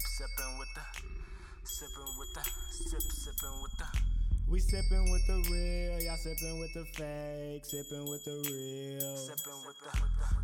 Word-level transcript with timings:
sip, 0.00 0.28
sipping 0.28 0.58
with 0.58 0.68
the, 0.74 0.82
sipping 1.64 2.18
with 2.18 2.34
the, 2.34 2.42
sip, 2.70 3.00
sipping 3.00 3.62
with 3.62 3.72
the. 3.78 3.86
We 4.48 4.60
sipping 4.60 5.10
with 5.10 5.26
the 5.26 5.44
real, 5.52 6.00
y'all 6.00 6.16
sipping 6.16 6.58
with 6.58 6.72
the 6.72 6.84
fake, 6.96 7.64
sipping 7.66 8.08
with 8.08 8.24
the 8.24 8.32
real. 8.48 9.16
Sipping 9.16 9.60
with 9.66 9.76
the, 9.76 9.92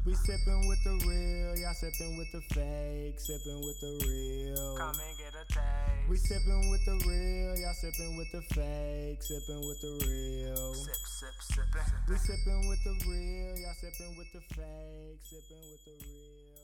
We 0.05 0.15
sipping 0.15 0.69
with 0.69 0.85
the 0.85 0.93
real, 1.09 1.57
y'all 1.57 1.73
sipping 1.73 2.19
with 2.19 2.31
the 2.33 2.43
fake, 2.53 3.19
sipping 3.19 3.61
with 3.65 3.81
the 3.81 4.05
real. 4.05 4.77
come 4.77 4.93
and 4.93 5.17
get 5.17 5.33
a 5.33 5.45
taste. 5.49 6.09
We 6.11 6.17
sipping 6.19 6.69
with 6.69 6.85
the 6.85 7.01
real, 7.09 7.57
y'all 7.57 7.73
sipping 7.73 8.17
with 8.19 8.31
the 8.33 8.43
fake, 8.53 9.23
sipping 9.23 9.63
with 9.65 9.81
the 9.81 9.93
real. 10.05 10.75
sip, 10.75 11.01
sip, 11.07 11.37
sipping. 11.41 11.89
We 12.09 12.17
sipping 12.17 12.69
with 12.69 12.85
the 12.85 12.95
real, 13.09 13.57
y'all 13.57 13.79
sipping 13.81 14.17
with 14.19 14.31
the 14.35 14.41
fake, 14.53 15.21
sipping 15.25 15.65
with 15.73 15.85
the 15.87 15.95
real. 16.05 16.64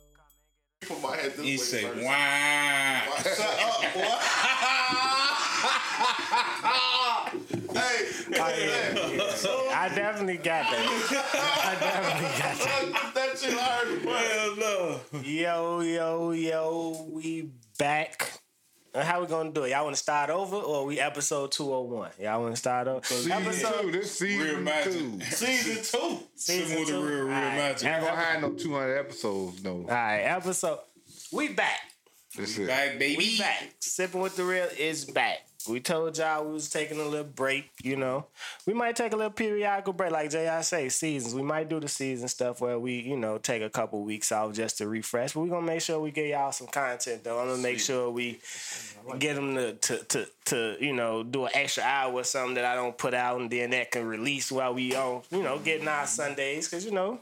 Put 0.90 1.02
my 1.02 1.16
head 1.16 1.32
this 1.36 1.44
He 1.44 1.50
way 1.52 1.56
say, 1.56 1.82
first. 1.84 2.02
"Wow." 2.04 3.02
Shut 3.22 3.38
up, 3.38 3.94
boy. 3.94 4.00
hey, 7.78 8.10
I 9.72 9.88
definitely 9.94 10.38
got 10.38 10.68
that. 10.68 10.82
I 11.62 11.76
definitely 11.78 12.28
got 12.42 12.58
that. 12.58 13.12
that 13.14 13.38
shit 13.38 13.54
hurt, 13.54 14.02
boy. 14.02 14.14
Hell 14.14 14.56
no. 14.56 15.00
Yo, 15.22 15.78
yo, 15.80 16.32
yo, 16.32 17.06
we 17.08 17.50
back. 17.78 18.39
How 18.94 19.20
we 19.20 19.26
gonna 19.28 19.52
do 19.52 19.62
it? 19.64 19.70
Y'all 19.70 19.84
want 19.84 19.94
to 19.94 20.02
start 20.02 20.30
over, 20.30 20.56
or 20.56 20.84
we 20.84 20.98
episode 20.98 21.52
two 21.52 21.70
hundred 21.72 21.82
one? 21.96 22.10
Y'all 22.20 22.40
want 22.42 22.54
to 22.54 22.56
start 22.56 22.88
over? 22.88 23.04
Season 23.04 23.30
episode 23.32 23.82
two. 23.82 23.92
This 23.92 24.18
season 24.18 24.38
Real 24.40 24.48
season 24.48 24.64
magic. 24.64 24.92
two. 24.92 25.20
Season 25.36 26.00
two. 26.00 26.18
season 26.34 26.78
with 26.80 26.88
the 26.88 26.92
two? 26.94 27.00
real, 27.00 27.14
real 27.24 27.24
Alright, 27.26 27.54
magic. 27.54 27.88
Ain't 27.88 28.00
gonna 28.04 28.20
ep- 28.20 28.26
have 28.26 28.42
no 28.42 28.50
200 28.52 28.96
episodes, 28.98 29.62
no. 29.62 29.70
All 29.70 29.86
right, 29.86 30.20
episode. 30.22 30.80
We 31.32 31.48
back. 31.48 31.78
That's 32.36 32.58
it. 32.58 32.66
Back, 32.66 32.98
baby. 32.98 33.16
We 33.18 33.38
back. 33.38 33.74
Sipping 33.78 34.20
with 34.20 34.34
the 34.36 34.44
real 34.44 34.68
is 34.76 35.04
back. 35.04 35.38
We 35.68 35.80
told 35.80 36.16
y'all 36.16 36.44
we 36.46 36.52
was 36.52 36.70
taking 36.70 36.98
a 36.98 37.04
little 37.04 37.24
break, 37.24 37.70
you 37.82 37.96
know. 37.96 38.26
We 38.66 38.72
might 38.72 38.96
take 38.96 39.12
a 39.12 39.16
little 39.16 39.30
periodical 39.32 39.92
break, 39.92 40.10
like 40.10 40.30
JI 40.30 40.62
say, 40.62 40.88
seasons. 40.88 41.34
We 41.34 41.42
might 41.42 41.68
do 41.68 41.80
the 41.80 41.88
season 41.88 42.28
stuff 42.28 42.60
where 42.60 42.78
we, 42.78 43.00
you 43.00 43.16
know, 43.16 43.38
take 43.38 43.62
a 43.62 43.70
couple 43.70 44.02
weeks 44.02 44.32
off 44.32 44.54
just 44.54 44.78
to 44.78 44.88
refresh. 44.88 45.34
But 45.34 45.40
we 45.40 45.50
gonna 45.50 45.66
make 45.66 45.82
sure 45.82 46.00
we 46.00 46.10
get 46.10 46.28
y'all 46.28 46.52
some 46.52 46.68
content 46.68 47.24
though. 47.24 47.38
I'm 47.38 47.48
gonna 47.48 47.62
make 47.62 47.80
sure 47.80 48.10
we 48.10 48.40
get 49.18 49.34
them 49.34 49.54
to, 49.54 49.72
to 49.74 50.04
to 50.04 50.26
to 50.46 50.76
you 50.80 50.92
know 50.92 51.22
do 51.22 51.44
an 51.44 51.50
extra 51.54 51.82
hour 51.82 52.12
or 52.12 52.24
something 52.24 52.54
that 52.54 52.64
I 52.64 52.74
don't 52.74 52.96
put 52.96 53.14
out, 53.14 53.40
and 53.40 53.50
then 53.50 53.70
that 53.70 53.90
can 53.90 54.06
release 54.06 54.50
while 54.50 54.74
we 54.74 54.94
on, 54.94 55.22
you 55.30 55.42
know, 55.42 55.58
getting 55.58 55.88
our 55.88 56.06
Sundays, 56.06 56.68
cause 56.68 56.84
you 56.84 56.92
know. 56.92 57.20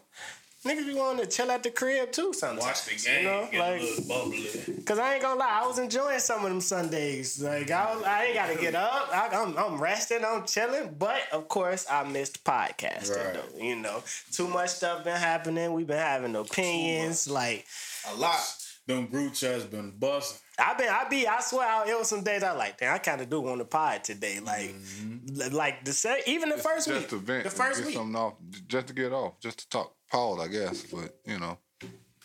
Niggas 0.65 0.87
be 0.87 0.95
wanting 0.95 1.25
to 1.25 1.31
chill 1.31 1.51
at 1.53 1.63
the 1.63 1.71
crib 1.71 2.11
too 2.11 2.33
sometimes. 2.33 2.61
Watch 2.65 2.85
the 2.85 2.95
game. 3.09 3.19
You 3.19 3.25
know, 3.31 3.49
get 3.51 3.61
like, 3.61 3.81
a 3.81 3.85
little 3.85 4.05
bubbly. 4.09 4.83
Cause 4.85 4.99
I 4.99 5.13
ain't 5.15 5.23
gonna 5.23 5.39
lie, 5.39 5.61
I 5.63 5.67
was 5.67 5.79
enjoying 5.79 6.19
some 6.19 6.43
of 6.45 6.49
them 6.51 6.61
Sundays. 6.61 7.41
Like 7.41 7.71
I, 7.71 7.95
was, 7.95 8.03
I 8.05 8.25
ain't 8.25 8.35
gotta 8.35 8.57
get 8.57 8.75
up. 8.75 9.09
I, 9.13 9.29
I'm, 9.33 9.57
I'm 9.57 9.81
resting. 9.81 10.25
I'm 10.25 10.45
chilling. 10.47 10.97
But 10.99 11.21
of 11.33 11.47
course, 11.47 11.87
I 11.89 12.03
missed 12.05 12.43
podcasting. 12.45 13.17
Right. 13.25 13.35
Though 13.35 13.63
you 13.65 13.77
know, 13.77 14.03
too 14.33 14.49
much 14.49 14.71
stuff 14.71 15.05
been 15.05 15.17
happening. 15.17 15.73
We've 15.75 15.87
been 15.87 15.97
having 15.97 16.35
opinions. 16.35 17.29
Like 17.31 17.65
A 18.11 18.15
lot. 18.17 18.41
Them 18.87 19.07
group 19.07 19.35
chats 19.35 19.65
been 19.65 19.91
busting. 19.99 20.41
I've 20.59 20.79
been, 20.79 20.89
I 20.89 21.07
be, 21.11 21.27
I 21.27 21.41
swear, 21.41 21.69
I, 21.69 21.85
it 21.91 21.97
was 21.99 22.09
some 22.09 22.23
days 22.25 22.43
I 22.43 22.53
like, 22.53 22.79
damn, 22.79 22.95
I 22.95 22.99
kind 22.99 23.21
of 23.21 23.29
do 23.29 23.41
want 23.43 23.61
to 23.61 23.67
pod 23.67 24.03
today. 24.03 24.41
Like, 24.41 24.71
Mm-hmm. 24.75 25.55
like 25.55 25.85
the 25.85 25.93
se- 25.93 26.23
even 26.27 26.49
the 26.49 26.57
first 26.57 26.89
week, 26.89 26.97
Just 26.97 27.11
to 27.11 27.17
vent, 27.19 27.45
the 27.45 27.51
first 27.51 27.81
get 27.81 27.87
week. 27.87 27.97
something 27.97 28.17
off, 28.17 28.33
just 28.67 28.87
to 28.89 28.95
get 28.95 29.13
off, 29.13 29.39
just 29.41 29.59
to 29.59 29.69
talk. 29.69 29.95
Paul, 30.11 30.41
I 30.41 30.49
guess, 30.49 30.83
but 30.83 31.15
you 31.27 31.39
know, 31.39 31.59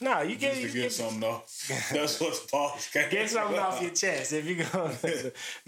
No, 0.02 0.22
you 0.22 0.36
get, 0.36 0.52
Just 0.56 0.62
you 0.62 0.68
get 0.70 0.82
get, 0.84 0.92
something 0.92 1.24
off. 1.24 1.68
That's 1.94 2.20
what 2.20 2.34
the 2.34 2.48
pause 2.52 2.88
came. 2.92 3.10
get 3.10 3.30
something 3.30 3.60
off 3.60 3.82
your 3.82 3.92
chest 3.92 4.34
if 4.34 4.46
you 4.46 4.64
go 4.64 4.92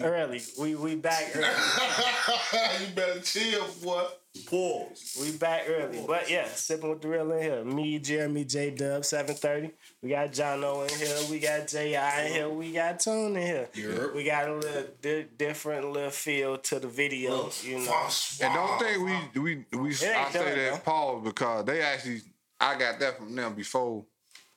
early. 0.00 0.40
We 0.58 0.74
we 0.74 0.94
back 0.96 1.32
early. 1.34 1.46
you 2.88 2.94
better 2.94 3.20
chill, 3.20 3.66
boy. 3.82 4.04
Pause. 4.44 5.18
We 5.20 5.36
back 5.36 5.64
early, 5.68 6.04
but 6.06 6.30
yeah, 6.30 6.46
sipping 6.48 6.90
with 6.90 7.00
the 7.02 7.08
real 7.08 7.32
in 7.32 7.42
here. 7.42 7.64
Me, 7.64 7.98
Jeremy, 7.98 8.44
J 8.44 8.70
Dub, 8.70 9.04
seven 9.04 9.34
thirty. 9.34 9.70
We 10.02 10.10
got 10.10 10.32
John 10.32 10.62
O 10.64 10.82
in 10.82 10.88
here. 10.90 11.16
We 11.30 11.38
got 11.38 11.66
Ji 11.68 11.94
in 11.94 12.32
here. 12.32 12.48
We 12.48 12.72
got 12.72 13.00
Tone 13.00 13.36
in 13.36 13.42
here. 13.42 13.68
Yep. 13.74 14.14
We 14.14 14.24
got 14.24 14.48
a 14.48 14.54
little 14.56 14.84
di- 15.00 15.26
different 15.36 15.90
little 15.92 16.10
feel 16.10 16.58
to 16.58 16.78
the 16.78 16.88
video. 16.88 17.50
You 17.62 17.78
know, 17.80 18.08
and 18.42 18.54
don't 18.54 18.78
think 18.78 19.32
we 19.34 19.40
we 19.40 19.78
we. 19.78 19.90
I 19.90 19.92
say 19.92 20.12
done, 20.14 20.30
that 20.32 20.54
though. 20.54 20.78
Paul 20.84 21.20
because 21.20 21.64
they 21.64 21.80
actually 21.82 22.20
I 22.60 22.78
got 22.78 22.98
that 23.00 23.18
from 23.18 23.34
them 23.34 23.54
before. 23.54 24.04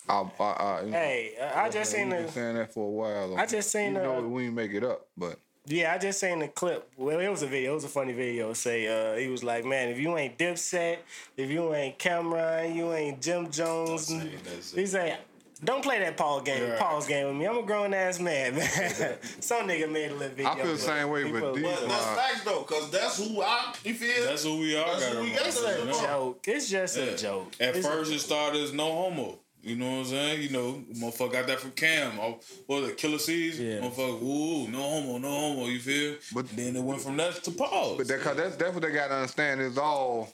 I, 0.07 0.23
I, 0.39 0.43
I 0.43 0.89
hey, 0.89 1.33
uh, 1.39 1.51
I 1.59 1.69
just 1.69 1.93
we've 1.93 1.99
seen 2.01 2.09
been 2.09 2.25
the 2.25 2.31
saying 2.31 2.55
that 2.55 2.73
for 2.73 2.87
a 2.87 2.89
while. 2.89 3.37
I 3.37 3.45
just 3.45 3.71
seen 3.71 3.93
you 3.93 3.99
the- 3.99 4.03
know 4.03 4.21
we 4.27 4.45
ain't 4.45 4.55
make 4.55 4.71
it 4.73 4.83
up, 4.83 5.07
but 5.15 5.37
yeah, 5.69 5.93
I 5.93 5.97
just 5.97 6.19
seen 6.19 6.39
the 6.39 6.47
clip. 6.47 6.89
Well, 6.97 7.19
it 7.19 7.29
was 7.29 7.43
a 7.43 7.47
video. 7.47 7.71
It 7.71 7.75
was 7.75 7.83
a 7.85 7.89
funny 7.89 8.13
video. 8.13 8.51
Say, 8.53 8.87
uh, 8.87 9.17
he 9.17 9.27
was 9.29 9.43
like, 9.43 9.63
man, 9.65 9.89
if 9.89 9.97
you 9.99 10.17
ain't 10.17 10.37
Dipset, 10.37 10.97
if 11.37 11.49
you 11.49 11.73
ain't 11.73 11.97
Cam'ron, 11.97 12.75
you 12.75 12.91
ain't 12.93 13.21
Jim 13.21 13.49
Jones. 13.51 14.07
That's 14.07 14.23
it, 14.25 14.43
that's 14.43 14.73
it. 14.73 14.79
He 14.79 14.85
say, 14.87 15.17
don't 15.63 15.83
play 15.83 15.99
that 15.99 16.15
Paul 16.17 16.41
game, 16.41 16.69
Right. 16.69 16.79
Paul's 16.79 17.05
game 17.07 17.27
with 17.27 17.35
me. 17.35 17.45
I'm 17.45 17.57
a 17.57 17.63
grown 17.63 17.93
ass 17.93 18.19
man, 18.19 18.55
man. 18.55 19.17
Some 19.41 19.67
nigga 19.67 19.91
made 19.91 20.09
a 20.11 20.15
little 20.15 20.29
video. 20.35 20.47
I 20.51 20.55
feel 20.55 20.71
the 20.71 20.77
same 20.77 21.09
way, 21.09 21.25
he 21.25 21.31
but 21.31 21.41
put- 21.41 21.55
these- 21.55 21.63
But 21.65 21.81
that's 21.87 22.05
Uh, 22.05 22.15
facts 22.15 22.43
though, 22.45 22.61
cause 22.63 22.89
that's 22.89 23.17
who 23.17 23.41
I. 23.41 23.73
You 23.83 23.93
feel? 23.93 24.25
That's 24.25 24.43
who 24.43 24.57
we 24.59 24.75
are. 24.77 24.85
That's 24.99 25.05
who 25.07 25.21
we 25.21 25.31
got 25.31 25.45
It's 25.47 25.59
to 25.61 25.81
a 25.81 25.85
know? 25.85 26.01
joke. 26.01 26.43
It's 26.47 26.69
just 26.69 26.97
Yeah. 26.97 27.03
a 27.03 27.17
joke. 27.17 27.51
At 27.59 27.75
It's 27.75 27.85
a- 27.85 27.89
first, 27.91 28.11
it 28.11 28.19
started 28.19 28.63
as 28.63 28.71
no 28.73 28.85
homo. 28.91 29.37
You 29.61 29.75
know 29.75 29.89
what 29.89 29.97
I'm 29.99 30.05
saying? 30.05 30.41
You 30.41 30.49
know, 30.51 30.83
motherfucker 30.93 31.33
got 31.33 31.47
that 31.47 31.59
from 31.59 31.71
Cam. 31.71 32.17
Oh, 32.19 32.39
what 32.65 32.81
was 32.81 32.89
it, 32.91 32.97
Killer 32.97 33.17
Seas? 33.19 33.59
Yeah. 33.59 33.79
Motherfucker, 33.79 34.21
ooh, 34.23 34.67
no 34.69 34.79
homo, 34.81 35.17
no 35.17 35.29
homo. 35.29 35.65
You 35.65 35.79
feel? 35.79 36.15
But- 36.33 36.49
then 36.55 36.75
it 36.75 36.81
went 36.83 37.01
from 37.01 37.17
that 37.17 37.43
to 37.43 37.51
pause. 37.51 37.97
But 37.97 38.07
that, 38.07 38.21
cause 38.21 38.37
that's 38.37 38.55
that's 38.55 38.73
what 38.73 38.83
they 38.83 38.91
got 38.91 39.09
to 39.09 39.15
understand. 39.15 39.59
It's 39.61 39.77
all 39.77 40.33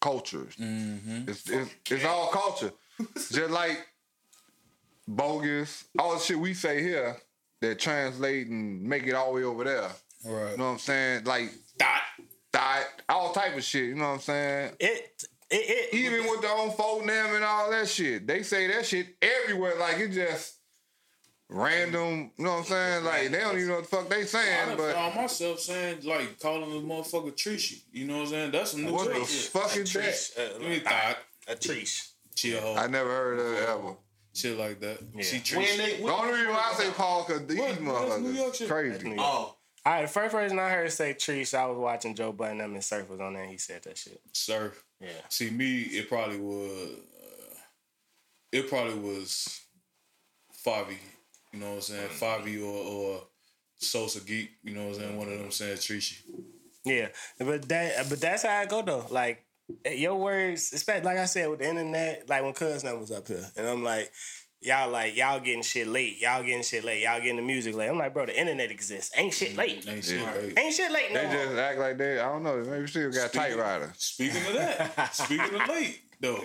cultures. 0.00 0.54
Mm-hmm. 0.56 1.30
It's, 1.30 1.48
it's 1.48 1.70
it's 1.90 2.04
all 2.04 2.28
culture. 2.28 2.72
Just 3.16 3.50
like 3.50 3.86
bogus, 5.06 5.84
all 5.98 6.14
the 6.14 6.20
shit 6.20 6.38
we 6.38 6.54
say 6.54 6.82
here 6.82 7.16
that 7.60 7.78
translate 7.78 8.48
and 8.48 8.82
make 8.82 9.06
it 9.06 9.14
all 9.14 9.28
the 9.32 9.36
way 9.40 9.44
over 9.44 9.64
there. 9.64 9.88
right. 10.24 10.52
You 10.52 10.56
know 10.58 10.64
what 10.64 10.70
I'm 10.72 10.78
saying? 10.78 11.24
Like 11.24 11.52
Dot. 11.78 12.00
dot, 12.52 12.84
all 13.08 13.32
type 13.32 13.56
of 13.56 13.64
shit. 13.64 13.86
You 13.86 13.94
know 13.94 14.02
what 14.08 14.14
I'm 14.14 14.20
saying? 14.20 14.72
it, 14.80 15.24
it, 15.50 15.90
it, 15.92 15.94
Even 15.94 16.26
with 16.30 16.40
the 16.42 16.48
own 16.48 16.70
folk 16.72 17.04
name 17.04 17.34
and 17.34 17.44
all 17.44 17.70
that 17.70 17.88
shit, 17.88 18.26
they 18.26 18.42
say 18.42 18.66
that 18.68 18.84
shit 18.86 19.16
everywhere. 19.22 19.74
Like 19.78 19.98
it 19.98 20.10
just 20.10 20.56
random. 21.48 22.30
You 22.36 22.44
know 22.44 22.50
what 22.52 22.58
I'm 22.58 22.64
saying? 22.64 23.04
Like 23.04 23.30
they 23.30 23.38
don't 23.40 23.56
even 23.56 23.68
know 23.68 23.74
what 23.76 23.90
the 23.90 23.96
fuck 23.96 24.08
they 24.08 24.24
saying. 24.24 24.68
done 24.68 24.76
But 24.76 24.94
found 24.94 25.14
myself 25.16 25.60
saying, 25.60 25.98
like, 26.04 26.38
calling 26.38 26.70
the 26.70 26.94
motherfucker 26.94 27.32
Trishy. 27.34 27.82
You 27.92 28.06
know 28.06 28.16
what 28.18 28.22
I'm 28.24 28.28
saying? 28.28 28.50
That's 28.52 28.74
a 28.74 28.78
new 28.80 28.92
what 28.92 29.08
the 29.08 29.24
shit. 29.24 29.50
fuck 29.50 29.76
is 29.76 29.92
that? 29.94 30.42
uh, 30.54 30.58
Give 30.58 30.68
me 30.68 30.78
thought. 30.80 31.16
a 31.48 31.54
trees. 31.56 32.12
Chill 32.34 32.60
hoe. 32.60 32.74
I 32.76 32.86
never 32.86 33.08
heard 33.08 33.38
of 33.40 33.46
it 33.54 33.68
ever. 33.68 33.96
Shit 34.34 34.56
like 34.58 34.78
that. 34.80 34.98
See 35.24 35.36
When 35.56 35.66
Trishy. 35.66 35.76
they, 35.78 35.96
The 36.02 36.12
only 36.12 36.32
reason 36.34 36.48
why 36.50 36.70
I 36.72 36.74
say 36.74 36.90
Paul, 36.90 37.24
cause 37.24 37.46
these 37.46 37.58
What? 37.58 37.80
New 37.80 38.30
York 38.30 38.54
motherfuckers 38.54 38.68
crazy. 38.68 39.16
oh, 39.18 39.22
All 39.24 39.56
right, 39.86 40.02
the 40.02 40.08
first 40.08 40.32
person 40.34 40.58
I 40.60 40.68
heard 40.70 40.92
say 40.92 41.14
trees, 41.14 41.54
I 41.54 41.64
was 41.66 41.78
watching 41.78 42.14
Joe 42.14 42.30
Budden. 42.30 42.58
them 42.58 42.74
and 42.74 42.84
Surf 42.84 43.08
was 43.08 43.18
on 43.20 43.32
there. 43.32 43.42
and 43.42 43.50
He 43.50 43.58
said 43.58 43.82
that 43.84 43.98
shit. 43.98 44.20
Surf. 44.32 44.84
Yeah. 45.00 45.08
See 45.28 45.50
me, 45.50 45.82
it 45.82 46.08
probably 46.08 46.38
was. 46.38 46.90
Uh, 46.90 47.54
it 48.52 48.68
probably 48.68 48.98
was 48.98 49.60
Favi. 50.66 50.96
You 51.52 51.60
know 51.60 51.70
what 51.70 51.74
I'm 51.76 51.80
saying? 51.82 52.08
Mm. 52.08 52.18
Favi 52.18 52.62
or 52.62 52.66
or 52.66 53.22
Sosa 53.78 54.20
Geek. 54.20 54.50
You 54.62 54.74
know 54.74 54.88
what 54.88 54.96
I'm 54.96 55.00
saying? 55.00 55.16
One 55.16 55.26
of 55.28 55.32
them 55.34 55.42
mm-hmm. 55.42 55.50
saying 55.50 55.76
Trishy. 55.76 56.22
Yeah, 56.84 57.08
but 57.38 57.68
that 57.68 58.08
but 58.08 58.20
that's 58.20 58.42
how 58.44 58.56
I 58.56 58.66
go 58.66 58.82
though. 58.82 59.06
Like 59.10 59.44
eh, 59.84 59.94
your 59.94 60.16
words, 60.16 60.72
especially 60.72 61.04
like 61.04 61.18
I 61.18 61.26
said 61.26 61.48
with 61.48 61.60
the 61.60 61.68
internet, 61.68 62.28
like 62.28 62.42
when 62.42 62.54
Cousin 62.54 62.98
was 62.98 63.10
up 63.10 63.28
here, 63.28 63.44
and 63.56 63.66
I'm 63.66 63.84
like, 63.84 64.10
y'all 64.60 64.90
like 64.90 65.16
y'all 65.16 65.40
getting 65.40 65.62
shit 65.62 65.86
late, 65.86 66.20
y'all 66.20 66.42
getting 66.42 66.62
shit 66.62 66.84
late, 66.84 67.02
y'all 67.02 67.20
getting 67.20 67.36
the 67.36 67.42
music 67.42 67.74
late. 67.74 67.88
I'm 67.88 67.98
like, 67.98 68.12
bro, 68.14 68.26
the 68.26 68.38
internet 68.38 68.70
exists. 68.70 69.12
Ain't 69.16 69.32
shit 69.34 69.56
late. 69.56 69.86
Ain't 69.88 70.04
shit 70.04 70.20
Yeah. 70.20 70.36
right. 70.36 70.58
Ain't 70.58 70.74
shit 70.74 70.90
late 70.90 71.12
no 71.12 71.20
They 71.20 71.26
more. 71.34 71.44
just 71.46 71.56
act 71.58 71.78
like 71.78 71.98
they, 71.98 72.18
I 72.18 72.28
don't 72.32 72.42
know, 72.42 72.62
maybe 72.64 72.86
still 72.86 73.10
got 73.10 73.30
Speaking- 73.30 73.40
typewriter. 73.56 73.92
Speaking 73.96 74.46
of 74.46 74.52
that, 74.54 75.14
speaking 75.14 75.60
of 75.60 75.68
late 75.68 76.00
though, 76.20 76.44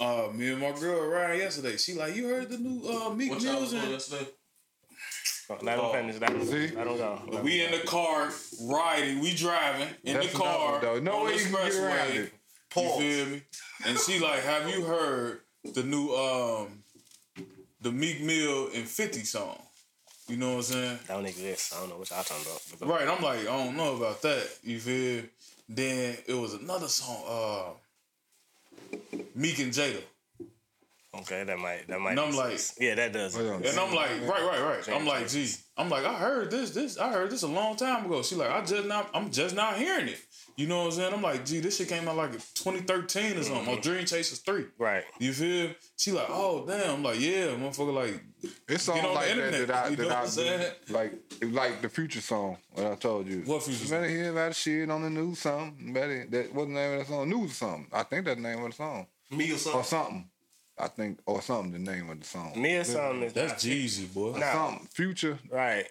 uh, 0.00 0.28
me 0.32 0.50
and 0.50 0.60
my 0.60 0.72
girl 0.72 1.00
around 1.00 1.38
yesterday. 1.38 1.76
She 1.76 1.94
like, 1.94 2.16
you 2.16 2.26
heard 2.28 2.50
the 2.50 2.58
new 2.58 2.82
uh, 2.88 3.10
Meek 3.14 3.30
what 3.30 3.40
y'all 3.42 3.52
Mills 3.52 3.62
was 3.62 3.70
doing 3.72 3.82
and 3.84 3.92
yesterday? 3.92 4.26
Let 5.62 5.78
him 5.78 5.92
finish. 5.92 6.20
Let 6.20 6.30
him, 6.30 6.44
See? 6.46 6.74
let 6.74 6.86
him 6.86 6.96
go. 6.96 7.40
we 7.44 7.62
in 7.64 7.70
the 7.70 7.86
car 7.86 8.30
riding, 8.62 9.20
we 9.20 9.34
driving 9.34 9.88
in 10.02 10.14
That's 10.14 10.32
the 10.32 10.38
car 10.38 10.80
though. 10.80 10.98
No 11.00 11.18
on 11.18 11.26
way 11.26 11.36
the 11.36 11.38
you 11.44 11.54
can 11.54 11.64
get 11.70 11.74
around 11.76 11.98
expressway. 12.08 12.14
it. 12.16 12.32
You 12.76 12.98
feel 12.98 13.26
me? 13.26 13.42
And 13.86 13.98
she 13.98 14.18
like, 14.20 14.40
have 14.42 14.68
you 14.70 14.84
heard 14.84 15.40
the 15.74 15.82
new 15.82 16.08
um 16.14 16.82
the 17.84 17.92
Meek 17.92 18.20
Mill 18.22 18.68
and 18.74 18.88
50 18.88 19.20
song? 19.20 19.58
You 20.26 20.36
know 20.38 20.50
what 20.52 20.56
I'm 20.56 20.62
saying? 20.62 20.98
That 21.06 21.14
don't 21.14 21.26
exist. 21.26 21.74
I 21.76 21.80
don't 21.80 21.90
know 21.90 21.98
what 21.98 22.10
y'all 22.10 22.22
talking 22.24 22.44
about. 22.80 22.88
Right, 22.98 23.06
I'm 23.08 23.22
like, 23.22 23.40
I 23.40 23.44
don't 23.64 23.76
know 23.76 23.94
about 23.96 24.22
that. 24.22 24.48
You 24.62 24.80
feel? 24.80 25.22
Then 25.68 26.16
it 26.26 26.34
was 26.34 26.54
another 26.54 26.88
song, 26.88 27.22
uh 27.28 28.96
Meek 29.34 29.58
and 29.60 29.72
Jada. 29.72 30.00
Okay, 31.20 31.44
that 31.44 31.58
might 31.58 31.86
that 31.88 32.00
might. 32.00 32.12
And 32.12 32.20
I'm 32.20 32.30
make 32.30 32.38
like- 32.38 32.50
sense. 32.58 32.74
yeah, 32.80 32.94
that 32.96 33.12
does. 33.12 33.36
Hold 33.36 33.48
on. 33.48 33.64
And 33.64 33.78
I'm 33.78 33.94
like, 33.94 34.10
right, 34.22 34.42
right, 34.44 34.62
right. 34.62 34.88
I'm 34.90 35.06
like, 35.06 35.28
gee, 35.28 35.48
I'm 35.76 35.88
like, 35.88 36.04
I 36.04 36.14
heard 36.14 36.50
this, 36.50 36.70
this, 36.70 36.98
I 36.98 37.12
heard 37.12 37.30
this 37.30 37.42
a 37.42 37.46
long 37.48 37.76
time 37.76 38.06
ago. 38.06 38.22
She 38.22 38.34
like, 38.34 38.50
I 38.50 38.64
just 38.64 38.86
not, 38.88 39.10
I'm 39.14 39.30
just 39.30 39.54
not 39.54 39.76
hearing 39.76 40.08
it. 40.08 40.18
You 40.56 40.68
know 40.68 40.78
what 40.78 40.84
I'm 40.86 40.92
saying? 40.92 41.14
I'm 41.14 41.22
like, 41.22 41.44
gee, 41.44 41.58
this 41.60 41.76
shit 41.78 41.88
came 41.88 42.06
out 42.08 42.16
like 42.16 42.32
2013 42.32 43.36
or 43.38 43.42
something. 43.42 43.66
Or 43.66 43.72
mm-hmm. 43.72 43.80
Dream 43.80 44.04
Chasers 44.04 44.38
3. 44.38 44.66
Right. 44.78 45.04
You 45.18 45.32
feel? 45.32 45.70
She 45.96 46.12
like, 46.12 46.26
oh 46.28 46.64
damn. 46.66 46.96
I'm 46.96 47.02
like, 47.02 47.20
yeah, 47.20 47.48
motherfucker. 47.48 47.92
Like, 47.94 48.24
It's 48.68 48.86
Get 48.86 49.04
on 49.04 49.14
like 49.14 49.26
that 49.26 49.30
internet, 49.38 49.66
that 49.68 49.86
I 49.86 49.88
you 49.90 49.96
know 49.96 50.08
that 50.08 50.24
what 50.26 50.38
I 50.38 50.52
I'm 50.52 50.72
do, 50.86 50.92
like 50.92 51.12
like 51.42 51.82
the 51.82 51.88
future 51.88 52.20
song. 52.20 52.58
What 52.72 52.86
I 52.86 52.94
told 52.94 53.26
you. 53.26 53.42
What 53.46 53.62
Future 53.64 53.80
You 53.80 53.86
song? 53.86 53.98
better 54.00 54.08
hear 54.08 54.30
about 54.30 54.54
shit 54.54 54.90
on 54.90 55.02
the 55.02 55.10
news. 55.10 55.38
Something. 55.40 55.92
Better 55.92 56.26
that 56.30 56.54
what's 56.54 56.68
the 56.68 56.74
name 56.74 56.92
of 56.92 56.98
that 57.00 57.06
song? 57.08 57.28
News 57.28 57.50
or 57.50 57.54
something. 57.54 57.86
I 57.92 58.02
think 58.04 58.24
that's 58.24 58.36
the 58.36 58.42
name 58.42 58.62
of 58.64 58.70
the 58.70 58.76
song 58.76 59.06
Me 59.30 59.50
or 59.52 59.56
something. 59.58 59.80
or 59.80 59.84
something. 59.84 59.84
something. 59.84 60.30
I 60.78 60.88
think 60.88 61.18
or 61.26 61.42
something. 61.42 61.84
The 61.84 61.90
name 61.92 62.10
of 62.10 62.18
the 62.20 62.26
song. 62.26 62.52
Me 62.56 62.76
or 62.76 62.84
something 62.84 63.30
that's 63.32 63.64
Jeezy, 63.64 64.12
boy. 64.12 64.38
Nah. 64.38 64.52
Something. 64.52 64.88
Future. 64.92 65.38
right. 65.50 65.86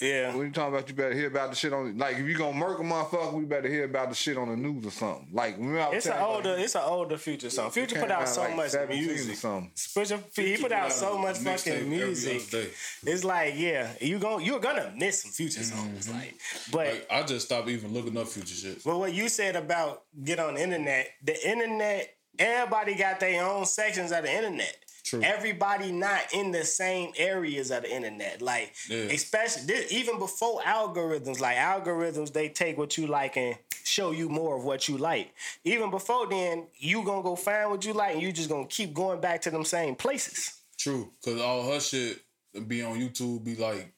Yeah. 0.00 0.34
When 0.34 0.46
you 0.46 0.52
talking 0.52 0.74
about? 0.74 0.88
You 0.88 0.94
better 0.94 1.14
hear 1.14 1.26
about 1.26 1.50
the 1.50 1.56
shit 1.56 1.72
on. 1.72 1.96
Like 1.98 2.16
if 2.16 2.26
you 2.26 2.36
gonna 2.36 2.56
murk 2.56 2.78
a 2.78 2.82
motherfucker, 2.82 3.32
we 3.34 3.44
better 3.44 3.68
hear 3.68 3.84
about 3.84 4.08
the 4.08 4.14
shit 4.14 4.38
on 4.38 4.48
the 4.48 4.56
news 4.56 4.86
or 4.86 4.90
something. 4.90 5.28
Like 5.32 5.56
remember 5.58 5.94
It's 5.94 6.06
an 6.06 6.12
telling 6.12 6.30
you, 6.30 6.36
older, 6.36 6.56
it's 6.58 6.74
an 6.74 6.82
older 6.84 7.18
future 7.18 7.50
song. 7.50 7.70
Future 7.70 8.00
put 8.00 8.10
out 8.10 8.22
around 8.22 8.28
so 8.28 8.40
like 8.42 8.56
much 8.56 8.70
17 8.70 9.04
or 9.04 9.06
music. 9.06 9.36
something. 9.36 9.70
Future, 9.74 10.20
he 10.34 10.56
put 10.56 10.72
out 10.72 10.92
so 10.92 11.18
much 11.18 11.38
fucking 11.38 11.88
music. 11.88 12.70
It's 13.02 13.24
like, 13.24 13.54
yeah, 13.56 13.90
you 14.00 14.18
gon' 14.18 14.42
you're 14.44 14.60
gonna 14.60 14.92
miss 14.96 15.22
some 15.22 15.32
future 15.32 15.62
songs, 15.62 16.06
mm-hmm. 16.06 16.16
like, 16.16 16.34
but 16.72 16.86
Like, 16.86 17.06
I 17.10 17.22
just 17.22 17.46
stopped 17.46 17.68
even 17.68 17.92
looking 17.92 18.16
up 18.16 18.28
future 18.28 18.54
shit. 18.54 18.84
But 18.84 18.98
what 18.98 19.12
you 19.12 19.28
said 19.28 19.56
about 19.56 20.04
get 20.24 20.38
on 20.38 20.54
the 20.54 20.62
internet, 20.62 21.08
the 21.22 21.48
internet, 21.48 22.14
everybody 22.38 22.94
got 22.94 23.20
their 23.20 23.44
own 23.44 23.66
sections 23.66 24.12
of 24.12 24.22
the 24.22 24.34
internet. 24.34 24.76
True. 25.10 25.22
Everybody 25.24 25.90
not 25.90 26.20
in 26.32 26.52
the 26.52 26.64
same 26.64 27.12
areas 27.16 27.72
of 27.72 27.82
the 27.82 27.92
internet. 27.92 28.40
Like, 28.40 28.72
Yeah. 28.88 28.98
especially 29.10 29.64
this, 29.64 29.90
even 29.92 30.20
before 30.20 30.60
algorithms, 30.62 31.40
like 31.40 31.56
algorithms, 31.56 32.32
they 32.32 32.48
take 32.48 32.78
what 32.78 32.96
you 32.96 33.08
like 33.08 33.36
and 33.36 33.56
show 33.82 34.12
you 34.12 34.28
more 34.28 34.56
of 34.56 34.62
what 34.64 34.88
you 34.88 34.96
like. 34.98 35.34
Even 35.64 35.90
before 35.90 36.28
then, 36.28 36.68
you 36.76 37.02
gonna 37.02 37.24
go 37.24 37.34
find 37.34 37.70
what 37.72 37.84
you 37.84 37.92
like 37.92 38.12
and 38.14 38.22
you 38.22 38.30
just 38.30 38.48
gonna 38.48 38.66
keep 38.68 38.94
going 38.94 39.20
back 39.20 39.40
to 39.42 39.50
them 39.50 39.64
same 39.64 39.96
places. 39.96 40.52
True, 40.78 41.10
cause 41.24 41.40
all 41.40 41.72
her 41.72 41.80
shit 41.80 42.20
be 42.68 42.82
on 42.82 42.96
YouTube 43.00 43.42
be 43.42 43.56
like 43.56 43.92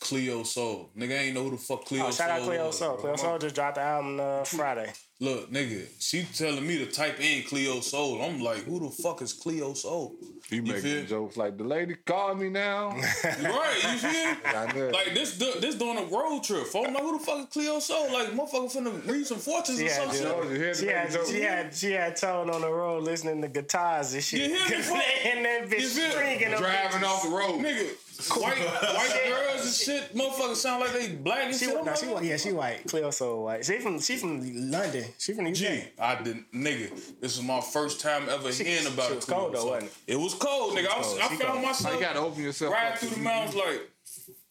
Cleo 0.00 0.42
Sol. 0.42 0.90
Nigga 0.96 1.18
ain't 1.18 1.34
know 1.34 1.44
who 1.44 1.50
the 1.52 1.56
fuck 1.56 1.86
Cleo 1.86 2.02
Oh, 2.06 2.10
Sol. 2.10 2.26
shout 2.26 2.40
out 2.40 2.46
Cleo 2.46 2.70
Sol. 2.72 2.92
bro. 2.96 3.00
Cleo 3.02 3.16
Sol 3.16 3.38
just 3.38 3.54
dropped 3.54 3.76
the 3.76 3.80
album 3.80 4.20
uh, 4.20 4.44
Friday. 4.44 4.92
Look, 5.20 5.50
nigga, 5.50 5.84
she 5.98 6.22
telling 6.32 6.64
me 6.64 6.78
to 6.78 6.86
type 6.86 7.18
in 7.20 7.42
Cleo 7.42 7.80
Sol. 7.80 8.22
I'm 8.22 8.40
like, 8.40 8.58
who 8.58 8.78
the 8.78 8.90
fuck 9.02 9.20
is 9.20 9.32
Cleo 9.32 9.74
Sol? 9.74 10.14
You 10.48 10.62
feel? 10.64 10.74
making 10.74 11.06
jokes 11.08 11.36
like 11.36 11.58
the 11.58 11.64
lady 11.64 11.96
called 12.06 12.38
me 12.38 12.48
now. 12.50 12.90
right, 13.24 13.80
you 13.82 13.98
feel? 13.98 14.92
Like 14.92 15.14
this, 15.14 15.36
this 15.36 15.74
doing 15.74 15.98
a 15.98 16.04
road 16.04 16.44
trip. 16.44 16.66
Folks 16.66 16.90
like, 16.90 17.02
who 17.02 17.18
the 17.18 17.24
fuck 17.24 17.40
is 17.40 17.46
Cleo 17.46 17.80
Sol? 17.80 18.12
Like, 18.12 18.28
motherfucker 18.28 18.72
finna 18.76 19.08
read 19.10 19.26
some 19.26 19.38
fortunes 19.38 19.80
or 19.80 19.84
Yeah, 19.84 19.96
some 19.96 20.10
shit. 20.12 20.22
Told 20.22 20.50
you, 20.50 20.74
She 20.74 20.86
had, 20.86 21.10
joke. 21.10 21.26
she 21.26 21.40
had 21.40 21.74
she 21.74 21.90
had 21.92 22.14
Tone 22.16 22.48
on 22.50 22.60
the 22.60 22.70
road 22.70 23.02
listening 23.02 23.42
to 23.42 23.48
guitars 23.48 24.14
and 24.14 24.22
shit. 24.22 24.40
You 24.50 24.56
hear 24.56 24.78
me, 24.78 24.84
bro? 24.86 24.96
and 25.24 25.44
that 25.44 25.68
bitch 25.68 25.80
You 25.80 25.88
feel- 25.88 26.10
stringing 26.12 26.48
Driving 26.50 27.00
bitches. 27.00 27.04
off 27.04 27.22
the 27.24 27.28
road. 27.30 27.60
Nigga, 27.60 27.88
white 28.36 28.58
white 28.58 29.22
girls 29.28 29.64
and 29.64 29.74
shit, 29.74 30.14
motherfuckers 30.14 30.56
sound 30.56 30.80
like 30.80 30.92
they 30.92 31.08
black 31.14 31.44
and 31.44 31.54
She, 31.54 31.66
shit. 31.66 31.84
No, 31.84 31.94
she 31.94 32.06
white. 32.06 32.24
Yeah, 32.24 32.36
she 32.36 32.52
white. 32.52 32.86
Cleo 32.88 33.10
Sol 33.10 33.44
white. 33.44 33.64
She 33.64 33.78
from 33.78 34.00
she 34.00 34.16
from 34.16 34.70
London. 34.70 35.04
She 35.18 35.32
from 35.34 35.44
the 35.44 35.50
UK. 35.50 35.56
G, 35.56 35.84
I 35.98 36.14
didn't, 36.22 36.52
nigga. 36.52 36.90
This 37.20 37.36
was 37.36 37.42
my 37.42 37.60
first 37.60 38.00
time 38.00 38.28
ever 38.28 38.50
hearing 38.50 38.86
about 38.86 39.06
she 39.06 39.12
it. 39.12 39.16
was 39.16 39.24
cold 39.24 39.54
though, 39.54 39.66
wasn't 39.66 39.84
it? 40.06 40.12
It 40.14 40.16
was 40.16 40.34
cold, 40.34 40.74
nigga. 40.76 40.88
I, 40.88 40.98
was, 40.98 41.06
cold. 41.06 41.20
I 41.20 41.28
She 41.28 41.36
found 41.36 41.52
cold. 41.52 41.62
myself 41.64 41.94
You 41.94 42.00
gotta 42.00 42.18
open 42.20 42.42
yourself 42.42 42.72
riding 42.72 42.92
up. 42.92 42.98
through 42.98 43.10
the 43.10 43.20
mountains 43.20 43.54
like, 43.54 43.90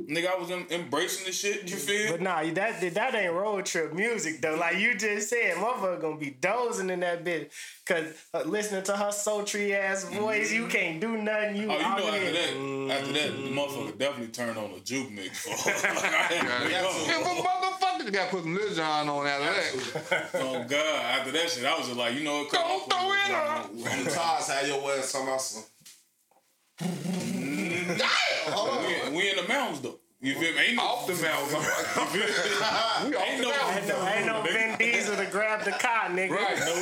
nigga. 0.01 0.27
I 0.27 0.37
was 0.37 0.51
embracing 0.51 1.25
the 1.25 1.31
shit. 1.31 1.69
You 1.69 1.75
mm. 1.75 1.79
feel? 1.79 2.11
But 2.11 2.21
nah, 2.21 2.43
that 2.53 2.81
that 2.93 3.15
ain't 3.15 3.33
road 3.33 3.65
trip 3.65 3.93
music 3.93 4.41
though. 4.41 4.55
Like 4.55 4.77
you 4.77 4.95
just 4.95 5.29
said, 5.29 5.55
motherfucker 5.55 6.01
gonna 6.01 6.17
be 6.17 6.31
dozing 6.31 6.89
in 6.89 6.99
that 7.01 7.23
bitch. 7.23 7.49
Cause 7.85 8.05
uh, 8.33 8.43
listening 8.45 8.83
to 8.83 8.97
her 8.97 9.11
sultry 9.11 9.73
ass 9.73 10.05
mm-hmm. 10.05 10.19
voice, 10.19 10.51
you 10.51 10.67
can't 10.67 10.99
do 10.99 11.17
nothing. 11.17 11.55
You, 11.55 11.67
Oh, 11.69 11.75
you 11.75 11.79
know, 11.79 11.85
out 11.85 11.99
after 11.99 12.19
here. 12.19 12.31
that, 12.33 12.99
after 12.99 13.13
that, 13.13 13.31
the 13.31 13.37
mm-hmm. 13.37 13.57
motherfucker 13.57 13.97
definitely 13.97 14.27
turned 14.27 14.57
on 14.57 14.71
a 14.71 14.79
juke 14.81 15.11
mix. 15.11 15.47
like, 15.65 15.85
I 15.85 16.33
ain't 16.33 16.71
Yeah, 16.71 16.81
gonna 16.83 17.23
go. 17.23 17.43
motherfucker, 17.43 18.11
gotta 18.13 18.29
put 18.31 18.43
some 18.43 18.55
Lil 18.55 18.73
Jon 18.73 19.09
on 19.09 19.27
after 19.27 19.45
that. 20.09 20.29
Oh 20.35 20.63
God! 20.67 21.05
After 21.19 21.31
that 21.31 21.49
shit, 21.49 21.65
I 21.65 21.77
was 21.77 21.87
just 21.87 21.97
like, 21.97 22.13
you 22.15 22.23
know 22.23 22.39
what? 22.39 22.49
cut 22.49 22.59
Don't 22.59 22.91
throw 22.91 22.99
phone 22.99 23.17
it 23.17 23.27
down. 23.29 23.57
up. 23.57 23.77
Them 23.77 24.05
ties 24.13 24.47
had 24.49 24.67
your 24.67 24.91
ass 24.91 25.11
talking 25.11 25.27
about 25.27 25.41
some. 25.41 25.63
Damn! 27.87 29.11
We, 29.11 29.17
we 29.17 29.29
in 29.29 29.35
the 29.37 29.47
mountains 29.47 29.81
though. 29.81 29.99
You 30.19 30.33
feel 30.33 30.51
me? 30.53 30.59
Ain't 30.69 30.77
no, 30.77 30.81
Off 30.81 31.05
the 31.05 31.13
mountain. 31.13 31.59
we 33.11 33.15
ain't 33.15 33.39
no, 33.41 33.49
mountain. 33.49 33.77
Ain't 33.77 33.87
no, 33.87 34.07
ain't 34.07 34.25
no 34.25 34.41
Vin 34.41 34.75
Diesel 34.79 35.15
to 35.15 35.25
grab 35.27 35.63
the 35.63 35.69
car, 35.71 36.09
nigga. 36.09 36.31
Right. 36.31 36.57
no, 36.57 36.73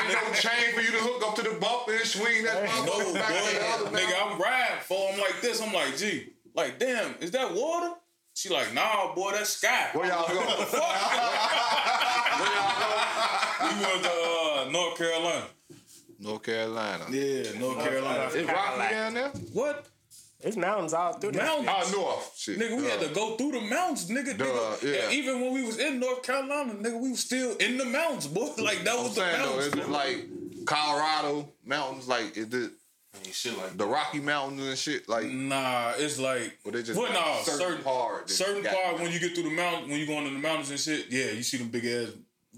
Ain't 0.00 0.12
no 0.12 0.32
chain 0.32 0.72
for 0.72 0.80
you 0.80 0.90
to 0.92 0.96
hook 0.96 1.22
up 1.26 1.34
to 1.36 1.42
the 1.42 1.50
bumper 1.60 1.92
and 1.92 2.06
swing 2.06 2.42
that 2.44 2.64
No, 2.64 2.70
motherfucker 2.70 3.04
boy, 3.04 3.12
back 3.14 3.28
to 3.28 3.34
the 3.54 3.66
other 3.66 3.90
nigga. 3.98 4.14
I'm 4.32 4.38
riding 4.40 4.80
for. 4.80 5.10
I'm 5.12 5.18
like 5.20 5.40
this. 5.42 5.60
I'm 5.60 5.74
like, 5.74 5.94
gee, 5.98 6.32
like, 6.54 6.78
damn, 6.78 7.14
is 7.20 7.30
that 7.32 7.52
water? 7.52 7.96
She 8.32 8.48
like, 8.48 8.72
nah, 8.72 9.14
boy, 9.14 9.32
that's 9.32 9.50
sky. 9.50 9.90
Where 9.92 10.06
y'all 10.06 10.26
go? 10.26 10.32
We 10.34 10.38
went 13.84 14.02
to 14.02 14.10
uh, 14.10 14.68
North 14.70 14.96
Carolina. 14.96 15.46
North 16.18 16.42
Carolina. 16.42 17.04
Yeah, 17.10 17.52
North 17.58 17.78
Carolina. 17.84 18.30
It's 18.32 18.48
rocky 18.50 18.88
down 18.90 19.12
there? 19.14 19.28
What? 19.52 19.86
It's 20.44 20.56
mountains 20.56 20.92
all 20.92 21.14
through 21.14 21.32
there. 21.32 21.44
Mountains? 21.44 21.68
Oh, 21.94 22.00
north. 22.00 22.32
Shit. 22.36 22.58
Nigga, 22.58 22.76
we 22.76 22.84
had 22.84 22.98
Uh, 23.02 23.08
to 23.08 23.14
go 23.14 23.36
through 23.36 23.52
the 23.52 23.60
mountains, 23.62 24.08
nigga. 24.10 24.36
Duh, 24.36 24.44
nigga. 24.44 24.82
yeah. 24.82 25.04
And 25.04 25.12
even 25.14 25.40
when 25.40 25.52
we 25.54 25.62
was 25.64 25.78
in 25.78 25.98
North 26.00 26.22
Carolina, 26.22 26.74
nigga, 26.74 27.00
we 27.00 27.10
was 27.10 27.20
still 27.20 27.56
in 27.56 27.78
the 27.78 27.84
mountains, 27.84 28.26
boy. 28.26 28.50
Like 28.58 28.84
that 28.84 28.94
I'm 28.96 29.04
was 29.04 29.14
the 29.14 29.20
saying 29.22 29.42
though, 29.42 29.56
mountains. 29.58 29.74
is 29.74 29.88
like 29.88 30.26
Colorado 30.66 31.48
mountains? 31.64 32.08
Like 32.08 32.36
is 32.36 32.52
it 32.52 32.70
Ain't 33.24 33.32
shit 33.32 33.56
like 33.56 33.76
the 33.78 33.86
Rocky 33.86 34.18
Mountains 34.18 34.60
and 34.66 34.76
shit? 34.76 35.08
Like 35.08 35.26
Nah, 35.26 35.92
it's 35.96 36.18
like 36.18 36.58
Well, 36.64 36.72
they 36.72 36.82
just 36.82 36.98
well, 36.98 37.12
nah, 37.12 37.36
certain 37.42 37.60
certain 37.60 37.84
part 37.84 38.28
certain 38.28 38.62
got- 38.64 38.74
part 38.74 39.00
when 39.00 39.12
you 39.12 39.20
get 39.20 39.34
through 39.34 39.44
the 39.44 39.50
mountain, 39.50 39.88
when 39.88 40.00
you 40.00 40.06
go 40.06 40.14
into 40.18 40.30
the 40.30 40.38
mountains 40.38 40.70
and 40.70 40.80
shit. 40.80 41.06
Yeah, 41.10 41.30
you 41.30 41.42
see 41.44 41.56
them 41.58 41.68
big 41.68 41.84
ass 41.84 42.08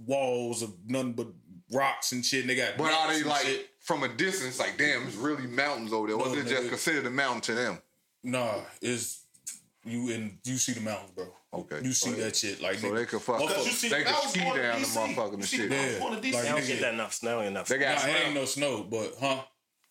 walls 0.07 0.63
of 0.63 0.73
nothing 0.87 1.13
but 1.13 1.29
rocks 1.73 2.13
and 2.13 2.25
shit. 2.25 2.41
And 2.41 2.49
they 2.51 2.55
got 2.57 2.77
But 2.79 2.91
are 2.93 3.13
they 3.13 3.23
like 3.23 3.43
shit. 3.45 3.69
From 3.87 4.03
a 4.03 4.09
distance? 4.09 4.59
Like 4.59 4.77
damn, 4.77 5.07
it's 5.07 5.17
really 5.17 5.47
mountains 5.47 5.93
over 5.93 6.09
there. 6.09 6.17
Was 6.17 6.33
No, 6.33 6.39
it 6.39 6.47
just 6.47 6.65
nigga. 6.65 6.69
considered 6.69 7.07
a 7.07 7.11
mountain 7.11 7.41
to 7.43 7.55
them? 7.55 7.79
Nah, 8.23 8.55
it's 8.83 9.23
you 9.85 10.11
and 10.13 10.39
you 10.45 10.57
see 10.57 10.73
the 10.73 10.81
mountains, 10.81 11.13
bro. 11.13 11.27
Okay. 11.55 11.81
You 11.83 11.93
see 11.93 12.11
So 12.11 12.17
they- 12.17 12.23
that 12.23 12.37
shit 12.37 12.61
like 12.61 12.79
So 12.81 12.89
nigga, 12.89 12.97
they 12.97 13.07
could 13.07 13.23
fuck. 13.23 13.41
Motherfucker, 13.41 13.65
you 13.65 13.71
see, 13.71 13.89
they 13.89 14.03
that 14.05 14.15
could 14.21 14.31
ski 14.31 14.41
down 14.41 14.83
the 14.83 14.89
motherfucking 14.89 15.33
and 15.35 15.39
You 15.39 15.47
see, 15.47 15.57
shit. 15.59 15.71
Yeah. 15.71 15.99
going 16.01 16.15
to 16.15 16.21
DC. 16.21 16.35
Like, 16.35 16.43
They 16.43 16.49
don't 16.51 16.67
get 16.67 16.81
that 16.81 16.95
enough 16.95 17.15
snow 17.15 17.41
enough. 17.41 17.69
They 17.69 17.79
got 17.79 18.03
Nah, 18.03 18.09
it 18.13 18.25
ain't 18.27 18.35
no 18.35 18.45
snow, 18.45 18.83
but 18.83 19.15
huh? 19.21 19.43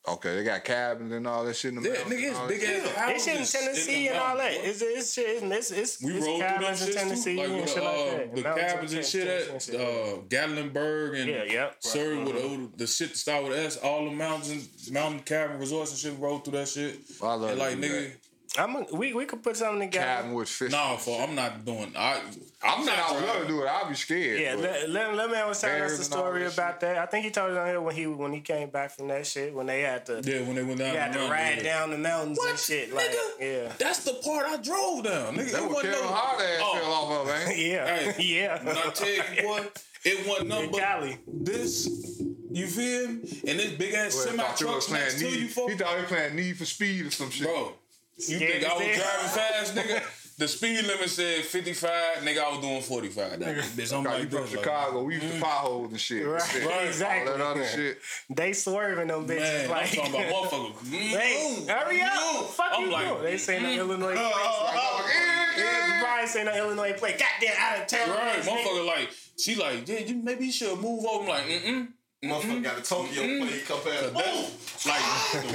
Okay. 0.08 0.36
They 0.36 0.44
got 0.44 0.64
cabins 0.64 1.12
and 1.12 1.28
all 1.28 1.44
that 1.46 1.56
shit 1.56 1.74
in 1.74 1.82
the 1.82 1.90
Yeah, 1.90 1.96
mountains. 2.00 2.14
nigga, 2.14 2.18
and 2.18 2.26
it's 2.32 2.40
all 2.40 2.48
big 2.48 2.62
that 2.62 3.22
shit. 3.22 3.40
It's 3.42 3.56
in 3.56 3.62
Tennessee 3.62 4.08
and 4.08 4.18
all 4.18 4.36
mountains, 4.38 4.56
that. 4.56 4.62
boy. 4.64 4.70
It's 4.70 4.82
it's 4.82 5.14
shit. 5.14 5.44
It's 5.44 5.72
it's 5.72 6.02
We 6.02 6.12
it's 6.14 6.26
rode 6.26 6.38
through 6.38 6.48
cabins 6.48 6.82
in 6.88 6.94
Tennessee 6.94 7.38
like 7.38 7.48
and 7.50 7.62
with 7.62 7.70
shit 7.70 7.84
uh, 7.84 7.86
like 7.86 8.34
that. 8.34 8.36
the 8.36 8.42
cabins 8.44 8.94
and 8.94 9.06
shit 9.06 9.28
at 9.28 9.50
uh, 9.76 10.18
Gatlinburg 10.30 11.20
and 11.22 11.30
Yeah, 11.30 11.44
yep. 11.44 11.76
Sir 11.80 12.20
with 12.24 12.36
the, 12.36 12.70
the 12.78 12.88
shit 12.88 13.10
that 13.10 13.18
start 13.18 13.44
with 13.44 13.54
S, 13.58 13.78
all 13.78 14.06
the 14.06 14.12
mountains, 14.12 14.92
mountain 14.92 15.22
cabin 15.22 15.60
resorts 15.60 15.92
and 15.92 16.00
shit. 16.00 16.20
Rode 16.20 16.44
through 16.44 16.60
that 16.60 16.68
shit. 16.68 17.00
I 17.22 17.34
love 17.34 17.50
and 17.52 17.60
like 17.60 17.72
to 17.72 17.88
nigga, 17.88 18.12
I'm 18.58 18.76
a, 18.76 18.86
we 18.94 19.14
we 19.14 19.26
could 19.26 19.44
put 19.44 19.58
something 19.58 19.82
together. 19.90 20.06
Cabin 20.06 20.34
with 20.34 20.50
fish. 20.50 20.72
nah, 20.72 20.96
for 20.98 21.22
I'm 21.22 21.36
not 21.36 21.66
doing. 21.66 21.92
I 21.98 22.22
I'm 22.64 22.84
saying 22.86 23.00
I 23.00 23.12
would 23.14 23.22
love 23.24 23.26
driving. 23.34 23.42
to 23.42 23.48
do 23.48 23.62
it. 23.64 23.68
I'll 23.68 23.90
be 23.90 23.96
scared. 23.96 24.40
Yeah, 24.40 24.56
let, 24.56 24.90
let, 24.90 25.14
let 25.16 25.30
me 25.30 25.36
was 25.48 25.60
telling 25.62 25.82
us 25.82 25.90
Bears 25.92 25.98
the 25.98 26.04
story 26.06 26.44
that 26.44 26.54
about 26.54 26.80
that. 26.82 26.98
I 26.98 27.06
think 27.06 27.26
he 27.26 27.32
told 27.32 27.52
it 27.52 27.58
on 27.58 27.68
here 27.68 27.82
when 27.82 27.96
he 27.96 28.08
when 28.08 28.32
he 28.34 28.40
came 28.42 28.70
back 28.70 28.92
from 28.92 29.08
that 29.10 29.28
shit 29.28 29.54
when 29.54 29.66
they 29.66 29.82
had 29.82 30.06
to 30.08 30.22
Yeah, 30.24 30.42
when 30.42 30.56
they 30.56 30.64
went 30.64 30.80
down, 30.80 30.94
they 30.94 31.00
had 31.00 31.14
the 31.14 31.20
to 31.20 31.30
ride 31.32 31.58
yeah. 31.58 31.64
down 31.64 31.90
the 31.92 31.98
mountains 31.98 32.40
and 32.48 32.58
shit. 32.60 32.94
Like 32.94 33.10
Nigga, 33.12 33.66
yeah, 33.66 33.72
That's 33.78 34.04
the 34.04 34.14
part 34.24 34.46
I 34.48 34.58
drove 34.58 35.04
down, 35.04 35.36
nigga. 35.36 35.52
That 35.52 35.62
It 35.64 35.68
was 35.68 35.74
wasn't 35.76 35.92
no- 35.94 36.08
Hart 36.08 36.42
ass 36.42 36.60
Oh, 36.62 36.78
fell 36.80 36.92
off 36.94 37.22
of, 37.22 37.28
man. 37.28 37.54
yeah, 37.58 38.12
Hey, 38.14 38.24
yeah. 38.42 38.64
When 38.64 38.78
I 38.78 38.90
tell 38.92 39.08
you, 39.10 39.22
boy, 39.44 39.66
it 40.06 40.28
wasn't 40.28 40.48
nothing 40.50 40.66
In 40.66 40.72
but 40.72 40.80
Cali. 40.82 41.18
this. 41.28 42.22
You 42.52 42.68
feel 42.68 43.08
me? 43.10 43.14
And 43.48 43.60
this 43.60 43.72
big 43.74 43.94
ass 43.94 44.16
Well, 44.16 44.26
semi 44.28 44.38
thought 44.44 44.62
you 44.62 44.68
was 44.68 44.86
truck 44.88 45.00
next 45.02 45.20
to 45.20 45.30
you, 45.30 45.42
need, 45.42 45.52
folks. 45.52 45.74
he 45.74 45.78
thought 45.78 45.94
he 45.96 46.02
was 46.02 46.10
playing 46.10 46.36
Need 46.38 46.58
for 46.58 46.64
Speed 46.66 47.06
or 47.08 47.12
some 47.12 47.30
shit. 47.30 47.46
Bro, 47.48 47.74
you 48.18 48.40
think 48.40 48.64
I 48.64 48.74
was 48.74 48.98
driving 48.98 49.30
fast, 49.30 49.76
nigga? 49.76 50.04
The 50.38 50.50
speed 50.50 50.84
limit 50.86 51.10
said 51.10 51.46
55, 51.46 52.18
nigga, 52.18 52.44
I 52.44 52.50
was 52.50 52.60
doing 52.60 52.82
45. 52.82 53.40
That 53.40 53.56
bitch, 53.56 53.98
I'm 53.98 54.04
Like, 54.04 54.14
like, 54.16 54.24
you 54.24 54.30
from 54.30 54.42
like, 54.42 54.50
Chicago, 54.50 55.04
we 55.04 55.14
used 55.14 55.28
to 55.28 55.34
mm. 55.34 55.42
potholes 55.42 55.92
and 55.92 56.00
shit. 56.02 56.28
Right, 56.28 56.42
shit. 56.42 56.88
exactly. 56.88 57.32
All 57.32 57.38
that 57.38 57.48
other 57.48 57.66
shit. 57.66 58.00
They 58.30 58.52
swerving 58.52 59.08
them 59.08 59.26
bitches 59.26 59.40
Man, 59.40 59.64
I'm 59.64 59.72
like. 59.72 59.94
talking 59.94 60.14
about 60.14 60.26
motherfuckers. 60.52 60.92
Hey, 60.92 61.66
hurry 61.70 62.02
up! 62.02 62.50
Fuck 62.50 62.66
I'm 62.74 62.84
you 62.84 62.92
like, 62.92 63.08
doing? 63.08 63.24
They 63.24 63.38
say 63.38 63.62
no 63.62 63.70
mm. 63.70 63.78
Illinois 63.78 64.14
place. 64.14 64.34
Oh, 64.34 65.12
yeah, 65.56 65.64
Yeah, 65.64 66.02
Brian 66.02 66.28
say 66.28 66.44
no 66.44 66.54
Illinois 66.54 66.94
play. 66.98 67.12
Goddamn 67.12 67.56
out 67.58 67.80
of 67.80 67.88
town. 67.88 68.10
Right, 68.10 68.40
motherfucker, 68.40 68.86
like, 68.86 69.10
she 69.38 69.56
like, 69.56 69.88
yeah, 69.88 70.00
you 70.00 70.16
maybe 70.22 70.48
you 70.48 70.52
should 70.52 70.78
move 70.82 71.06
over. 71.06 71.24
I'm 71.24 71.30
like, 71.30 71.44
mm-mm. 71.46 71.88
Motherfucker 72.24 72.42
mm-hmm. 72.44 72.62
got 72.64 72.80
a 72.80 72.82
Tokyo 72.82 73.22
plate 73.46 73.66
come 73.68 73.80
past. 73.84 74.14
Boom! 74.14 74.46
Like 74.88 75.04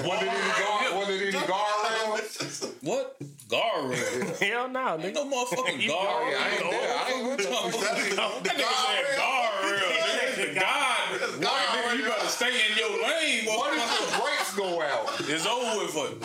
the 0.03 0.09
Was 0.09 0.23
it 0.23 0.29
any 0.29 0.53
guard? 0.61 0.95
Was 0.95 1.09
it 1.09 1.23
any 1.23 1.33
guardrail? 1.33 2.75
what 2.83 3.17
guardrail? 3.49 4.39
Hell 4.53 4.69
no, 4.69 4.89
Ain't 4.95 5.03
nigga. 5.03 5.15
no 5.15 5.25
motherfucking 5.25 5.81
Yeah, 5.87 5.95
I 5.95 6.51
ain't 6.53 6.63
guardrail. 6.63 6.71
there. 6.71 6.95
I 6.95 7.11
ain't 7.11 7.25
with 7.31 7.41
you. 7.41 7.47
That 7.51 8.45
nigga 8.45 8.71
said 8.71 9.05
guardrail. 9.19 9.89
nigga. 10.37 10.61
God, 10.61 10.99
right, 11.43 11.85
nigga, 11.85 11.99
you 11.99 12.05
better 12.05 12.27
stay 12.29 12.53
in 12.71 12.77
your 12.79 12.91
lane, 13.03 13.47
What 13.47 13.75
if 13.77 13.83
motherfucker. 13.83 14.17
the 14.17 14.23
brakes 14.23 14.55
go 14.55 14.83
out? 14.83 15.21
It's 15.29 15.47
over 15.47 15.79
with 15.83 15.91
for 15.91 16.07
you. 16.09 16.19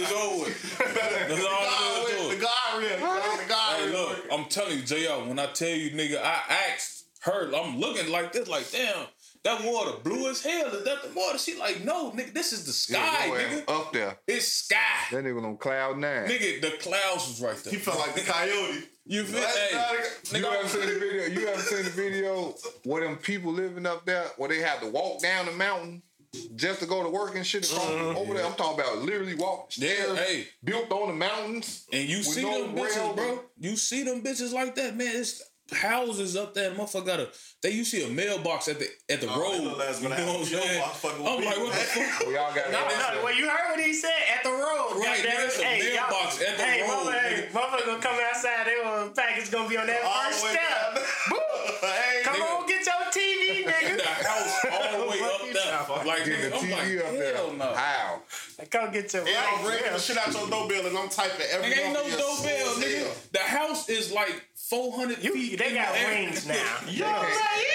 It's 0.00 0.12
over 0.12 0.44
with. 0.44 0.78
That's 1.28 1.44
all 1.44 2.06
there 2.06 2.14
is 2.14 2.20
to 2.20 2.28
The 2.28 2.34
it. 2.34 2.40
guardrail. 2.40 3.48
The 3.48 3.54
Hey, 3.54 3.90
look, 3.90 4.24
I'm 4.32 4.44
telling 4.46 4.78
you, 4.78 4.84
JR, 4.84 5.28
when 5.28 5.38
I 5.38 5.46
tell 5.46 5.68
you, 5.68 5.90
nigga, 5.90 6.18
I 6.22 6.40
asked 6.72 7.04
her, 7.22 7.52
I'm 7.54 7.78
looking 7.78 8.10
like 8.10 8.32
this, 8.32 8.48
like, 8.48 8.70
damn, 8.70 9.06
that 9.44 9.62
water 9.62 9.92
blue 10.02 10.30
as 10.30 10.42
hell. 10.42 10.68
Is 10.68 10.84
that 10.84 11.02
the 11.02 11.10
water? 11.14 11.38
She 11.38 11.56
like, 11.58 11.84
no, 11.84 12.10
nigga, 12.10 12.32
this 12.32 12.52
is 12.52 12.64
the 12.64 12.72
sky, 12.72 13.26
Your 13.26 13.38
ass 13.38 13.60
nigga. 13.60 13.80
Up 13.80 13.92
there. 13.92 14.18
It's 14.26 14.48
sky. 14.48 14.76
That 15.12 15.24
nigga 15.24 15.44
on 15.44 15.56
cloud 15.58 15.98
nine. 15.98 16.26
Nigga, 16.26 16.60
the 16.62 16.70
clouds 16.80 17.28
was 17.28 17.40
right 17.42 17.56
there. 17.56 17.70
He 17.70 17.76
there. 17.76 17.84
felt 17.84 17.98
like 17.98 18.14
the 18.14 18.22
coyote. 18.22 18.88
You 19.06 19.24
feel 19.24 19.40
That's 19.40 19.56
hey, 19.58 19.76
not 19.76 19.92
a- 19.92 20.38
You 20.38 20.44
nigga, 20.44 20.58
ever 20.58 20.68
seen 20.68 20.80
the 20.80 20.98
video? 20.98 21.40
You 21.40 21.48
ever 21.48 21.60
seen 21.60 21.84
the 21.84 21.90
video 21.90 22.54
where 22.84 23.06
them 23.06 23.16
people 23.16 23.52
living 23.52 23.84
up 23.84 24.06
there 24.06 24.24
where 24.38 24.48
they 24.48 24.60
have 24.60 24.80
to 24.80 24.88
walk 24.88 25.20
down 25.20 25.44
the 25.44 25.52
mountain 25.52 26.02
just 26.56 26.80
to 26.80 26.86
go 26.86 27.02
to 27.02 27.10
work 27.10 27.36
and 27.36 27.46
shit 27.46 27.70
across 27.70 27.86
uh-huh. 27.86 28.18
over 28.18 28.32
there? 28.32 28.46
I'm 28.46 28.54
talking 28.54 28.80
about 28.80 28.98
literally 29.02 29.34
walk 29.34 29.72
Yeah, 29.76 30.16
hey. 30.16 30.48
built 30.64 30.90
on 30.90 31.08
the 31.08 31.14
mountains. 31.14 31.86
And 31.92 32.08
you 32.08 32.22
see 32.22 32.42
no 32.42 32.66
them 32.66 32.76
bitches, 32.76 33.14
bro. 33.14 33.40
You 33.58 33.76
see 33.76 34.04
them 34.04 34.22
bitches 34.22 34.54
like 34.54 34.74
that, 34.76 34.96
man. 34.96 35.14
It's 35.14 35.42
houses 35.72 36.36
up 36.36 36.54
there. 36.54 36.70
Motherfucker 36.72 37.06
got 37.06 37.20
a. 37.20 37.28
They 37.62 37.70
you 37.70 37.84
see 37.84 38.04
a 38.04 38.08
mailbox 38.08 38.68
at 38.68 38.78
the 38.78 38.86
at 39.08 39.20
the 39.20 39.28
Oh, 39.32 39.40
road. 39.40 39.52
ain't 39.54 39.62
You 39.62 39.70
know 39.70 39.76
what 39.76 39.88
I'm 40.40 40.44
saying? 40.44 40.82
I'm 40.82 41.22
like, 41.24 41.56
what 41.56 41.56
the 41.56 41.70
back. 41.70 41.86
fuck? 41.88 42.28
We 42.28 42.36
all 42.36 42.52
got 42.54 42.70
No, 42.70 42.80
no, 42.84 43.24
well, 43.24 43.34
you 43.34 43.48
heard 43.48 43.70
what 43.76 43.80
he 43.80 43.94
said 43.94 44.12
at 44.36 44.44
the 44.44 44.50
road. 44.50 45.00
Right, 45.00 45.22
goddamn 45.24 45.32
nigga, 45.32 45.40
it. 45.40 45.46
it's 45.46 45.58
a 45.58 45.62
hey, 45.64 45.94
y'all- 45.94 46.10
mailbox 46.10 46.42
at 46.42 46.56
the 46.58 46.62
hey, 46.64 46.82
road, 46.82 46.90
Motherfucker, 46.90 47.20
hey, 47.20 47.48
motherfucker 47.52 47.86
gonna 47.86 48.02
come 48.02 48.16
outside. 48.28 48.66
They 48.66 48.76
gonna 48.82 49.10
package 49.10 49.50
gonna 49.50 49.68
be 49.68 49.76
on 49.78 49.86
that 49.86 50.02
All 50.04 50.22
first 50.24 50.38
step. 50.40 50.54
down. 50.54 51.02
Boom. 51.30 51.40
Hey, 51.84 52.22
Come 52.24 52.36
nigga. 52.36 52.60
on, 52.60 52.66
get 52.66 52.86
your 52.86 52.94
TV, 53.12 53.64
nigga. 53.66 53.96
the 53.98 54.08
house 54.08 54.64
all 54.72 55.04
the 55.04 55.10
way 55.10 55.20
up 55.20 55.40
there. 55.52 56.04
Like, 56.06 56.24
Getting 56.24 56.50
the 56.50 56.56
nigga, 56.56 56.62
I'm 56.64 56.70
like, 56.70 56.80
TV 56.88 56.98
up 57.04 57.12
there. 57.12 57.36
hell 57.36 57.52
no. 57.52 57.74
How? 57.74 58.20
Come 58.70 58.92
get 58.92 59.12
your 59.12 59.28
Yeah, 59.28 59.44
I'm 59.58 59.66
right. 59.66 59.92
the 59.92 59.98
shit 59.98 60.16
out 60.16 60.32
your 60.32 60.48
doorbell 60.48 60.86
and 60.86 60.96
I'm 60.96 61.08
typing 61.10 61.46
every 61.52 61.68
Nigga, 61.70 61.78
ain't 61.84 61.92
no 61.92 62.02
motherfucker 62.04 62.18
doorbell, 62.18 62.74
nigga. 62.76 63.30
The 63.32 63.38
house 63.40 63.88
is 63.90 64.12
like 64.12 64.42
400 64.74 65.22
You, 65.22 65.32
feet. 65.32 65.58
they 65.58 65.74
got 65.74 65.92
the 65.94 66.00
air. 66.00 66.08
rings 66.10 66.46
now. 66.46 66.54
They 66.86 66.92
can't, 66.98 67.28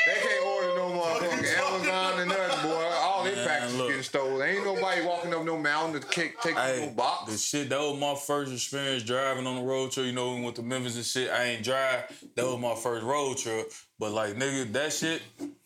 they 0.05 0.27
can't 0.27 0.45
order 0.45 0.67
no 0.75 0.89
motherfucking 0.99 1.57
Amazon 1.57 2.19
and 2.21 2.29
nothing, 2.29 2.69
boy. 2.69 2.89
All 2.93 3.23
their 3.23 3.45
packages 3.47 3.75
look. 3.77 3.87
getting 3.89 4.03
stolen. 4.03 4.47
Ain't 4.49 4.65
nobody 4.65 5.05
walking 5.05 5.33
up 5.33 5.43
no 5.43 5.57
mountain 5.57 6.01
to 6.01 6.07
take, 6.07 6.39
take 6.41 6.55
no 6.55 6.61
Hey, 6.61 6.93
the 7.27 7.37
shit, 7.37 7.69
that 7.69 7.79
was 7.79 7.99
my 7.99 8.15
first 8.15 8.51
experience 8.51 9.03
driving 9.03 9.45
on 9.47 9.55
the 9.57 9.61
road 9.61 9.91
trip. 9.91 10.05
You 10.07 10.11
know, 10.13 10.35
we 10.35 10.41
went 10.41 10.55
to 10.57 10.63
Memphis 10.63 10.95
and 10.95 11.05
shit. 11.05 11.29
I 11.31 11.43
ain't 11.45 11.63
drive. 11.63 12.03
That 12.35 12.45
was 12.45 12.59
my 12.59 12.75
first 12.75 13.03
road 13.03 13.37
trip. 13.37 13.71
But 13.99 14.11
like, 14.13 14.35
nigga, 14.35 14.71
that 14.71 14.93
shit, 14.93 15.21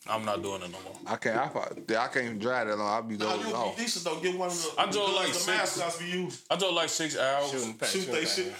I'm 0.08 0.24
not 0.24 0.42
doing 0.42 0.62
it 0.62 0.70
no 0.72 0.78
more. 0.84 0.96
I 1.06 1.16
can't. 1.16 1.36
I, 1.38 1.46
probably- 1.48 1.96
I 1.96 2.08
can't 2.08 2.24
even 2.26 2.38
drive 2.40 2.66
that 2.66 2.76
long. 2.76 2.88
I'll 2.88 3.02
be 3.02 3.16
Nah, 3.16 3.36
dozing 3.36 3.46
you'll 3.48 3.56
off. 3.56 3.76
be 3.76 3.82
decent 3.84 4.04
though. 4.04 4.20
Get 4.20 4.36
one 4.36 4.48
of 4.48 4.54
the, 4.74 4.80
I 4.80 4.90
drove 4.90 5.08
the 5.10 5.14
like 5.14 5.28
the 5.28 5.34
six- 5.34 5.46
mascots 5.46 6.00
we 6.00 6.10
use. 6.10 6.42
I 6.50 6.56
drove 6.56 6.74
like 6.74 6.88
six 6.88 7.16
hours. 7.16 7.50
Shooting 7.50 7.74
pack, 7.74 7.88
Shoot 7.90 8.00
shooting 8.00 8.14
they 8.14 8.24
shit. 8.24 8.52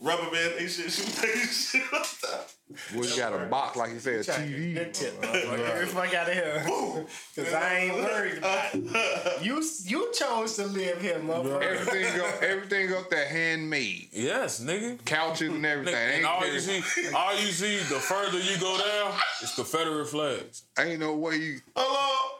Rubber 0.00 0.30
band 0.30 0.54
they 0.58 0.66
shit. 0.66 0.90
Shoot 0.90 1.06
they 1.22 1.28
shit. 1.46 1.82
We 2.96 3.16
got 3.16 3.32
a 3.32 3.46
box 3.46 3.76
like 3.76 3.92
you 3.92 4.00
said, 4.00 4.20
a 4.20 4.24
Trying 4.24 4.50
to 4.50 4.54
TV. 4.58 4.74
get 4.74 4.92
that 4.92 4.94
tip, 4.94 5.22
motherfucker. 5.22 5.56
Get 5.56 5.80
the 5.80 5.86
fuck 5.86 6.14
out 6.14 6.28
of 6.28 6.34
here. 6.34 7.06
Cause 7.36 7.54
I 7.54 7.76
ain't 7.78 7.94
worried 7.94 8.38
about 8.38 8.70
it. 8.74 9.42
You 9.44 9.62
you 9.84 10.12
chose 10.12 10.56
to 10.56 10.66
live 10.66 11.00
here, 11.00 11.20
motherfucker. 11.20 11.62
Everything 11.62 12.20
up, 12.20 12.42
everything 12.42 12.92
up 12.92 13.08
there 13.08 13.26
handmade. 13.28 14.08
Yes, 14.12 14.60
nigga. 14.60 15.02
Couches 15.04 15.48
and 15.52 15.64
everything. 15.64 15.94
And 15.94 16.12
Ain't, 16.16 16.24
all 16.26 16.44
you 16.46 16.58
see, 16.58 16.82
all 17.14 17.34
you 17.34 17.46
see, 17.52 17.76
the 17.78 18.00
further 18.00 18.38
you 18.38 18.55
go 18.60 18.78
down, 18.78 19.18
it's 19.42 19.54
Confederate 19.54 20.06
flags. 20.06 20.62
ain't 20.78 21.00
no 21.00 21.14
way 21.16 21.36
you. 21.36 21.60
Hello. 21.74 22.38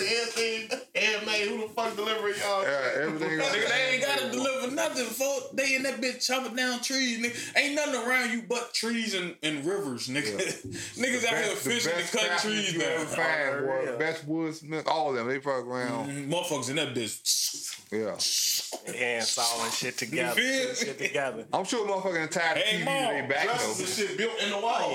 You 0.00 0.24
say 0.26 0.68
anything? 0.94 1.48
Who 1.58 1.66
the 1.68 1.72
fuck 1.74 1.94
deliver 1.96 2.28
y'all? 2.30 2.62
Uh, 2.62 3.02
everything 3.02 3.30
Nigga, 3.38 3.68
they 3.68 3.90
ain't 3.94 4.02
gotta 4.04 4.30
deliver 4.30 4.70
nothing, 4.74 5.04
folks. 5.06 5.48
They 5.54 5.74
in 5.76 5.82
that 5.84 6.00
bitch 6.00 6.26
chopping 6.26 6.56
down 6.56 6.80
trees, 6.80 7.18
nigga. 7.20 7.56
Ain't 7.56 7.74
nothing 7.74 7.94
around 8.08 8.32
you 8.32 8.42
but 8.48 8.72
trees 8.74 9.14
and, 9.14 9.34
and 9.42 9.64
rivers, 9.64 10.08
nigga. 10.08 10.36
Niggas 10.96 11.24
out 11.24 11.30
here 11.30 11.48
Best- 11.48 11.64
the 11.64 11.70
fishing 11.70 11.92
and 11.92 12.00
best 12.02 12.12
cutting 12.12 12.38
trees 12.50 12.74
you 12.74 12.80
ever 12.82 13.04
down. 13.04 13.14
find, 13.54 13.66
boy. 13.66 13.84
real. 13.84 13.98
Best 13.98 14.28
woodsmith, 14.28 14.86
all 14.88 15.10
of 15.10 15.16
them. 15.16 15.28
They 15.28 15.38
fuck 15.40 15.64
around. 15.66 16.08
Mm, 16.10 16.28
Motherfuckers 16.30 16.70
in 16.70 16.76
that 16.76 16.94
bitch. 16.94 17.74
Yeah. 17.90 18.16
And 18.94 19.24
sawing 19.24 19.70
shit 19.70 19.96
together. 19.96 20.40
shit 20.40 20.98
together. 20.98 21.46
I'm 21.52 21.64
sure 21.64 21.86
motherfucking 21.88 22.30
tied 22.30 22.56
the 22.56 22.60
Hey, 22.60 22.80
TV 22.80 22.84
Mom, 22.84 22.94
to 23.08 23.12
their 23.14 23.28
back 23.28 23.44
Dresses 23.44 23.78
and 23.78 23.88
though. 23.88 23.92
shit 24.08 24.18
built 24.18 24.42
in 24.42 24.50
the 24.50 24.58
wall. 24.58 24.90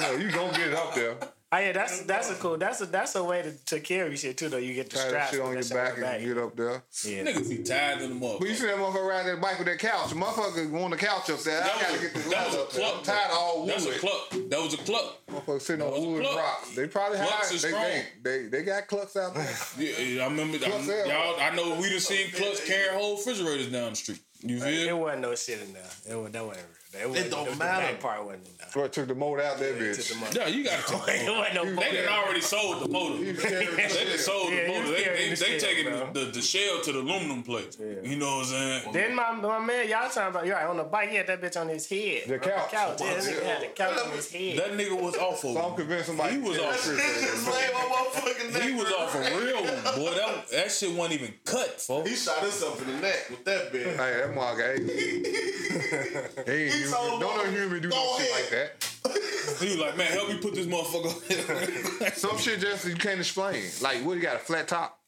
Yeah, 0.00 0.12
you 0.18 0.30
gonna 0.30 0.52
get 0.56 0.68
it 0.68 0.74
up 0.74 0.94
there. 0.94 1.16
Oh 1.54 1.58
yeah, 1.60 1.72
that's 1.72 2.00
that's 2.02 2.30
a 2.30 2.34
cool. 2.34 2.56
That's 2.58 2.80
a 2.80 2.86
that's 2.86 3.14
a 3.14 3.22
way 3.22 3.42
to, 3.42 3.52
to 3.66 3.78
carry 3.80 4.16
shit 4.16 4.36
too. 4.36 4.48
Though 4.48 4.56
you 4.56 4.74
get 4.74 4.90
the 4.90 4.96
Tie 4.96 5.02
that 5.02 5.08
straps 5.08 5.30
shit 5.30 5.40
on 5.40 5.52
your 5.52 5.62
that 5.62 5.66
shit 5.66 5.76
back 5.76 5.94
on 5.94 6.00
the 6.00 6.06
and 6.08 6.24
get 6.26 6.38
up 6.38 6.56
there. 6.56 6.82
Yeah. 7.04 7.24
Niggas 7.24 7.48
be 7.48 7.58
tired 7.62 8.02
of 8.02 8.08
the 8.08 8.14
But 8.16 8.40
you 8.40 8.54
motherfucker. 8.54 8.54
see 8.56 8.66
that 8.66 8.76
motherfucker 8.76 9.08
ride 9.08 9.26
that 9.26 9.40
bike 9.40 9.58
with 9.58 9.68
that 9.68 9.78
couch. 9.78 10.08
The 10.08 10.16
motherfucker 10.16 10.84
on 10.84 10.90
the 10.90 10.96
couch 10.96 11.30
up 11.30 11.38
there. 11.40 11.62
I 11.62 11.66
gotta 11.66 11.92
was, 11.92 12.00
get 12.00 12.14
this 12.14 12.26
that 12.30 12.46
was 12.46 12.54
a 12.56 12.60
up 12.62 12.70
there. 12.72 12.80
cluck. 12.82 12.96
I'm 12.98 13.04
tired 13.04 13.30
of 13.30 13.36
all 13.38 13.60
wood. 13.60 13.68
That's 13.70 13.86
a 13.86 13.98
cluck. 13.98 14.30
That 14.30 14.60
was 14.60 14.74
a 14.74 14.76
cluck. 14.78 15.26
Motherfucker 15.28 15.60
sitting 15.62 15.84
was 15.86 15.98
a 15.98 16.02
on 16.06 16.12
wood 16.12 16.22
cluck. 16.24 16.36
rocks. 16.38 16.74
They 16.74 16.86
probably 16.88 17.18
Clucks 17.18 17.46
have. 17.46 17.54
is 17.54 17.62
They, 17.62 17.68
strong. 17.68 17.82
they, 17.84 18.04
they, 18.22 18.46
they 18.48 18.62
got 18.62 18.86
clucks 18.88 19.16
out 19.16 19.34
there. 19.34 19.44
Yeah, 19.78 19.98
yeah, 20.00 20.22
I 20.24 20.26
remember. 20.26 20.58
Clucks 20.58 20.86
there. 20.88 21.06
y'all, 21.06 21.38
I 21.40 21.54
know 21.54 21.78
we 21.80 21.88
done 21.90 22.00
seen 22.00 22.30
clucks 22.32 22.66
carrying 22.66 22.98
whole 22.98 23.16
refrigerators 23.16 23.70
down 23.70 23.90
the 23.90 23.96
street. 23.96 24.18
You 24.40 24.58
feel? 24.58 24.68
It 24.68 24.84
feel? 24.86 24.98
wasn't 24.98 25.22
no 25.22 25.34
shit 25.34 25.60
in 25.62 25.72
there. 25.72 25.82
It 26.10 26.14
was 26.20 26.32
that 26.32 26.44
wasn't 26.44 26.66
real. 26.66 26.78
It, 26.96 27.30
don't 27.30 27.44
the, 27.46 27.50
the 27.52 27.56
matter. 27.56 27.86
back 27.92 28.00
part 28.00 28.24
wasn't 28.24 28.46
in 28.46 28.50
there. 28.58 28.68
Bro, 28.72 28.88
took 28.88 29.08
the 29.08 29.14
motor 29.14 29.42
out 29.42 29.58
that 29.58 29.68
It 29.76 29.94
took 29.94 30.04
bitch. 30.04 30.08
the 30.12 30.16
money. 30.18 30.36
Yeah, 30.36 30.46
you 30.48 30.64
gotta 30.64 30.82
take. 30.82 31.22
It 31.24 31.30
wasn't 31.30 31.54
no 31.54 31.64
They 31.82 31.92
done 32.04 32.08
already 32.08 32.40
sold 32.40 32.80
the 32.82 32.88
motor. 32.88 33.24
He 33.24 33.32
was 33.32 33.40
carrying 33.44 33.70
the 33.70 33.76
They 33.76 33.88
shit. 33.88 34.08
done 34.08 34.18
sold 34.18 34.52
Yeah, 34.52 34.66
the 34.66 34.72
he 34.72 34.78
motor. 34.80 34.92
They, 34.92 35.04
they, 35.04 35.14
the 35.14 35.28
they 35.30 35.34
shit, 35.36 35.60
taking 35.60 35.84
bro. 35.92 36.12
the, 36.12 36.24
the 36.26 36.40
shell 36.42 36.80
to 36.82 36.92
the 36.92 36.98
aluminum 37.00 37.42
plate. 37.42 37.76
You 38.02 38.16
know 38.16 38.26
what 38.38 38.46
I'm 38.46 38.50
saying? 38.82 38.92
Then 38.92 39.14
my, 39.14 39.32
my 39.32 39.58
man, 39.58 39.88
y'all 39.88 40.08
talking 40.08 40.30
about, 40.30 40.46
you're 40.46 40.54
right, 40.56 40.66
on 40.66 40.76
the 40.76 40.84
bike, 40.84 41.10
he 41.10 41.16
had 41.16 41.26
that 41.28 41.40
bitch 41.42 41.60
on 41.60 41.68
his 41.68 41.86
head. 41.88 42.22
The 42.26 42.34
On 42.34 42.40
couch. 42.40 42.70
couch. 42.70 43.00
Yeah, 43.00 43.14
that 43.14 43.22
nigga 43.24 43.42
had 43.44 43.62
the 43.62 43.66
couch 43.68 43.98
on 44.06 44.10
his 44.12 44.30
head. 44.32 44.58
That 44.58 44.72
nigga 44.72 45.00
was 45.00 45.16
awful. 45.16 45.54
So 45.54 45.60
I'm 45.60 45.74
convinced 45.76 46.06
somebody. 46.06 46.32
He 46.36 46.38
was 46.40 46.56
carried 46.56 46.68
off. 46.74 46.84
the 46.84 46.92
refrigerator. 46.92 47.36
Slave 47.36 47.74
on 47.74 47.90
motherfucking. 47.90 48.62
He 48.62 48.72
was 48.74 48.92
off 48.92 49.14
a 49.14 49.18
real 49.38 49.56
one, 49.56 49.96
boy. 49.96 50.14
That 50.14 50.48
that 50.50 50.70
shit 50.72 50.92
wasn't 50.96 51.20
even 51.20 51.34
cut, 51.44 51.80
folks. 51.80 52.08
He 52.10 52.16
shot 52.16 52.38
himself 52.38 52.80
in 52.86 52.94
the 52.94 53.00
neck 53.02 53.26
with 53.30 53.44
that 53.44 53.72
bitch. 53.72 53.84
Hey, 53.84 54.20
that 54.20 54.34
motherfucker. 54.34 54.78
Hey, 56.46 56.58
he 56.58 56.64
ain't 56.64 56.74
He 56.74 56.83
human. 56.84 57.20
Don't 57.20 57.36
no 57.44 57.50
human 57.50 57.82
do 57.82 57.88
"Go 57.90 57.96
no 57.96 58.18
shit 58.18 58.32
like 58.32 58.50
that. 58.50 59.30
He 59.60 59.66
was 59.66 59.78
like, 59.78 59.96
man, 59.96 60.06
help 60.12 60.28
me 60.28 60.38
put 60.38 60.54
this 60.54 60.66
motherfucker. 60.66 62.14
Some 62.16 62.38
shit 62.38 62.60
just 62.60 62.86
you 62.86 62.94
can't 62.96 63.18
explain. 63.20 63.62
Like, 63.80 64.04
what 64.04 64.14
he 64.16 64.20
got 64.20 64.36
a 64.36 64.38
flat 64.40 64.68
top? 64.68 64.98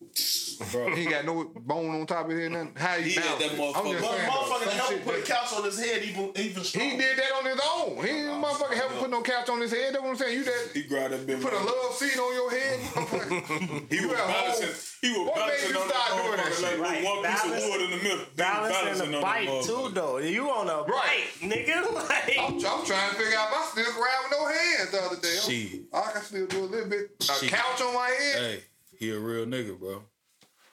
Bro. 0.72 0.94
He 0.94 1.02
ain't 1.02 1.10
got 1.10 1.24
no 1.26 1.44
bone 1.56 1.90
on 2.00 2.06
top 2.06 2.26
of 2.26 2.32
it. 2.32 2.50
Nothing. 2.50 2.72
How 2.76 2.94
he, 2.96 3.10
He 3.10 3.14
had 3.14 3.24
balance 3.38 3.42
that 3.42 3.50
motherfucker. 3.58 3.76
I'm 3.76 3.92
just 3.92 4.02
But 4.04 4.16
saying. 4.16 4.30
motherfucker 4.30 4.64
some 4.64 4.72
helped 4.72 4.92
shit 4.92 5.04
put 5.04 5.14
a 5.18 5.22
couch 5.22 5.52
on 5.54 5.64
his 5.64 5.78
head 5.84 6.02
even 6.02 6.32
even 6.36 6.64
stronger. 6.64 6.90
He 6.90 6.96
did 6.96 7.16
that 7.18 7.32
on 7.38 7.44
his 7.44 7.60
own. 7.76 7.96
He 7.96 8.12
didn't 8.12 8.42
motherfucker 8.42 8.74
help 8.74 8.92
him 8.92 8.98
put 8.98 9.10
no 9.10 9.22
couch 9.22 9.48
on 9.50 9.60
his 9.60 9.70
head. 9.72 9.94
That's 9.94 10.02
what 10.02 10.10
I'm 10.10 10.16
saying. 10.16 10.38
You 10.38 10.44
that 10.44 10.68
he 10.74 10.82
grabbed 10.84 11.12
that 11.14 11.26
bitch. 11.26 11.42
put 11.42 11.52
a 11.52 11.56
love 11.58 11.92
seat 11.94 12.18
on 12.18 12.34
your 12.34 12.50
head. 12.50 12.80
He 13.90 14.00
was 14.06 14.06
You 14.06 14.10
at 14.14 14.26
balancing. 14.26 14.66
home. 14.66 14.76
He 15.02 15.10
was 15.10 15.18
What 15.28 15.36
made 15.36 15.44
balancing 15.44 15.70
you 15.70 15.80
on 15.80 15.88
start 15.88 16.08
that 16.08 16.22
doing 16.24 16.36
that 16.36 16.46
motherfucker 16.46 16.70
shit? 16.70 16.80
like 16.80 16.86
Right, 16.86 16.96
with 16.96 17.06
one 17.06 17.24
piece 17.24 17.44
of 17.44 17.70
wood 17.70 17.80
in 17.84 17.90
the 17.90 17.96
middle. 17.96 18.18
He 18.18 18.24
was 18.24 18.36
Balancing 18.36 19.02
on 19.06 19.12
the 19.12 19.20
bike 19.20 19.48
too, 19.64 19.88
though. 19.92 20.18
You 20.18 20.50
on 20.50 20.68
a 20.68 20.76
Right. 20.82 21.24
bike, 21.40 21.50
nigga. 21.50 21.76
Like, 22.06 22.38
I'm, 22.38 22.54
I'm 22.56 22.84
trying 22.86 23.10
to 23.10 23.16
figure 23.16 23.36
out 23.38 23.48
if 23.52 23.56
I 23.56 23.62
still 23.72 23.92
grab 23.92 24.18
with 24.24 24.32
no 24.38 24.46
hands 24.46 24.90
the 24.90 25.02
other 25.02 25.16
day. 25.20 25.36
Shit. 25.42 25.82
I 25.92 26.12
can 26.12 26.22
still 26.22 26.46
do 26.46 26.64
a 26.64 26.66
little 26.66 26.88
bit. 26.90 27.10
A 27.20 27.24
Shit. 27.24 27.50
couch 27.50 27.80
on 27.80 27.94
my 27.94 28.08
head. 28.08 28.38
Hey, 28.42 28.60
he 28.98 29.10
a 29.10 29.18
real 29.18 29.46
nigga, 29.46 29.78
bro. 29.78 30.02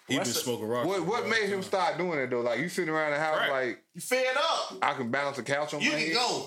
He 0.07 0.17
What's 0.17 0.29
been 0.29 0.33
the- 0.33 0.39
smoking 0.41 0.67
rock. 0.67 0.85
What 0.85 1.05
what 1.05 1.27
made 1.29 1.47
him 1.49 1.63
start 1.63 1.97
doing 1.97 2.19
it 2.19 2.29
though? 2.29 2.41
Like 2.41 2.59
you 2.59 2.67
sitting 2.69 2.93
around 2.93 3.11
the 3.11 3.19
house 3.19 3.37
Right. 3.37 3.67
like 3.67 3.83
You 3.93 4.01
fed 4.01 4.35
up. 4.37 4.77
I 4.81 4.93
can 4.95 5.09
balance 5.11 5.37
a 5.37 5.43
couch 5.43 5.73
on 5.73 5.81
You 5.81 5.91
my 5.93 5.99
can 5.99 6.13
go. 6.13 6.45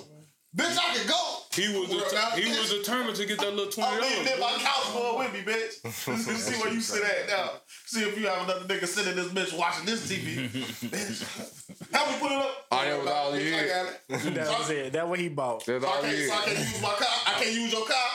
Bitch, 0.56 0.78
I 0.78 0.96
can 0.96 1.06
go. 1.06 1.36
He 1.52 1.68
was 1.78 1.88
Well, 1.88 2.00
det- 2.10 2.42
he 2.42 2.50
bitch, 2.50 2.58
was 2.58 2.70
determined 2.70 3.16
to 3.16 3.26
get 3.26 3.38
that 3.40 3.54
little 3.54 3.70
twenty 3.70 3.96
I'm 3.96 4.00
leaving 4.24 4.40
my 4.40 4.52
couch 4.58 4.84
for 4.92 5.18
with 5.18 5.32
me, 5.32 5.40
bitch. 5.40 5.86
See 5.92 6.60
where 6.62 6.72
you 6.72 6.80
sit 6.80 7.02
at 7.02 7.28
now. 7.28 7.50
See 7.86 8.02
if 8.02 8.18
you 8.18 8.26
have 8.26 8.44
another 8.48 8.64
nigga 8.64 8.86
sitting 8.86 9.12
in 9.12 9.16
this 9.16 9.28
bitch 9.52 9.58
watching 9.58 9.84
this 9.86 10.10
TV. 10.10 10.48
bitch. 10.88 11.92
Help 11.92 12.10
me 12.10 12.16
put 12.18 12.32
it 12.32 12.38
up. 12.38 12.66
Oh, 12.72 12.84
that 12.84 12.98
was 12.98 13.08
all 13.08 13.32
he 13.32 13.44
Bitch, 13.50 13.64
I 13.64 13.66
got 13.68 13.86
it. 14.26 14.34
that 14.34 14.58
was 14.58 14.70
it. 14.70 14.92
That 14.94 15.08
what 15.08 15.18
he 15.18 15.28
bought. 15.28 15.64
That's 15.66 15.82
So 15.84 15.90
I 15.90 15.94
all 15.96 16.02
can't, 16.02 16.16
he 16.16 16.26
so 16.26 16.34
I 16.34 16.36
can't 16.44 16.58
use 16.58 16.82
my 16.82 16.88
car. 16.88 17.08
I 17.26 17.32
can't 17.42 17.54
use 17.54 17.72
your 17.72 17.86
car. 17.86 18.08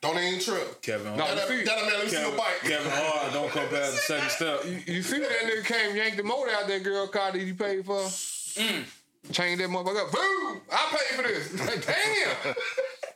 Don't 0.00 0.16
even 0.18 0.40
trip. 0.40 0.80
Kevin 0.82 1.16
No, 1.16 1.24
Hart. 1.24 1.36
that, 1.36 1.48
see- 1.48 1.64
tell 1.64 1.76
that 1.76 1.84
man, 1.84 1.92
let 1.94 2.04
me 2.04 2.10
see 2.10 2.16
Kevin, 2.16 2.30
your 2.30 2.38
bike. 2.38 2.60
Kevin 2.62 2.86
oh, 2.86 3.10
Hart 3.18 3.32
don't 3.34 3.50
come 3.50 3.68
past 3.68 3.92
the 3.92 3.98
second 3.98 4.30
step. 4.30 4.64
You 4.86 5.02
see 5.02 5.18
that 5.18 5.28
nigga 5.28 5.64
came 5.64 5.96
yanked 5.96 6.16
the 6.16 6.22
motor 6.22 6.50
out 6.52 6.66
that 6.68 6.82
girl 6.82 7.06
car 7.08 7.32
that 7.32 7.40
he 7.40 7.52
paid 7.52 7.84
for? 7.84 8.00
Mm. 8.00 8.84
Changed 9.32 9.62
that 9.62 9.68
motherfucker 9.70 10.06
up. 10.06 10.12
Boom! 10.12 10.60
I 10.72 10.88
paid 10.90 11.16
for 11.16 11.22
this. 11.22 11.60
Like, 11.66 11.86
damn. 11.86 12.54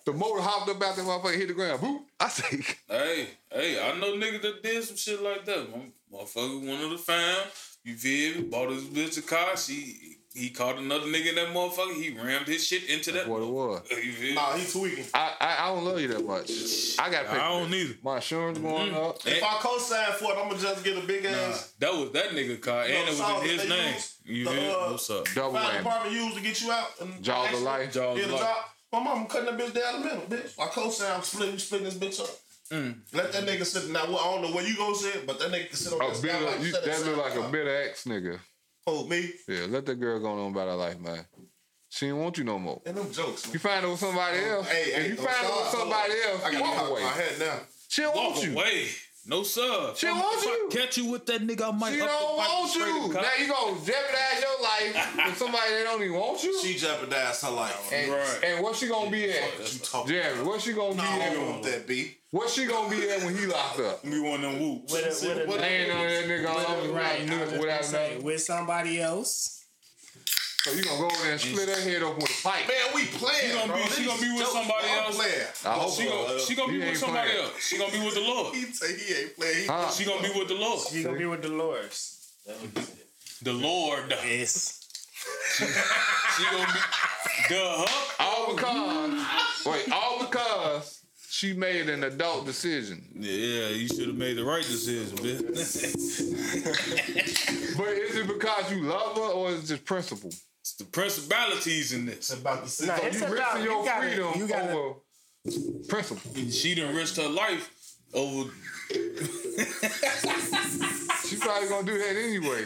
The 0.04 0.12
motor 0.12 0.42
hopped 0.42 0.68
up 0.68 0.82
out 0.82 0.96
the 0.96 1.02
motherfucker, 1.02 1.36
hit 1.36 1.48
the 1.48 1.54
ground. 1.54 1.80
Boop. 1.80 2.00
I 2.20 2.28
say, 2.28 2.62
Hey, 2.88 3.28
hey, 3.50 3.82
I 3.82 3.98
know 3.98 4.14
niggas 4.16 4.42
that 4.42 4.62
did 4.62 4.84
some 4.84 4.96
shit 4.96 5.22
like 5.22 5.44
that. 5.46 5.70
My 5.70 6.18
motherfucker, 6.18 6.68
one 6.68 6.84
of 6.84 6.90
the 6.90 6.98
fam, 6.98 7.46
you 7.84 7.96
feel 7.96 8.36
me? 8.36 8.42
Bought 8.42 8.70
his 8.70 8.84
bitch 8.84 9.18
a 9.18 9.22
car. 9.22 9.56
She, 9.56 10.18
he 10.34 10.50
caught 10.50 10.78
another 10.78 11.06
nigga 11.06 11.28
in 11.30 11.34
that 11.36 11.48
motherfucker. 11.54 11.94
He 11.94 12.10
rammed 12.10 12.46
his 12.48 12.66
shit 12.66 12.84
into 12.90 13.12
that. 13.12 13.28
what 13.28 13.40
it 13.42 13.48
was. 13.48 13.82
You? 14.20 14.34
Nah, 14.34 14.52
he 14.56 14.66
tweaking. 14.70 15.04
I, 15.14 15.32
I 15.40 15.56
I 15.64 15.66
don't 15.74 15.84
love 15.84 16.00
you 16.00 16.08
that 16.08 16.26
much. 16.26 16.50
I 16.98 17.08
got 17.10 17.26
I 17.28 17.48
don't 17.50 17.72
either. 17.72 17.94
My 18.02 18.16
insurance 18.16 18.58
going 18.58 18.94
up. 18.94 19.18
If 19.26 19.42
I 19.42 19.56
co-sign 19.60 20.12
for 20.18 20.32
it, 20.32 20.38
I'm 20.38 20.48
gonna 20.48 20.60
just 20.60 20.84
get 20.84 20.98
a 20.98 21.06
big 21.06 21.22
Nah, 21.24 21.30
ass 21.30 21.72
that 21.78 21.92
was 21.94 22.10
that 22.12 22.30
nigga 22.30 22.60
car, 22.60 22.82
and 22.82 22.92
it 22.92 23.08
was 23.08 23.16
sauce 23.18 23.42
in 23.44 23.48
his 23.48 23.68
name. 23.68 23.94
use, 23.94 24.16
You 24.24 24.44
the, 24.44 24.50
feel 24.50 24.60
me? 24.60 24.70
uh, 24.70 24.90
What's 24.90 25.10
up? 25.10 25.24
Double 25.34 25.52
fire 25.54 25.70
whammy. 25.70 25.78
department 25.78 26.14
used 26.16 26.36
to 26.36 26.42
get 26.42 26.62
you 26.62 26.72
out. 26.72 26.88
And 27.00 27.22
Jaws 27.22 27.38
of 27.46 27.52
extra. 27.52 27.64
life. 27.64 27.92
Jaws 27.92 28.18
Yeah, 28.18 28.24
of 28.24 28.28
the 28.30 28.34
life. 28.36 28.44
job. 28.44 28.64
My 28.92 29.00
mom 29.02 29.26
cutting 29.26 29.56
that 29.56 29.58
bitch 29.64 29.74
down 29.74 30.00
the 30.02 30.06
middle, 30.06 30.20
bitch. 30.28 30.58
My 30.58 30.66
co-sign, 30.66 31.12
I'm 31.16 31.22
splitting, 31.22 31.58
splitting 31.58 31.84
this 31.86 31.94
bitch 31.94 32.20
up. 32.20 32.30
Mm. 32.70 32.96
Let 33.12 33.32
that 33.32 33.44
nigga 33.44 33.64
sit. 33.66 33.90
Now, 33.90 34.06
well, 34.06 34.18
I 34.18 34.32
don't 34.34 34.42
know 34.42 34.54
where 34.56 34.66
you 34.66 34.76
gonna 34.76 34.94
sit, 34.96 35.26
but 35.26 35.38
that 35.38 35.50
nigga 35.52 35.68
can 35.68 35.76
sit 35.76 35.92
on 35.92 36.00
A 36.00 36.12
that 36.12 36.22
bitter, 36.22 36.34
skylight 36.38 36.60
you, 36.60 36.72
that 36.72 37.06
look 37.06 37.16
like 37.18 37.34
a 37.34 37.42
side. 37.42 37.52
bitter 37.52 37.76
ex 37.82 38.04
nigga. 38.04 38.38
Oh, 38.86 39.06
me 39.06 39.30
Yeah, 39.48 39.66
let 39.68 39.86
that 39.86 39.94
girl 39.98 40.20
go 40.20 40.32
on 40.44 40.50
about 40.52 40.68
her 40.68 40.74
life, 40.74 41.00
man. 41.00 41.24
She 41.88 42.08
don't 42.08 42.18
want 42.20 42.36
you 42.38 42.44
no 42.44 42.58
more. 42.58 42.82
and 42.84 42.96
them 42.96 43.10
jokes. 43.12 43.52
You 43.52 43.58
find 43.58 43.82
her 43.84 43.90
with 43.90 44.00
somebody 44.00 44.38
else. 44.44 44.68
Hey, 44.68 44.90
if 44.90 44.94
hey, 44.96 45.08
you 45.08 45.14
oh, 45.18 45.22
find 45.22 45.46
her 45.46 45.56
with 45.60 45.68
somebody 45.68 46.12
else, 46.28 46.44
I 46.44 46.52
gotta 46.52 46.62
walk 46.82 46.90
away. 46.90 47.02
my 47.02 47.08
head 47.10 47.38
now. 47.38 47.58
She 47.88 48.02
don't 48.02 48.16
Walk 48.16 48.30
want 48.34 48.44
you. 48.44 48.52
away. 48.52 48.88
No 49.26 49.42
sir. 49.42 49.92
She 49.96 50.06
don't 50.06 50.18
want 50.18 50.42
you. 50.44 50.68
catch 50.70 50.98
you 50.98 51.06
with 51.10 51.24
that 51.26 51.40
nigga, 51.40 51.68
I 51.72 51.76
might 51.76 51.94
She 51.94 52.00
up 52.02 52.08
don't 52.10 52.36
want 52.36 52.74
you. 52.74 52.80
Now 53.14 53.22
you 53.38 53.48
gonna 53.48 53.76
jeopardize 53.80 54.40
your 54.42 54.62
life 54.62 55.16
with 55.26 55.38
somebody 55.38 55.70
that 55.70 55.84
don't 55.84 56.02
even 56.02 56.14
want 56.18 56.44
you. 56.44 56.60
She 56.62 56.74
jeopardized 56.74 57.42
her 57.42 57.50
life. 57.50 57.90
and, 57.92 58.10
Right. 58.12 58.40
and 58.44 58.62
what 58.62 58.76
she 58.76 58.86
gonna 58.88 59.10
be 59.10 59.30
at? 59.30 59.42
What 59.58 59.72
you 59.72 59.78
talking 59.80 60.46
what 60.46 60.60
she 60.60 60.72
gonna 60.74 60.94
be? 60.94 61.00
I 61.00 61.18
at? 61.20 61.32
don't 61.34 61.50
want 61.50 61.62
that 61.62 61.86
B. 61.86 62.16
What 62.32 62.50
she 62.50 62.66
gonna 62.66 62.90
be 62.90 63.08
at 63.08 63.22
when 63.22 63.34
he 63.36 63.46
locked 63.46 63.80
up? 63.80 64.04
Me 64.04 64.20
one 64.20 64.44
of 64.44 64.52
them 64.52 64.60
whoops. 64.60 64.92
With 64.92 65.04
a, 65.04 65.28
with 65.28 65.38
a, 65.38 65.48
What- 65.48 65.60
Laying 65.60 65.90
on 65.90 65.98
that 66.06 66.24
nigga 66.24 66.48
all 66.50 66.76
over 66.76 66.92
right, 66.92 67.20
around 67.20 67.30
I 67.30 67.40
was 67.40 67.50
just 67.50 67.60
without 67.62 67.92
nothing. 67.92 68.22
with 68.24 68.40
somebody 68.42 69.00
else. 69.00 69.63
So 70.64 70.72
you 70.72 70.82
gonna 70.82 70.96
go 70.98 71.04
over 71.06 71.16
there 71.24 71.32
and 71.32 71.40
split 71.40 71.68
her 71.68 71.78
head 71.82 72.02
open 72.02 72.22
with 72.22 72.40
a 72.40 72.42
pipe? 72.42 72.66
Man, 72.66 72.76
we 72.94 73.04
playing. 73.04 73.50
She 73.50 73.52
gonna 73.52 73.66
bro. 73.70 73.76
be- 73.76 73.82
she 73.90 73.96
These 74.00 74.06
gonna 74.08 74.22
be 74.22 74.32
with 74.32 74.46
somebody 74.48 74.88
else. 74.88 75.14
playing. 75.16 75.46
I 75.66 75.72
hope 75.78 75.92
She 75.94 76.04
gonna, 76.08 76.38
she 76.40 76.54
gonna 76.54 76.72
He 76.72 76.78
be 76.78 76.78
with 76.80 76.88
ain't 76.88 76.96
somebody 76.96 77.28
playing. 77.30 77.44
else. 77.44 77.66
She 77.68 77.76
gonna 77.78 77.92
be 77.92 78.00
with 78.00 78.14
the 78.14 78.20
Lord. 78.22 78.54
He 78.54 78.62
say 78.72 78.96
he 78.96 79.14
ain't 79.20 79.36
playing. 79.36 79.56
He 79.60 79.66
Huh? 79.66 79.90
She 79.90 80.04
gonna 80.06 80.22
be 80.22 80.30
with 80.38 80.48
the 80.48 80.54
Lord. 80.54 80.80
She 80.88 81.02
gonna 81.02 81.18
be 81.18 81.26
with 81.26 81.42
Dolores. 81.42 82.32
The 83.42 83.52
Lord. 83.52 84.08
Yes. 84.24 84.80
She 86.36 86.44
gonna 86.50 86.66
be 86.66 86.80
the 87.48 87.60
huh? 87.60 88.24
All 88.24 88.54
because 88.56 89.12
wait, 89.66 89.92
all 89.92 90.18
because 90.20 91.00
she 91.28 91.52
made 91.52 91.88
an 91.90 92.02
adult 92.04 92.44
decision. 92.46 93.04
Yeah, 93.14 93.68
you 93.68 93.86
should 93.86 94.08
have 94.08 94.16
made 94.16 94.36
the 94.36 94.44
right 94.44 94.64
decision, 94.64 95.16
bitch. 95.18 95.44
But 97.76 97.88
is 97.88 98.16
it 98.16 98.26
because 98.26 98.70
you 98.72 98.82
love 98.82 99.16
her 99.16 99.22
or 99.22 99.50
is 99.50 99.64
it 99.64 99.68
just 99.74 99.84
principle? 99.84 100.30
It's 100.64 100.72
the 100.76 100.84
principalities 100.86 101.92
in 101.92 102.06
this. 102.06 102.30
about 102.32 102.64
to 102.64 102.70
see. 102.70 102.86
Nah, 102.86 102.96
So 102.96 103.02
it's 103.06 103.20
you 103.20 103.26
about- 103.26 103.34
risking 103.36 103.62
you 103.64 103.70
your 103.70 103.84
gotta- 103.84 104.06
freedom 104.08 104.32
you 104.38 104.48
gotta- 104.48 104.72
over 104.72 104.94
principle. 105.88 106.50
She 106.50 106.74
done 106.74 106.94
risked 106.96 107.18
her 107.18 107.28
life 107.28 107.70
over. 108.14 108.50
She 111.28 111.36
probably 111.36 111.68
gonna 111.68 111.86
do 111.86 111.98
that 111.98 112.16
anyway. 112.16 112.64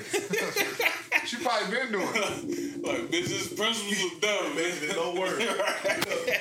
she 1.26 1.36
probably 1.36 1.76
been 1.76 1.92
doing 1.92 2.08
it. 2.14 2.82
Like, 2.84 3.02
bitch, 3.08 3.28
this 3.28 3.48
principles 3.54 4.12
are 4.12 4.20
dumb, 4.20 4.54
man. 4.56 4.72
Don't 4.94 5.18
worry. 5.18 5.46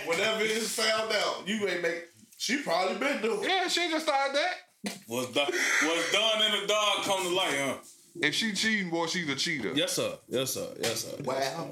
Whatever 0.06 0.42
is 0.42 0.74
found 0.74 1.12
out, 1.14 1.48
you 1.48 1.68
ain't 1.68 1.82
make. 1.84 2.06
She 2.38 2.58
probably 2.64 2.98
been 2.98 3.22
doing. 3.22 3.44
it. 3.44 3.48
Yeah, 3.50 3.68
she 3.68 3.90
just 3.90 4.06
started 4.08 4.36
that. 4.36 4.94
What's 5.08 5.32
done, 5.32 5.52
what's 5.84 6.12
done 6.12 6.42
in 6.44 6.62
the 6.62 6.68
dog 6.68 7.04
come 7.04 7.22
to 7.24 7.30
light, 7.30 7.54
huh? 7.56 7.76
If 8.22 8.34
she 8.36 8.54
cheating, 8.54 8.90
boy, 8.90 9.08
she's 9.08 9.30
a 9.30 9.36
cheater. 9.36 9.74
Yes, 9.74 9.94
sir. 9.94 10.14
Yes, 10.28 10.54
sir. 10.54 10.68
Yes, 10.82 11.02
sir. 11.06 11.24
Wow. 11.24 11.70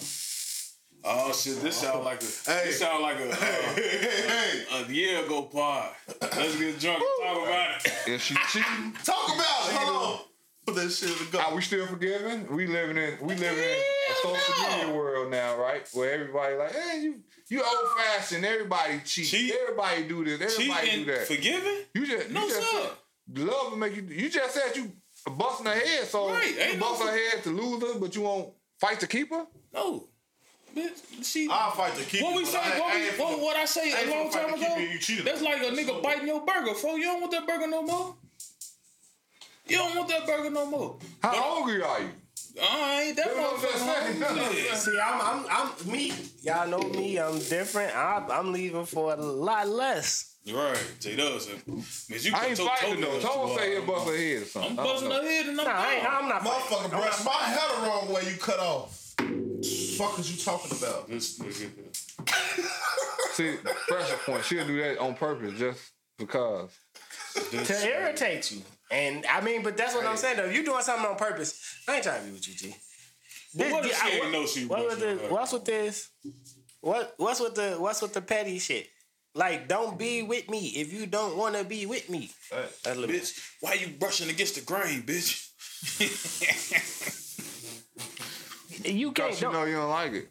Oh 1.08 1.32
shit, 1.34 1.62
this 1.62 1.78
sound 1.78 2.04
like 2.04 2.22
a 2.22 2.26
Hey. 2.26 2.62
this 2.66 2.80
sound 2.80 3.04
like 3.04 3.18
a 3.20 3.30
uh, 3.30 3.36
Hey, 3.36 4.64
a 4.74 4.92
year 4.92 5.24
ago 5.24 5.44
pod. 5.44 5.92
Let's 6.20 6.56
get 6.58 6.80
drunk 6.80 7.04
and 7.04 7.28
talk 7.28 7.48
about 7.48 7.86
it. 7.86 7.94
If 8.08 8.24
she 8.24 8.34
cheating, 8.52 8.94
talk 9.04 9.28
about 9.28 9.70
it. 9.70 9.76
Hold 9.76 10.14
on. 10.14 10.20
Put 10.66 10.76
that 10.78 10.90
shit 10.90 11.10
in 11.10 11.30
the 11.32 11.40
are 11.42 11.50
go. 11.52 11.56
we 11.58 11.62
still 11.62 11.86
forgiving? 11.86 12.48
We 12.56 12.66
living 12.66 12.98
in 12.98 13.18
we 13.22 13.36
living 13.36 13.64
in 13.64 13.78
a 14.12 14.16
social 14.24 14.78
media 14.80 14.96
world 14.96 15.30
now, 15.30 15.56
right? 15.58 15.88
Where 15.94 16.12
everybody 16.12 16.56
like, 16.56 16.72
hey, 16.74 17.02
you 17.04 17.20
you 17.50 17.62
old 17.64 17.88
fashioned. 18.00 18.44
Everybody 18.44 19.00
cheat. 19.06 19.28
Cheat. 19.28 19.54
Everybody 19.62 20.08
do 20.08 20.24
this. 20.26 20.58
Everybody 20.58 20.88
Cheating, 20.88 21.06
do 21.06 21.12
that. 21.12 21.28
forgiving? 21.28 21.78
You 21.94 22.08
just 22.08 22.32
No, 22.32 22.42
you 22.42 22.50
just 22.50 22.72
sir. 22.72 22.82
said 23.36 23.38
love 23.46 23.70
will 23.72 23.78
make 23.78 23.96
you. 23.96 24.02
You 24.10 24.28
just 24.32 24.56
said 24.56 24.76
you 24.76 24.92
busting 25.32 25.66
her 25.66 25.74
head, 25.74 26.08
so 26.08 26.30
Right, 26.30 26.54
you 26.54 26.60
ain't 26.60 26.80
no- 26.80 26.90
bust 26.92 27.04
her 27.04 27.12
head 27.12 27.44
to 27.44 27.50
lose 27.50 27.82
her, 27.84 28.00
but 28.00 28.16
you 28.16 28.22
won't 28.22 28.54
fight 28.80 29.00
to 29.00 29.08
keep 29.08 29.30
her. 29.32 29.46
No. 29.74 30.08
Bitch, 30.76 31.24
she 31.24 31.48
I'll 31.50 31.72
fight 31.72 31.96
to 31.96 32.04
keep 32.04 32.22
what 32.22 32.34
it, 32.34 32.38
we 32.38 32.46
say, 32.46 32.58
I 32.58 32.80
what, 32.80 32.94
I 32.94 32.96
we, 33.00 33.08
ain't 33.08 33.18
what, 33.20 33.30
finna- 33.38 33.42
what 33.44 33.56
I 33.56 33.66
say 33.66 33.94
I 33.94 34.02
a 34.02 34.10
long 34.10 34.30
time 34.30 34.54
ago? 34.54 34.78
you, 34.78 35.00
you 35.16 35.24
That's 35.24 35.42
like 35.42 35.62
a 35.62 35.66
nigga 35.72 35.88
So- 35.88 36.02
biting 36.02 36.28
your 36.28 36.42
burger, 36.46 36.74
fool. 36.74 36.98
You 36.98 37.06
don't 37.06 37.22
want 37.22 37.32
that 37.32 37.48
burger 37.48 37.68
no 37.68 37.82
more. 37.82 38.16
You 39.68 39.78
don't 39.78 39.96
want 39.96 40.10
that 40.10 40.26
burger 40.28 40.50
no 40.52 40.66
more. 40.66 40.98
How 41.24 41.34
hungry 41.34 41.82
are 41.82 42.00
you? 42.02 42.10
I 42.62 43.04
ain't 43.08 43.16
that 43.18 43.26
That's 43.26 43.38
what 43.38 43.76
I'm 43.76 44.14
motherfucker. 44.16 44.38
hungry. 44.38 44.62
See, 44.76 45.00
I'm, 45.04 45.22
I'm, 45.22 45.46
I'm 45.50 45.92
me. 45.92 46.14
Y'all 46.44 46.68
know 46.68 46.80
me. 46.90 47.18
I'm 47.18 47.40
different. 47.40 47.96
I'm, 47.96 48.30
I'm 48.30 48.54
leaving 48.54 48.86
for 48.86 49.14
a 49.14 49.16
lot 49.18 49.68
less. 49.68 50.35
Right, 50.54 50.78
J 51.00 51.16
Dubs. 51.16 51.48
Man, 51.48 51.84
you 52.22 52.32
I 52.36 52.46
ain't 52.48 52.58
put 52.58 52.68
fighting 52.68 52.90
Toby 52.90 53.02
though. 53.02 53.16
up 53.18 53.22
Tone 53.24 53.48
too 53.50 53.56
say 53.58 53.78
uh, 53.78 53.82
he'll 53.82 53.86
bust 53.94 54.08
her 54.08 54.16
head 54.18 54.42
or 54.42 54.46
something. 54.46 54.72
I'm 54.74 54.80
I 54.80 54.84
busting 54.84 55.10
know. 55.10 55.22
her 55.22 55.28
head 55.28 55.46
and 55.48 55.60
I'm 55.62 55.66
Nah, 55.68 55.74
I 55.74 55.94
ain't, 55.96 56.06
I'm 56.14 56.30
not. 56.30 56.42
Motherfucker, 56.44 56.90
brush 56.92 57.26
my 57.26 57.32
hair 57.32 57.82
the 57.82 57.88
wrong 57.88 58.14
way. 58.14 58.22
You 58.30 58.38
cut 58.38 58.60
off. 58.60 59.16
Fuck 59.98 60.20
is 60.20 60.32
you 60.32 60.44
talking 60.44 60.78
about? 60.78 61.08
This 61.10 61.40
nigga. 61.40 61.70
See, 63.34 63.56
pressure 63.88 64.18
point. 64.26 64.44
She'll 64.46 64.68
do 64.68 64.80
that 64.82 65.00
on 65.00 65.16
purpose 65.16 65.58
just 65.58 65.92
because. 66.20 66.70
to 67.34 67.88
irritate 67.88 68.52
you. 68.52 68.62
And 68.92 69.26
I 69.26 69.42
mean, 69.42 69.64
but 69.64 69.76
that's 69.78 69.96
what 69.96 70.06
I'm 70.06 70.16
saying 70.18 70.38
though. 70.38 70.46
You 70.46 70.64
doing 70.64 70.82
something 70.84 71.06
on 71.08 71.16
purpose. 71.16 71.60
I 71.88 71.96
ain't 71.96 72.04
trying 72.04 72.20
to 72.22 72.28
be 72.28 72.34
with 72.34 72.48
you, 72.48 72.54
G. 72.54 72.76
But 73.58 73.72
what 73.72 73.86
if 73.86 73.96
she 74.00 74.08
I- 74.08 74.22
ain't 74.22 74.32
know 74.32 74.46
she 74.46 74.66
what 74.68 74.80
was 74.86 74.90
with 74.92 75.00
this, 75.00 75.22
her? 75.22 75.28
What's 75.34 75.54
with 75.54 75.66
this? 75.66 76.10
What 76.82 77.14
what's 77.18 77.40
with 77.40 77.56
the 77.56 77.78
what's 77.80 78.02
with 78.04 78.14
the 78.14 78.22
petty 78.22 78.60
shit? 78.60 78.88
Like, 79.36 79.68
don't 79.68 80.00
be 80.00 80.24
with 80.24 80.50
me 80.50 80.68
if 80.70 80.94
you 80.94 81.06
don't 81.06 81.36
want 81.38 81.56
to 81.56 81.66
be 81.66 81.86
with 81.86 82.10
me. 82.10 82.32
That's 82.50 82.86
a 82.88 82.96
little 82.96 83.08
bit- 83.08 83.22
Bitch, 83.24 83.40
why 83.60 83.74
you 83.74 83.88
brushing 84.00 84.30
against 84.30 84.56
the 84.56 84.62
grain, 84.62 85.04
bitch? 85.04 85.50
You 88.84 89.12
can't 89.14 89.32
Cause 89.32 89.42
you 89.42 89.46
don't 89.48 89.54
know 89.54 89.64
you 89.66 89.76
don't 89.76 89.90
like 89.90 90.12
it. 90.14 90.30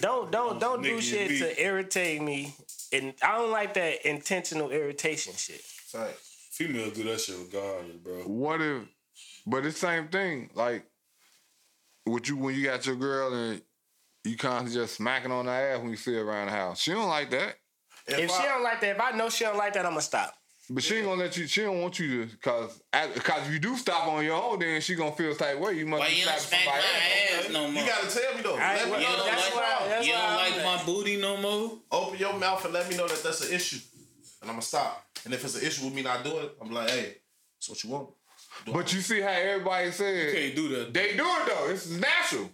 don't 0.00 0.30
don't, 0.30 0.60
don't 0.60 0.82
do 0.82 0.98
Nigga, 0.98 1.02
shit 1.02 1.30
you 1.32 1.38
to 1.38 1.62
irritate 1.62 2.22
me. 2.22 2.54
And 2.92 3.14
I 3.22 3.38
don't 3.38 3.50
like 3.50 3.74
that 3.74 4.06
intentional 4.08 4.70
irritation 4.70 5.32
shit. 5.36 5.62
Right. 5.94 6.14
Female 6.52 6.90
do 6.90 7.02
that 7.04 7.20
shit 7.20 7.36
regardless, 7.38 7.96
bro. 7.96 8.14
What 8.24 8.60
if? 8.60 8.82
But 9.46 9.66
it's 9.66 9.80
the 9.80 9.86
same 9.86 10.08
thing. 10.08 10.50
Like, 10.54 10.84
with 12.06 12.28
you 12.28 12.36
when 12.36 12.54
you 12.54 12.64
got 12.64 12.86
your 12.86 12.96
girl 12.96 13.32
and 13.34 13.62
you 14.24 14.36
constantly 14.36 14.74
just 14.80 14.94
smacking 14.94 15.32
on 15.32 15.46
her 15.46 15.50
ass 15.52 15.80
when 15.80 15.90
you 15.90 15.96
see 15.96 16.14
her 16.14 16.22
around 16.22 16.46
the 16.46 16.52
house. 16.52 16.80
She 16.80 16.92
don't 16.92 17.08
like 17.08 17.30
that. 17.30 17.56
If, 18.06 18.18
If 18.18 18.30
she 18.30 18.42
don't 18.42 18.62
like 18.62 18.80
that, 18.80 18.96
if 18.96 19.00
I 19.00 19.10
know 19.12 19.28
she 19.30 19.44
don't 19.44 19.56
like 19.56 19.72
that, 19.74 19.86
I'ma 19.86 20.00
stop. 20.00 20.34
But 20.70 20.82
she 20.84 20.96
ain't 20.96 21.06
gonna 21.06 21.20
let 21.20 21.36
you. 21.36 21.46
She 21.46 21.60
don't 21.62 21.82
want 21.82 21.98
you 21.98 22.24
to, 22.26 22.36
cause 22.38 22.80
cause 22.92 23.46
if 23.46 23.52
you 23.52 23.58
do 23.58 23.76
stop 23.76 24.06
on 24.06 24.24
your 24.24 24.40
own, 24.42 24.60
then 24.60 24.80
she 24.80 24.94
gonna 24.94 25.12
feel 25.12 25.34
type 25.34 25.58
way. 25.58 25.74
You 25.74 25.86
must 25.86 26.00
Why 26.00 26.08
be 26.08 26.14
you 26.16 26.24
don't 26.24 26.38
slapping 26.38 26.64
smack 26.64 26.74
my 26.74 26.80
somebody 26.80 27.34
else. 27.34 27.46
ass 27.46 27.52
no 27.52 27.70
more? 27.70 27.82
you 27.82 27.88
gotta 27.88 28.08
tell 28.20 28.34
me 28.36 28.42
though. 28.42 28.56
I- 28.56 28.74
let 28.76 28.84
me 28.86 28.90
well, 28.92 29.00
know 29.00 29.08
You 29.10 29.16
don't 29.16 29.26
that's 29.26 29.42
that's 29.44 29.56
why- 29.56 29.88
that's 29.88 30.06
you 30.06 30.12
don't 30.12 30.34
like 30.34 30.56
like- 30.56 30.64
my 30.64 30.84
booty 30.84 31.16
no 31.20 31.36
more? 31.36 31.78
Open 31.90 32.18
your 32.18 32.32
mouth 32.38 32.64
and 32.64 32.72
let 32.74 32.88
me 32.88 32.96
know 32.96 33.08
that 33.08 33.22
that's 33.22 33.46
an 33.48 33.52
issue, 33.54 33.78
and 34.40 34.50
I'm 34.50 34.54
gonna 34.56 34.62
stop. 34.62 35.04
And 35.24 35.34
if 35.34 35.44
it's 35.44 35.56
an 35.60 35.66
issue 35.66 35.84
with 35.84 35.94
me 35.94 36.02
not 36.02 36.24
doing 36.24 36.44
it, 36.46 36.56
I'm 36.60 36.70
like, 36.70 36.90
hey, 36.90 37.16
that's 37.58 37.68
what 37.68 37.82
you 37.84 37.90
want. 37.90 38.10
Do 38.64 38.72
But 38.72 38.92
you 38.94 39.00
see 39.00 39.20
how 39.20 39.28
everybody 39.28 39.90
said 39.90 40.34
Can't 40.34 40.56
do 40.56 40.68
that. 40.76 40.94
they 40.94 41.16
do 41.16 41.24
it 41.26 41.46
though. 41.48 41.70
It's 41.70 41.88
natural. 41.90 42.50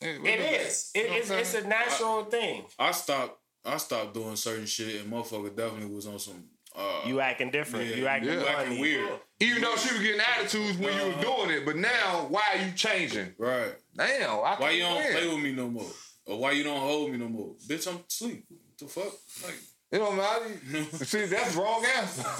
It 0.00 0.40
is. 0.66 0.90
It, 0.94 0.98
it's, 1.12 1.30
it's 1.30 1.54
a 1.54 1.66
natural 1.68 2.24
thing. 2.24 2.64
I 2.78 2.90
stopped. 2.92 3.38
I 3.64 3.76
stopped 3.76 4.14
doing 4.14 4.36
certain 4.36 4.66
shit, 4.66 5.00
and 5.02 5.12
motherfucker 5.12 5.54
definitely 5.56 5.94
was 5.94 6.06
on 6.06 6.18
some. 6.18 6.44
Uh, 6.74 7.02
You 7.06 7.20
acting 7.20 7.50
different. 7.50 7.86
yeah, 7.90 7.96
you 7.96 8.06
acting 8.06 8.30
yeah. 8.32 8.44
acting 8.56 8.80
weird, 8.80 9.10
Even 9.40 9.62
though 9.62 9.76
she 9.76 9.92
was 9.92 10.02
getting 10.02 10.20
attitudes 10.20 10.78
when 10.78 10.94
you 10.98 11.06
was 11.14 11.16
doing 11.24 11.50
it, 11.50 11.64
but 11.66 11.76
now 11.76 12.26
why 12.30 12.42
are 12.54 12.64
you 12.64 12.72
changing? 12.72 13.34
right? 13.38 13.74
Damn, 13.94 14.30
I 14.30 14.34
Why 14.36 14.56
can't 14.58 14.74
you 14.76 14.80
don't 14.82 14.96
win. 14.96 15.12
play 15.12 15.28
with 15.28 15.38
me 15.44 15.52
no 15.52 15.68
more, 15.68 15.90
or 16.26 16.38
why 16.38 16.52
you 16.52 16.64
don't 16.64 16.80
hold 16.80 17.10
me 17.12 17.18
no 17.18 17.28
more? 17.28 17.54
Bitch, 17.68 17.86
I'm 17.86 18.00
asleep. 18.08 18.46
What 18.48 18.78
the 18.78 18.86
fuck? 18.86 19.12
Like, 19.44 19.58
It 19.92 19.98
don't 19.98 20.16
matter. 20.16 20.46
See, 21.04 21.26
that's 21.26 21.54
wrong 21.54 21.84
answer. 21.98 22.22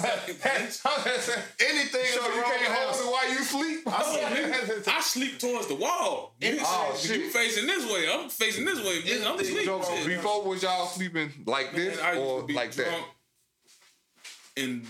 Anything 1.59 2.05
so 2.07 2.27
you 2.27 2.41
wrong 2.41 2.51
can't 2.51 2.73
hold 2.73 2.95
it 2.95 3.11
while 3.11 3.29
you 3.29 3.37
sleep. 3.43 3.79
I 3.85 5.01
sleep 5.01 5.37
towards 5.37 5.67
the 5.67 5.75
wall. 5.75 6.33
You, 6.41 6.57
Oh, 6.61 6.99
you 7.03 7.29
facing 7.29 7.67
this 7.67 7.85
way. 7.93 8.07
I'm 8.11 8.27
facing 8.29 8.65
this 8.65 8.79
way. 8.79 9.01
Bitch. 9.01 9.23
I'm 9.23 9.39
asleep. 9.39 9.65
So 9.65 9.79
before 10.07 10.43
was 10.45 10.63
y'all 10.63 10.87
sleeping 10.87 11.31
like 11.45 11.73
this 11.75 11.95
Man, 11.97 12.15
I 12.15 12.17
or 12.17 12.41
like 12.47 12.71
that? 12.71 13.03
and 14.57 14.85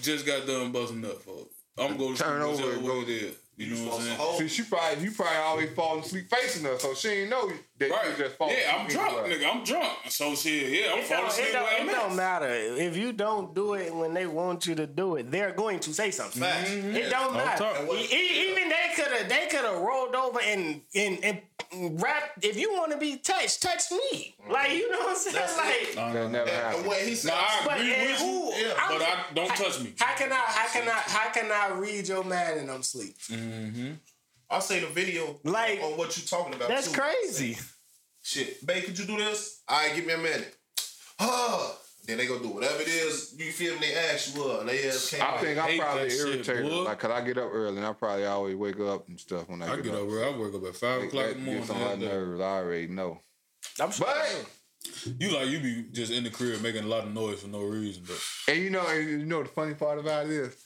just 0.00 0.24
got 0.24 0.46
done 0.46 0.72
busting 0.72 1.04
up 1.04 1.20
for. 1.20 1.46
I'm 1.76 1.98
going 1.98 2.14
to 2.14 2.22
Turn 2.22 2.40
sleep 2.54 2.64
over 2.66 2.76
and 2.76 2.86
go- 2.86 3.02
is. 3.06 3.36
You 3.58 3.74
know 3.74 3.90
what 3.90 4.00
I'm 4.00 4.06
saying? 4.06 4.38
See, 4.38 4.48
she 4.48 4.62
probably 4.62 5.04
you 5.04 5.10
probably 5.10 5.36
always 5.36 5.70
falling 5.74 6.00
asleep 6.02 6.30
facing 6.30 6.64
her, 6.64 6.78
so 6.78 6.94
she 6.94 7.08
ain't 7.10 7.30
know 7.30 7.50
that 7.80 7.90
Right. 7.90 8.10
you 8.10 8.24
just 8.24 8.36
falling 8.36 8.56
Yeah, 8.58 8.76
I'm 8.76 8.86
drunk, 8.88 9.18
anyway. 9.18 9.38
nigga. 9.38 9.54
I'm 9.54 9.64
drunk. 9.64 9.98
So 10.08 10.34
shit, 10.34 10.70
yeah, 10.70 10.92
I'm 10.92 10.98
It 10.98 11.04
falling 11.06 11.22
don't, 11.22 11.30
asleep 11.30 11.46
it, 11.48 11.52
don't, 11.52 11.88
it 11.88 11.92
don't 11.92 12.16
matter 12.16 12.48
if 12.52 12.96
you 12.96 13.12
don't 13.12 13.54
do 13.54 13.74
it 13.74 13.94
when 13.94 14.12
they 14.14 14.26
want 14.26 14.66
you 14.66 14.74
to 14.74 14.86
do 14.86 15.16
it. 15.16 15.30
They're 15.30 15.52
going 15.52 15.80
to 15.80 15.94
say 15.94 16.10
something. 16.10 16.42
Facts. 16.42 16.70
Mm-hmm. 16.70 16.94
It 16.96 17.10
don't 17.10 17.32
matter. 17.34 17.64
talk. 17.64 17.76
E- 17.94 18.08
e- 18.14 18.50
even 18.50 18.68
they 18.68 18.92
could 18.94 19.12
have 19.12 19.28
they 19.28 19.46
could 19.50 19.64
have 19.64 19.78
rolled 19.80 20.14
over 20.14 20.40
and 20.42 20.82
and 20.94 21.24
and 21.72 22.02
rap. 22.02 22.32
If 22.42 22.56
you 22.58 22.72
want 22.74 22.92
to 22.92 22.98
be 22.98 23.16
touched, 23.16 23.62
touch 23.62 23.90
me. 23.90 24.36
Like 24.50 24.72
you 24.72 24.90
know 24.90 24.98
what 24.98 25.10
I'm 25.10 25.16
saying? 25.16 25.36
That's 25.36 25.56
like. 25.56 25.96
no, 25.96 26.12
That 26.12 26.30
never 26.30 26.50
And 26.50 26.60
happened. 26.60 26.86
when 26.86 27.08
he 27.08 27.14
said, 27.14 27.28
Nah, 27.28 27.36
I 27.36 27.62
But 27.64 27.76
agree 27.78 27.94
and 27.94 28.10
with 28.10 28.20
who? 28.20 28.26
you, 28.26 28.52
Yeah, 28.66 28.74
I'm- 28.78 28.98
but 28.98 29.02
I 29.02 29.24
don't 29.34 29.48
how- 29.50 29.64
touch 29.64 29.80
me. 29.80 29.94
How 29.98 30.14
can 30.16 30.32
I? 30.32 30.36
How 30.36 30.68
can 30.68 30.88
I? 30.88 30.92
How 30.92 31.30
can 31.30 31.50
I 31.50 31.78
read 31.78 32.08
your 32.08 32.24
man 32.24 32.58
in 32.58 32.68
I'm 32.68 32.82
sleep? 32.82 33.16
Mm-hmm. 33.30 33.92
I'll 34.50 34.60
say 34.60 34.80
the 34.80 34.86
video 34.88 35.38
Like, 35.44 35.80
on 35.82 35.96
what 35.96 36.16
you 36.16 36.24
talking 36.26 36.54
about. 36.54 36.68
That's 36.68 36.90
too. 36.90 37.00
crazy. 37.00 37.56
Shit, 38.22 38.64
babe, 38.66 38.84
could 38.84 38.98
you 38.98 39.06
do 39.06 39.16
this? 39.16 39.62
All 39.68 39.78
right, 39.78 39.94
give 39.94 40.06
me 40.06 40.12
a 40.12 40.18
minute. 40.18 40.54
Huh. 41.18 41.72
Then 42.06 42.16
they 42.18 42.26
go 42.26 42.38
do 42.38 42.48
whatever 42.48 42.80
it 42.80 42.88
is. 42.88 43.34
You 43.38 43.52
feel 43.52 43.74
me? 43.74 43.80
They 43.88 43.94
ask 43.94 44.34
you 44.34 44.42
what, 44.42 44.60
and 44.60 44.68
they 44.68 44.88
ask 44.88 45.10
came 45.10 45.22
I 45.22 45.36
think 45.38 45.58
I'm 45.58 45.78
probably 45.78 46.02
that 46.04 46.10
shit, 46.10 46.26
irritated. 46.48 46.72
like, 46.72 46.98
cause 46.98 47.10
I 47.10 47.20
get 47.24 47.38
up 47.38 47.50
early 47.52 47.76
and 47.76 47.86
I 47.86 47.92
probably 47.92 48.24
always 48.24 48.56
wake 48.56 48.80
up 48.80 49.06
and 49.08 49.20
stuff 49.20 49.48
when 49.48 49.62
I, 49.62 49.72
I 49.74 49.76
get 49.80 49.94
up, 49.94 50.08
bro. 50.08 50.32
I 50.34 50.36
wake 50.36 50.54
up 50.54 50.64
at 50.64 50.76
five 50.76 51.02
o'clock 51.02 51.26
in 51.26 51.32
the 51.34 51.38
morning. 51.40 51.60
Gets 51.60 51.70
on 51.70 51.80
my 51.80 51.94
nerves. 51.96 52.40
I 52.40 52.44
already 52.44 52.86
know. 52.88 53.20
I'm 53.78 53.90
sure. 53.92 54.06
But 54.06 54.46
You 55.18 55.30
like 55.34 55.48
you 55.48 55.60
be 55.60 55.84
just 55.92 56.10
in 56.10 56.24
the 56.24 56.30
crib 56.30 56.62
making 56.62 56.84
a 56.84 56.88
lot 56.88 57.04
of 57.04 57.12
noise 57.12 57.42
for 57.42 57.48
no 57.48 57.60
reason, 57.62 58.02
but 58.06 58.18
and 58.48 58.62
you 58.62 58.70
know, 58.70 58.86
and 58.88 59.08
you 59.08 59.24
know 59.26 59.42
the 59.42 59.48
funny 59.50 59.74
part 59.74 59.98
about 59.98 60.24
it 60.26 60.32
is, 60.32 60.56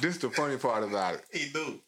this 0.00 0.16
is 0.16 0.20
the 0.22 0.30
funny 0.30 0.56
part 0.56 0.82
about 0.82 1.14
it. 1.16 1.24
He 1.30 1.50
do. 1.52 1.78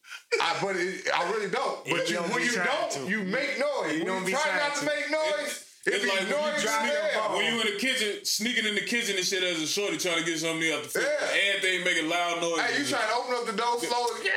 I, 0.40 0.56
but 0.62 0.76
it, 0.76 1.04
I 1.14 1.30
really 1.30 1.50
don't. 1.50 1.84
But 1.84 2.08
You 2.08 2.16
you, 2.16 2.22
don't 2.22 2.32
when 2.32 2.42
you 2.42 2.52
don't, 2.56 2.90
to. 2.92 3.00
you 3.08 3.20
make 3.22 3.58
noise. 3.58 3.92
You 3.92 4.04
when 4.04 4.06
don't 4.06 4.20
you 4.20 4.26
be 4.26 4.32
try 4.32 4.56
not 4.58 4.74
to 4.76 4.80
to. 4.80 4.86
make 4.86 5.10
noise, 5.10 5.64
it 5.84 5.92
it's 5.94 6.04
like 6.08 6.20
when 6.20 6.28
you 6.28 6.36
noise 6.36 6.62
drive 6.62 7.36
when 7.36 7.44
you 7.52 7.60
in 7.60 7.66
the 7.74 7.78
kitchen, 7.78 8.24
sneaking 8.24 8.64
in 8.66 8.74
the 8.74 8.80
kitchen 8.86 9.16
and 9.16 9.24
shit 9.26 9.42
as 9.42 9.60
a 9.60 9.66
shorty 9.66 9.98
trying 9.98 10.18
to 10.18 10.24
get 10.24 10.38
something 10.38 10.72
out 10.72 10.84
the 10.84 10.88
food. 10.88 11.04
Yeah. 11.04 11.52
Everything 11.56 11.84
making 11.84 12.08
loud 12.08 12.40
noise. 12.40 12.60
Hey, 12.60 12.78
you 12.80 12.86
trying 12.86 13.08
to 13.08 13.14
open 13.16 13.34
up 13.34 13.44
the 13.46 13.52
door 13.52 13.76
slowly. 13.80 14.30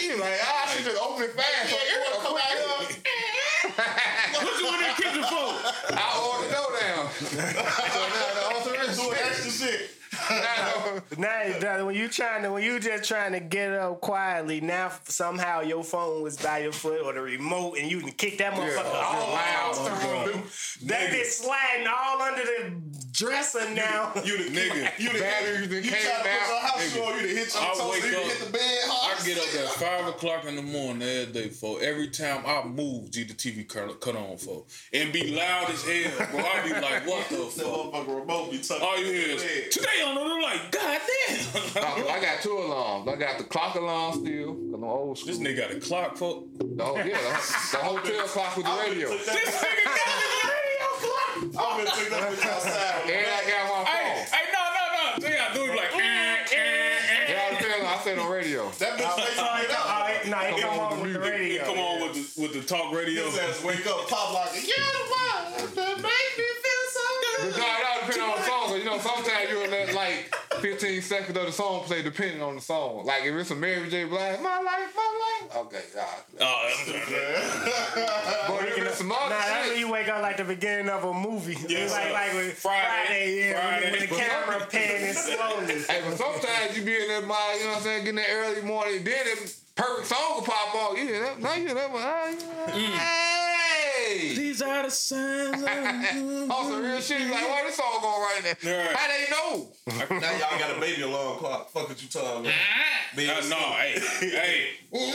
You 0.00 0.16
like, 0.20 0.38
ah, 0.44 0.72
she 0.76 0.84
just 0.84 1.00
open 1.02 1.24
it 1.24 1.32
fast. 1.32 1.70
So 1.70 1.76
you 1.76 1.98
wanna 2.04 2.22
come 2.24 2.36
out 2.36 2.52
here? 2.56 2.96
What 4.32 4.54
you 4.60 4.68
in 4.68 4.80
the 4.80 4.94
kitchen 5.02 5.24
for? 5.24 5.50
I 5.98 6.04
order 6.24 6.46
the 6.46 6.54
door 6.54 6.70
down. 6.80 7.04
so 7.12 8.00
now 8.06 8.28
the 8.32 8.42
answer 8.56 8.74
is 8.90 8.96
Doing 8.96 9.18
extra 9.18 9.50
shit. 9.50 9.90
Now, 10.30 11.02
Now, 11.18 11.58
now, 11.60 11.86
when 11.86 11.94
you 11.94 12.08
trying 12.08 12.42
to, 12.42 12.52
when 12.52 12.62
you 12.62 12.78
just 12.80 13.04
trying 13.08 13.32
to 13.32 13.40
get 13.40 13.72
up 13.72 14.00
quietly, 14.00 14.60
now 14.60 14.92
somehow 15.04 15.60
your 15.60 15.84
phone 15.84 16.22
was 16.22 16.36
by 16.36 16.58
your 16.60 16.72
foot 16.72 17.02
or 17.04 17.12
the 17.12 17.20
remote, 17.20 17.78
and 17.78 17.90
you 17.90 18.00
can 18.00 18.12
kick 18.12 18.38
that 18.38 18.54
motherfucker 18.54 18.94
all 18.94 19.34
across 19.34 19.78
the 19.78 20.06
room. 20.32 20.42
That 20.88 21.10
bitch 21.10 21.24
sliding 21.26 21.86
all 21.86 22.22
under 22.22 22.42
the 22.42 22.80
dresser 23.12 23.68
now. 23.70 24.12
You 24.24 24.38
the 24.38 24.50
Nigga. 24.56 24.98
You 24.98 25.12
the 25.12 25.18
Batteries 25.20 25.70
You 25.70 25.76
and 25.78 25.86
try 25.86 25.98
came 25.98 26.10
out. 26.10 26.62
house 26.62 26.82
Nigga. 26.82 26.94
show. 26.94 27.16
You 27.16 27.22
to 27.22 27.28
hit 27.28 27.54
your 27.54 27.62
I 27.62 27.74
toes. 27.74 27.90
wake 27.90 28.04
You 28.12 28.18
up- 28.18 28.24
hit 28.24 28.40
the 28.46 28.52
bed 28.52 28.78
I 28.90 29.24
get 29.24 29.38
up 29.38 29.60
at 29.60 29.68
five 29.74 30.06
o'clock 30.08 30.44
in 30.44 30.56
the 30.56 30.62
morning 30.62 31.02
every 31.08 31.32
day 31.32 31.48
for 31.48 31.80
every 31.80 32.08
time 32.08 32.42
I 32.46 32.64
move, 32.64 33.10
G 33.10 33.24
the 33.24 33.34
TV 33.34 33.64
cut, 33.68 34.00
cut 34.00 34.16
on 34.16 34.36
for 34.36 34.64
and 34.92 35.12
be 35.12 35.34
loud 35.34 35.70
as 35.70 35.82
hell, 35.82 36.26
bro. 36.30 36.40
I 36.44 36.62
be 36.62 36.72
like, 36.74 37.06
what 37.06 37.28
the 37.28 37.36
That 37.36 37.52
fuck? 37.52 37.66
motherfucker 37.66 38.20
remote 38.20 38.50
be 38.50 38.58
tucked 38.58 38.82
All 38.82 38.98
you 38.98 39.06
hear 39.06 39.36
is 39.36 39.74
today 39.74 40.02
on 40.04 40.15
it. 40.15 40.15
I'm 40.22 40.42
like, 40.42 40.70
god 40.72 41.00
damn. 41.28 42.08
I 42.08 42.18
got 42.20 42.40
two 42.42 42.52
alarms. 42.58 43.08
I 43.08 43.16
got 43.16 43.38
the 43.38 43.44
clock 43.44 43.74
alarm 43.76 44.14
still, 44.24 44.54
cause 44.54 44.72
I'm 44.74 44.84
old 44.84 45.18
school. 45.18 45.32
this 45.34 45.38
nigga 45.42 45.56
got 45.68 45.70
a 45.76 45.80
clock 45.80 46.16
for 46.16 46.44
The, 46.58 46.84
whole- 46.84 46.96
yeah, 46.98 47.04
the, 47.04 47.12
the 47.72 47.78
hotel 47.84 48.26
clock 48.26 48.56
with 48.56 48.66
the 48.66 48.72
radio. 48.88 49.08
This 49.10 49.26
nigga 49.28 49.84
got 49.84 50.18
the 50.42 50.48
radio 50.52 50.88
clock. 51.00 51.36
I'm 51.36 51.84
gonna 51.84 51.90
take 51.96 52.10
that 52.10 52.32
bitch 52.32 52.46
outside. 52.46 53.10
And 53.10 53.26
I 53.26 53.50
got 53.50 53.62
my 53.68 53.84
Hey, 53.90 54.04
phone. 54.14 54.26
hey, 54.38 54.46
no, 54.52 54.62
no, 54.76 54.84
no. 54.96 55.28
They 55.28 55.36
got 55.36 55.48
to 55.52 55.58
do 55.58 55.64
it 55.64 55.76
like, 55.76 55.92
eh, 55.94 55.98
eh, 55.98 56.56
eh. 56.56 57.32
Yeah, 57.32 57.56
I 57.56 57.60
tell 57.60 57.86
I 57.86 57.98
said 58.04 58.18
on 58.18 58.30
radio. 58.30 58.70
That 58.78 58.98
bitch 58.98 59.16
makes 59.16 59.38
All 59.38 59.44
me 59.44 59.50
right, 59.50 59.68
wake 59.68 59.78
up. 59.78 59.86
right, 59.86 60.28
nah, 60.28 60.42
it 60.42 60.60
come 60.60 60.78
on 60.78 61.00
with 61.00 61.12
the 61.14 61.22
It 61.22 61.30
radio. 61.30 61.64
come 61.64 61.78
on 61.78 62.00
with 62.02 62.12
the 62.34 62.40
with 62.42 62.52
the 62.54 62.62
talk 62.62 62.92
radio. 62.92 63.24
His 63.26 63.38
ass 63.38 63.62
wake 63.64 63.86
up, 63.86 64.08
pop 64.08 64.32
like, 64.34 64.54
yeah, 64.54 64.74
the 64.92 65.04
so 67.36 67.42
But 67.44 67.54
good. 67.54 67.60
no, 67.60 67.66
that 67.66 68.20
on 68.20 68.38
the 68.38 68.44
song. 68.44 68.66
'cause, 68.68 68.78
You 68.78 68.84
know, 68.84 68.98
sometimes 68.98 69.50
you'll 69.50 69.68
let 69.68 69.92
like 69.94 70.34
15 70.60 71.02
seconds 71.02 71.36
of 71.36 71.46
the 71.46 71.52
song 71.52 71.84
play 71.84 72.02
depending 72.02 72.42
on 72.42 72.56
the 72.56 72.60
song. 72.62 73.04
Like 73.04 73.24
if 73.24 73.34
it's 73.34 73.50
a 73.50 73.54
Mary 73.54 73.88
J. 73.90 74.04
Blige, 74.04 74.40
my 74.40 74.60
life, 74.60 74.94
my 74.96 75.48
life. 75.48 75.56
Okay, 75.56 75.82
God. 75.94 76.06
Uh, 76.40 76.70
But 78.48 78.68
if 78.68 78.78
it's 78.78 78.98
some 78.98 79.12
other 79.12 79.22
Nah, 79.22 79.28
that's 79.30 79.50
when 79.66 79.68
shit, 79.70 79.78
you 79.78 79.90
wake 79.90 80.08
up 80.08 80.22
like 80.22 80.36
the 80.36 80.44
beginning 80.44 80.88
of 80.88 81.04
a 81.04 81.12
movie. 81.14 81.56
Yes, 81.68 81.92
like 81.92 82.12
like 82.12 82.32
with 82.34 82.58
Friday. 82.58 82.86
Friday, 83.06 83.48
yeah, 83.50 83.52
when- 83.52 83.80
Friday. 83.82 83.90
When, 83.90 84.00
the 84.00 84.16
camera 84.16 84.66
panning 84.70 85.12
slowly. 85.14 85.82
hey, 85.88 86.02
but 86.08 86.16
sometimes 86.18 86.76
you 86.76 86.82
be 86.84 86.96
in 86.96 87.08
that 87.08 87.26
mind, 87.26 87.58
you 87.60 87.64
know 87.64 87.70
what 87.72 87.76
I'm 87.78 87.82
saying, 87.84 88.00
getting 88.04 88.16
that 88.16 88.28
early 88.30 88.62
morning, 88.62 89.04
then 89.04 89.24
that 89.26 89.54
perfect 89.76 90.06
song 90.08 90.34
will 90.36 90.42
pop 90.42 90.74
on. 90.74 90.96
You 90.96 91.06
hear 91.06 91.20
that? 91.22 91.40
Now 91.40 91.54
you 91.54 91.66
hear 91.66 91.74
that 91.74 91.92
one. 91.92 92.02
Ah, 92.04 92.76
you- 92.76 92.98
Hey! 94.06 94.34
These 94.36 94.62
are 94.62 94.84
the 94.84 94.90
signs. 94.90 95.62
Of 95.62 95.68
On 96.50 96.70
some 96.70 96.82
real 96.82 97.00
shit, 97.00 97.20
you 97.20 97.30
like, 97.30 97.48
why 97.48 97.64
this 97.66 97.76
song 97.76 97.98
going 98.00 98.20
right 98.20 98.40
now? 98.62 98.70
Right. 98.76 98.96
How 98.96 99.08
they 99.08 99.30
know? 99.30 99.68
Now 100.20 100.30
y'all 100.38 100.58
got 100.58 100.76
a 100.76 100.80
baby 100.80 101.02
alarm 101.02 101.38
clock. 101.38 101.70
Fuck 101.70 101.88
what 101.88 102.00
you 102.02 102.08
talking 102.08 102.40
about. 102.42 102.52
Being 103.16 103.30
uh, 103.30 103.40
no, 103.48 103.56
hey, 103.56 103.98
hey, 104.20 104.66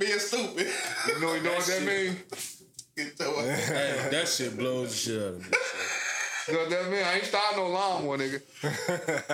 Being 0.00 0.18
stupid. 0.18 0.66
You 1.08 1.20
know, 1.20 1.34
you 1.34 1.42
know 1.42 1.52
what 1.54 1.64
that 1.66 1.82
mean? 1.82 2.16
Get 2.96 3.18
your 3.20 3.40
ass. 3.40 3.68
hey, 3.68 4.08
that 4.10 4.28
shit 4.28 4.56
blows 4.58 4.90
the 4.90 4.96
shit 4.96 5.22
out 5.22 5.28
of 5.28 5.38
me. 5.40 5.46
You 6.48 6.54
know 6.54 6.60
what 6.60 6.70
that 6.70 6.90
mean? 6.90 7.02
I 7.04 7.14
ain't 7.14 7.24
starting 7.24 7.58
no 7.58 7.68
lawnmower, 7.68 8.18
nigga. 8.18 8.40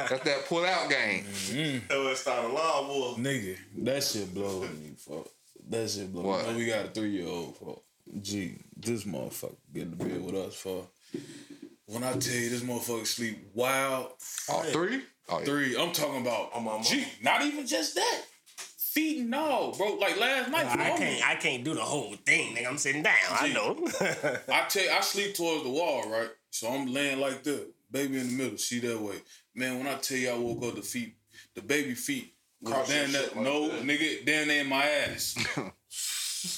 That's 0.09 0.25
that 0.25 0.47
pull 0.49 0.65
out 0.65 0.89
game. 0.89 1.25
Your 1.91 2.11
ass 2.11 2.21
start 2.21 2.45
a 2.45 2.49
lawnmower. 2.49 3.17
Nigga, 3.19 3.57
that 3.79 4.03
shit 4.03 4.33
blows 4.35 4.69
me, 4.71 4.93
fuck. 4.97 5.27
That 5.69 5.91
shit 5.91 6.13
blows 6.13 6.25
What? 6.25 6.47
me. 6.47 6.53
Know 6.53 6.59
We 6.59 6.67
got 6.67 6.87
a 6.87 6.89
three 6.89 7.11
year 7.11 7.27
old, 7.29 7.57
fuck. 7.57 7.83
Gee, 8.21 8.57
this 8.77 9.05
motherfucker 9.05 9.57
get 9.73 9.83
in 9.85 9.91
the 9.91 9.97
bed 10.05 10.25
with 10.25 10.35
us, 10.35 10.55
for. 10.55 10.87
When 11.87 12.03
I 12.05 12.13
tell 12.13 12.35
you 12.35 12.49
this 12.49 12.63
motherfucker 12.63 13.07
sleep 13.07 13.51
wild, 13.55 14.13
Oh, 14.49 14.63
three? 14.73 15.03
Oh, 15.29 15.39
yeah. 15.41 15.45
three, 15.45 15.77
I'm 15.79 15.93
talking 15.93 16.23
about, 16.23 16.51
I'm 16.55 16.67
on 16.67 16.79
my- 16.79 16.83
gee, 16.85 17.07
not 17.23 17.43
even 17.43 17.67
just 17.67 17.95
that. 17.97 18.23
Feet 18.57 19.21
and 19.21 19.35
all, 19.35 19.73
bro. 19.73 19.95
Like 19.95 20.19
last 20.21 20.51
night, 20.51 20.67
I 20.67 20.97
can't 20.99 21.27
I 21.27 21.35
can't 21.37 21.65
do 21.65 21.73
the 21.75 21.81
whole 21.81 22.15
thing, 22.27 22.55
nigga. 22.55 22.67
I'm 22.69 22.77
sitting 22.77 23.03
down. 23.03 23.15
I 23.31 23.49
know. 23.51 23.79
I 24.53 24.67
tell 24.69 24.85
you, 24.85 24.91
I 24.91 25.01
sleep 25.01 25.35
towards 25.35 25.63
the 25.65 25.71
wall, 25.71 26.11
right? 26.11 26.29
So 26.53 26.69
I'm 26.69 26.87
laying 26.87 27.19
like 27.19 27.43
that, 27.45 27.67
baby 27.91 28.21
in 28.21 28.27
the 28.29 28.33
middle, 28.35 28.59
she 28.59 28.79
that 28.81 29.01
way. 29.01 29.17
Man, 29.55 29.79
when 29.79 29.87
I 29.87 29.95
tell 29.95 30.19
you 30.19 30.31
I 30.31 30.37
woke 30.37 30.63
up 30.65 30.75
the 30.75 30.83
feet, 30.83 31.17
the 31.55 31.63
baby 31.63 31.95
feet, 31.95 32.35
was 32.61 32.75
Cross 32.75 32.95
your 32.95 33.07
that, 33.07 33.37
like 33.37 33.45
no, 33.45 33.69
that. 33.69 33.83
nigga, 33.83 34.27
damn 34.27 34.49
there 34.49 34.61
in 34.61 34.69
my 34.69 34.85
ass. 34.85 35.35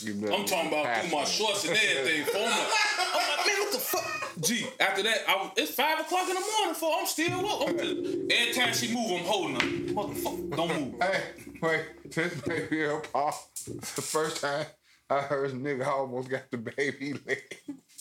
Give 0.04 0.16
me 0.16 0.26
that 0.26 0.36
I'm 0.36 0.44
talking 0.46 0.66
about 0.66 1.00
through 1.00 1.16
my 1.16 1.24
shorts 1.24 1.68
and 1.68 1.76
everything. 1.76 2.24
For 2.24 2.38
I'm, 2.38 2.42
like, 2.42 2.52
I'm 2.98 3.36
like, 3.36 3.46
man, 3.46 3.58
what 3.60 3.72
the 3.72 3.78
fuck? 3.78 4.32
Gee, 4.40 4.66
after 4.80 5.04
that, 5.04 5.18
I 5.28 5.52
it's 5.56 5.74
five 5.76 6.00
o'clock 6.00 6.28
in 6.28 6.34
the 6.34 6.40
morning. 6.40 6.74
For 6.74 6.92
I'm 6.98 7.06
still 7.06 7.46
up. 7.46 7.68
I'm 7.68 7.78
just, 7.78 8.32
every 8.32 8.52
time 8.52 8.74
she 8.74 8.92
move, 8.92 9.12
I'm 9.12 9.24
holding 9.24 9.54
her. 9.54 9.94
Motherfucker, 9.94 10.56
don't 10.56 10.80
move. 10.80 10.94
Hey, 11.00 11.22
wait, 11.62 12.10
this 12.12 12.40
baby 12.40 12.76
here, 12.76 13.00
Paul. 13.12 13.32
The 13.64 14.02
first 14.02 14.40
time 14.40 14.66
I 15.08 15.20
heard 15.20 15.50
a 15.52 15.54
nigga 15.54 15.86
almost 15.86 16.28
got 16.28 16.50
the 16.50 16.58
baby 16.58 17.14
leg. 17.24 17.42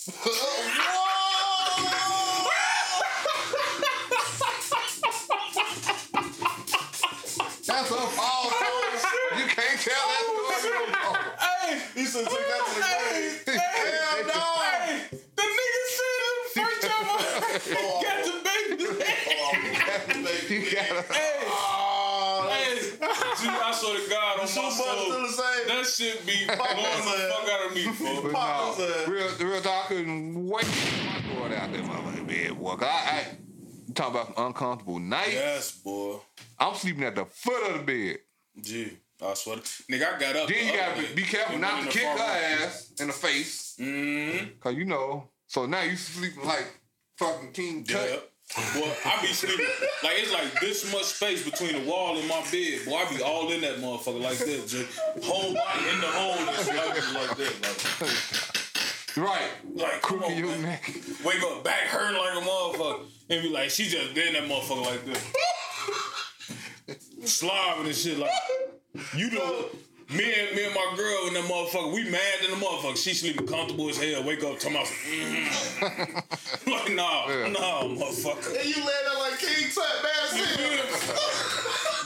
That's 7.94 8.14
a 8.14 8.16
Paul. 8.20 8.46
You 9.38 9.46
can't 9.48 9.80
tell 9.80 9.94
that 9.94 10.24
oh, 10.24 10.60
story. 10.60 10.74
no 10.74 10.80
more. 11.12 11.20
Hey, 11.40 11.82
You 11.96 12.06
should 12.06 12.28
take 12.28 12.48
that 12.50 12.64
to 12.66 12.72
the 12.74 12.80
grave. 12.84 13.58
Hell 13.58 14.20
no. 14.28 14.40
hey, 14.64 15.08
the 15.12 15.44
nigga 15.44 15.82
said 15.98 16.22
it 16.24 16.36
the 16.44 16.50
first 16.62 16.82
time 16.88 17.04
I 17.04 17.06
got 18.04 18.18
the 18.26 18.34
baby. 18.48 18.84
You 20.54 20.60
gotta. 20.72 21.02
Hey, 21.14 21.32
Oh, 21.46 22.48
hey, 22.50 22.80
Gee, 22.80 23.50
I 23.50 23.52
swear 23.74 23.94
to 24.00 24.04
God, 24.10 24.32
on 24.34 24.38
my 24.40 24.46
Shoe 24.46 24.62
button 24.62 24.74
soul. 24.74 25.22
the 25.22 25.28
same. 25.30 25.68
that 25.68 25.86
shit 25.86 26.26
be 26.26 26.46
blowing 26.46 26.58
the 26.58 26.64
fuck 27.30 27.50
out 27.50 27.62
of 27.68 27.72
me, 27.76 27.84
But 27.86 27.96
folks. 27.96 28.24
no, 28.24 28.30
Papa 28.32 29.04
real, 29.12 29.30
the 29.38 29.46
real 29.46 29.62
talk, 29.62 29.86
I 29.86 29.88
couldn't 29.88 30.48
wait 30.48 30.66
for 30.66 31.06
my 31.06 31.20
daughter 31.36 31.56
out 31.56 31.72
there, 31.72 31.84
motherfucking 31.84 32.28
bed, 32.28 32.58
Boy, 32.60 32.76
I, 32.82 32.86
I 32.86 32.88
you 33.88 33.94
talking 33.94 34.16
about 34.16 34.28
some 34.36 34.46
uncomfortable 34.48 35.00
night. 35.00 35.34
Yes, 35.34 35.72
boy. 35.72 36.18
I'm 36.64 36.76
sleeping 36.76 37.04
at 37.04 37.16
the 37.16 37.26
foot 37.26 37.70
of 37.72 37.78
the 37.80 37.84
bed. 37.84 38.18
Gee, 38.64 38.98
I 39.22 39.34
swear. 39.34 39.58
Nigga, 39.58 40.16
I 40.16 40.20
got 40.20 40.36
up. 40.36 40.48
Then 40.48 40.66
you 40.68 40.74
gotta 40.80 41.02
be, 41.02 41.14
be 41.16 41.24
careful 41.24 41.58
not 41.60 41.84
to 41.84 41.90
kick 41.90 42.04
her 42.04 42.20
ass 42.20 42.94
in 43.00 43.08
the 43.08 43.14
face. 43.14 43.76
Mm-hmm. 43.80 44.60
Cause 44.60 44.76
you 44.76 44.86
know, 44.86 45.28
so 45.48 45.66
now 45.66 45.82
you 45.82 45.96
sleeping 45.98 46.46
like 46.46 46.68
fucking 47.18 47.52
King 47.52 47.86
Yeah. 47.88 47.98
Tut. 47.98 48.30
Boy, 48.76 48.92
I 49.06 49.20
be 49.22 49.28
sleeping 49.28 49.66
like 50.04 50.14
it's 50.18 50.32
like 50.32 50.60
this 50.62 50.92
much 50.94 51.04
space 51.06 51.44
between 51.44 51.74
the 51.84 51.90
wall 51.90 52.18
and 52.18 52.28
my 52.28 52.42
bed. 52.52 52.86
Boy, 52.86 52.96
I 52.98 53.06
be 53.18 53.24
all 53.24 53.52
in 53.52 53.62
that 53.62 53.78
motherfucker 53.78 54.22
like 54.22 54.38
that, 54.38 54.68
Jay. 54.68 54.86
Whole 55.24 55.54
body 55.54 55.90
in 55.90 56.00
the 56.02 56.08
hole. 56.08 56.36
Like 56.46 57.38
that, 57.38 57.98
like, 58.02 59.18
Right. 59.18 59.50
like 59.76 60.02
come 60.02 60.20
Crooked 60.20 60.32
on, 60.34 60.38
your 60.38 60.48
man. 60.50 60.62
neck. 60.64 60.92
Wake 61.26 61.42
up, 61.44 61.64
back 61.64 61.82
hurting 61.88 62.18
like 62.18 62.36
a 62.38 62.42
motherfucker, 62.48 63.06
and 63.30 63.42
be 63.44 63.50
like, 63.50 63.70
she 63.70 63.86
just 63.88 64.14
been 64.16 64.34
that 64.34 64.44
motherfucker 64.44 64.86
like 64.86 65.06
this, 65.06 65.24
slobbing 67.24 67.86
and 67.86 67.96
shit. 67.96 68.18
Like 68.18 68.32
you 69.16 69.32
know, 69.32 69.70
me 70.10 70.34
and 70.34 70.56
me 70.56 70.66
and 70.66 70.74
my 70.74 70.94
girl 70.96 71.28
and 71.28 71.36
that 71.36 71.44
motherfucker, 71.46 71.94
we 71.94 72.10
mad 72.10 72.22
than 72.42 72.52
the 72.52 72.66
motherfucker. 72.66 72.98
She 72.98 73.14
sleeping 73.14 73.48
comfortable 73.48 73.90
as 73.90 73.98
hell. 73.98 74.24
Wake 74.24 74.44
up, 74.44 74.60
talking 74.60 74.76
about, 74.76 74.88
mm. 74.88 76.68
like 76.68 76.94
nah, 76.94 77.28
nah, 77.50 77.84
motherfucker. 77.84 78.60
And 78.60 78.70
you 78.70 78.82
lay 78.82 79.00
there 79.06 79.20
like 79.20 79.40
King 79.40 79.70
Tut, 79.74 80.04
man. 80.04 80.48
Shit. 80.58 81.44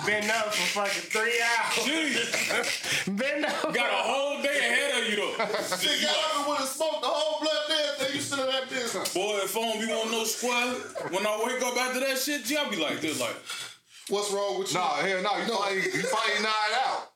Been 0.06 0.30
up 0.32 0.54
for 0.54 0.88
fucking 0.88 1.10
three 1.12 1.36
hours. 1.44 1.84
Gee, 1.84 3.12
Been 3.12 3.44
up. 3.44 3.74
got 3.74 3.92
a 3.92 4.04
whole 4.08 4.42
day 4.42 4.58
ahead 4.58 5.04
of 5.04 5.10
you 5.10 5.16
though. 5.18 5.36
Shit 5.76 6.02
got 6.02 6.16
up 6.16 6.38
and 6.40 6.48
would 6.48 6.58
have 6.60 6.68
smoked 6.70 7.02
the 7.02 7.08
whole 7.08 7.42
blood 7.42 7.64
there. 7.68 7.92
Then 8.00 8.16
you 8.16 8.22
sit 8.22 8.40
in 8.40 8.46
that 8.46 8.70
bitch. 8.70 9.14
Boy, 9.14 9.40
if 9.44 9.58
I 9.58 9.60
don't 9.60 9.86
be 9.86 9.92
on 9.92 10.10
no 10.10 10.24
squad, 10.24 11.12
when 11.12 11.28
I 11.28 11.44
wake 11.44 11.62
up 11.62 11.76
after 11.76 12.00
that 12.00 12.18
shit, 12.20 12.46
G, 12.46 12.56
I 12.56 12.70
be 12.70 12.78
like 12.78 13.02
this, 13.02 13.20
like, 13.20 13.36
What's 14.10 14.32
wrong 14.32 14.60
with 14.60 14.72
you? 14.74 14.80
Nah, 14.80 14.96
hell 14.96 15.22
no. 15.22 15.38
You 15.38 15.46
finally, 15.46 15.82
you 15.84 16.04
finally 16.04 16.42
knocked 16.42 16.88
out. 16.88 17.12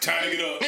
time 0.00 0.30
to 0.30 0.36
get 0.36 0.44
up. 0.44 0.62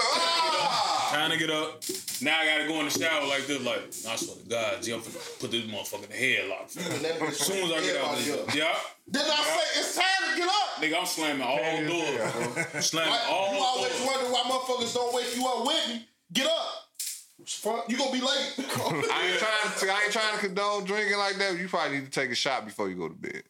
Ah! 0.00 1.10
Time 1.12 1.30
to 1.30 1.36
get 1.38 1.50
up. 1.50 1.82
Now 2.22 2.38
I 2.40 2.44
gotta 2.46 2.68
go 2.68 2.78
in 2.80 2.84
the 2.86 2.90
shower 2.90 3.26
like 3.26 3.46
this, 3.46 3.62
like, 3.64 3.82
I 4.08 4.16
swear 4.16 4.36
to 4.36 4.48
God, 4.48 4.82
G, 4.82 4.92
I'm 4.92 5.00
finna 5.00 5.40
put 5.40 5.50
this 5.50 5.64
motherfucker 5.64 6.04
in 6.04 6.10
the 6.10 6.16
headlock. 6.16 7.28
As 7.28 7.36
soon 7.38 7.64
as 7.64 7.72
I 7.72 7.80
get 7.80 7.96
out 7.96 8.12
of 8.12 8.24
this, 8.24 8.54
yeah, 8.54 8.74
Did 9.10 9.22
I 9.22 9.42
say 9.42 9.80
it's 9.80 9.96
time 9.96 10.30
to 10.32 10.36
get 10.36 10.48
up? 10.48 10.82
nigga, 10.82 10.98
I'm 11.00 11.06
slamming 11.06 11.42
all 11.42 11.56
the 11.56 11.86
doors, 11.88 12.64
bro. 12.72 12.80
Slamming 12.80 13.10
Like, 13.12 13.28
all 13.30 13.54
you 13.54 13.60
always 13.60 13.92
doors. 13.98 14.06
wonder 14.06 14.30
why 14.32 14.40
motherfuckers 14.42 14.94
don't 14.94 15.14
wake 15.14 15.34
you 15.36 15.46
up 15.46 15.66
with 15.66 15.88
me. 15.88 16.08
Get 16.32 16.46
up. 16.46 17.88
You 17.88 17.96
gonna 17.96 18.12
be 18.12 18.20
late. 18.20 18.54
I 18.58 19.28
ain't 19.30 19.38
trying 19.38 19.78
to. 19.78 19.90
I 19.92 20.02
ain't 20.04 20.12
trying 20.12 20.34
to 20.34 20.38
condone 20.46 20.84
drinking 20.84 21.16
like 21.16 21.36
that. 21.36 21.58
You 21.58 21.68
probably 21.68 21.98
need 21.98 22.04
to 22.04 22.10
take 22.10 22.30
a 22.30 22.34
shot 22.34 22.66
before 22.66 22.88
you 22.90 22.96
go 22.96 23.08
to 23.08 23.14
bed. 23.14 23.42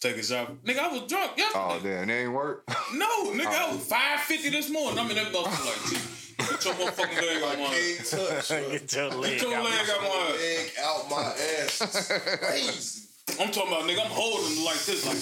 Take 0.00 0.16
a 0.16 0.22
shot. 0.22 0.64
Nigga, 0.64 0.78
I 0.78 0.88
was 0.88 1.02
drunk 1.02 1.36
yesterday. 1.36 1.52
Oh 1.54 1.80
damn, 1.82 2.06
that 2.06 2.12
ain't 2.12 2.32
work. 2.32 2.64
No, 2.94 3.32
nigga, 3.32 3.46
I 3.46 3.66
oh. 3.68 3.76
was 3.76 3.84
550 3.84 4.50
this 4.50 4.70
morning. 4.70 4.98
I'm 4.98 5.10
in 5.10 5.16
that 5.16 5.32
motherfucker 5.32 5.66
like, 5.66 5.82
G, 5.90 5.96
get 6.38 6.64
your 6.64 6.74
motherfucking 6.74 7.20
leg 7.20 7.42
on 7.42 7.58
my 7.58 7.74
King 7.74 7.96
touch. 7.98 8.48
Get 8.48 8.92
your 8.94 9.10
leg 9.10 9.32
Get 9.32 9.42
your 9.42 9.54
out. 9.56 9.64
leg 9.64 9.90
out 9.90 10.02
my 10.02 10.30
Leg 10.32 10.70
out 10.80 11.10
my 11.10 11.22
ass. 11.60 12.12
Crazy. 12.40 13.08
I'm 13.40 13.50
talking 13.52 13.72
about, 13.72 13.84
nigga, 13.84 14.04
I'm 14.04 14.10
holding 14.10 14.64
like 14.64 14.82
this, 14.84 15.04
like, 15.06 15.18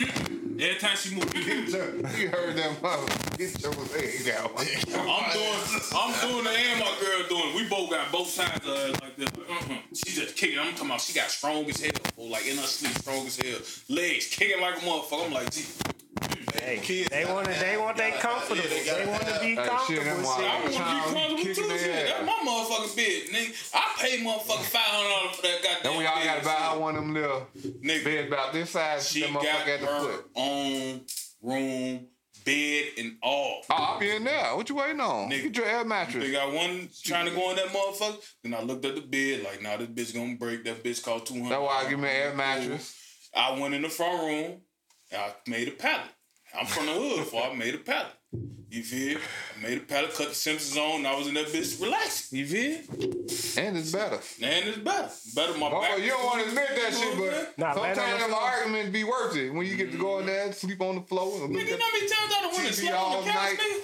every 0.58 0.78
time 0.78 0.96
she 0.96 1.14
move, 1.14 1.34
you 1.34 1.72
heard 2.30 2.56
that 2.56 2.82
mother. 2.82 3.12
Get 3.36 3.60
your 3.62 3.72
leg 3.72 4.34
out. 4.36 4.52
I'm 4.56 5.32
doing, 5.32 5.80
I'm 5.94 6.28
doing 6.28 6.44
the 6.44 6.50
and 6.50 6.80
my 6.80 6.96
girl 7.00 7.28
doing. 7.28 7.54
We 7.56 7.68
both 7.68 7.90
got 7.90 8.10
both 8.12 8.28
sides 8.28 8.66
of 8.66 8.76
her 8.76 8.88
like 9.02 9.16
this. 9.16 9.30
Like, 9.36 9.50
uh-huh. 9.50 9.74
She 9.94 10.20
just 10.20 10.36
kicking. 10.36 10.58
I'm 10.58 10.72
talking 10.72 10.86
about 10.86 11.00
she 11.00 11.12
got 11.12 11.30
strong 11.30 11.64
as 11.68 11.80
hell, 11.80 11.90
fool, 12.16 12.30
like 12.30 12.46
in 12.46 12.56
her 12.56 12.62
sleep, 12.64 12.92
strong 12.94 13.26
as 13.26 13.36
hell. 13.36 13.58
Legs 13.96 14.26
kicking 14.34 14.60
like 14.60 14.76
a 14.76 14.80
motherfucker. 14.80 15.26
I'm 15.26 15.32
like, 15.32 15.50
gee, 15.50 15.64
Hey, 16.54 16.78
Kids 16.82 17.08
they 17.10 17.24
want 17.24 17.46
to. 17.46 17.52
They 17.60 17.76
want 17.76 17.96
they 17.96 18.10
comfortable. 18.12 18.56
Yeah, 18.56 18.68
they 18.68 19.04
They 19.04 19.10
want 19.10 19.20
to 19.22 19.32
have- 19.32 19.40
be 19.40 19.54
Hey, 19.54 19.68
shit, 19.86 20.02
comfortable. 20.02 20.28
I 20.30 20.60
want 20.60 20.64
to 20.64 20.70
be 20.70 20.76
comfortable 20.76 21.47
motherfucking 22.68 22.96
bed, 22.96 23.22
nigga. 23.34 23.72
I 23.74 24.02
pay 24.02 24.18
motherfucking 24.24 24.64
five 24.64 24.82
hundred 24.82 25.08
dollars 25.10 25.36
for 25.36 25.42
that 25.42 25.62
goddamn. 25.62 25.82
Then 25.92 25.98
we 25.98 26.06
all 26.06 26.16
bed, 26.16 26.24
gotta 26.24 26.44
buy 26.44 26.68
shit. 26.72 26.80
one 26.80 26.96
of 26.96 27.02
them 27.02 27.14
little 27.14 27.46
Nigga. 27.82 28.04
beds 28.04 28.28
about 28.28 28.52
this 28.52 28.70
size. 28.70 29.08
She 29.08 29.20
got 29.22 29.30
motherfucker 29.30 29.68
at 29.74 29.80
the 29.80 29.86
her 29.86 30.00
foot. 30.00 30.30
own 30.36 31.00
room, 31.42 32.06
bed, 32.44 32.84
and 32.98 33.16
all. 33.22 33.62
Oh, 33.70 33.74
I'll 33.74 33.98
be 34.00 34.10
in 34.10 34.24
there. 34.24 34.56
What 34.56 34.68
you 34.68 34.74
waiting 34.76 35.00
on? 35.00 35.30
Nigga. 35.30 35.42
Get 35.44 35.56
your 35.56 35.66
air 35.66 35.84
mattress. 35.84 36.24
They 36.24 36.32
got 36.32 36.52
one 36.52 36.88
trying 37.04 37.26
to 37.26 37.32
go 37.34 37.50
in 37.50 37.56
that 37.56 37.66
motherfucker. 37.68 38.16
Then 38.42 38.54
I 38.54 38.62
looked 38.62 38.84
at 38.84 38.94
the 38.94 39.00
bed, 39.02 39.44
like, 39.44 39.62
nah, 39.62 39.76
this 39.76 39.88
bitch 39.88 40.14
gonna 40.14 40.36
break. 40.36 40.64
That 40.64 40.82
bitch 40.82 41.02
cost 41.02 41.26
two 41.26 41.34
hundred. 41.34 41.50
That's 41.50 41.62
why 41.62 41.84
I 41.86 41.90
give 41.90 41.98
me 41.98 42.08
an 42.08 42.14
air 42.14 42.34
mattress. 42.34 42.94
I 43.36 43.58
went 43.58 43.74
in 43.74 43.82
the 43.82 43.88
front 43.90 44.22
room. 44.22 44.60
and 45.12 45.20
I 45.22 45.32
made 45.46 45.68
a 45.68 45.72
pallet. 45.72 46.06
I'm 46.58 46.66
from 46.66 46.86
the 46.86 46.92
hood, 46.92 47.26
so 47.30 47.38
I 47.42 47.54
made 47.54 47.74
a 47.74 47.78
pallet. 47.78 48.06
You 48.70 48.82
feel? 48.82 49.18
I 49.58 49.62
made 49.62 49.78
a 49.78 49.80
pallet, 49.80 50.12
cut 50.14 50.28
the 50.28 50.34
Simpsons 50.34 50.76
on, 50.76 50.96
and 50.96 51.06
I 51.06 51.16
was 51.16 51.26
in 51.26 51.34
that 51.34 51.46
bitch 51.46 51.80
relaxing. 51.82 52.38
You 52.38 52.46
feel? 52.46 52.76
And 53.64 53.76
it's 53.78 53.90
better. 53.90 54.20
And 54.42 54.68
it's 54.68 54.78
better. 54.78 55.08
Better 55.34 55.58
my 55.58 55.68
Oh, 55.72 55.80
back. 55.80 55.98
you 55.98 56.10
don't 56.10 56.24
want 56.26 56.42
to 56.42 56.48
admit 56.48 56.68
that 56.68 56.92
shit, 56.92 57.16
but 57.18 57.58
Nah, 57.58 57.68
land 57.72 57.78
on 57.78 57.94
sometimes 57.96 58.12
the 58.12 58.18
them 58.18 58.28
floor. 58.30 58.42
arguments 58.42 58.90
be 58.92 59.04
worth 59.04 59.36
it 59.36 59.50
when 59.50 59.66
you 59.66 59.76
get 59.76 59.90
to 59.92 59.98
go 59.98 60.18
in 60.18 60.26
there, 60.26 60.52
sleep 60.52 60.80
on 60.82 60.96
the 60.96 61.00
floor, 61.02 61.44
and 61.46 61.54
Nigga, 61.56 61.68
you 61.68 61.78
know 61.78 61.84
how 61.86 61.92
many 61.92 62.08
times 62.08 62.32
I 62.36 62.40
done 62.42 62.52
went 62.52 62.66
and 62.66 62.76
TV 62.76 62.80
slept 62.80 62.98
on 62.98 63.24
the 63.24 63.30
couch, 63.30 63.34
night. 63.42 63.58
nigga? 63.58 63.80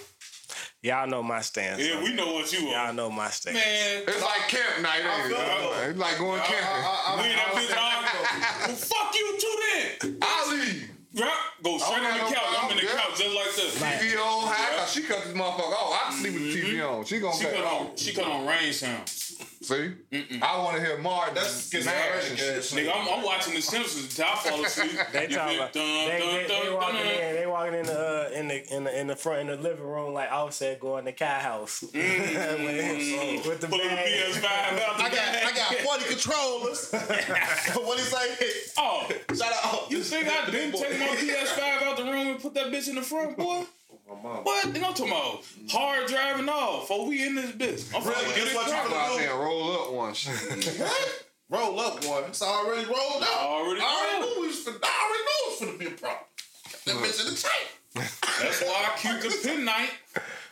Y'all 0.83 1.07
know 1.09 1.23
my 1.23 1.41
stance. 1.41 1.81
Yeah, 1.81 2.03
we 2.05 2.13
know 2.13 2.35
what 2.35 2.53
you 2.53 2.69
are. 2.69 2.85
Y'all 2.85 2.93
know 2.95 3.11
my 3.11 3.31
stance. 3.31 3.57
Man, 3.57 4.03
It's 4.07 4.21
like 4.23 4.49
camp 4.49 4.83
night, 4.83 5.01
ain't 5.01 5.29
feel 5.29 5.37
it? 5.39 5.87
it. 5.87 5.91
It's 5.91 5.99
like 5.99 6.19
going 6.19 6.43
camping. 6.43 7.25
we 7.25 7.31
in 7.31 7.37
that 7.37 7.53
bitch 7.57 7.73
arguing. 7.73 8.69
Well, 8.69 8.77
fuck 8.77 9.15
you 9.15 9.39
too 9.41 9.57
then. 10.03 10.19
I 10.21 10.51
leave. 10.53 10.91
Right? 11.17 11.44
Go 11.65 11.79
straight 11.79 11.97
don't 11.97 12.05
on 12.05 12.13
the 12.13 12.19
got 12.19 12.31
no 12.31 12.37
couch. 12.37 12.45
I'm 12.61 12.71
in 12.73 12.77
the 12.77 12.83
problem, 12.85 13.01
couch 13.09 13.19
just 13.19 13.35
like 13.35 13.55
this. 13.57 13.81
TV 13.81 14.21
on 14.21 14.49
high, 14.53 14.77
cause 14.77 14.93
she 14.93 15.03
cut 15.03 15.25
this 15.25 15.33
motherfucker 15.33 15.73
off. 15.73 15.97
I 15.97 16.11
can 16.11 16.21
sleep 16.21 16.35
with 16.35 16.43
the 16.43 16.61
TV 16.61 16.77
mm-hmm. 16.77 16.99
on. 16.99 17.05
She 17.07 17.19
gonna 17.21 17.37
She 17.37 17.45
cut 17.45 17.55
cut 17.55 17.65
on. 17.65 17.97
She 17.97 18.13
cut 18.13 18.27
on 18.27 18.47
rain 18.47 18.73
sound. 18.75 19.09
See? 19.65 19.93
I 20.43 20.59
want 20.59 20.77
to 20.77 20.83
hear 20.85 20.99
Martin. 20.99 21.35
That's 21.37 21.73
Nash 21.73 22.29
and 22.31 22.39
shit. 22.39 22.57
Nigga, 22.59 22.93
I'm, 22.95 23.09
I'm 23.09 23.25
watching 23.25 23.55
The 23.55 23.63
Simpsons 23.63 24.05
until 24.05 24.27
I 24.27 24.37
fall 24.37 24.65
asleep. 24.65 24.91
They 25.13 25.27
talking 25.29 25.57
about 25.57 25.73
Dun, 25.73 25.83
they, 25.83 26.19
dun, 26.19 26.35
they, 26.35 26.47
dun, 26.47 26.65
they 26.65 26.75
walking 26.75 26.95
dun. 26.97 27.07
in, 27.07 27.35
they 27.37 27.47
walking 27.47 27.75
in 27.75 27.87
the 27.87 27.99
uh, 27.99 28.31
in 28.39 28.49
the 28.49 28.75
in 28.75 28.85
the 28.85 29.01
in 29.01 29.07
the 29.07 29.17
front 29.17 29.41
in 29.41 29.47
the 29.47 29.57
living 29.57 29.87
room 29.87 30.13
like 30.13 30.31
Offset 30.31 30.81
going 30.81 31.07
to 31.07 31.13
Cat 31.13 31.41
House 31.43 31.83
with, 31.95 31.95
with 31.95 33.61
the 33.63 33.69
Pulling 33.69 33.89
the. 33.89 33.95
PS5 33.97 34.45
out 34.45 34.97
the 34.99 35.03
I 35.05 35.09
got. 35.09 35.35
I 35.35 35.53
got 35.55 35.75
40 35.75 36.05
controllers. 36.05 36.91
what 37.75 37.99
he 37.99 38.05
say? 38.05 38.71
Oh, 38.77 39.07
Shout 39.35 39.53
out. 39.65 39.91
you 39.91 40.03
think 40.03 40.29
I 40.29 40.51
didn't 40.51 40.73
take 40.79 40.99
my 41.01 41.07
PS5 41.07 41.83
out 41.85 41.97
the 41.97 42.05
room 42.05 42.27
and 42.29 42.41
put 42.41 42.53
that 42.55 42.67
bitch 42.67 42.89
in 42.89 42.97
the 42.97 43.03
front, 43.03 43.37
boy? 43.39 43.65
What? 44.07 44.67
Nigga, 44.67 44.77
I'm 44.77 44.95
talking 44.95 45.09
about 45.09 45.45
hard 45.71 46.07
driving 46.09 46.49
off. 46.49 46.83
Before 46.89 47.07
we 47.09 47.27
in 47.27 47.35
this 47.35 47.51
bitch. 47.53 47.95
I'm 47.97 48.03
Really? 48.07 48.15
finna 48.25 48.35
get 48.37 48.55
what 48.55 48.67
you 48.67 48.73
cracking. 48.73 48.91
Go 48.91 48.97
out 48.97 49.19
there 49.19 49.31
and 49.33 49.41
roll 49.41 49.73
up 49.73 49.93
one. 49.93 50.15
What? 50.15 51.25
Roll 51.51 51.81
up 51.81 52.05
one. 52.05 52.25
It's 52.25 52.43
already 52.43 52.85
rolled 52.87 53.23
up. 53.23 53.37
Already 53.43 53.81
I 53.81 53.85
already 53.85 54.25
rolled. 54.27 54.37
knew 54.39 54.45
it 54.45 54.47
was 54.49 54.65
finna, 54.65 54.79
I 54.83 54.87
already 55.05 55.25
knew 55.25 55.39
it 55.41 55.49
was 55.49 55.59
finna 55.61 55.79
be 55.79 55.87
a 55.87 55.91
problem. 55.99 56.27
That 56.87 56.97
bitch 56.97 57.21
in 57.27 57.35
the 57.35 57.41
tank. 57.41 57.69
That's 58.43 58.63
why 58.63 58.91
I 58.93 58.99
keep 58.99 59.21
the 59.23 59.39
penknife. 59.49 60.01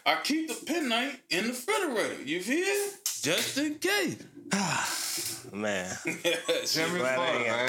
I 0.06 0.16
keep 0.22 0.48
the 0.48 0.64
penknife 0.66 1.22
in 1.30 1.42
the 1.44 1.50
refrigerator. 1.50 2.22
You 2.24 2.40
feel? 2.40 2.90
Just 3.22 3.58
in 3.58 3.74
case. 3.76 4.16
Man, 5.52 5.94
Jeremy 6.64 6.98
Glad 7.00 7.18
I 7.18 7.26
fun, 7.26 7.36
ain't 7.36 7.46
man. 7.46 7.68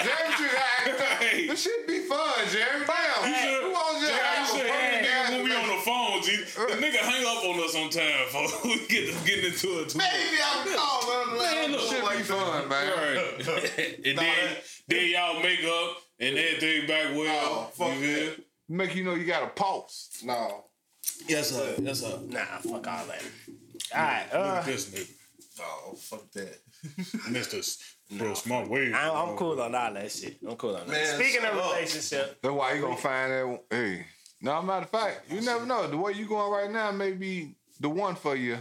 Jeremy 0.00 0.32
should 0.36 0.56
act. 0.56 1.00
Hey. 1.22 1.46
This 1.46 1.60
shit 1.62 1.86
be 1.86 1.98
fun, 2.00 2.32
Jeremy. 2.50 2.86
Damn. 2.86 3.62
Who 3.62 3.70
wants 3.72 4.00
Jay, 4.00 4.06
to 4.08 4.12
I 4.12 4.16
have 4.16 4.48
a 4.48 4.52
said, 4.52 4.66
fucking 4.66 5.04
nigga, 5.04 5.12
ass 5.12 5.30
when 5.30 5.44
we 5.44 5.50
on 5.54 5.68
the 5.68 5.71
phone, 5.82 6.22
G, 6.22 6.36
the 6.36 6.76
nigga 6.76 6.96
hang 6.96 7.24
up 7.26 7.44
on 7.44 7.64
us 7.64 7.76
on 7.76 7.90
time, 7.90 8.26
folks. 8.28 8.64
we 8.64 8.86
get 8.86 9.14
to 9.14 9.26
get 9.26 9.44
into 9.44 9.80
it 9.80 9.88
too. 9.90 9.98
Maybe 9.98 10.38
I'm 10.44 10.66
calling. 10.74 11.38
Man, 11.38 11.72
look. 11.72 11.80
Shit 11.80 12.18
be 12.18 12.22
fun, 12.22 12.68
man. 12.68 12.92
Right. 12.92 13.78
and 14.04 14.18
then, 14.18 14.56
then 14.88 15.10
y'all 15.10 15.42
make 15.42 15.64
up 15.64 15.96
and 16.20 16.38
everything 16.38 16.86
back 16.86 17.16
well. 17.16 17.44
Oh, 17.44 17.70
fuck 17.72 17.94
you 17.98 18.00
feel? 18.00 18.30
that. 18.30 18.44
Make 18.68 18.94
you 18.94 19.04
know 19.04 19.14
you 19.14 19.24
got 19.24 19.42
a 19.42 19.48
pulse. 19.48 20.22
No. 20.24 20.64
Yes, 21.28 21.50
sir. 21.50 21.74
Yes, 21.80 22.00
sir. 22.00 22.18
nah, 22.28 22.44
fuck 22.58 22.86
all 22.86 23.06
that. 23.06 23.22
All 23.94 24.00
right, 24.00 24.26
Look 24.32 24.42
uh, 24.42 24.54
at 24.56 24.64
this 24.64 24.90
nigga. 24.90 25.10
No, 25.58 25.94
fuck 25.94 26.30
that. 26.32 26.58
Mr. 27.30 27.62
Bro, 28.18 28.34
smart 28.34 28.68
way. 28.68 28.92
I'm, 28.92 29.14
I'm 29.14 29.36
cool 29.36 29.60
on 29.60 29.74
all 29.74 29.94
that 29.94 30.10
shit. 30.12 30.38
I'm 30.46 30.56
cool 30.56 30.76
on 30.76 30.86
that. 30.86 30.88
Man, 30.88 31.20
Speaking 31.20 31.44
of 31.44 31.56
up. 31.56 31.72
relationship, 31.74 32.42
That's 32.42 32.54
why 32.54 32.74
you 32.74 32.82
gonna 32.82 32.96
find 32.96 33.32
that. 33.32 33.62
Hey, 33.70 34.06
no, 34.42 34.60
matter 34.62 34.84
of 34.84 34.90
fact, 34.90 35.30
you 35.30 35.40
never 35.40 35.64
know. 35.64 35.86
The 35.88 35.96
way 35.96 36.12
you 36.12 36.26
going 36.26 36.52
right 36.52 36.70
now 36.70 36.90
may 36.92 37.12
be 37.12 37.54
the 37.80 37.88
one 37.88 38.14
for 38.16 38.36
you, 38.36 38.58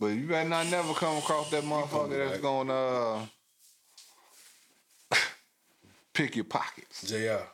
but 0.00 0.08
you 0.08 0.26
better 0.26 0.48
not 0.48 0.66
never 0.68 0.92
come 0.94 1.18
across 1.18 1.50
that 1.50 1.62
motherfucker 1.64 2.28
that's 2.28 2.40
gonna 2.40 2.72
uh, 2.74 3.26
pick 6.14 6.34
your 6.36 6.44
pockets. 6.46 7.02
JR. 7.08 7.44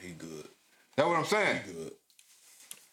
He 0.00 0.12
good. 0.12 0.48
That's 0.96 1.08
what 1.08 1.18
I'm 1.18 1.24
saying. 1.24 1.60
Good. 1.66 1.92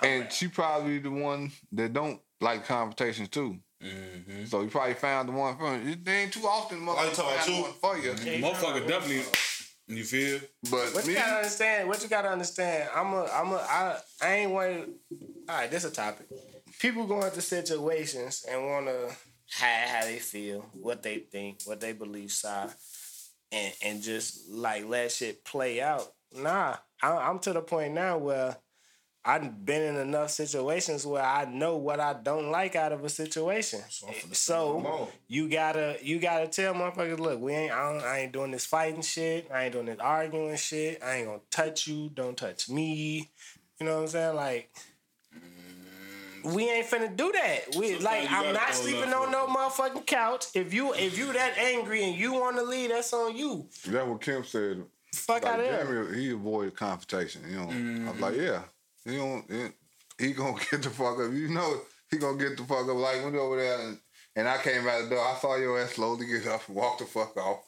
And 0.02 0.32
she 0.32 0.48
probably 0.48 1.00
the 1.00 1.12
one 1.12 1.52
that 1.74 1.94
don't 1.94 2.22
like 2.40 2.66
confrontations 2.66 3.30
too. 3.30 3.58
Mm-hmm. 3.84 4.46
So 4.46 4.62
you 4.62 4.68
probably 4.70 4.94
found 4.94 5.30
the 5.30 5.34
one 5.34 5.58
for 5.58 5.78
you. 5.78 5.96
They 5.96 6.24
ain't 6.24 6.34
too 6.34 6.42
often 6.46 6.80
Oh, 6.88 7.04
you 7.04 7.12
motherfuckers 7.12 7.16
talking 7.16 7.34
about 7.34 7.46
find 7.46 7.58
you? 7.58 7.62
one 7.64 7.74
for 7.74 7.98
you. 7.98 8.12
Motherfucker 8.42 8.88
definitely. 8.88 9.24
You 9.90 10.04
feel? 10.04 10.40
But 10.70 10.94
What 10.94 11.08
me, 11.08 11.14
you 11.14 11.20
gotta 11.20 11.38
understand? 11.38 11.88
What 11.88 12.04
you 12.04 12.10
gotta 12.10 12.30
understand? 12.30 12.90
I'm 12.96 13.12
a, 13.12 13.24
I'm 13.26 13.52
a, 13.52 13.56
I, 13.56 13.98
I 14.22 14.34
ain't 14.36 14.52
want. 14.52 14.90
All 15.50 15.56
right, 15.56 15.70
this 15.70 15.84
a 15.84 15.90
topic. 15.90 16.28
People 16.80 17.08
go 17.08 17.22
into 17.24 17.42
situations 17.42 18.46
and 18.50 18.64
wanna 18.68 19.08
hide 19.52 19.88
how 19.88 20.06
they 20.06 20.20
feel, 20.20 20.64
what 20.74 21.02
they 21.02 21.18
think, 21.18 21.62
what 21.66 21.80
they 21.80 21.94
believe, 21.94 22.32
are, 22.46 22.70
and 23.52 23.74
and 23.84 24.02
just 24.04 24.48
like 24.52 24.88
let 24.88 25.12
shit 25.12 25.44
play 25.44 25.82
out. 25.82 26.08
Nah, 26.36 26.76
I, 27.02 27.10
I'm 27.12 27.40
to 27.40 27.54
the 27.54 27.62
point 27.62 27.96
now 27.96 28.20
where 28.20 28.58
I've 29.26 29.66
been 29.66 29.82
in 29.82 29.96
enough 29.98 30.32
situations 30.32 31.06
where 31.06 31.24
I 31.24 31.46
know 31.46 31.76
what 31.76 32.00
I 32.00 32.14
don't 32.14 32.52
like 32.52 32.76
out 32.76 32.92
of 32.94 33.04
a 33.04 33.10
situation. 33.10 33.82
So 34.32 35.10
you 35.28 35.50
gotta 35.50 35.98
you 36.02 36.20
gotta 36.20 36.48
tell 36.48 36.74
motherfuckers, 36.74 37.20
look, 37.20 37.40
we 37.42 37.54
ain't 37.54 37.74
I, 37.74 37.92
don't, 37.94 38.04
I 38.04 38.20
ain't 38.20 38.32
doing 38.32 38.52
this 38.52 38.66
fighting 38.66 39.02
shit. 39.02 39.50
I 39.54 39.66
ain't 39.66 39.74
doing 39.74 39.88
this 39.88 40.00
arguing 40.00 40.56
shit. 40.56 41.04
I 41.04 41.16
ain't 41.18 41.28
gonna 41.28 41.40
touch 41.52 41.88
you. 41.88 42.10
Don't 42.14 42.38
touch 42.38 42.70
me. 42.70 43.30
You 43.80 43.86
know 43.86 43.96
what 43.96 44.02
I'm 44.04 44.08
saying? 44.08 44.36
Like. 44.36 44.72
We 46.42 46.70
ain't 46.70 46.88
finna 46.88 47.14
do 47.16 47.32
that. 47.34 47.76
We 47.76 47.98
like 48.00 48.32
I'm 48.32 48.54
not 48.54 48.74
sleeping 48.74 49.14
on 49.14 49.30
no 49.30 49.48
motherfucking 49.48 50.06
couch. 50.06 50.46
If 50.56 50.74
you 50.74 50.94
if 50.94 51.18
you 51.18 51.34
that 51.34 51.58
angry 51.58 52.04
and 52.06 52.16
you 52.18 52.34
want 52.34 52.56
to 52.56 52.64
leave, 52.64 52.90
that's 52.92 53.12
on 53.12 53.36
you. 53.36 53.68
that's 53.86 54.08
what 54.08 54.22
Kim 54.22 54.46
said. 54.46 54.84
Fuck 55.14 55.44
Like 55.44 55.52
out 55.54 55.60
of 55.60 55.66
here. 55.90 56.14
He 56.14 56.32
avoided 56.32 56.76
confrontation. 56.78 57.42
You 57.50 57.58
know, 57.58 57.64
I 57.64 57.74
Mm-hmm. 57.74 58.08
was 58.12 58.20
like, 58.22 58.36
yeah, 58.38 58.62
he 59.06 59.18
don't. 59.18 59.46
He, 60.18 60.28
he 60.28 60.34
gonna 60.34 60.58
get 60.72 60.84
the 60.84 60.90
fuck 60.90 61.20
up. 61.20 61.32
You 61.32 61.50
know, 61.50 61.82
he 62.12 62.18
gonna 62.18 62.38
get 62.38 62.58
the 62.58 62.64
fuck 62.64 62.88
up. 62.88 62.96
Like 62.96 63.24
went 63.24 63.36
over 63.36 63.58
there 63.58 63.80
and, 63.88 64.00
and 64.36 64.48
I 64.48 64.58
came 64.58 64.88
out 64.88 65.04
the 65.04 65.10
door. 65.16 65.26
I 65.26 65.36
saw 65.40 65.56
your 65.58 65.80
ass 65.82 65.92
slowly 65.92 66.26
get 66.28 66.48
up 66.48 66.68
and 66.68 66.76
walk 66.76 67.00
the 67.00 67.06
fuck 67.06 67.36
off. 67.38 67.60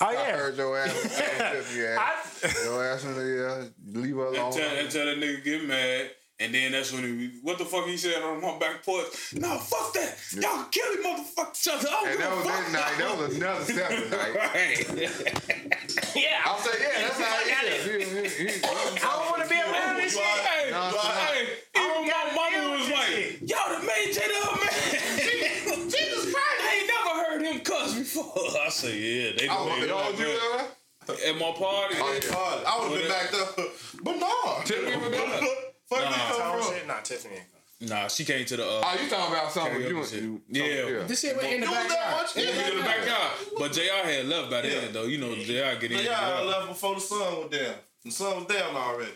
Oh 0.00 0.06
I 0.06 0.12
yeah. 0.12 0.36
heard 0.36 0.56
your 0.56 0.76
ass. 0.78 1.22
yeah, 1.74 2.64
your 2.64 2.84
ass 2.84 3.04
in 3.04 3.14
the 3.14 3.70
yeah. 3.94 4.00
Leave 4.00 4.16
her 4.16 4.26
And 4.28 4.36
alone. 4.36 4.52
tell, 4.52 4.76
and 4.76 4.90
tell 4.90 5.06
that 5.06 5.16
nigga 5.18 5.42
get 5.44 5.64
mad. 5.64 6.10
And 6.38 6.52
then 6.54 6.72
that's 6.72 6.92
when 6.92 7.02
he, 7.04 7.30
what 7.42 7.56
the 7.56 7.64
fuck 7.64 7.86
he 7.86 7.96
said 7.96 8.22
on 8.22 8.42
my 8.42 8.58
back 8.58 8.84
porch? 8.84 9.32
No, 9.34 9.56
fuck 9.56 9.94
that. 9.94 10.18
Y'all 10.34 10.64
can 10.64 10.70
kill 10.70 10.92
him, 10.92 11.02
motherfucker. 11.24 11.54
Shut 11.56 11.82
up. 11.86 12.02
I 12.04 12.10
And 12.10 12.18
don't 12.18 12.20
that 12.20 12.36
was 12.36 12.46
that 12.46 12.72
night. 12.72 12.98
That 12.98 13.18
was 13.18 13.36
another 13.36 13.64
separate 13.64 14.10
night. 14.10 14.34
Right. 14.36 16.14
yeah. 16.14 16.44
I'll 16.44 16.58
say, 16.58 16.76
yeah, 16.78 17.08
that's 17.08 17.18
how 17.18 17.24
Fuck 17.24 17.46
he 17.46 17.52
out 17.52 17.64
is. 17.72 17.84
He, 17.86 18.44
he, 18.44 18.48
he, 18.52 18.64
I 18.64 19.00
don't 19.00 19.30
want 19.30 19.42
to 19.44 19.48
be 19.48 19.56
around 19.56 19.96
this 19.96 20.12
shit. 20.12 20.22
Hey, 20.22 20.70
No, 20.70 20.90
hey, 20.92 21.48
even 21.74 22.02
my 22.04 22.08
gotta 22.08 22.34
mama 22.36 22.76
was 22.76 22.90
like, 22.90 23.06
shit. 23.06 23.40
y'all 23.48 23.68
done 23.72 23.86
made 23.86 24.12
J 24.12 24.20
Dub 24.20 24.60
man. 24.60 25.88
Jesus 25.88 26.32
Christ. 26.32 26.60
I 26.60 26.76
ain't 26.76 26.88
never 26.92 27.12
heard 27.24 27.42
him 27.48 27.60
cuss 27.64 27.94
before. 27.98 28.60
I 28.60 28.68
say, 28.68 28.92
yeah, 28.98 29.32
they 29.38 29.48
I 29.48 29.54
done 29.54 29.68
was, 29.70 29.80
made 29.80 29.88
y'all, 29.88 30.12
it 30.12 30.18
you 30.18 30.26
that. 30.26 31.28
At 31.28 31.34
my 31.36 31.52
party. 31.56 31.96
Oh, 31.98 32.20
yeah. 32.22 32.30
God, 32.30 32.64
I 32.66 32.78
would 32.80 32.90
have 32.90 33.00
been 33.00 33.08
back 33.08 33.30
there. 33.30 33.66
But 34.02 34.16
no. 34.20 34.60
Tiffany 34.66 34.96
was 34.96 35.10
there? 35.10 35.40
Fuck 35.88 36.00
Nah. 36.00 36.10
me 36.10 36.16
come 36.16 36.40
Oh, 36.42 36.62
from. 36.62 36.74
shit. 36.74 36.86
Nah, 36.86 37.00
Tiffany. 37.00 37.40
Nah, 37.80 38.08
she 38.08 38.24
came 38.24 38.44
to 38.46 38.56
the. 38.56 38.64
Uh, 38.64 38.80
Oh, 38.84 39.02
you 39.02 39.08
talking 39.10 39.34
about 39.34 39.52
something 39.52 39.74
Karaoke 39.82 39.88
you, 39.90 40.04
shit. 40.06 40.22
you 40.22 40.42
Yeah. 40.48 41.04
This 41.06 41.20
shit 41.20 41.36
went 41.36 41.52
in 41.52 41.60
the 41.60 41.66
You 41.66 41.72
was 41.72 41.80
that 41.80 41.88
backyard. 41.88 42.22
much? 42.22 42.34
we 42.36 42.42
Yeah. 42.42 42.68
in 42.70 42.76
the 42.78 42.82
backyard. 42.82 43.32
But 43.58 43.72
JR 43.72 44.06
had 44.08 44.26
left 44.26 44.50
by 44.50 44.60
then, 44.62 44.92
though. 44.92 45.04
You 45.04 45.18
know, 45.18 45.34
JR 45.34 45.78
get 45.78 45.92
in. 45.92 46.04
Yeah, 46.04 46.20
I 46.20 46.42
left 46.42 46.68
before 46.68 46.94
the 46.94 47.00
sun 47.02 47.18
was 47.40 47.50
down. 47.50 47.74
The 48.04 48.10
sun 48.10 48.36
was 48.36 48.46
down 48.56 48.74
already. 48.76 49.12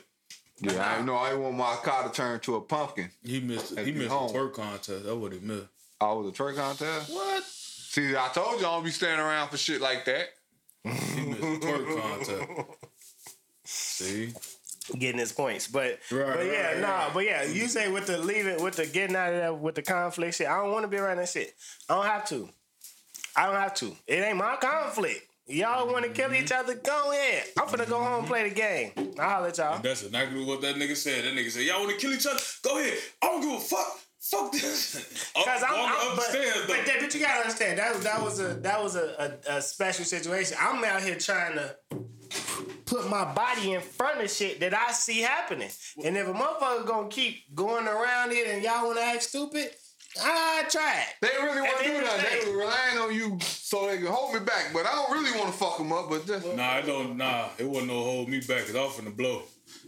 Yeah, 0.62 0.94
I 0.98 1.00
know. 1.00 1.14
I 1.16 1.32
want 1.34 1.56
my 1.56 1.76
car 1.76 2.06
to 2.06 2.14
turn 2.14 2.38
to 2.40 2.56
a 2.56 2.60
pumpkin. 2.60 3.10
He 3.24 3.40
missed. 3.40 3.74
Had 3.76 3.86
He 3.86 3.92
missed 3.92 4.10
home. 4.10 4.28
a 4.28 4.32
twerk 4.38 4.52
contest. 4.54 5.04
That 5.04 5.16
would 5.16 5.32
he 5.32 5.38
missed. 5.40 5.66
I 6.00 6.12
was 6.12 6.28
a 6.28 6.32
twerk 6.42 6.56
contest. 6.56 7.10
What? 7.10 7.42
See, 7.44 8.14
I 8.14 8.28
told 8.28 8.60
you 8.60 8.66
I 8.66 8.70
don't 8.72 8.84
be 8.84 8.90
standing 8.90 9.20
around 9.24 9.48
for 9.48 9.56
shit 9.56 9.80
like 9.80 10.04
that. 10.04 10.28
He 10.84 10.90
missed 11.22 11.42
a 11.42 11.46
twerk 11.66 12.00
contest. 12.02 12.68
See, 13.64 14.32
Getting 14.98 15.18
his 15.18 15.32
points, 15.32 15.68
but 15.68 15.98
Right, 16.10 16.36
but 16.36 16.46
yeah, 16.46 16.72
right, 16.72 16.80
nah, 16.80 16.88
right. 16.88 17.10
but 17.14 17.24
yeah, 17.24 17.44
you 17.44 17.68
say 17.68 17.90
with 17.90 18.06
the 18.06 18.18
leaving, 18.18 18.62
with 18.62 18.76
the 18.76 18.86
getting 18.86 19.16
out 19.16 19.32
of 19.32 19.38
that 19.38 19.58
with 19.58 19.74
the 19.74 19.82
conflict 19.82 20.36
shit. 20.36 20.48
I 20.48 20.62
don't 20.62 20.72
want 20.72 20.84
to 20.84 20.88
be 20.88 20.96
around 20.96 21.18
that 21.18 21.28
shit. 21.28 21.54
I 21.88 21.94
don't 21.94 22.06
have 22.06 22.28
to. 22.28 22.48
I 23.36 23.46
don't 23.46 23.56
have 23.56 23.74
to. 23.74 23.96
It 24.06 24.24
ain't 24.24 24.36
my 24.36 24.56
conflict. 24.56 25.26
Y'all 25.46 25.86
want 25.90 26.04
to 26.04 26.10
kill 26.10 26.32
each 26.32 26.46
mm-hmm. 26.46 26.60
other? 26.60 26.74
Go 26.74 27.10
ahead. 27.10 27.44
I'm 27.58 27.66
finna 27.66 27.88
go 27.88 27.98
home 27.98 28.06
and 28.06 28.22
mm-hmm. 28.22 28.26
play 28.26 28.48
the 28.48 28.54
game. 28.54 28.92
I'll 29.18 29.28
holler 29.28 29.48
at 29.48 29.58
y'all. 29.58 29.80
that's 29.80 30.04
exactly 30.04 30.44
what 30.44 30.60
that 30.62 30.76
nigga 30.76 30.96
said. 30.96 31.24
That 31.24 31.34
nigga 31.34 31.50
said, 31.50 31.64
"Y'all 31.64 31.80
want 31.80 31.92
to 31.92 31.96
kill 31.96 32.12
each 32.12 32.26
other? 32.26 32.38
Go 32.62 32.78
ahead. 32.78 32.98
I 33.22 33.26
don't 33.26 33.40
give 33.40 33.52
a 33.52 33.60
fuck. 33.60 33.98
Fuck 34.20 34.52
this." 34.52 35.32
Cause 35.34 35.62
I'm, 35.66 35.74
I'm 35.74 36.16
but, 36.16 36.26
but, 36.68 36.86
that, 36.86 36.98
but 37.00 37.14
you 37.14 37.20
gotta 37.20 37.40
understand 37.40 37.78
that 37.78 38.00
that 38.02 38.22
was 38.22 38.38
a 38.38 38.54
that 38.54 38.82
was 38.82 38.94
a, 38.94 39.40
a, 39.48 39.56
a 39.56 39.62
special 39.62 40.04
situation. 40.04 40.56
I'm 40.60 40.84
out 40.84 41.02
here 41.02 41.16
trying 41.16 41.54
to 41.54 41.74
put 42.86 43.08
my 43.08 43.32
body 43.32 43.72
in 43.72 43.80
front 43.80 44.20
of 44.20 44.30
shit 44.30 44.60
that 44.60 44.74
I 44.74 44.92
see 44.92 45.20
happening. 45.20 45.70
And 46.04 46.16
if 46.16 46.26
a 46.28 46.32
motherfucker 46.32 46.86
gonna 46.86 47.08
keep 47.08 47.54
going 47.54 47.86
around 47.86 48.32
it 48.32 48.46
and 48.48 48.62
y'all 48.62 48.86
wanna 48.86 49.00
act 49.00 49.22
stupid, 49.22 49.70
I 50.20 50.64
try 50.68 51.00
it. 51.02 51.14
They 51.22 51.28
really 51.44 51.60
want 51.60 51.78
to 51.78 51.84
do 51.84 51.90
end 51.90 51.98
of 51.98 52.10
that. 52.10 52.16
the 52.16 52.22
They 52.38 52.44
day. 52.44 52.50
were 52.50 52.58
relying 52.58 52.98
on 52.98 53.14
you 53.14 53.38
so 53.42 53.86
they 53.86 53.96
can 53.98 54.06
hold 54.06 54.34
me 54.34 54.40
back. 54.40 54.70
But 54.72 54.84
I 54.86 54.92
don't 54.92 55.12
really 55.12 55.38
want 55.38 55.52
to 55.52 55.56
fuck 55.58 55.78
them 55.78 55.92
up. 55.92 56.10
But 56.10 56.26
just, 56.26 56.46
Nah, 56.56 56.78
it 56.78 56.86
don't. 56.86 57.16
Nah, 57.16 57.50
it 57.58 57.64
wasn't 57.64 57.92
no 57.92 58.02
hold 58.02 58.28
me 58.28 58.40
back. 58.40 58.66
Cause 58.66 58.74
I 58.74 58.80
was 58.82 58.92
finna 58.94 59.16
blow. 59.16 59.42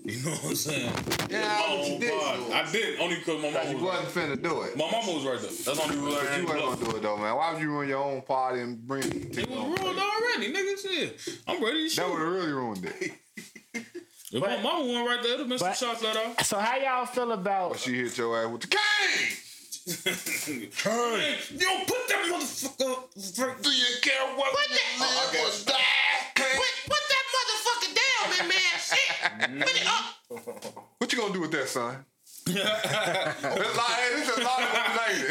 You 0.04 0.20
know 0.24 0.30
what 0.32 0.44
I'm 0.46 0.54
saying? 0.56 0.92
yeah, 1.30 1.46
My 1.46 1.76
but 1.78 1.86
you 1.86 1.94
own 1.94 2.00
did. 2.00 2.10
Oh, 2.12 2.50
I 2.52 2.72
did 2.72 3.00
only 3.00 3.14
because 3.16 3.40
my 3.40 3.52
Cause 3.52 3.54
mama 3.66 3.70
you 3.70 3.76
was 3.76 3.94
right. 3.94 4.04
wasn't 4.04 4.40
finna 4.40 4.42
do 4.42 4.62
it. 4.62 4.76
My 4.76 4.90
mama 4.90 5.12
was 5.12 5.24
right 5.24 5.38
there. 5.38 5.48
That's 5.50 5.64
the 5.64 5.82
only 5.82 5.96
reason 5.96 6.10
I 6.10 6.12
But 6.12 6.22
you 6.22 6.28
ain't 6.38 6.48
wasn't 6.48 6.80
gonna 6.80 6.90
do 6.92 6.96
it 6.96 7.02
though, 7.02 7.16
man. 7.18 7.36
Why 7.36 7.52
would 7.52 7.62
you 7.62 7.70
ruin 7.70 7.88
your 7.88 8.02
own 8.02 8.22
party 8.22 8.60
and 8.62 8.78
bring 8.86 9.04
It 9.04 9.36
people 9.36 9.54
was 9.54 9.64
on? 9.64 9.84
ruined 9.86 10.00
already, 10.00 10.52
nigga. 10.52 10.76
Shit, 10.82 11.38
I'm 11.46 11.62
ready 11.62 11.84
to 11.84 11.88
shoot. 11.88 11.96
That 12.02 12.10
would 12.10 12.18
shoot. 12.18 12.24
have 12.24 12.32
really 12.34 12.52
ruined 12.52 12.84
it. 12.84 13.12
If 14.32 14.40
my 14.40 14.60
mama 14.62 14.84
went 14.86 15.06
right 15.06 15.22
there, 15.22 15.34
it'd 15.34 15.48
been 15.48 15.58
some 15.58 15.72
shots 15.74 16.02
let 16.02 16.16
off. 16.16 16.44
So 16.46 16.58
how 16.58 16.76
y'all 16.78 17.06
feel 17.06 17.30
about 17.32 17.72
But 17.72 17.80
she 17.80 17.94
hit 17.94 18.16
your 18.18 18.36
ass 18.44 18.50
with 18.50 18.62
the 18.62 18.68
cane. 18.68 19.36
Hey, 19.84 21.38
you 21.50 21.58
don't 21.58 21.86
put 21.86 22.08
that 22.08 22.24
motherfucker. 22.30 23.62
Do 23.62 23.70
you 23.70 23.84
care 24.00 24.26
what 24.36 24.50
Put 24.52 24.70
you 24.70 24.76
that- 24.76 25.32
live 25.32 25.34
or 25.44 25.66
die? 25.66 25.78
Cane. 26.34 26.46
Put, 26.56 26.72
put 26.86 27.01
that 28.48 29.40
man, 29.40 29.48
man. 29.48 29.58
Shit. 29.58 29.66
Put 29.66 29.76
it 29.80 29.86
up. 29.86 30.88
What 30.98 31.12
you 31.12 31.18
gonna 31.18 31.32
do 31.34 31.40
with 31.40 31.50
that, 31.52 31.68
son? 31.68 32.04
There's 32.44 32.56
a 32.58 32.62
lot, 32.64 33.92
hey, 33.92 34.14
this 34.16 34.28
is 34.28 34.36
a 34.38 34.40
lot 34.42 34.62
of 34.62 34.68
related. 34.72 35.30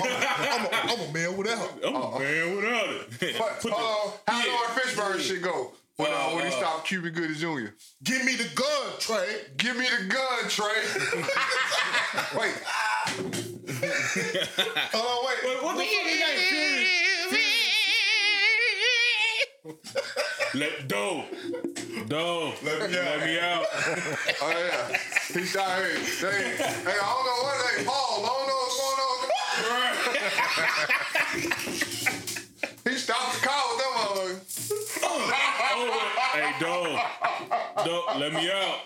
I'm 0.49 0.65
a, 0.65 0.69
I'm 0.71 0.99
a 1.09 1.11
man 1.13 1.35
without. 1.37 1.69
It. 1.77 1.85
I'm 1.85 1.95
a 1.95 2.19
man 2.19 2.55
without 2.55 2.89
it. 2.89 3.35
But, 3.37 3.59
Put 3.59 3.71
the- 3.71 3.75
uh, 3.75 4.11
how 4.27 4.45
yeah. 4.45 4.51
Lord 4.53 4.69
Fishburne 4.69 5.19
shit 5.19 5.41
go 5.41 5.73
when, 5.97 6.09
uh, 6.11 6.15
Uh, 6.15 6.29
when 6.35 6.45
he 6.47 6.53
uh, 6.53 6.57
stopped 6.57 6.87
Cuba 6.87 7.09
Gooding 7.09 7.35
Jr.? 7.35 7.73
Give 8.03 8.23
me 8.23 8.35
the 8.37 8.47
gun, 8.55 8.93
Trey. 8.99 9.41
Give 9.57 9.75
me 9.75 9.85
the 9.89 10.05
gun, 10.05 10.47
Trey. 10.47 10.83
Wait, 12.39 12.53
Hold 14.93 15.05
on, 15.05 15.25
wait. 15.25 15.37
Wait, 15.43 15.63
what 15.63 15.75
the 15.77 15.83
fuck 15.83 16.07
is 16.07 16.19
that? 16.19 17.00
Let 19.63 20.87
do, 20.87 21.23
do. 22.07 22.51
Let 22.63 22.89
me 22.89 22.97
out. 22.97 23.05
Let 23.05 23.21
me 23.25 23.39
out. 23.39 23.65
oh 24.41 24.49
yeah, 24.49 24.97
he 25.33 25.45
shot. 25.45 25.77
Hey, 25.77 25.99
hey, 26.01 26.55
hey, 26.57 26.97
I 26.99 27.05
don't 27.05 27.25
know 27.25 27.39
what 27.43 27.55
they 27.77 27.83
Paul. 27.85 28.25
I 28.25 28.27
don't 28.27 28.47
know 28.47 28.57
what's 28.57 28.77
going 28.81 28.99
on. 29.05 29.17
He 32.89 32.97
stopped 32.97 33.33
the 33.33 33.47
car 33.47 33.63
with 33.69 33.77
them. 33.77 33.93
Uh, 33.97 34.51
Oh, 35.03 35.31
hey, 36.33 36.49
do, 36.59 36.73
do. 37.83 37.95
Let 38.19 38.33
me 38.33 38.51
out. 38.51 38.77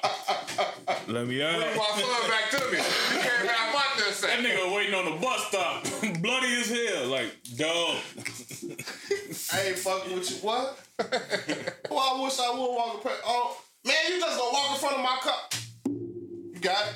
Let 1.07 1.27
me 1.27 1.41
out. 1.43 1.59
my 1.59 2.01
son 2.01 2.29
back 2.29 2.49
to 2.51 2.59
me. 2.71 2.77
He 2.77 3.17
came 3.21 3.45
back 3.47 3.73
my 3.73 3.83
this 3.97 4.21
That 4.21 4.39
nigga 4.39 4.75
waiting 4.75 4.93
on 4.93 5.05
the 5.05 5.17
bus 5.21 5.47
stop, 5.47 5.83
bloody 6.21 6.55
as 6.59 6.69
hell. 6.69 7.07
Like, 7.07 7.31
dog. 7.57 7.97
I 9.55 9.61
ain't 9.67 9.77
fucking 9.77 10.13
with 10.13 10.29
you. 10.29 10.37
What? 10.37 10.77
well, 10.99 11.09
oh, 11.91 12.19
I 12.19 12.23
wish 12.23 12.39
I 12.39 12.49
would 12.51 12.75
walk. 12.75 13.05
In 13.05 13.11
oh, 13.25 13.57
man, 13.85 13.95
you 14.09 14.19
just 14.19 14.37
gonna 14.37 14.51
walk 14.51 14.71
in 14.71 14.77
front 14.79 14.95
of 14.95 15.01
my 15.01 15.17
car. 15.21 15.33
You 16.53 16.59
got 16.59 16.85
it. 16.87 16.95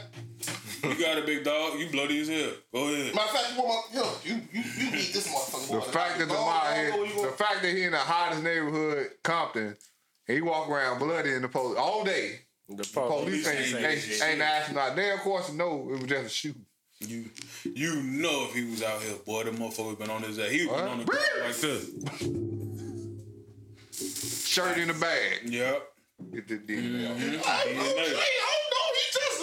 You 0.83 1.05
got 1.05 1.17
it, 1.17 1.25
big 1.25 1.45
dog. 1.45 1.79
You 1.79 1.89
bloody 1.89 2.19
as 2.19 2.27
hell. 2.27 2.51
Go 2.73 2.93
ahead. 2.93 3.15
Matter 3.15 3.27
of 3.27 3.35
fact, 3.35 3.53
you 3.55 3.63
want 3.63 3.93
my, 3.93 4.01
you, 4.01 4.35
you, 4.35 4.41
you, 4.51 4.63
you 4.77 4.91
beat 4.91 5.13
this 5.13 5.27
motherfucker. 5.33 5.85
The 5.85 5.91
fact 5.91 6.19
that 6.19 6.27
the, 6.27 6.33
mile 6.33 6.75
here, 6.75 7.05
here, 7.05 7.25
the 7.27 7.31
fact 7.31 7.61
that 7.61 7.71
he 7.73 7.83
in 7.83 7.91
the 7.91 7.97
hottest 7.97 8.43
neighborhood, 8.43 9.07
Compton, 9.23 9.77
and 10.27 10.35
he 10.35 10.41
walk 10.41 10.69
around 10.69 10.99
bloody 10.99 11.31
in 11.33 11.41
the 11.41 11.49
police 11.49 11.77
all 11.77 12.03
day. 12.03 12.39
the 12.67 12.83
Police 12.83 13.47
ain't, 13.47 13.75
ain't 13.75 13.85
ain't, 13.85 14.01
shit. 14.01 14.23
ain't 14.23 14.41
asking 14.41 14.77
out. 14.77 14.97
They 14.97 15.11
of 15.11 15.19
course 15.19 15.51
know 15.53 15.89
it 15.93 16.01
was 16.01 16.03
just 16.03 16.25
a 16.25 16.29
shoot. 16.29 16.57
You, 17.07 17.25
you 17.63 18.01
know 18.03 18.47
if 18.49 18.53
he 18.55 18.65
was 18.69 18.83
out 18.83 19.01
here, 19.01 19.15
boy, 19.25 19.43
the 19.45 19.51
motherfucker 19.51 19.97
been 19.97 20.09
on 20.09 20.21
his 20.21 20.37
ass. 20.37 20.49
He 20.49 20.65
was 20.65 20.75
What? 20.75 20.83
on 20.89 20.97
the 20.99 21.05
ground 21.05 21.25
like 21.45 21.55
this. 21.55 21.91
Shirt 24.47 24.77
in 24.77 24.89
the 24.89 24.93
bag. 24.93 25.41
Yep. 25.45 25.83
Get 26.33 26.47
the 26.49 26.55
DNA 26.57 27.07
Mm-hmm. 27.07 27.39
out. 27.39 27.43
Hey, 27.45 27.75
oh, 27.77 27.95
hey, 27.95 28.15
hold 28.43 28.73
on, 28.73 28.93
he 28.95 29.01
just 29.13 29.39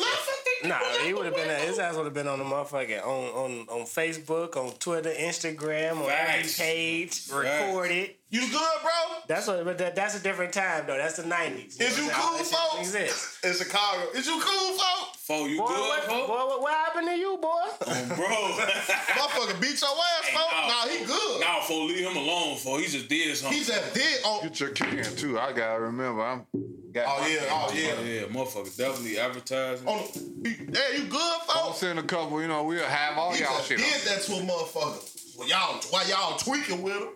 Nah, 0.64 0.78
he 1.04 1.14
would 1.14 1.24
have 1.26 1.34
been. 1.34 1.48
His 1.66 1.78
ass 1.78 1.94
would 1.96 2.04
have 2.04 2.14
been 2.14 2.28
on 2.28 2.38
the 2.38 2.44
motherfucking 2.44 3.02
on 3.02 3.24
on 3.30 3.66
on 3.68 3.86
Facebook, 3.86 4.56
on 4.56 4.72
Twitter, 4.78 5.10
Instagram, 5.10 6.02
on 6.04 6.10
every 6.10 6.50
page, 6.50 7.28
recorded. 7.32 8.10
You 8.28 8.40
good, 8.40 8.50
bro? 8.82 9.18
That's 9.28 9.46
what. 9.46 9.64
But 9.64 9.78
that, 9.78 9.94
that's 9.94 10.18
a 10.18 10.22
different 10.22 10.52
time 10.52 10.84
though. 10.86 10.96
That's 10.96 11.16
the 11.16 11.26
nineties. 11.26 11.78
Is 11.80 11.96
you 11.96 12.10
cool, 12.12 12.38
folks? 12.38 12.80
Exist. 12.80 13.44
In 13.44 13.52
Chicago. 13.54 14.02
Is 14.14 14.26
you 14.26 14.40
cool, 14.40 14.72
folks? 14.78 15.18
Fo, 15.18 15.46
you 15.46 15.58
Boy, 15.58 15.66
good, 15.66 15.78
what, 16.08 16.08
boy, 16.08 16.26
what, 16.28 16.60
what 16.62 16.72
happened 16.72 17.08
to 17.08 17.16
you, 17.16 17.36
boy? 17.42 17.48
Oh, 17.48 18.04
bro. 18.14 18.26
Motherfucker 18.66 19.60
beat 19.60 19.80
your 19.80 19.90
ass, 19.90 20.28
folks. 20.28 20.52
nah. 20.52 20.68
Nah, 20.68 20.86
he 20.88 21.04
good. 21.04 21.40
Nah, 21.40 21.60
Fo, 21.62 21.84
leave 21.84 22.06
him 22.08 22.16
alone, 22.16 22.56
Fo. 22.58 22.78
He 22.78 22.86
just 22.86 23.08
did 23.08 23.36
something. 23.36 23.58
He 23.58 23.64
just 23.64 23.94
did 23.94 24.24
on. 24.24 24.42
Get 24.42 24.60
your 24.60 24.68
kick 24.70 24.92
in 24.92 25.16
too. 25.16 25.38
I 25.38 25.52
gotta 25.52 25.80
remember. 25.80 26.22
I'm. 26.22 26.46
Got 26.92 27.06
Oh, 27.08 27.16
oh 27.20 27.26
yeah, 27.28 27.40
oh 27.50 27.72
yeah. 27.74 28.00
yeah, 28.00 28.26
motherfucker, 28.28 28.76
definitely 28.76 29.18
advertising. 29.18 29.86
On, 29.86 30.02
yeah, 30.44 30.96
you 30.96 31.04
good, 31.04 31.12
folk? 31.12 31.56
I'll 31.56 31.66
folks? 31.66 31.78
send 31.78 31.98
a 31.98 32.02
couple. 32.02 32.40
You 32.40 32.48
know, 32.48 32.64
we'll 32.64 32.82
have 32.84 33.18
all 33.18 33.32
He 33.34 33.42
y'all 33.42 33.56
just 33.58 33.68
shit. 33.68 33.78
did 33.78 33.86
on. 33.86 34.14
that 34.16 34.22
to 34.22 34.32
a 34.32 34.40
motherfucker. 34.40 35.12
Well, 35.38 35.48
y'all, 35.48 35.80
why 35.90 36.04
y'all 36.08 36.36
tweaking 36.38 36.82
with 36.82 36.94
him? 36.94 37.08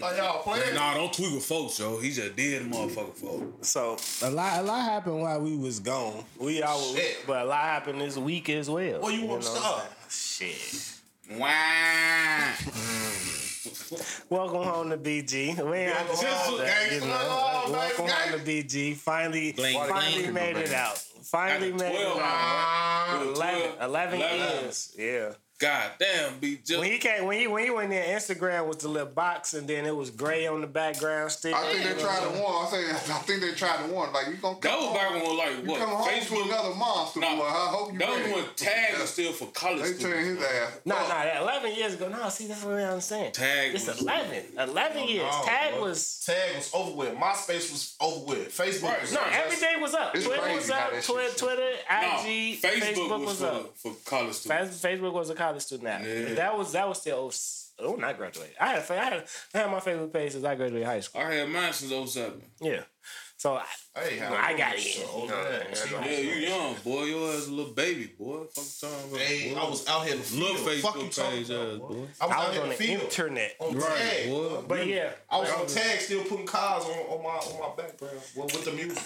why 0.00 0.16
y'all 0.16 0.42
playing? 0.42 0.74
Nah, 0.74 0.94
don't 0.94 1.12
tweak 1.12 1.34
with 1.34 1.44
folks, 1.44 1.78
yo. 1.78 1.98
He's 1.98 2.18
a 2.18 2.30
dead 2.30 2.62
motherfucker, 2.70 3.14
folks. 3.14 3.68
So 3.68 3.96
a 4.22 4.30
lot, 4.30 4.60
a 4.60 4.62
lot 4.62 4.82
happened 4.82 5.20
while 5.20 5.40
we 5.40 5.56
was 5.56 5.80
gone. 5.80 6.24
We 6.38 6.62
all, 6.62 6.80
Shit. 6.94 7.24
but 7.26 7.42
a 7.42 7.44
lot 7.44 7.62
happened 7.62 8.00
this 8.00 8.16
week 8.16 8.48
as 8.50 8.70
well. 8.70 9.00
Where 9.00 9.12
you 9.12 9.22
wanna 9.26 9.42
know 9.42 9.48
start? 9.54 9.82
Shit. 10.08 10.92
Wow. 11.32 12.52
Welcome 14.30 14.62
home 14.62 14.90
to 14.90 14.98
BG. 14.98 15.56
We 15.68 15.76
ain't 15.78 15.92
have 15.92 16.06
to 16.06 16.24
Welcome 16.24 16.50
home, 16.50 16.58
that, 16.58 16.92
you 16.92 17.00
know. 17.00 17.06
Welcome, 17.06 17.72
Welcome 17.72 18.06
home 18.08 18.38
to 18.40 18.44
BG. 18.46 18.94
Finally, 18.96 19.52
Bling, 19.52 19.78
finally 19.88 20.22
bling. 20.22 20.34
made 20.34 20.56
it 20.56 20.72
out. 20.72 20.98
Finally 20.98 21.72
After 21.72 21.84
made 21.84 21.94
it 22.00 22.06
out. 22.06 22.16
Ah, 22.20 23.22
11, 23.34 23.70
11 23.82 24.20
11 24.20 24.20
years. 24.20 24.94
Yeah. 24.96 25.32
God 25.58 25.92
damn, 25.98 26.38
be 26.38 26.56
just 26.58 26.78
When 26.78 26.90
he 26.90 26.98
came, 26.98 27.24
when 27.24 27.38
he 27.38 27.46
when 27.46 27.64
he 27.64 27.70
went 27.70 27.88
there, 27.88 28.04
Instagram 28.18 28.66
was 28.66 28.76
the 28.78 28.88
little 28.88 29.08
box, 29.08 29.54
and 29.54 29.66
then 29.66 29.86
it 29.86 29.96
was 29.96 30.10
gray 30.10 30.46
on 30.46 30.60
the 30.60 30.66
background 30.66 31.30
still. 31.30 31.54
I 31.54 31.72
think 31.72 31.82
they 31.96 32.02
tried 32.02 32.20
to 32.24 32.28
warn. 32.42 32.66
I 32.66 32.70
say, 32.70 32.90
I 32.90 33.18
think 33.20 33.40
they 33.40 33.52
tried 33.52 33.86
to 33.86 33.90
warn. 33.92 34.12
Like 34.12 34.26
you 34.26 34.34
gonna 34.34 34.56
come 34.58 34.70
that 34.70 34.78
was 34.78 34.84
home, 34.86 34.94
back 34.94 35.10
when 35.26 35.36
like 35.38 35.64
you 35.64 35.70
what 35.70 35.80
come 35.80 35.88
home 35.88 36.04
to 36.08 36.10
Facebook. 36.14 36.44
another 36.46 36.74
monster. 36.74 37.20
Nah, 37.20 37.36
boy. 37.36 37.42
I 37.44 37.68
hope 37.70 37.92
you 37.94 37.98
that 38.00 38.08
was 38.10 38.18
ready. 38.20 38.32
when 38.34 38.44
tag 38.54 39.00
was 39.00 39.08
still 39.10 39.32
for 39.32 39.46
college 39.52 39.80
They 39.82 39.88
turn 39.88 39.96
students. 39.96 40.26
his 40.26 40.44
ass. 40.44 40.80
No, 40.84 40.94
up. 40.96 41.02
no, 41.08 41.14
that 41.14 41.40
11 41.42 41.74
years 41.74 41.94
ago. 41.94 42.08
No, 42.08 42.28
see, 42.28 42.46
that's 42.48 42.62
what 42.62 42.74
I'm 42.74 43.00
saying. 43.00 43.32
Tag 43.32 43.74
It's 43.74 43.86
was- 43.86 44.02
11. 44.02 44.44
11 44.58 45.04
years. 45.08 45.22
no, 45.32 45.42
Tag 45.46 45.72
bro. 45.72 45.82
was. 45.84 46.22
Tag 46.26 46.56
was 46.56 46.70
over 46.74 46.90
with. 46.96 47.14
MySpace 47.14 47.72
was 47.72 47.94
over 47.98 48.26
with. 48.26 48.48
Facebook 48.54 48.82
Right. 48.90 49.00
was 49.00 49.12
No, 49.12 49.20
just- 49.20 49.32
everything 49.38 49.80
was 49.80 49.94
up. 49.94 50.14
It's 50.14 50.26
Twitter 50.26 50.52
was 50.54 50.70
up. 50.70 50.90
Twitter. 51.02 51.34
Twitter, 51.34 51.70
No, 51.90 51.96
IG, 52.26 52.60
Facebook, 52.60 53.08
was, 53.20 53.40
was 53.40 53.42
up. 53.42 53.74
for 53.78 53.94
college 54.04 54.34
students. 54.34 54.82
Facebook 54.82 55.12
was 55.14 55.30
a 55.30 55.34
college 55.34 55.45
student 55.60 55.84
now. 55.84 55.98
Yeah. 56.06 56.34
That 56.34 56.56
was 56.58 56.72
that 56.72 56.88
was 56.88 57.00
still 57.00 57.16
oh, 57.18 57.28
s- 57.28 57.72
oh 57.78 57.94
not 57.94 58.16
graduated. 58.18 58.54
I 58.60 58.68
had 58.74 58.90
I 58.90 58.94
had 59.04 59.24
I 59.54 59.58
had 59.58 59.70
my 59.70 59.80
favorite 59.80 60.12
page 60.12 60.32
since 60.32 60.44
I 60.44 60.54
graduated 60.54 60.86
high 60.86 61.00
school. 61.00 61.20
I 61.20 61.32
had 61.34 61.48
mine 61.48 61.72
since 61.72 62.12
07. 62.12 62.42
Yeah, 62.60 62.82
so 63.36 63.54
I, 63.54 63.64
Hey, 63.98 64.18
how 64.18 64.34
I 64.34 64.50
old 64.50 64.58
got 64.58 64.72
you? 64.74 64.90
it. 65.02 65.06
So, 65.06 65.22
You 65.22 65.28
yeah, 65.28 66.02
yeah, 66.02 66.10
Yeah, 66.10 66.18
you 66.18 66.48
young, 66.48 66.74
boy. 66.84 67.04
Your 67.04 67.32
ass 67.34 67.46
a 67.48 67.50
little 67.50 67.72
baby, 67.72 68.06
boy. 68.18 68.44
Fuck 68.54 68.64
you 68.64 68.88
talking 68.88 69.08
about, 69.10 69.20
Hey, 69.20 69.54
boy. 69.54 69.60
I 69.60 69.68
was 69.70 69.88
out 69.88 70.04
here 70.06 70.14
in. 70.16 70.40
Little 70.40 70.56
Facebook 70.56 70.82
talking 71.14 71.36
page, 71.38 71.50
about, 71.50 71.68
ass, 71.72 71.78
boy. 71.78 71.88
boy. 71.88 71.94
I 72.20 72.26
was, 72.26 72.32
I 72.34 72.36
was 72.46 72.52
here 72.54 72.62
on 72.62 72.68
the 72.70 72.74
the 72.76 72.82
field. 72.84 73.02
internet. 73.02 73.56
On 73.60 73.74
Right, 73.76 73.98
tag. 73.98 74.28
boy. 74.30 74.62
But 74.68 74.86
yeah, 74.86 75.10
I 75.30 75.38
was 75.40 75.50
on 75.50 75.66
tag, 75.66 76.00
still 76.00 76.22
putting 76.24 76.46
cars 76.46 76.84
on, 76.84 76.90
on 76.90 77.22
my 77.22 77.30
on 77.30 77.60
my 77.60 77.82
background 77.82 78.18
well, 78.36 78.46
with 78.46 78.64
the 78.64 78.72
music. 78.72 79.02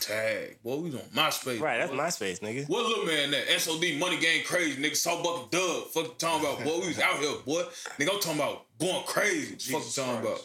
Tag. 0.00 0.58
Boy, 0.62 0.76
we 0.76 0.90
on 0.92 0.98
MySpace. 1.14 1.60
right. 1.60 1.78
That's 1.78 1.90
boy. 1.90 1.96
MySpace, 1.98 2.40
nigga. 2.40 2.68
What 2.68 2.86
little 2.86 3.04
man 3.04 3.30
that 3.32 3.48
SOD 3.60 3.98
money 3.98 4.18
game 4.18 4.42
crazy 4.44 4.80
nigga 4.82 4.96
saw 4.96 5.22
bucket 5.22 5.50
dub. 5.50 5.88
Fuck 5.88 6.04
you 6.04 6.14
talking 6.18 6.46
about 6.48 6.64
boy. 6.64 6.80
We 6.80 6.88
was 6.88 6.98
out 7.00 7.18
here, 7.18 7.32
boy. 7.44 7.62
Nigga, 7.98 8.14
I'm 8.14 8.20
talking 8.20 8.40
about 8.40 8.64
going 8.78 9.04
crazy. 9.04 9.72
Fuck 9.72 9.84
you 9.84 9.90
talking 10.02 10.20
about. 10.26 10.40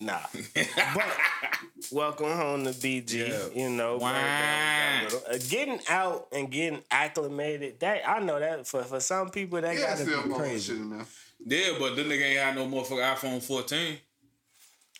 Nah. 0.00 0.18
but 0.94 1.06
welcome 1.92 2.26
home 2.36 2.64
to 2.64 2.70
BG. 2.70 3.28
Yeah. 3.28 3.62
You 3.62 3.70
know, 3.70 3.98
Wow. 3.98 5.06
uh, 5.30 5.38
getting 5.48 5.78
out 5.88 6.28
and 6.32 6.50
getting 6.50 6.82
acclimated. 6.90 7.78
That 7.80 8.08
I 8.08 8.20
know 8.20 8.40
that 8.40 8.66
for 8.66 8.82
for 8.84 9.00
some 9.00 9.30
people 9.30 9.60
that 9.60 9.74
Yeah, 9.74 9.80
gotta 9.90 10.02
still 10.02 10.22
be 10.22 10.28
shit 10.30 10.38
crazy. 10.38 10.72
in 10.74 10.90
there. 10.90 11.06
Yeah, 11.44 11.76
but 11.78 11.94
the 11.96 12.02
nigga 12.04 12.22
ain't 12.22 12.38
had 12.40 12.54
no 12.56 12.66
motherfucking 12.66 13.16
iPhone 13.16 13.42
14. 13.42 13.98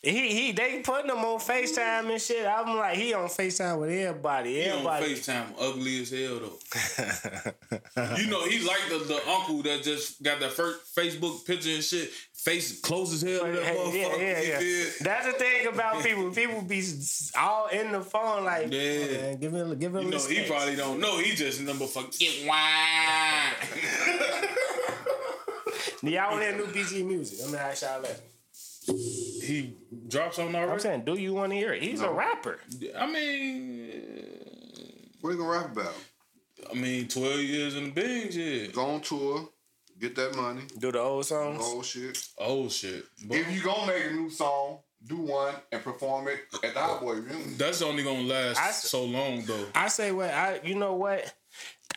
He 0.03 0.35
he 0.35 0.51
they 0.53 0.81
putting 0.81 1.11
him 1.11 1.19
on 1.19 1.39
Facetime 1.39 2.11
and 2.11 2.21
shit. 2.21 2.45
I'm 2.45 2.77
like 2.77 2.97
he 2.97 3.15
on 3.15 3.29
Facetime 3.29 3.79
with 3.81 3.91
everybody. 3.91 4.61
Everybody 4.63 5.07
He 5.07 5.13
on 5.13 5.17
FaceTime 5.17 5.47
ugly 5.61 6.03
as 6.03 6.11
hell 6.11 6.41
though. 6.41 8.17
you 8.17 8.27
know, 8.27 8.45
he 8.45 8.67
like 8.67 8.81
the, 8.89 8.99
the 9.07 9.21
uncle 9.31 9.63
that 9.63 9.85
just 9.85 10.21
got 10.21 10.41
that 10.41 10.51
first 10.51 10.93
Facebook 10.97 11.47
picture 11.47 11.71
and 11.71 11.85
shit. 11.85 12.11
Face 12.35 12.81
close 12.81 13.13
as 13.13 13.23
hell 13.23 13.45
to 13.47 13.53
that 13.53 13.63
Hey, 13.65 13.77
motherfucker. 13.77 14.19
yeah, 14.19 14.41
yeah, 14.41 14.41
yeah. 14.41 14.59
feel? 14.59 14.87
That's 15.03 15.27
the 15.27 15.33
thing 15.35 15.67
about 15.69 16.03
people. 16.05 16.31
People 16.33 16.63
be 16.63 16.83
all 17.39 17.69
in 17.69 17.93
the 17.93 18.01
phone 18.01 18.43
like, 18.45 18.73
Yeah. 18.73 19.07
man, 19.07 19.37
give 19.39 19.53
him, 19.55 19.79
give 19.79 19.95
him. 19.95 20.03
You 20.03 20.11
know, 20.11 20.17
he 20.17 20.23
space. 20.35 20.49
probably 20.49 20.75
don't 20.75 20.99
know. 20.99 21.19
He 21.19 21.37
just 21.37 21.61
number 21.61 21.87
fuck 21.87 22.11
get 22.19 22.45
wine. 22.45 23.53
Y'all 26.13 26.33
want 26.33 26.43
to 26.43 26.49
hear 26.49 26.57
new 26.57 26.67
BG 26.67 27.07
music? 27.07 27.39
I'm 27.45 27.53
gonna 27.53 27.63
ask 27.63 27.83
y'all 27.83 28.03
that. 28.03 28.21
He 28.87 29.77
dropped 30.09 30.35
something 30.35 30.55
I'm 30.57 30.79
saying, 30.81 31.05
do 31.05 31.15
you 31.15 31.35
want 31.35 31.53
to 31.53 31.57
hear 31.57 31.73
it? 31.73 31.83
He's 31.83 32.01
a 32.01 32.11
rapper. 32.11 32.59
I 32.99 33.07
mean, 33.11 33.91
What 35.21 35.31
are 35.31 35.33
you 35.35 35.39
gonna 35.39 35.51
rap 35.51 35.73
about? 35.73 35.95
I 36.71 36.75
mean, 36.75 37.09
twelve 37.09 37.41
years 37.41 37.77
in 37.77 37.85
the 37.85 37.91
big 37.91 38.33
shit. 38.33 38.73
Go 38.73 38.87
on 38.87 39.01
tour, 39.01 39.49
get 39.99 40.15
that 40.17 40.35
money, 40.37 40.63
Do 40.79 40.93
the 40.93 41.01
old 41.01 41.27
songs. 41.27 41.61
old 41.63 41.85
shit. 41.85 42.19
Old 42.39 42.71
shit. 42.73 43.05
But 43.27 43.39
If 43.39 43.53
you 43.53 43.63
gonna 43.63 43.87
make 43.93 44.07
a 44.07 44.13
new 44.13 44.31
song, 44.31 44.79
do 45.05 45.17
one 45.17 45.55
and 45.73 45.83
perform 45.83 46.29
it 46.29 46.39
at 46.63 46.75
the 46.75 46.81
Hot 46.81 47.01
Boy 47.01 47.15
Reunion. 47.15 47.57
that's 47.59 47.83
only 47.83 48.05
gonna 48.05 48.23
last 48.23 48.59
I- 48.61 48.71
so 48.71 49.05
long 49.05 49.45
though. 49.45 49.67
I 49.75 49.89
say 49.89 50.13
what 50.13 50.31
I. 50.31 50.61
You 50.65 50.77
know 50.77 50.95
what? 50.95 51.35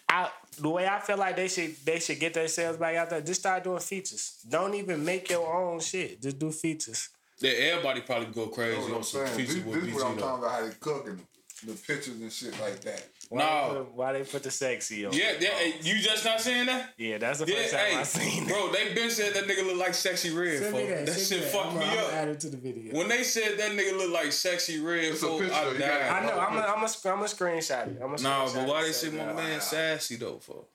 I 0.08 0.30
the 0.58 0.70
way 0.70 0.88
I 0.88 1.00
feel 1.00 1.18
like 1.18 1.36
they 1.36 1.48
should 1.48 1.76
they 1.86 2.00
should 2.00 2.20
get 2.20 2.34
themselves 2.34 2.78
back 2.78 2.96
out 2.96 3.10
there. 3.10 3.22
Just 3.22 3.42
start 3.42 3.64
doing 3.64 3.80
features. 3.80 4.40
Don't 4.48 4.74
even 4.76 5.04
make 5.04 5.30
your 5.30 5.52
own 5.54 5.80
shit. 5.80 6.22
Just 6.22 6.40
do 6.40 6.52
features. 6.52 7.10
Yeah, 7.40 7.52
everybody 7.52 8.02
probably 8.02 8.28
go 8.28 8.48
crazy 8.48 8.76
That's 8.76 8.88
what 8.88 8.98
on 8.98 9.04
some 9.04 9.28
features 9.28 9.56
This, 9.56 9.74
this 9.76 9.84
is 9.84 9.94
what 9.94 10.06
I'm 10.06 10.18
talking 10.18 10.44
about 10.44 10.52
how 10.52 10.66
they 10.66 10.74
cooking 10.80 11.20
the 11.66 11.74
pictures 11.74 12.22
and 12.22 12.32
shit 12.32 12.60
like 12.62 12.80
that. 12.82 13.08
Why, 13.30 13.40
Nah. 13.40 13.68
they, 13.70 13.76
put, 13.80 13.92
why 13.94 14.14
they 14.14 14.24
put 14.24 14.44
the 14.44 14.52
sexy 14.52 15.06
on? 15.06 15.14
Yeah, 15.14 15.34
yeah. 15.40 15.50
hey, 15.50 15.74
You 15.82 15.98
just 16.00 16.24
not 16.26 16.40
saying 16.40 16.68
that? 16.68 16.90
Yeah, 16.98 17.18
that's 17.18 17.40
the 17.40 17.48
Yeah, 17.48 17.56
first 17.56 17.74
time 17.74 17.86
hey, 17.88 17.96
I 17.98 18.04
seen 18.04 18.44
it. 18.44 18.50
bro, 18.50 18.72
they 18.72 18.94
been 18.94 19.10
said 19.10 19.34
that 19.34 19.46
nigga 19.46 19.66
look 19.66 19.78
like 19.78 19.94
Sexy 19.96 20.30
Redd. 20.32 20.60
Send 20.60 20.74
me 20.76 20.80
folks. 20.82 20.92
that, 20.94 21.06
That, 21.08 21.20
shit 21.20 21.32
me 21.32 21.44
that. 21.46 21.52
fucked 21.54 21.66
I'm 21.68 21.74
me 21.76 21.80
gonna- 21.86 21.96
up. 22.02 22.08
gonna 22.10 22.18
add 22.22 22.28
it 22.30 22.40
to 22.42 22.50
the 22.50 22.58
video. 22.58 22.94
When 22.98 23.08
they 23.08 23.24
said 23.24 23.58
that 23.58 23.72
nigga 23.72 23.98
look 23.98 24.12
like 24.12 24.32
Sexy 24.32 24.80
Redd, 24.80 25.04
It's 25.06 25.24
a 25.24 25.28
folks, 25.28 25.52
I 25.52 25.74
died. 25.78 25.82
I 26.12 26.26
know. 26.26 26.40
I'm 26.40 26.58
a, 26.58 26.62
I'm 26.62 26.84
a, 26.84 26.88
sc- 26.88 27.06
I'm 27.08 27.22
a 27.22 27.26
screenshot 27.26 27.88
it. 27.96 28.02
I'm 28.04 28.14
a 28.14 28.22
Nah, 28.22 28.46
screenshot 28.46 28.54
but 28.56 28.68
why 28.68 28.84
they 28.84 28.92
so 28.92 29.10
say 29.10 29.18
my 29.18 29.26
nah, 29.26 29.34
man 29.34 29.62
sassy 29.62 30.16
though? 30.18 30.38
For 30.40 30.66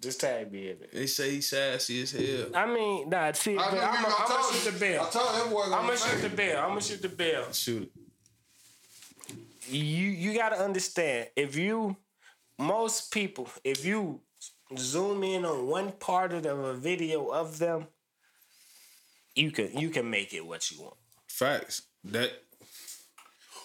Just 0.00 0.20
tag 0.20 0.50
me 0.50 0.70
in 0.70 0.76
it. 0.82 0.92
they 0.92 1.06
say 1.06 1.30
he 1.32 1.40
sassy 1.40 2.02
as 2.02 2.12
hell. 2.12 2.46
I 2.54 2.66
mean, 2.66 3.08
nah. 3.10 3.32
See, 3.32 3.56
I 3.58 3.64
I'm 3.66 4.02
gonna 4.02 4.52
shoot 4.54 4.72
the 4.72 4.78
bill. 4.78 5.02
I 5.04 5.10
told 5.10 5.34
that 5.34 5.50
boy 5.50 5.62
I'm 5.64 5.70
gonna 5.70 5.86
gonna 5.88 5.96
shoot 5.98 6.22
the 6.22 6.28
say. 6.30 6.34
bill. 6.36 6.58
I'm 6.58 6.68
gonna 6.68 6.80
shoot 6.80 7.02
the 7.02 7.08
bill. 7.08 7.52
Shoot 7.52 7.82
it. 7.82 7.90
You 9.70 10.08
you 10.08 10.34
got 10.34 10.50
to 10.50 10.56
understand 10.56 11.28
if 11.36 11.56
you 11.56 11.96
most 12.58 13.12
people 13.12 13.48
if 13.64 13.84
you 13.84 14.20
zoom 14.76 15.22
in 15.24 15.44
on 15.44 15.66
one 15.66 15.92
part 15.92 16.32
of 16.32 16.44
a 16.44 16.74
video 16.74 17.28
of 17.28 17.58
them 17.58 17.86
you 19.34 19.50
can 19.50 19.76
you 19.76 19.88
can 19.88 20.08
make 20.10 20.32
it 20.34 20.44
what 20.44 20.70
you 20.70 20.82
want 20.82 20.94
Facts. 21.28 21.82
That 22.04 22.32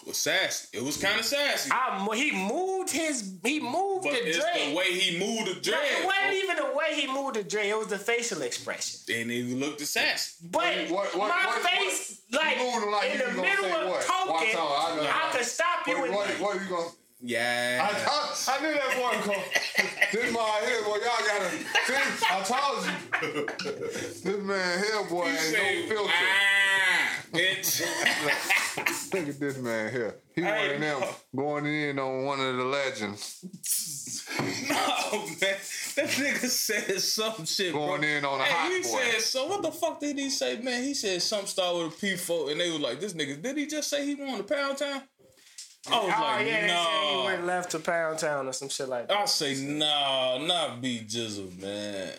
was 0.08 0.18
sassy. 0.18 0.68
It 0.78 0.84
was 0.84 0.98
kind 0.98 1.20
of 1.20 1.26
sassy. 1.26 1.70
I, 1.72 2.08
he 2.16 2.32
moved 2.32 2.90
his 2.92 3.38
he 3.44 3.60
moved 3.60 4.04
but 4.04 4.14
the 4.14 4.28
it's 4.30 4.38
dread 4.38 4.72
the 4.72 4.76
way 4.76 4.92
he 5.00 5.20
moved 5.20 5.48
the 5.50 5.56
No, 5.56 5.62
dread. 5.62 5.82
it 6.02 6.06
wasn't 6.06 6.24
folks. 6.26 6.36
even 6.44 6.56
the 6.58 6.72
way 6.76 6.90
he 7.02 7.08
moved 7.08 7.36
the 7.36 7.44
dread 7.44 7.66
it 7.68 7.78
was 7.78 7.88
the 7.88 7.98
facial 8.00 8.42
expression 8.42 9.00
And 9.16 9.32
he 9.32 9.44
looked 9.56 9.80
the 9.80 9.86
sassy. 9.86 10.46
but 10.52 10.90
What- 10.90 11.16
what- 11.16 11.30
my 11.30 11.46
what- 11.46 11.62
face 11.62 12.22
what- 12.30 12.44
like 12.44 12.58
you 12.58 12.92
like 12.92 13.12
in 13.14 13.20
the 13.20 13.42
middle 13.42 13.66
of 13.66 13.90
what? 13.90 14.02
talking 14.06 14.32
Watch 14.34 14.56
out, 14.56 14.92
I 14.92 14.96
know. 14.96 15.10
I 15.10 15.32
could 15.38 15.46
stop 15.46 15.88
you 15.88 15.96
What, 16.00 16.06
and 16.06 16.16
what, 16.16 16.28
what 16.40 16.62
you 16.62 16.68
gonna? 16.70 16.90
Yeah. 17.26 17.88
I, 17.90 18.12
I, 18.12 18.58
I 18.58 18.62
knew 18.62 18.74
that 18.74 18.96
boy 18.98 19.34
come. 19.34 19.42
This 20.12 20.34
man 20.34 20.68
here, 20.68 20.82
boy, 20.84 20.98
y'all 20.98 21.26
gotta. 21.26 21.50
See, 21.88 22.26
I 22.30 22.44
told 22.44 22.86
you. 22.86 23.48
This 24.24 24.26
man 24.26 24.84
here, 24.84 25.04
boy, 25.10 25.28
ain't 25.28 25.90
no 25.90 25.96
filter. 25.96 26.12
Ah. 26.14 26.73
Bitch. 27.34 29.14
Look 29.14 29.28
at 29.28 29.40
this 29.40 29.58
man 29.58 29.92
here. 29.92 30.16
He 30.36 30.42
one 30.42 30.54
Hey, 30.54 30.76
of 30.76 30.82
them 30.82 31.04
going 31.36 31.66
in 31.66 32.00
on 32.00 32.26
one 32.26 32.40
of 32.40 32.56
the 32.58 32.64
legends. 32.64 33.46
no, 34.70 35.26
man. 35.42 35.58
That 35.96 36.08
nigga 36.10 36.48
said 36.48 37.00
some 37.02 37.46
shit, 37.46 37.72
bro. 37.74 37.88
Going 37.88 38.04
in 38.04 38.26
on 38.26 38.40
a 38.40 38.44
hey, 38.44 38.52
hot 38.52 38.72
he 38.72 38.82
boy. 38.82 39.00
said 39.12 39.22
so. 39.22 39.48
What 39.48 39.62
the 39.62 39.72
fuck 39.72 40.00
did 40.00 40.18
he 40.18 40.30
say, 40.30 40.60
man? 40.60 40.84
He 40.84 40.94
said 40.96 41.22
some 41.22 41.46
start 41.46 41.76
with 41.76 42.04
a 42.04 42.06
P4, 42.06 42.52
and 42.52 42.60
they 42.60 42.72
was 42.72 42.80
like, 42.80 43.00
"This 43.00 43.14
nigga, 43.14 43.40
did 43.42 43.58
he 43.58 43.68
just 43.68 43.90
say 43.90 44.06
he 44.06 44.16
wanted 44.16 44.40
a 44.40 44.44
pound 44.44 44.78
town?" 44.78 45.04
I 45.92 46.00
was 46.00 46.14
Oh 46.18 46.22
like, 46.22 46.48
yeah, 46.48 46.62
they 46.62 46.68
said 46.70 47.20
he 47.20 47.26
went 47.26 47.46
left 47.46 47.72
to 47.72 47.80
Pound 47.80 48.18
Town 48.18 48.48
or 48.48 48.54
some 48.54 48.70
shit 48.70 48.88
like 48.88 49.10
that. 49.10 49.18
I 49.18 49.26
say, 49.26 49.54
nah, 49.66 50.38
not 50.38 50.82
B 50.82 51.02
Jizzle, 51.06 51.62
man. 51.62 52.14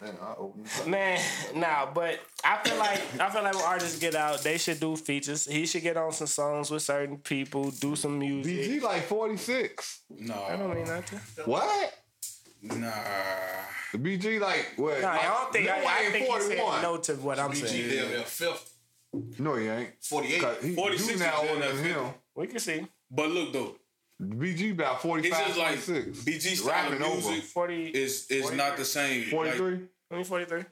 Man, 0.00 0.16
I 0.22 0.34
open 0.38 0.62
this 0.62 0.80
up. 0.80 0.86
Man, 0.86 1.20
nah, 1.56 1.90
but 1.92 2.20
I 2.44 2.58
feel 2.62 2.78
like 2.78 3.00
I 3.20 3.30
feel 3.30 3.42
like 3.42 3.54
when 3.54 3.64
artists 3.64 3.98
get 3.98 4.14
out, 4.14 4.42
they 4.42 4.56
should 4.58 4.78
do 4.78 4.94
features. 4.96 5.44
He 5.46 5.66
should 5.66 5.82
get 5.82 5.96
on 5.96 6.12
some 6.12 6.26
songs 6.28 6.70
with 6.70 6.82
certain 6.82 7.18
people, 7.18 7.70
do 7.72 7.96
some 7.96 8.18
music. 8.18 8.52
BG 8.70 8.82
like 8.82 9.02
46. 9.04 10.02
No, 10.10 10.44
I 10.48 10.56
don't 10.56 10.74
mean 10.74 10.84
nothing. 10.86 11.20
What? 11.46 11.94
nah. 12.62 12.90
The 13.92 13.98
BG 13.98 14.38
like 14.40 14.74
what? 14.76 15.00
Nah, 15.00 15.10
I 15.12 15.22
don't 15.22 15.52
think. 15.52 15.68
I, 15.68 15.78
Lil 15.80 15.88
I 15.88 16.00
Wayne 16.02 16.12
think 16.12 16.26
he 16.26 16.40
said 16.42 16.58
41. 16.58 16.82
no 16.82 16.96
to 16.98 17.14
what 17.14 17.38
I'm 17.38 17.54
saying. 17.54 17.64
BG 17.64 17.88
saying. 17.90 18.02
damn 18.02 18.08
near 18.10 18.22
fifth. 18.24 18.74
No, 19.40 19.54
he 19.56 19.66
ain't. 19.68 19.90
48. 20.04 20.40
'Cause 20.40 20.56
He, 20.62 20.74
46 20.74 21.10
you 21.12 21.18
now 21.18 21.42
is 21.42 21.50
older 21.50 21.64
in 21.64 21.76
than 21.76 21.84
him. 21.86 22.04
We 22.34 22.46
can 22.46 22.58
see 22.60 22.86
But 23.10 23.30
look 23.30 23.52
though, 23.52 23.74
BG 24.20 24.72
about 24.72 25.00
45, 25.00 25.30
it's 25.38 25.46
just 25.48 25.58
like 25.58 25.76
46. 25.78 26.24
BG 26.24 26.56
style 26.56 26.68
Rapping 26.72 27.02
of 27.02 27.08
over. 27.08 27.28
music 27.30 27.44
forty. 27.44 27.86
is 27.86 28.26
is 28.30 28.50
not 28.52 28.76
the 28.76 28.84
same. 28.84 29.20
Like, 29.22 29.30
43? 29.30 29.80
I 30.10 30.14
mean 30.16 30.24
forty 30.24 30.44
three. 30.44 30.64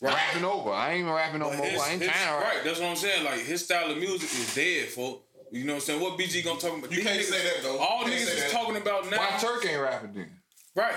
rapping 0.00 0.44
over. 0.44 0.70
I 0.70 0.90
ain't 0.92 1.00
even 1.02 1.12
rapping 1.12 1.38
no 1.40 1.50
But 1.50 1.58
more. 1.58 1.66
his- 1.66 1.80
I 1.80 1.90
ain't 1.92 2.02
his- 2.02 2.10
trying 2.10 2.26
to 2.26 2.32
rap. 2.44 2.54
Right, 2.54 2.64
that's 2.64 2.80
what 2.80 2.88
I'm 2.88 2.96
saying. 2.96 3.24
Like 3.24 3.40
his 3.40 3.64
style 3.64 3.90
of 3.90 3.98
music 3.98 4.28
is 4.32 4.54
dead, 4.54 4.88
folk. 4.88 5.24
You 5.52 5.64
know 5.64 5.74
what 5.74 5.82
I'm 5.82 5.86
saying? 5.86 6.00
What 6.00 6.18
BG 6.18 6.42
gonna 6.42 6.60
talk 6.60 6.76
about? 6.76 6.90
You 6.90 6.96
These 6.96 7.06
can't 7.06 7.20
niggas- 7.20 7.24
say 7.24 7.44
that, 7.44 7.62
though. 7.62 7.78
All 7.78 8.00
You 8.00 8.10
can't 8.10 8.14
niggas 8.20 8.24
say 8.26 8.32
is 8.36 8.42
that. 8.42 8.50
talking 8.50 8.76
about 8.76 9.10
now. 9.10 9.18
Why 9.18 9.38
Turk 9.38 9.64
ain't 9.66 9.80
rapping 9.80 10.12
then? 10.14 10.30
Right. 10.74 10.94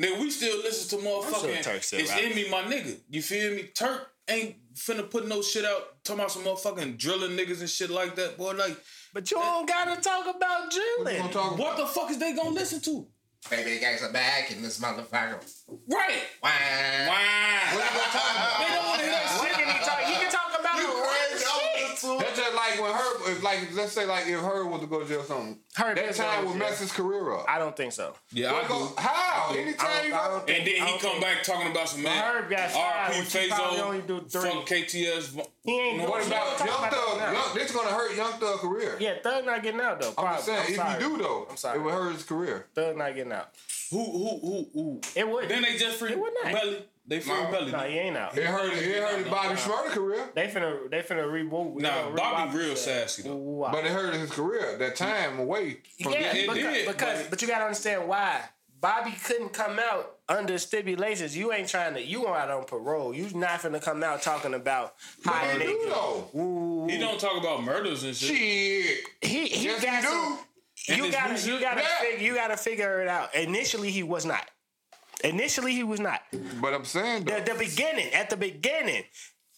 Nigga, 0.00 0.20
we 0.20 0.30
still 0.30 0.58
listen 0.58 0.98
to 1.00 1.04
motherfucking. 1.04 1.62
Turk 1.62 1.82
still 1.82 2.00
it's 2.00 2.10
rapping. 2.10 2.30
in 2.30 2.36
me, 2.36 2.48
my 2.50 2.62
nigga. 2.62 3.00
You 3.08 3.22
feel 3.22 3.54
me? 3.54 3.62
Turk 3.74 4.12
ain't 4.28 4.56
finna 4.74 5.10
put 5.10 5.26
no 5.26 5.40
shit 5.42 5.64
out 5.64 6.04
talking 6.04 6.20
about 6.20 6.30
some 6.30 6.44
motherfucking 6.44 6.98
drilling 6.98 7.36
niggas 7.36 7.60
and 7.60 7.70
shit 7.70 7.90
like 7.90 8.14
that, 8.16 8.36
boy. 8.36 8.52
Like, 8.52 8.76
But 9.14 9.30
you 9.30 9.36
don't 9.38 9.66
gotta 9.68 10.00
talk 10.00 10.26
about 10.34 10.64
What 10.66 10.74
you 10.74 10.96
drilling. 11.04 11.18
gonna 11.22 11.32
talk 11.32 11.58
what 11.58 11.74
about? 11.74 11.76
the 11.78 11.86
fuck 11.86 12.10
is 12.10 12.18
they 12.18 12.32
gonna 12.34 12.50
listen 12.50 12.80
to? 12.82 13.06
Baby 13.50 13.78
guys 13.80 14.02
are 14.02 14.12
back 14.12 14.50
in 14.50 14.62
this 14.62 14.78
motherfucker. 14.80 15.38
Right. 15.88 16.22
Why? 16.40 16.50
Wow. 17.08 17.78
They 18.58 18.74
don't 18.74 18.86
wanna 18.86 19.02
hear 19.02 19.12
that 19.12 19.40
shit. 19.40 19.52
can 19.52 19.66
he 19.68 19.78
talk? 19.84 20.00
He 20.00 20.04
can 20.04 20.04
talk 20.04 20.07
like 22.58 22.80
when 22.80 22.90
Herb, 22.92 23.36
if 23.36 23.42
like 23.42 23.74
let's 23.74 23.92
say 23.92 24.04
like 24.06 24.26
if 24.26 24.40
Herb 24.40 24.66
was 24.70 24.80
to 24.80 24.86
go 24.86 25.00
to 25.00 25.06
jail 25.08 25.20
or 25.20 25.24
something, 25.24 25.58
Herb 25.76 25.96
that 25.96 26.04
is 26.06 26.16
time 26.18 26.44
would 26.46 26.56
mess 26.56 26.80
his 26.80 26.92
career 26.92 27.32
up. 27.34 27.46
I 27.48 27.58
don't 27.58 27.76
think 27.76 27.92
so. 27.92 28.14
Yeah, 28.32 28.52
What 28.52 28.64
I 28.64 28.68
go- 28.68 28.88
do. 28.88 28.94
How? 28.98 29.50
I 29.52 29.56
Anytime 29.56 29.86
don't- 29.86 30.06
you 30.08 30.14
I 30.14 30.28
go, 30.28 30.38
And 30.40 30.66
then 30.66 30.86
he 30.86 30.98
come 30.98 31.20
back 31.20 31.42
talking 31.42 31.70
about 31.70 31.88
some 31.88 32.02
man. 32.02 32.22
Herb 32.22 32.50
got 32.50 32.70
five, 32.70 33.12
RP 33.12 33.20
which 33.20 33.32
he 33.32 33.80
only 33.80 34.00
do 34.02 34.20
Fazo. 34.20 34.30
three. 34.32 34.50
Fuck 34.50 34.66
KTS. 34.66 35.46
He 35.64 35.78
ain't 35.80 36.02
what 36.08 36.18
doing- 36.22 36.26
about 36.32 36.58
Young 36.58 36.68
talk 36.68 36.78
about 36.78 36.92
Thug? 36.92 37.18
that. 37.18 37.32
Young, 37.34 37.54
this 37.54 37.72
gonna 37.72 37.88
hurt 37.90 38.14
Young 38.16 38.32
Thug 38.32 38.58
career. 38.60 38.96
Yeah, 39.00 39.14
Thug 39.22 39.46
not 39.46 39.62
getting 39.62 39.80
out 39.80 40.00
though. 40.00 40.14
I'm 40.18 40.34
just 40.34 40.46
saying, 40.46 40.58
I'm 40.60 40.68
if 40.70 40.76
sorry. 40.76 40.92
he 41.02 41.08
do 41.08 41.16
though, 41.18 41.46
I'm 41.50 41.56
sorry. 41.56 41.78
it 41.78 41.82
would 41.82 41.94
hurt 41.94 42.12
his 42.14 42.24
career. 42.24 42.66
Thug 42.74 42.96
not 42.96 43.14
getting 43.14 43.32
out. 43.32 43.48
Who, 43.90 44.04
who, 44.04 44.38
who, 44.40 44.68
who? 44.74 45.00
It 45.16 45.26
would. 45.28 45.48
Then 45.48 45.62
they 45.62 45.78
just 45.78 45.96
free 45.96 46.12
It 46.12 46.18
would 46.18 46.32
not. 46.42 46.52
Belly. 46.52 46.84
They 47.08 47.20
free 47.20 47.32
No. 47.32 47.50
Belly. 47.50 47.72
No, 47.72 47.78
he 47.78 47.98
ain't 47.98 48.16
out. 48.16 48.36
It 48.36 48.44
hurt. 48.44 48.72
It 48.74 49.02
hurt 49.02 49.18
his 49.20 49.28
Bobby 49.28 49.54
Shmurda 49.54 49.86
career, 49.86 50.28
They 50.34 50.46
finna, 50.48 50.90
they 50.90 51.00
finna 51.00 51.24
reboot. 51.24 51.72
we 51.72 51.82
Nah, 51.82 52.02
gonna 52.02 52.14
Bobby 52.14 52.42
re-watch 52.42 52.54
real 52.54 52.68
that. 52.74 52.78
sassy 52.78 53.22
though. 53.22 53.34
Wow. 53.36 53.70
but 53.72 53.84
it 53.86 53.90
hurt 53.90 54.14
his 54.14 54.30
career. 54.30 54.76
That 54.78 54.94
time 54.94 55.38
away 55.38 55.78
from 56.02 56.12
yeah, 56.12 56.34
it 56.34 56.46
because, 56.46 56.56
did, 56.62 56.86
because 56.86 57.20
but- 57.22 57.30
but 57.30 57.42
you 57.42 57.48
gotta 57.48 57.64
understand 57.64 58.06
why. 58.06 58.42
Bobby 58.80 59.10
couldn't 59.24 59.52
come 59.54 59.80
out 59.80 60.18
under 60.28 60.56
stipulations. 60.58 61.36
You 61.36 61.52
ain't 61.52 61.68
trying 61.68 61.94
to. 61.94 62.00
You 62.04 62.28
out 62.28 62.48
on 62.48 62.62
parole. 62.64 63.12
You 63.12 63.28
not 63.34 63.60
finna 63.60 63.82
come 63.82 64.04
out 64.04 64.22
talking 64.22 64.54
about 64.54 64.94
how 65.24 65.32
But 65.32 65.60
he 65.62 65.66
do 65.66 65.86
though. 65.88 66.28
Ooh. 66.38 66.86
He 66.88 66.96
don't 66.98 67.18
talk 67.18 67.36
about 67.40 67.64
murders 67.64 68.04
and 68.04 68.14
shit. 68.14 68.36
Shit. 68.36 68.98
he 69.22 69.46
he 69.48 69.64
Yes, 69.64 69.82
got 69.82 69.96
he 69.96 70.00
do. 70.02 70.08
some- 70.08 70.38
You 70.96 71.10
gotta 71.10 71.40
you 71.40 71.58
gotta 71.60 71.80
Yeah. 71.80 72.00
figure 72.10 72.24
you 72.26 72.34
gotta 72.36 72.56
figure 72.56 73.00
it 73.02 73.08
out. 73.08 73.34
Initially, 73.34 73.90
he 73.90 74.04
was 74.04 74.24
not. 74.24 74.48
Initially, 75.24 75.72
he 75.72 75.82
was 75.84 76.00
not. 76.00 76.20
But 76.60 76.74
I'm 76.74 76.84
saying 76.84 77.24
though. 77.24 77.38
The, 77.40 77.52
the 77.52 77.58
beginning, 77.58 78.12
at 78.12 78.30
the 78.30 78.36
beginning. 78.36 79.04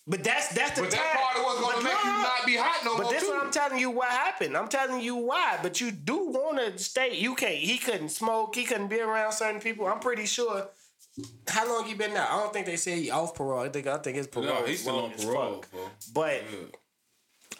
But 0.06 0.24
that's 0.24 0.48
that's 0.48 0.74
the 0.76 0.82
but 0.82 0.90
time. 0.90 1.02
that 1.02 1.32
part 1.34 1.44
was 1.46 1.61
gonna 1.61 1.74
But 1.76 1.84
make 1.84 2.04
you 2.04 2.11
not 2.11 2.46
be 2.46 2.56
hot 2.56 2.84
no 2.84 2.92
more. 2.92 2.98
But 2.98 3.02
more 3.04 3.12
this 3.12 3.22
too. 3.24 3.30
what 3.30 3.44
I'm 3.44 3.52
telling 3.52 3.78
you 3.78 3.90
what 3.90 4.08
happened. 4.08 4.56
I'm 4.56 4.68
telling 4.68 5.00
you 5.00 5.14
why. 5.16 5.58
But 5.62 5.80
you 5.80 5.90
do 5.92 6.30
want 6.30 6.58
to 6.58 6.78
stay. 6.82 7.16
You 7.16 7.34
can't. 7.34 7.54
He 7.54 7.78
couldn't 7.78 8.08
smoke. 8.08 8.54
He 8.56 8.64
couldn't 8.64 8.88
be 8.88 9.00
around 9.00 9.32
certain 9.32 9.61
people. 9.61 9.86
I'm 9.86 10.00
pretty 10.00 10.26
sure. 10.26 10.68
How 11.48 11.68
long 11.68 11.84
he 11.84 11.94
been 11.94 12.16
out? 12.16 12.30
I 12.30 12.38
don't 12.40 12.52
think 12.52 12.66
they 12.66 12.76
say 12.76 12.98
he 13.00 13.11
off 13.11 13.34
parole. 13.34 13.61
I 13.61 13.68
think 13.68 13.86
I 13.86 13.98
think 13.98 14.16
his 14.16 14.26
parole. 14.26 14.48
No, 14.48 14.62
is 14.62 14.68
he's 14.70 14.80
still 14.82 14.98
on 15.00 15.11
parole, 15.12 15.52
fuck. 15.56 15.70
bro. 15.70 15.80
But 16.14 16.42
Yeah. 16.50 16.66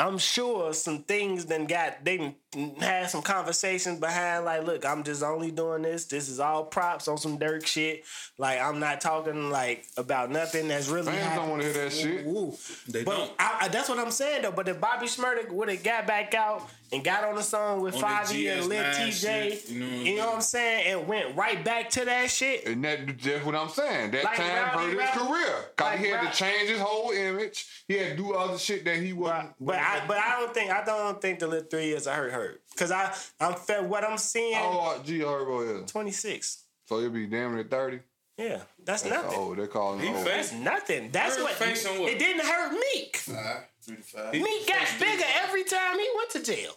I'm 0.01 0.17
sure 0.17 0.73
some 0.73 1.03
things 1.03 1.45
then 1.45 1.67
got 1.67 2.05
they 2.05 2.35
had 2.81 3.11
some 3.11 3.21
conversations 3.21 4.01
behind 4.01 4.47
like, 4.47 4.65
look, 4.65 4.87
I'm 4.87 5.05
just 5.05 5.23
only 5.23 5.51
doing 5.51 5.83
this. 5.83 6.07
This 6.07 6.31
is 6.31 6.41
all 6.41 6.65
props 6.65 7.07
on 7.07 7.19
some 7.19 7.39
Durk 7.39 7.67
shit. 7.67 8.05
Like 8.39 8.61
I'm 8.61 8.81
not 8.81 9.03
talking 9.03 9.51
like 9.51 9.85
about 9.99 10.31
nothing 10.31 10.69
that's 10.69 10.89
really. 10.89 11.13
Fans 11.13 11.37
don't 11.37 11.51
want 11.51 11.63
to 11.63 11.73
hear 11.73 11.85
that 11.85 11.93
shit. 11.93 12.27
Ooh, 12.27 12.31
ooh. 12.31 12.57
They 12.89 13.05
but 13.05 13.17
don't. 13.17 13.33
I, 13.39 13.59
I, 13.61 13.69
that's 13.69 13.91
what 13.91 13.99
I'm 13.99 14.11
saying 14.11 14.43
though. 14.43 14.53
But 14.53 14.69
if 14.69 14.81
Bobby 14.81 15.07
Shmurda 15.07 15.51
would 15.51 15.69
have 15.69 15.83
got 15.83 16.07
back 16.07 16.35
out 16.35 16.71
and 16.93 17.05
got 17.05 17.25
on 17.25 17.37
the 17.37 17.43
song 17.43 17.81
with 17.83 17.95
On 17.97 18.01
that 18.01 18.25
Favi 18.27 18.53
and 18.53 18.67
Lil 18.67 18.83
Tjay. 18.83 19.13
shit, 19.13 19.69
you 19.71 19.85
you 19.85 20.17
know, 20.17 20.23
know 20.23 20.23
what 20.23 20.23
I'm 20.23 20.27
what 20.27 20.35
I'm 20.37 20.41
saying, 20.43 20.87
and 20.99 21.09
went 21.09 21.37
right 21.37 21.65
back 21.65 21.91
to 21.91 22.05
that 22.05 22.31
shit. 22.31 22.67
And 22.67 22.85
that 22.85 23.17
just 23.17 23.45
what 23.45 23.55
I'm 23.55 23.69
saying. 23.69 24.11
That 24.11 24.25
Like 24.25 24.37
time 24.37 24.49
Rowdy 24.49 24.77
hurt 24.79 24.89
his 24.91 24.99
Rap- 24.99 25.13
career. 25.13 25.55
Cause 25.77 25.87
like 25.87 25.99
he 26.01 26.07
had 26.07 26.23
Rap- 26.25 26.33
to 26.33 26.39
change 26.39 26.69
his 26.71 26.81
whole 26.81 27.11
image. 27.13 27.67
He 27.87 27.95
had 27.97 28.11
to 28.11 28.17
do 28.17 28.35
other 28.35 28.59
shit 28.59 28.85
that 28.85 28.97
he 28.97 29.13
wasn't. 29.13 29.51
But 29.61 29.77
I, 29.77 30.05
but 30.07 30.17
I 30.19 30.41
don't 30.41 30.53
think 30.53 30.71
I 30.71 30.85
don't 30.85 31.21
think 31.21 31.39
the 31.39 31.47
little 31.47 31.69
three 31.69 31.87
years 31.87 32.07
I 32.07 32.15
hurt 32.15 32.33
hurt 32.33 32.63
because 32.73 32.91
I 32.91 33.15
I'm 33.41 33.55
fed 33.55 33.89
what 33.89 34.03
I'm 34.05 34.19
seeing. 34.19 34.55
How 34.55 34.95
old 34.97 35.05
G 35.05 35.21
Herbo 35.21 35.85
is? 35.85 35.91
26. 35.91 36.65
So 36.87 36.99
he'll 36.99 37.11
be 37.11 37.27
damn 37.27 37.55
near 37.55 37.65
30. 37.65 38.01
Yeah, 38.37 38.63
that's, 38.83 39.03
That's 39.03 39.05
nothing. 39.05 39.39
Oh, 39.39 39.55
They're 39.55 39.67
calling 39.67 40.01
He 40.01 40.07
him 40.07 40.25
That's 40.25 40.53
nothing. 40.55 41.11
That's 41.11 41.37
what, 41.39 41.53
facing 41.53 42.01
what? 42.01 42.11
it 42.11 42.19
didn't 42.19 42.43
hurt 42.47 42.73
Meek. 42.73 43.19
Five, 43.19 43.65
three 43.83 43.97
to 43.97 44.03
five. 44.03 44.33
Meek 44.33 44.67
got 44.67 44.89
bigger 44.99 45.25
every 45.45 45.63
time 45.65 45.99
he 45.99 46.09
went 46.17 46.31
to 46.31 46.43
jail. 46.43 46.73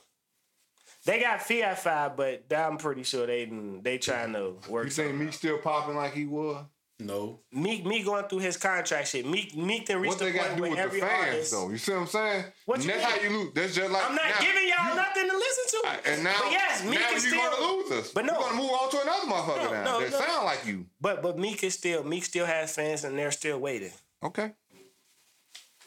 They 1.06 1.20
got 1.20 1.41
Fiat 1.41 1.80
Five, 1.80 2.16
but 2.16 2.45
I'm 2.56 2.78
pretty 2.78 3.04
sure 3.04 3.26
they 3.28 3.45
they 3.82 3.97
trying 3.97 4.34
to 4.34 4.56
work. 4.70 4.86
You 4.86 4.91
saying 4.91 5.18
me 5.18 5.32
still 5.32 5.58
popping 5.58 5.95
like 5.95 6.14
he 6.14 6.26
was? 6.26 6.64
No. 6.99 7.39
Meek 7.51 7.86
Meek 7.86 8.06
going 8.06 8.26
through 8.30 8.39
his 8.39 8.56
contract 8.56 9.10
shit. 9.10 9.26
Meek 9.26 9.58
Meek 9.58 9.86
then 9.88 9.99
reached 9.99 10.12
What 10.12 10.20
the 10.20 10.26
they 10.26 10.32
got 10.32 10.43
to 10.43 10.49
point 10.51 10.64
do 10.66 10.70
with 10.70 10.80
every 10.80 10.99
the 11.01 11.06
fans, 11.06 11.28
artist. 11.28 11.51
though? 11.51 11.70
You 11.72 11.78
see 11.78 11.91
what 11.91 11.97
I'm 12.01 12.08
saying? 12.08 12.45
What 12.66 12.76
and 12.76 12.86
you 12.86 12.91
that's 12.91 13.04
mean? 13.04 13.12
how 13.12 13.22
you 13.38 13.43
lose. 13.43 13.54
That's 13.54 13.76
just 13.76 13.91
like 13.91 14.10
I'm 14.10 14.16
not 14.16 14.26
now, 14.30 14.39
giving 14.41 14.68
y'all 14.70 14.89
you- 14.89 14.95
nothing 14.95 15.30
to 15.30 15.36
listen 15.36 15.82
to. 15.82 16.10
And 16.12 16.24
now, 16.24 16.36
but 16.41 16.51
yes, 16.51 16.86
Meek 16.86 16.99
now 17.01 17.12
is 17.12 17.26
you're 17.26 17.34
still. 17.34 17.51
gonna 17.51 17.66
lose 17.74 17.91
us. 17.91 18.12
But 18.14 18.26
no. 18.26 18.34
you're 18.34 18.41
gonna 18.41 18.56
move 18.62 18.72
on 18.72 18.89
to 18.91 19.01
another 19.01 19.26
motherfucker 19.28 19.64
No, 19.64 19.72
now 19.72 19.84
no, 19.84 19.99
that 20.01 20.12
no. 20.12 20.20
sound 20.20 20.45
like 20.45 20.66
you. 20.66 20.86
But 21.01 21.22
but 21.22 21.38
Meek 21.38 21.64
is 21.64 21.74
still 21.74 22.04
Meek 22.06 22.24
still 22.24 22.45
has 22.45 22.74
fans 22.74 23.04
and 23.04 23.20
they're 23.20 23.32
still 23.32 23.60
waiting. 23.60 23.91
Okay. 24.24 24.54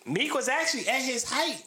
Meek 0.04 0.34
was 0.34 0.48
actually 0.48 0.86
at 0.88 1.00
his 1.00 1.24
height 1.30 1.62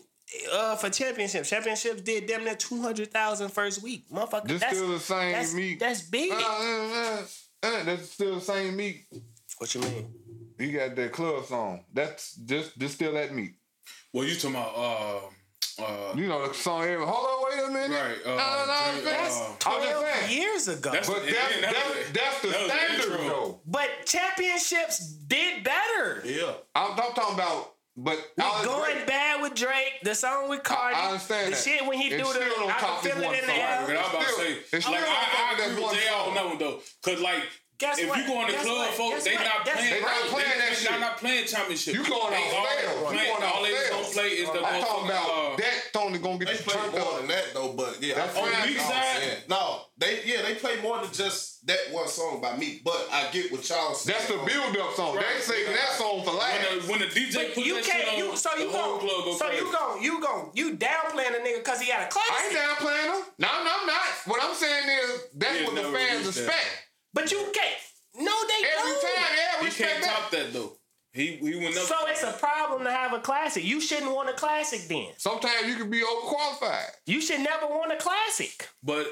uh, 0.53 0.75
for 0.75 0.89
championships. 0.89 1.49
Championships 1.49 2.01
did 2.01 2.25
damn 2.27 2.43
near 2.43 2.55
200,000 2.55 3.49
first 3.49 3.81
week. 3.81 4.09
Motherfucker, 4.09 4.47
This 4.47 4.61
that's, 4.61 4.77
still 4.77 4.89
the 4.91 4.99
same 4.99 5.31
that's, 5.33 5.53
Meek. 5.53 5.79
That's 5.79 6.01
big. 6.01 6.31
Uh, 6.31 6.35
uh, 6.35 6.39
uh, 6.41 7.21
uh, 7.63 7.83
that's 7.83 8.11
still 8.11 8.35
the 8.35 8.41
same 8.41 8.75
Meek. 8.75 9.05
what 9.57 9.73
you 9.75 9.81
mean? 9.81 10.13
You 10.57 10.71
got 10.77 10.95
that 10.95 11.11
club 11.13 11.45
song. 11.45 11.85
That's 11.93 12.35
just 12.35 12.77
just 12.77 12.95
still 12.95 13.13
that 13.13 13.33
Meek. 13.33 13.53
Well, 14.13 14.25
you 14.25 14.35
talking 14.35 14.51
about 14.51 14.73
uh 14.75 15.81
uh 15.83 16.13
You 16.15 16.27
know 16.27 16.47
the 16.47 16.53
song. 16.53 16.83
Every, 16.83 17.05
Hold 17.05 17.09
on, 17.25 17.43
wait 17.49 17.67
a 17.69 17.71
minute. 17.71 17.95
Right, 17.95 18.17
uh, 18.25 18.35
no, 18.35 18.65
no, 18.65 18.97
no, 18.97 19.03
that's- 19.05 19.39
uh, 19.41 19.55
12 19.59 19.83
saying. 20.19 20.37
years 20.37 20.67
ago. 20.67 20.91
That's- 20.91 21.07
But 21.07 21.23
Yeah, 21.25 21.33
that's, 21.61 21.61
that 21.61 21.71
that's, 21.71 22.11
that's 22.11 22.41
the 22.41 22.47
that 22.49 22.89
was 22.89 22.97
the 22.97 23.03
standard, 23.03 23.29
though. 23.29 23.61
but 23.65 23.89
championships 24.05 24.99
did 24.99 25.63
better. 25.63 26.21
Yeah. 26.25 26.53
I'm, 26.75 26.91
I'm 26.91 27.13
talking 27.13 27.35
about, 27.35 27.75
but 28.03 28.17
all 28.41 28.63
Going 28.63 28.93
great. 28.95 29.07
bad 29.07 29.41
with 29.41 29.55
Drake, 29.55 29.93
the 30.03 30.15
song 30.15 30.49
with 30.49 30.63
Cardi, 30.63 30.95
I 30.95 31.07
understand 31.07 31.47
the 31.47 31.51
that. 31.51 31.63
shit 31.63 31.85
when 31.85 31.97
he 31.97 32.07
It 32.07 32.17
do 32.17 32.23
the 32.23 32.39
I 32.39 32.77
can 32.79 33.01
feel 33.03 33.17
it 33.31 33.39
in 33.41 33.45
the 33.47 33.53
air. 33.53 33.77
I 33.79 33.81
was 33.81 33.89
about 33.91 34.21
to 34.21 34.33
say, 34.33 34.57
it's 34.73 34.85
like, 34.87 35.01
I, 35.01 35.55
I 35.59 35.65
agree 35.67 35.83
with 35.83 35.93
Jay 35.93 36.09
on 36.09 36.33
that 36.35 36.45
one 36.45 36.57
though, 36.57 36.79
cause 37.03 37.19
like. 37.21 37.43
Guess 37.79 37.97
if 37.99 38.09
what? 38.09 38.19
you 38.19 38.27
go 38.27 38.41
in 38.41 38.47
the 38.47 38.53
Guess 38.59 38.65
club, 38.65 38.77
what? 38.77 38.89
folks, 38.99 39.15
Guess 39.15 39.23
they 39.23 39.35
what? 39.39 39.45
not 39.47 39.65
playing. 39.65 39.93
They 39.93 40.01
not 40.01 40.21
playing 40.27 40.59
that 40.59 40.75
shit. 40.75 40.91
Not, 40.91 40.99
not 40.99 41.17
playing 41.17 41.45
championship. 41.47 41.93
You 41.95 42.03
going 42.03 42.31
they 42.35 42.43
off 42.51 42.59
all. 42.59 42.59
You 42.59 43.07
playing- 43.15 43.31
going 43.31 43.43
off 43.47 43.55
all 43.55 43.63
they 43.63 43.71
sales. 43.71 43.89
gonna 43.95 44.13
play 44.19 44.29
is 44.35 44.47
the 44.51 44.59
I'm 44.59 44.81
talking 44.83 45.05
about 45.07 45.29
uh, 45.31 45.55
that 45.55 45.75
Tony 45.93 46.19
gonna 46.19 46.37
get 46.39 46.47
They 46.51 46.53
you 46.59 46.59
play 46.67 46.75
turned 46.75 46.91
more 46.91 47.01
up. 47.07 47.17
than 47.23 47.27
that 47.31 47.45
though, 47.55 47.71
but 47.79 48.03
yeah, 48.03 48.15
That's 48.19 48.35
I, 48.35 48.41
fine. 48.43 48.67
Meek 48.67 48.77
what 48.83 48.87
side? 48.91 48.99
I'm 48.99 49.21
saying. 49.23 49.37
No, 49.47 49.63
they 49.97 50.11
yeah 50.27 50.41
they 50.43 50.55
play 50.55 50.75
more 50.83 50.99
than 50.99 51.11
just 51.15 51.65
that 51.67 51.79
one 51.95 52.07
song 52.11 52.41
by 52.43 52.51
me. 52.59 52.81
But 52.83 53.07
I 53.15 53.31
get 53.31 53.47
what 53.51 53.63
y'all 53.69 53.93
saying. 53.95 54.11
That's 54.11 54.27
the 54.27 54.43
build 54.43 54.75
up 54.75 54.91
song. 54.99 55.15
They 55.15 55.23
ain't 55.23 55.43
saving 55.47 55.71
that 55.71 55.91
song 55.95 56.19
for 56.27 56.35
when 56.35 56.43
last. 56.43 56.83
the, 56.83 56.91
when 56.91 56.99
the 56.99 57.07
DJ 57.07 57.33
But 57.47 57.55
put 57.55 57.63
you 57.63 57.75
that 57.79 57.83
can't. 57.87 58.07
on, 58.11 58.17
You 58.19 58.35
so 58.35 58.49
you 58.59 58.71
the 58.71 58.77
whole 58.77 58.99
go. 58.99 59.07
club 59.07 59.23
go 59.23 59.31
So 59.39 59.47
crazy. 59.47 59.63
you 59.63 59.71
go. 59.71 59.85
You 60.03 60.13
go. 60.19 60.51
You 60.53 60.65
downplaying 60.75 61.31
a 61.31 61.39
nigga 61.47 61.63
because 61.63 61.79
he 61.79 61.87
had 61.91 62.01
a 62.03 62.03
I 62.03 62.03
ain't 62.03 62.11
classic. 62.11 62.59
downplaying 62.59 63.07
him. 63.07 63.23
No, 63.39 63.47
no, 63.63 63.71
I'm 63.79 63.87
not. 63.87 64.03
What 64.27 64.43
I'm 64.43 64.51
saying 64.55 64.83
is 64.99 65.23
that's 65.33 65.59
Yeah, 65.61 65.65
what 65.67 65.75
the 65.75 65.83
fans 65.95 66.25
reached 66.27 66.35
that. 66.43 66.43
expect. 66.51 66.67
But 67.13 67.31
you 67.31 67.37
can't. 67.53 67.77
No, 68.15 68.31
they 68.47 68.67
Every 68.77 68.91
don't. 68.91 69.01
time, 69.01 69.11
yeah, 69.37 69.59
He 69.59 69.65
respect 69.65 69.89
can't 69.91 70.03
that. 70.03 70.19
top 70.21 70.31
that 70.31 70.53
though. 70.53 70.73
He 71.13 71.37
he 71.37 71.55
would 71.55 71.63
never. 71.73 71.79
So 71.79 71.95
it's 72.07 72.23
a 72.23 72.33
problem 72.33 72.83
to 72.83 72.91
have 72.91 73.13
a 73.13 73.19
classic. 73.19 73.63
You 73.63 73.81
shouldn't 73.81 74.11
want 74.13 74.29
a 74.29 74.33
classic 74.33 74.81
then. 74.87 75.07
Sometimes 75.17 75.67
you 75.67 75.75
can 75.75 75.89
be 75.89 76.01
overqualified. 76.01 76.89
You 77.07 77.21
should 77.21 77.39
never 77.39 77.65
want 77.67 77.91
a 77.91 77.95
classic. 77.97 78.67
but 78.83 79.07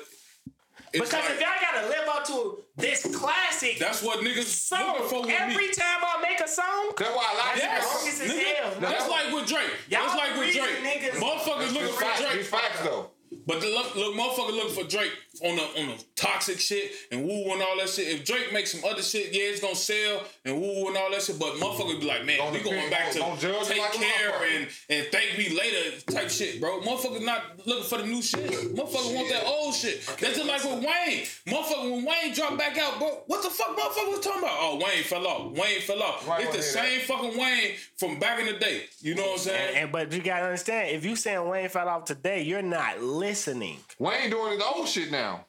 it's 0.94 1.10
Because 1.10 1.12
like, 1.26 1.32
if 1.32 1.42
y'all 1.42 1.50
gotta 1.62 1.88
live 1.90 2.08
up 2.08 2.26
to 2.28 2.64
this 2.78 3.04
classic 3.16 3.78
that's 3.78 4.02
what 4.04 4.20
niggas 4.24 4.46
song 4.46 4.94
looking 4.94 5.08
for 5.10 5.22
with 5.24 5.32
every 5.32 5.68
me. 5.68 5.74
time 5.74 6.00
I 6.02 6.22
make 6.22 6.40
a 6.40 6.48
song, 6.48 6.92
That's 6.98 7.10
why 7.16 7.26
I 7.28 7.38
like 7.38 7.54
of 7.56 7.60
Yes. 7.64 7.84
niggas. 7.86 8.00
Bogus 8.00 8.22
as 8.22 8.32
Nigga, 8.32 8.56
hell. 8.56 8.80
that's 8.80 9.10
like 9.10 9.34
with 9.34 9.48
Drake. 9.48 9.72
Y'all 9.90 10.06
That's 10.08 10.16
like 10.16 10.38
with 10.38 10.54
Drake. 10.54 10.84
niggas- 10.84 11.20
Motherfuckers 11.20 11.74
looking 11.74 11.84
It's 11.88 11.96
for 11.96 12.02
facts, 12.04 12.22
Drake. 12.22 12.46
facts 12.46 12.80
though. 12.84 13.12
But 13.46 13.62
the 13.62 13.68
look, 13.68 13.96
look, 13.96 14.14
motherfucker 14.16 14.52
looking 14.56 14.84
for 14.84 14.90
Drake 14.90 15.12
on 15.44 15.56
the 15.56 15.62
on 15.82 15.88
the 15.90 16.04
toxic 16.16 16.60
shit 16.60 16.92
and 17.12 17.24
woo 17.26 17.52
and 17.54 17.62
all 17.62 17.78
that 17.78 17.90
shit. 17.90 18.08
If 18.08 18.26
Drake 18.26 18.52
makes 18.52 18.72
some 18.72 18.84
other 18.90 19.02
shit, 19.02 19.34
yeah, 19.34 19.44
it's 19.52 19.62
gonna 19.62 19.76
sell 19.76 20.24
and 20.46 20.60
woo 20.60 20.88
and 20.88 20.98
all 20.98 21.12
that 21.12 21.22
shit. 21.22 21.38
But 21.40 21.54
motherfucker 21.56 22.00
be 22.00 22.08
like, 22.08 22.26
man, 22.26 22.38
Don't 22.38 22.54
we 22.54 22.60
going 22.60 22.76
depend- 22.76 22.92
back 22.92 23.12
to 23.12 23.20
don't 23.20 23.40
judge 23.40 23.54
it 23.64 23.68
take 23.68 23.80
like 23.82 23.92
care 23.94 24.34
and 24.56 24.68
and 24.90 25.08
thank 25.12 25.38
me 25.38 25.58
later 25.58 26.00
type 26.12 26.30
shit, 26.30 26.60
bro. 26.60 26.80
Motherfucker 26.82 27.24
not 27.24 27.42
looking 27.66 27.84
for 27.84 27.98
the 28.00 28.06
new 28.08 28.22
shit. 28.22 28.50
Motherfucker 28.76 29.16
want 29.16 29.30
that 29.30 29.44
old 29.46 29.74
shit. 29.74 30.06
That's 30.20 30.38
just 30.38 30.46
like 30.46 30.64
with 30.64 30.84
Wayne. 30.84 31.24
Motherfucker 31.48 31.92
when 31.92 32.06
Wayne 32.06 32.34
dropped 32.34 32.58
back 32.58 32.78
out, 32.78 32.98
bro. 33.00 33.24
What 33.28 33.44
the 33.44 33.50
fuck, 33.50 33.78
motherfucker 33.78 34.12
was 34.12 34.20
talking 34.22 34.44
about? 34.44 34.58
Oh, 34.60 34.76
Wayne 34.78 35.04
fell 35.04 35.26
off. 35.28 35.52
Wayne 35.52 35.82
fell 35.82 36.02
off. 36.02 36.28
Right, 36.28 36.44
it's 36.46 36.52
the 36.74 36.80
wanna 36.80 36.90
hear 36.90 37.00
same 37.00 37.08
fucking 37.34 37.40
Wayne 37.40 37.76
from 37.98 38.20
back 38.20 38.40
in 38.40 38.48
the 38.48 38.54
day. 38.60 38.84
You 39.00 39.16
know 39.16 39.24
what 39.24 39.32
I'm 39.34 39.38
saying? 39.40 39.68
And, 39.70 39.78
and 39.78 39.92
but 39.92 40.12
you 40.12 40.22
gotta 40.22 40.46
understand, 40.46 40.90
if 40.96 41.06
you 41.06 41.16
saying 41.16 41.48
Wayne 41.48 41.70
fell 41.70 41.88
off 41.88 42.06
today, 42.06 42.42
you're 42.42 42.62
not 42.62 43.02
listening. 43.18 43.80
Wayne 44.00 44.30
doing 44.30 44.54
his 44.54 44.62
old 44.62 44.88
shit 44.88 45.12
now. 45.12 45.46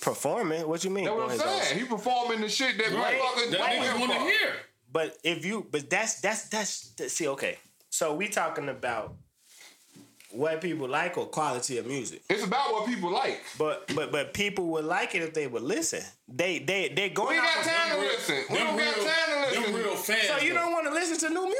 Performing, 0.00 0.68
what 0.68 0.84
you 0.84 0.90
mean? 0.90 1.06
That's 1.06 1.16
what 1.16 1.30
I'm 1.32 1.38
saying. 1.38 1.78
He 1.80 1.84
performing 1.84 2.40
the 2.40 2.48
shit 2.48 2.78
that 2.78 2.92
Right. 2.92 3.18
motherfuckers 3.20 3.50
that 3.50 3.60
want 3.60 3.72
niggas 3.72 4.00
want 4.00 4.12
to 4.12 4.18
hear. 4.20 4.52
But 4.92 5.18
if 5.24 5.44
you, 5.44 5.66
but 5.70 5.90
that's 5.90 6.20
that's 6.20 6.48
that's 6.48 6.90
that- 6.96 7.10
see, 7.10 7.26
okay. 7.28 7.58
So 7.90 8.14
we 8.14 8.28
talking 8.28 8.68
about 8.68 9.14
what 10.30 10.60
people 10.60 10.86
like 10.88 11.18
or 11.18 11.26
quality 11.26 11.78
of 11.78 11.86
music. 11.86 12.22
It's 12.30 12.44
about 12.44 12.72
what 12.72 12.86
people 12.86 13.10
like. 13.10 13.42
But 13.58 13.90
but 13.94 14.12
but 14.12 14.32
people 14.34 14.66
would 14.68 14.84
like 14.84 15.14
it 15.16 15.22
if 15.22 15.34
they 15.34 15.46
would 15.48 15.62
listen. 15.64 16.02
They 16.28 16.60
they 16.60 16.88
they 16.90 17.08
We 17.08 17.14
going 17.14 17.36
ain't 17.36 17.44
got 17.44 17.64
time 17.64 17.90
to 17.96 17.98
listen. 17.98 18.44
We 18.50 18.58
don't 18.58 18.76
real, 18.76 18.92
got 18.92 18.94
time 18.94 19.52
to 19.54 19.58
listen. 19.60 19.74
real 19.74 19.96
fans. 19.96 20.28
So 20.28 20.38
you 20.38 20.54
don't 20.54 20.70
want 20.72 20.86
to 20.86 20.92
listen 20.92 21.18
to 21.18 21.28
new 21.34 21.42
music? 21.44 21.58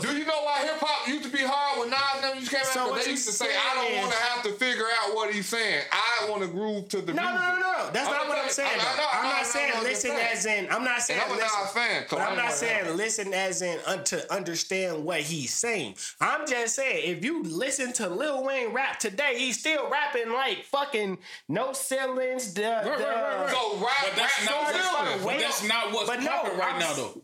Do 0.00 0.16
you 0.16 0.24
know 0.24 0.42
why 0.44 0.60
hip 0.62 0.78
hop 0.80 1.08
used 1.08 1.24
to 1.24 1.30
be 1.30 1.42
hard 1.42 1.80
when 1.80 1.90
Nas 1.90 1.98
never 2.22 2.34
used 2.36 2.50
to 2.50 2.56
came 2.56 2.64
out? 2.66 2.72
So 2.72 2.88
'Cause 2.94 3.04
they 3.04 3.10
used 3.10 3.26
to 3.26 3.32
say, 3.32 3.46
I 3.56 3.74
don't 3.74 3.98
want 4.02 4.12
to 4.12 4.18
have 4.18 4.42
to 4.44 4.52
figure 4.52 4.86
out 5.02 5.14
what 5.14 5.32
he's 5.32 5.48
saying. 5.48 5.84
I 5.92 6.28
want 6.28 6.42
to 6.42 6.48
groove 6.48 6.88
to 6.90 7.00
the 7.00 7.12
No, 7.14 7.22
no, 7.22 7.30
music. 7.30 7.48
no, 7.48 7.58
no. 7.60 7.90
That's 7.92 8.08
I'm 8.08 8.14
not 8.14 8.28
what 8.28 8.38
I'm 8.38 8.48
saying. 8.50 8.68
saying- 8.68 8.80
I 8.80 8.96
know, 8.96 9.08
I 9.12 9.18
I'm 9.18 9.24
not 9.30 9.46
saying 9.46 9.66
I 9.66 9.74
know 9.74 9.80
what 9.82 9.84
listen 9.88 10.10
as 10.12 10.46
in. 10.46 10.68
I'm 10.72 10.84
not 10.84 11.02
saying 11.02 11.20
I'm 11.24 11.30
a 11.32 11.34
Nas 11.36 11.42
listen. 11.42 11.66
fan, 11.74 12.06
But 12.10 12.20
I 12.20 12.24
I'm 12.26 12.36
not 12.36 12.52
saying 12.52 12.96
listen 12.96 13.34
as 13.34 13.62
in 13.62 13.80
un, 13.86 14.04
to 14.04 14.32
understand 14.32 15.04
what 15.04 15.20
he's 15.20 15.54
saying. 15.54 15.96
I'm 16.20 16.46
just 16.46 16.74
saying 16.76 17.16
if 17.16 17.24
you 17.24 17.42
listen 17.44 17.92
to 17.94 18.08
Lil 18.08 18.44
Wayne 18.44 18.72
rap 18.72 18.98
today, 18.98 19.38
he's 19.38 19.58
still 19.60 19.88
rapping 19.88 20.32
like 20.32 20.64
fucking 20.66 21.18
no 21.48 21.72
ceilings. 21.72 22.54
The, 22.54 22.62
Right, 22.62 22.84
the, 22.84 22.90
right, 22.90 23.00
right, 23.04 23.40
right. 23.42 23.50
So 23.50 23.76
rap, 23.76 23.90
But 24.02 24.16
that's 24.16 24.38
rap, 24.40 24.50
not 24.50 24.50
no 24.50 24.62
what's 24.62 24.72
feeling. 24.78 25.06
fucking 25.18 25.24
But 25.24 25.38
that's 25.40 25.62
not 25.64 25.92
what's 25.92 26.06
but 26.08 26.20
no, 26.22 26.30
popping 26.30 26.58
right 26.58 26.72
I'm 26.74 26.78
now, 26.80 26.92
though. 26.94 27.22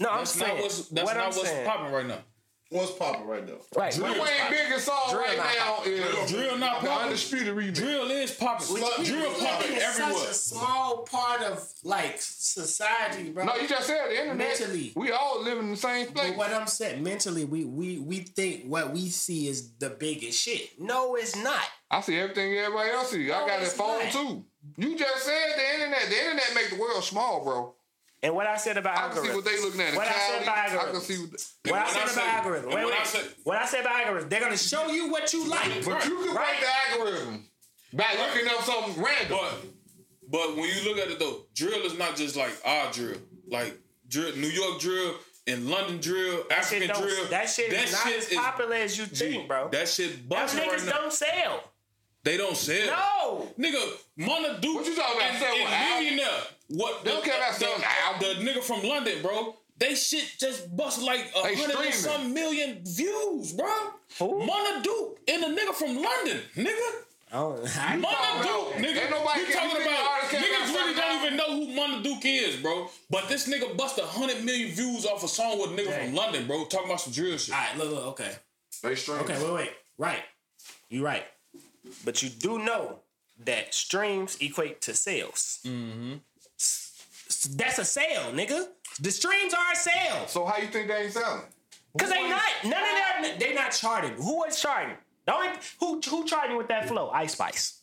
No, 0.00 0.10
I'm 0.10 0.18
That's 0.18 0.30
saying 0.32 0.54
not 0.54 0.62
what's 0.62 0.88
that's 0.88 1.04
what 1.06 1.16
not 1.16 1.22
I'm 1.24 1.30
what's 1.36 1.48
saying. 1.48 1.66
popping 1.66 1.92
right 1.92 2.06
now. 2.06 2.18
What's 2.70 2.90
popping 2.92 3.26
right 3.26 3.46
now? 3.46 3.54
Right. 3.74 3.96
Lil 3.96 4.12
Wayne 4.12 4.50
biggest 4.50 4.84
song 4.84 5.04
Drill 5.08 5.22
right 5.22 5.38
not 5.38 5.86
now 5.86 5.90
is 5.90 6.30
Drill 6.30 6.58
not 6.58 6.82
the 6.82 6.88
popping. 6.88 7.04
Undisputed 7.06 7.54
Remix. 7.56 7.74
Drill 7.76 8.10
is 8.10 8.30
popping. 8.32 8.66
Drill 9.04 9.32
popping 9.40 9.72
It's 9.72 9.98
everywhere. 9.98 10.14
such 10.22 10.30
a 10.30 10.34
small 10.34 10.98
part 11.10 11.40
of 11.42 11.66
like 11.82 12.16
society, 12.18 13.30
bro. 13.30 13.46
No, 13.46 13.56
you 13.56 13.66
just 13.66 13.86
said 13.86 14.08
the 14.10 14.20
internet. 14.20 14.36
Mentally. 14.36 14.92
We 14.96 15.12
all 15.12 15.42
live 15.42 15.58
in 15.58 15.70
the 15.70 15.76
same 15.78 16.08
place. 16.08 16.28
But 16.30 16.36
what 16.36 16.52
I'm 16.52 16.66
saying, 16.66 17.02
mentally, 17.02 17.44
we 17.46 17.64
we 17.64 17.98
we 18.00 18.18
think 18.18 18.64
what 18.66 18.92
we 18.92 19.08
see 19.08 19.48
is 19.48 19.72
the 19.78 19.88
biggest 19.90 20.38
shit. 20.38 20.78
No, 20.78 21.14
it's 21.14 21.36
not. 21.36 21.62
I 21.90 22.02
see 22.02 22.18
everything 22.18 22.52
everybody 22.58 22.90
else 22.90 23.10
see. 23.12 23.32
I 23.32 23.40
No, 23.40 23.46
got 23.46 23.62
a 23.62 23.64
phone 23.64 24.04
not. 24.04 24.12
too. 24.12 24.44
You 24.76 24.98
just 24.98 25.24
said 25.24 25.54
the 25.56 25.74
internet. 25.74 26.02
The 26.10 26.18
internet 26.18 26.54
make 26.54 26.68
the 26.70 26.76
world 26.76 27.02
small, 27.02 27.42
bro. 27.44 27.74
And 28.22 28.34
what 28.34 28.46
I 28.48 28.56
said 28.56 28.76
about 28.76 28.98
I 28.98 29.14
can 29.14 29.24
see 29.24 29.30
what 29.34 29.44
they 29.44 29.52
algorithms. 29.52 29.62
looking 29.64 29.80
at. 29.80 29.88
in 29.90 29.94
What 29.96 30.08
I 30.08 30.12
said 30.12 30.44
Cali. 30.44 30.72
about 30.74 30.88
I 30.88 30.90
can 30.90 31.00
see 31.00 31.18
what. 31.18 31.30
The, 31.62 31.70
What 31.70 31.80
I 31.80 31.88
said 31.88 31.98
I 31.98 32.02
about 32.02 32.14
say- 32.14 32.20
algorithms. 32.50 32.64
and 32.64 32.74
Wait, 32.74 32.82
I 32.82 32.86
wait. 32.86 33.06
say- 33.06 33.24
What 33.44 33.56
I 33.58 33.66
said 33.66 33.80
about 33.82 34.06
algorithms. 34.06 34.28
They're 34.30 34.40
gonna 34.40 34.56
show 34.58 34.86
you 34.88 35.08
what 35.10 35.32
you 35.32 35.44
like. 35.48 35.84
but 35.84 36.04
you 36.04 36.18
can 36.18 36.34
Right. 36.34 36.46
break 36.48 36.60
the 36.60 36.92
algorithm 37.04 37.48
by 37.92 38.06
looking 38.18 38.48
up 38.48 38.64
something 38.64 39.02
random. 39.02 39.38
But 39.38 39.52
but 40.30 40.56
when 40.56 40.68
you 40.68 40.82
look 40.88 40.98
at 40.98 41.08
it 41.12 41.18
though, 41.20 41.46
drill 41.54 41.84
is 41.86 41.96
not 41.96 42.16
just 42.16 42.34
like 42.36 42.52
our 42.64 42.90
drill. 42.92 43.18
Like 43.46 43.74
drill, 44.08 44.34
New 44.36 44.48
York 44.48 44.80
drill 44.80 45.14
and 45.46 45.70
London 45.70 45.98
drill, 46.00 46.44
That 46.50 46.64
shit, 46.66 46.82
African 46.82 46.88
don't, 46.88 47.02
drill. 47.02 47.24
that 47.28 47.48
shit 47.48 47.72
is 47.72 47.92
not 47.92 48.06
as 48.12 48.28
is- 48.28 48.36
popular 48.36 48.74
as 48.74 48.98
you 48.98 49.06
G, 49.06 49.14
think, 49.14 49.48
bro. 49.48 49.68
That 49.68 49.88
shit 49.88 50.10
Them 50.10 50.26
busting 50.28 50.60
niggas 50.60 50.68
right 50.72 50.84
now. 50.86 50.92
don't 50.98 51.12
sell. 51.12 51.72
They 52.24 52.36
don't 52.36 52.56
sell. 52.56 52.86
No. 52.86 53.54
Nigga, 53.58 53.92
Mona 54.16 54.58
Duke 54.60 54.74
What 54.74 54.86
you 54.86 54.96
talking 54.96 55.16
about? 55.16 55.30
and, 55.30 55.38
Sell 55.38 55.54
and? 55.56 56.04
Millionaire. 56.04 56.42
What 56.68 57.04
They 57.04 57.10
don't 57.10 57.24
care 57.24 57.36
about 57.36 57.54
the, 57.54 57.60
selling 57.64 57.82
album. 58.06 58.44
the 58.44 58.50
nigga 58.52 58.62
from 58.62 58.82
London, 58.82 59.22
bro. 59.22 59.56
They 59.78 59.94
shit 59.94 60.24
just 60.38 60.74
bust 60.76 61.00
like 61.02 61.30
a 61.36 61.54
hundred 61.56 61.84
and 61.86 61.94
some 61.94 62.34
million 62.34 62.80
views, 62.84 63.52
bro. 63.52 63.68
Who? 64.18 64.44
Mona 64.44 64.82
Duke 64.82 65.18
and 65.28 65.44
a 65.44 65.46
nigga 65.48 65.72
from 65.72 66.02
London, 66.02 66.40
nigga. 66.56 66.90
Oh, 67.32 67.62
I, 67.78 67.96
Mona 67.96 68.14
talking 68.16 68.42
Duke, 68.42 68.50
about- 68.50 68.72
nigga. 68.82 69.02
Ain't 69.02 69.10
nobody 69.10 69.40
you 69.42 69.52
talking 69.52 69.82
about 69.82 70.10
artists 70.10 70.34
niggas 70.34 70.74
really 70.74 70.94
don't 70.94 71.24
even 71.24 71.36
know 71.36 71.46
who 71.66 71.74
Mona 71.74 72.02
Duke 72.02 72.24
is, 72.24 72.56
bro. 72.56 72.90
But 73.08 73.28
this 73.28 73.48
nigga 73.48 73.76
bust 73.76 73.98
a 73.98 74.02
hundred 74.06 74.44
million 74.44 74.72
views 74.72 75.06
off 75.06 75.22
a 75.24 75.28
song 75.28 75.58
with 75.60 75.70
a 75.70 75.74
nigga 75.80 75.90
Dang. 75.90 76.06
from 76.06 76.14
London, 76.16 76.46
bro. 76.46 76.64
Talking 76.64 76.86
about 76.88 77.00
some 77.00 77.12
drill 77.12 77.38
shit. 77.38 77.54
all 77.54 77.60
right, 77.60 77.78
look, 77.78 77.90
look, 77.90 78.04
okay. 78.08 78.32
They 78.82 78.94
stream. 78.94 79.18
Okay, 79.20 79.42
wait, 79.44 79.52
wait. 79.54 79.70
Right. 79.96 80.22
You 80.90 81.04
right. 81.04 81.24
But 82.04 82.22
you 82.22 82.30
do 82.30 82.58
know 82.58 82.98
that 83.44 83.72
streams 83.74 84.36
equate 84.40 84.80
to 84.82 84.94
sales. 84.94 85.60
Mm-hmm. 85.64 86.14
That's 87.44 87.78
a 87.78 87.84
sale, 87.84 88.32
nigga. 88.32 88.66
The 89.00 89.10
streams 89.10 89.54
are 89.54 89.72
a 89.72 89.76
sale. 89.76 90.26
So 90.26 90.44
how 90.44 90.58
you 90.58 90.68
think 90.68 90.88
they 90.88 91.02
ain't 91.04 91.12
selling? 91.12 91.42
Cause 91.98 92.10
they 92.10 92.28
not 92.28 92.42
none 92.64 92.72
of 92.72 93.24
them 93.24 93.38
they 93.38 93.54
not 93.54 93.72
charting. 93.72 94.12
Who 94.12 94.44
is 94.44 94.60
charting? 94.60 94.96
The 95.26 95.34
only 95.34 95.48
who 95.80 96.00
who 96.08 96.24
charting 96.24 96.56
with 96.56 96.68
that 96.68 96.86
flow? 96.88 97.10
Ice 97.10 97.32
Spice. 97.32 97.74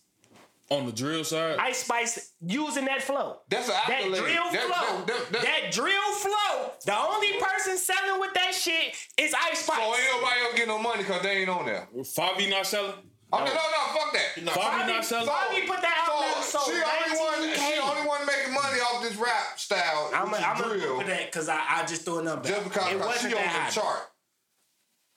On 0.70 0.86
the 0.88 0.92
drill 0.92 1.24
side, 1.24 1.58
Ice 1.60 1.84
Spice 1.84 2.32
using 2.42 2.86
that 2.86 3.04
flow. 3.04 3.38
That's 3.50 3.70
an 3.70 3.76
That 3.88 4.02
drill 4.04 4.52
That- 4.52 4.62
flow. 4.62 4.98
that- 4.98 5.08
that- 5.08 5.32
that- 5.34 5.42
that 5.44 5.72
drill 5.72 6.12
flow. 6.14 6.72
The 6.86 6.98
only 6.98 7.34
person 7.40 7.78
selling 7.78 8.20
with 8.20 8.34
that 8.34 8.54
shit 8.56 8.96
is 9.18 9.34
Ice 9.52 9.60
Spice. 9.64 9.78
So 9.78 9.96
ain't 9.96 10.22
nobody 10.22 10.42
else 10.42 10.56
get 10.56 10.68
no 10.68 10.80
money 10.80 11.04
because 11.04 11.22
they 11.22 11.38
ain't 11.38 11.50
on 11.50 11.66
there. 11.68 11.88
Favi 11.98 12.50
not 12.50 12.66
selling. 12.66 12.94
Oh, 13.36 13.40
no, 13.40 13.46
no, 13.46 13.54
no, 13.54 13.82
fuck 14.00 14.14
that. 14.14 14.28
Favi 14.36 14.88
not 14.88 15.06
selling. 15.06 15.26
Bobby 15.28 15.62
put 15.68 15.82
that 15.82 16.08
out 16.08 16.20
there. 16.22 16.44
So 16.44 16.60
So 16.60 16.72
she 16.72 16.80
only 16.80 17.20
one. 17.20 17.56
She 17.56 17.80
only 17.80 18.08
one 18.08 18.26
making 18.26 18.54
money 18.54 18.80
off 18.80 19.02
this 19.04 19.16
rap 19.16 19.58
style. 19.60 20.12
I'm 20.14 20.32
gonna 20.32 20.74
is 20.76 20.82
drill. 20.82 20.98
put 20.98 21.08
that 21.08 21.26
because 21.32 21.50
I, 21.50 21.60
I 21.60 21.86
just 21.86 22.04
threw 22.06 22.20
a 22.20 22.24
number. 22.24 22.48
Just 22.48 22.64
because 22.64 22.88
it 22.88 22.90
she 22.92 22.96
wasn't 22.98 23.34
on 23.36 23.42
that 23.42 23.70
the 23.74 23.82
chart. 23.82 24.00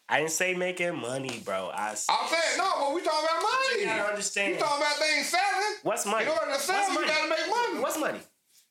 I 0.08 0.20
didn't 0.24 0.32
say 0.32 0.54
making 0.54 0.96
money, 0.96 1.42
bro. 1.44 1.68
I 1.68 1.90
s- 1.92 2.06
I'm 2.08 2.26
saying 2.28 2.56
no, 2.56 2.64
but 2.80 2.94
we 2.94 3.02
talking 3.02 3.28
about 3.28 3.42
money. 3.44 3.80
you 3.80 3.86
gotta 3.86 4.08
understand. 4.08 4.54
You 4.54 4.58
talking 4.60 4.80
about 4.80 4.96
things 4.96 5.26
selling? 5.28 5.74
What's 5.82 6.06
money? 6.06 6.24
In 6.24 6.30
order 6.32 6.52
to 6.52 6.58
sell, 6.58 6.76
What's 6.80 6.88
you 6.88 6.94
money? 6.96 7.06
gotta 7.12 7.28
make 7.28 7.46
money. 7.50 7.76
What's 7.82 7.98
money? 8.00 8.20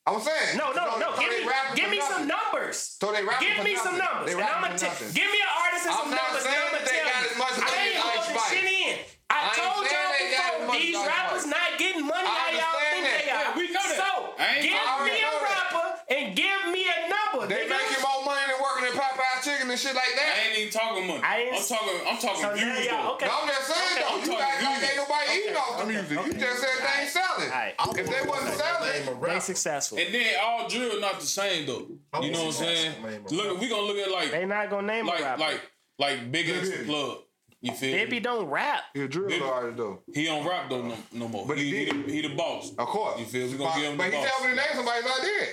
I'm 0.08 0.20
saying. 0.22 0.58
No, 0.58 0.72
no, 0.72 0.98
so, 0.98 1.00
no. 1.04 1.08
So 1.14 1.22
Give 1.22 1.30
me, 1.30 1.46
give 1.76 1.86
for 1.86 1.92
me 1.92 2.02
some 2.02 2.26
numbers. 2.26 2.78
So 2.98 3.12
they 3.12 3.22
rapping 3.28 3.48
Give 3.48 3.58
for 3.60 3.64
me 3.70 3.76
some 3.76 3.98
numbers. 4.00 4.26
They 4.26 4.40
And 4.40 4.50
I'm 4.50 4.64
gonna 4.66 4.80
for 4.80 4.88
t- 4.88 5.14
give 5.14 5.30
me 5.30 5.40
an 5.44 5.52
artist 5.52 5.84
and 5.86 5.94
I'm 5.94 6.00
some 6.08 6.16
numbers. 6.16 6.44
and 6.48 6.56
I'm 6.56 6.58
that 6.58 6.72
gonna 6.74 6.86
they 6.88 6.98
tell 6.98 7.06
got 7.06 7.22
you. 7.22 7.30
as 7.30 7.38
much 7.38 7.54
I 7.54 7.62
money 7.68 7.78
ain't 7.78 7.92
as 7.92 8.02
Ice 8.02 8.16
holding 8.18 8.34
Spice. 8.34 8.50
Shit 9.38 9.64
in. 9.64 9.68
I, 9.68 9.70
I 9.70 9.72
told 9.72 9.82
y'all 9.86 10.12
they 10.18 10.26
got 10.34 10.50
as 10.54 10.60
before 10.62 10.80
these 10.82 10.96
as 10.98 11.08
rappers 11.08 11.44
Spice. 11.46 11.54
not 11.54 11.70
getting 11.78 12.04
money 12.08 12.28
I 12.28 12.34
how 12.34 12.50
y'all 12.50 12.74
understand 12.78 12.94
think 12.94 13.06
that. 13.06 13.22
they 13.22 13.32
are. 13.32 13.44
Yeah, 13.48 13.58
we 13.58 13.66
know 13.74 13.86
that. 13.88 13.98
So 14.02 14.10
ain't- 14.42 14.62
give 14.66 14.74
I 14.74 14.84
already 14.98 15.12
me 15.12 15.18
a 15.18 15.26
know 15.28 15.38
that. 15.38 15.56
rapper 15.58 15.88
and 16.08 16.24
give 16.36 16.62
me 16.74 16.82
a 16.88 16.98
number. 17.12 17.44
They 17.48 17.62
nigga. 17.68 17.76
making 17.78 18.02
more 18.04 18.22
money 18.26 18.44
than 18.48 18.58
working 18.64 18.86
at 18.90 18.94
Popeye 18.98 19.40
Chicken 19.44 19.68
and 19.70 19.80
shit 19.80 19.96
like 19.96 20.14
that. 20.18 20.28
I 20.28 20.40
ain't 20.48 20.58
even 20.58 20.72
talking 20.74 21.06
money. 21.08 21.22
I 21.24 21.34
ain't- 21.48 21.56
I'm 21.58 21.64
talking. 21.68 21.98
I'm 22.08 22.18
talking 22.18 22.42
So 22.42 22.50
now 22.50 22.56
views 22.58 22.86
y'all- 22.88 23.04
though. 23.04 23.14
okay. 23.20 23.28
No, 23.28 23.34
I'm 23.42 23.48
just 23.48 23.68
saying 23.68 23.84
Okay, 23.88 24.02
though. 24.02 24.18
You 24.18 24.26
talking 24.28 24.48
act 24.48 24.64
like 24.64 24.84
ain't 24.88 24.98
nobody 24.98 25.28
eating 25.38 25.50
Okay, 25.52 25.60
off 25.60 25.74
the 25.78 25.84
okay, 25.84 25.92
music. 25.94 26.18
You 26.28 26.34
just 26.40 26.58
said 26.62 26.76
they 26.82 26.96
ain't 27.02 27.12
selling. 27.12 27.50
If 27.98 28.06
they 28.10 28.22
wasn't 28.28 28.56
selling, 28.58 29.06
They 29.06 29.14
rapper. 29.14 29.40
successful. 29.42 29.98
And 29.98 30.14
then 30.14 30.28
all 30.42 30.68
drill 30.68 31.00
not 31.02 31.20
the 31.20 31.26
same 31.26 31.66
though. 31.66 31.88
Oh, 32.14 32.22
you 32.24 32.32
know 32.32 32.40
what 32.46 32.48
I'm 32.48 32.66
saying? 32.66 32.94
Look, 33.32 33.60
we 33.60 33.68
gonna 33.70 33.82
look 33.84 33.98
at 33.98 34.12
like 34.12 34.32
They 34.32 34.46
not 34.46 34.70
gonna 34.70 34.88
name 34.88 35.08
a 35.08 35.12
rapper. 35.12 35.40
like 35.42 35.62
like 36.00 36.32
Big 36.32 36.50
X 36.50 36.70
Bibby. 36.70 36.86
plug. 36.86 37.18
You 37.62 37.74
feel? 37.74 37.92
me? 37.92 37.98
Baby 38.06 38.20
don't 38.20 38.46
rap. 38.46 38.82
he 38.94 39.02
a 39.02 39.08
drill 39.08 39.30
Bibby. 39.30 39.44
artist 39.44 39.78
though. 39.78 40.02
He 40.14 40.26
don't 40.26 40.48
rap 40.48 40.70
though 40.70 40.82
no, 40.84 40.96
no 41.14 41.28
more. 41.28 41.46
But 41.48 41.58
he, 41.58 41.66
he 41.72 41.86
he, 41.86 41.92
the, 41.92 42.12
he 42.12 42.22
the 42.28 42.36
boss. 42.36 42.70
Of 42.78 42.88
course. 42.88 43.20
You 43.20 43.26
feel? 43.26 43.48
We 43.48 43.58
gonna 43.58 43.80
give 43.80 43.92
him 43.92 43.98
but 43.98 44.12
the 44.12 44.18
he 44.18 44.24
boss. 44.24 44.30
tell 44.30 44.42
me 44.44 44.50
to 44.50 44.56
name 44.56 44.66
somebody 44.76 45.02
I 45.06 45.20
did. 45.22 45.50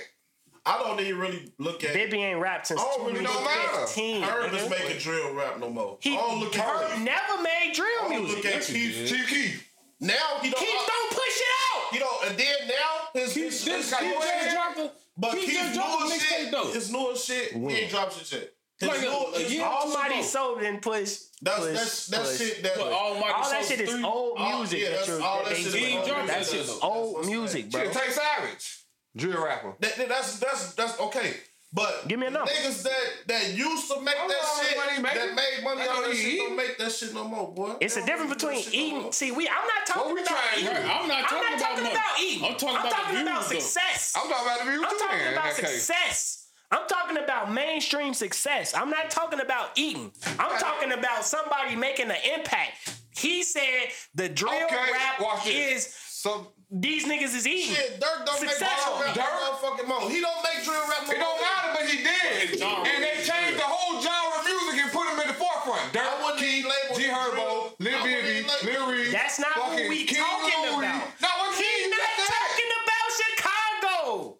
I 0.67 0.79
don't 0.79 0.99
even 0.99 1.19
really 1.19 1.53
look 1.59 1.83
at. 1.83 1.93
Baby 1.93 2.23
ain't 2.23 2.39
rapped 2.39 2.67
since 2.67 2.81
Oh, 2.83 3.05
really 3.05 3.19
2015. 3.19 4.23
Herb 4.23 4.53
is 4.53 4.61
nigga. 4.63 4.69
making 4.69 4.97
drill 4.99 5.33
rap 5.35 5.59
no 5.59 5.69
more. 5.69 5.97
He 6.01 6.15
I 6.15 6.19
don't 6.21 6.39
look 6.39 6.57
at 6.57 6.65
Herb 6.65 7.01
never 7.03 7.41
made 7.41 7.71
drill 7.75 7.87
I 7.87 8.09
don't 8.09 8.21
music. 8.23 8.37
look 8.37 8.45
at 8.45 8.53
Yes, 8.55 8.67
he 8.67 8.73
Keef. 8.79 8.95
did. 8.95 9.07
Chief 9.07 9.29
Keef. 9.29 9.71
Now 10.01 10.13
he 10.41 10.49
don't. 10.49 10.59
Keef, 10.59 10.69
don't 10.87 11.09
push 11.11 11.37
it 11.37 11.53
out. 11.75 11.93
He 11.93 11.99
don't. 11.99 12.29
And 12.29 12.37
then 12.37 12.67
now 12.67 13.21
his 13.21 13.33
his, 13.33 13.33
Keef 13.33 13.43
his, 13.43 13.65
just, 13.89 13.99
Keef 13.99 14.13
just 14.21 14.55
dropped 14.55 14.79
a, 14.79 14.91
But 15.17 15.31
Keef 15.33 15.45
Keef 15.45 15.53
just 15.59 15.73
dropped 15.75 16.01
a 16.01 16.05
mixtape 16.05 16.19
shit, 16.19 16.51
though. 16.51 16.71
his 16.71 16.91
newer 16.91 17.15
shit, 17.15 17.51
he 17.53 17.67
ain't 17.67 17.91
dropped 17.91 18.25
shit. 18.25 18.55
His 18.79 18.89
Like 18.89 18.99
a- 18.99 19.01
newer- 19.03 19.13
a 19.35 19.39
his- 19.39 19.53
year 19.53 19.63
or 19.63 19.67
Almighty 19.71 20.15
ago. 20.15 20.23
Soul 20.23 20.55
didn't 20.59 20.81
push. 20.81 21.17
That's 21.45 21.59
push, 21.59 21.73
that's 21.73 22.07
that's 22.07 22.37
push. 22.37 22.37
shit 22.49 22.63
that. 22.63 22.73
But 22.75 22.91
Almighty 22.91 23.33
All 23.33 23.49
that 23.49 23.49
Soul 23.51 23.63
shit 23.63 23.79
is 23.81 23.89
three- 23.91 24.03
old 24.03 24.37
all- 24.37 24.57
music. 24.59 24.79
yeah, 24.79 24.89
that 24.89 24.95
that's 24.97 25.07
you're, 25.07 25.21
all 25.21 25.37
that 25.43 25.49
that 25.49 25.57
shit 25.57 25.65
is 25.67 25.73
He 25.75 25.85
ain't 25.85 26.05
dropped 26.07 26.27
That's 26.27 26.51
just 26.51 26.83
old 26.83 27.15
That's 27.17 27.27
music, 27.27 27.69
bro. 27.71 27.83
Shit, 27.83 27.93
Tay 27.93 28.09
Savage, 28.09 28.79
drill 29.15 29.43
rapper. 29.45 29.73
That, 29.79 29.95
that- 29.95 30.09
that's 30.09 30.39
that's 30.39 30.73
that's 30.73 30.99
okay. 30.99 31.33
But 31.73 32.07
Give 32.07 32.17
me 32.19 32.27
a 32.27 32.29
number. 32.31 32.49
niggas 32.49 32.83
that 32.83 33.27
that 33.27 33.53
used 33.53 33.91
to 33.91 33.99
make 33.99 34.15
I 34.15 34.17
don't 34.19 34.27
that 34.29 34.37
know 34.41 34.63
shit, 34.63 34.77
money 35.03 35.13
that 35.19 35.35
made 35.35 35.63
money 35.65 35.81
I 35.81 35.85
know 35.85 35.91
on 36.03 36.09
that 36.09 36.15
shit, 36.15 36.37
don't 36.37 36.55
make 36.55 36.77
that 36.77 36.91
shit 36.91 37.13
no 37.13 37.25
more, 37.25 37.53
boy. 37.53 37.75
It's 37.81 37.97
a 37.97 38.05
difference 38.05 38.33
between 38.33 38.61
shit 38.63 38.93
no 38.93 39.11
See, 39.11 39.31
we. 39.31 39.45
I'm 39.49 39.55
not 39.67 39.85
talking 39.85 40.13
we 40.15 40.21
about 40.21 40.29
trying 40.37 40.59
eating. 40.63 40.89
I'm 40.89 41.07
not 41.07 41.17
I'm 41.19 41.25
talking 41.25 41.41
not 41.41 41.57
about 41.57 41.59
talking 41.59 41.83
money. 41.83 41.95
about 41.95 42.19
eating. 42.21 42.45
I'm 42.45 42.51
talking 42.57 42.75
I'm 42.77 42.87
about 42.87 42.91
talking 42.91 43.21
about 43.23 43.43
success. 43.45 44.13
I'm 44.15 44.29
talking 44.29 44.45
about 44.45 44.59
the 44.59 44.71
views 44.71 44.85
I'm 44.87 44.97
talking 44.99 45.33
about 45.33 45.53
success. 45.53 46.44
I'm 46.71 46.87
talking 46.87 47.17
about 47.17 47.51
mainstream 47.51 48.13
success. 48.13 48.73
I'm 48.75 48.89
not 48.89 49.09
talking 49.09 49.39
about 49.39 49.69
eating. 49.75 50.11
I'm 50.39 50.57
talking 50.59 50.91
about 50.91 51.25
somebody 51.25 51.75
making 51.75 52.09
an 52.09 52.17
impact. 52.37 52.99
He 53.17 53.43
said 53.43 53.89
the 54.15 54.27
drill 54.29 54.51
Okay, 54.65 54.75
rap 54.91 55.21
watch 55.21 55.47
is 55.47 55.87
So 55.93 56.51
these 56.69 57.05
niggas 57.05 57.35
is 57.35 57.47
eating. 57.47 57.75
Shit, 57.75 58.01
Durk 58.01 58.25
don't 58.25 58.37
Successful. 58.39 58.99
make 58.99 59.13
drill 59.13 59.25
rap 59.25 59.31
Durk- 59.31 59.61
no 59.61 59.69
motherfucking 59.69 59.87
more. 59.87 60.09
He 60.09 60.19
don't 60.19 60.43
make 60.43 60.65
drill 60.65 60.81
rap 60.89 61.03
no 61.07 61.13
it 61.13 61.19
don't 61.19 61.39
more. 61.39 61.47
matter, 61.47 61.69
but 61.79 61.85
he 61.89 61.97
did. 62.03 62.61
And 62.61 63.03
they 63.03 63.15
changed 63.23 63.57
the 63.59 63.63
whole 63.69 64.01
genre 64.01 64.39
of 64.39 64.45
music 64.45 64.83
and 64.83 64.91
put 64.91 65.05
him 65.07 65.19
in 65.21 65.27
the 65.29 65.37
forefront. 65.37 65.93
Durk, 65.93 66.01
I 66.03 66.23
wouldn't 66.25 66.41
Key, 66.41 66.59
even 66.59 66.71
G 66.97 67.03
it 67.05 67.11
Herbo. 67.13 67.71
Lil 67.79 67.95
I 67.95 68.01
wouldn't 68.01 68.03
Bibby, 68.03 68.39
even 68.41 68.51
Lil 68.67 68.91
Reese. 68.91 69.11
That's 69.13 69.39
not 69.39 69.55
what 69.55 69.77
we 69.87 70.03
King 70.03 70.17
talking 70.19 70.59
Louis. 70.75 70.83
about. 70.83 71.07
No, 71.21 71.29
what 71.39 71.55
He 71.55 71.63
King? 71.63 71.89
not 71.93 71.99
That's 72.03 72.27
that. 72.27 72.35
talking 72.35 72.71
about 72.83 73.05
Chicago. 73.21 74.37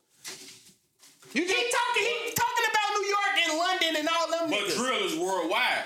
You 1.36 1.42
He 1.42 1.48
just 1.48 1.72
talking. 1.72 2.04
He 2.04 2.32
talking 2.34 2.66
about 2.72 2.88
New 2.96 3.08
York 3.08 3.36
and 3.44 3.58
London 3.60 3.96
and 4.00 4.10
all 4.10 4.32
them 4.32 4.50
But 4.50 4.60
niggas. 4.70 4.76
drill 4.78 5.06
is 5.06 5.16
worldwide. 5.18 5.84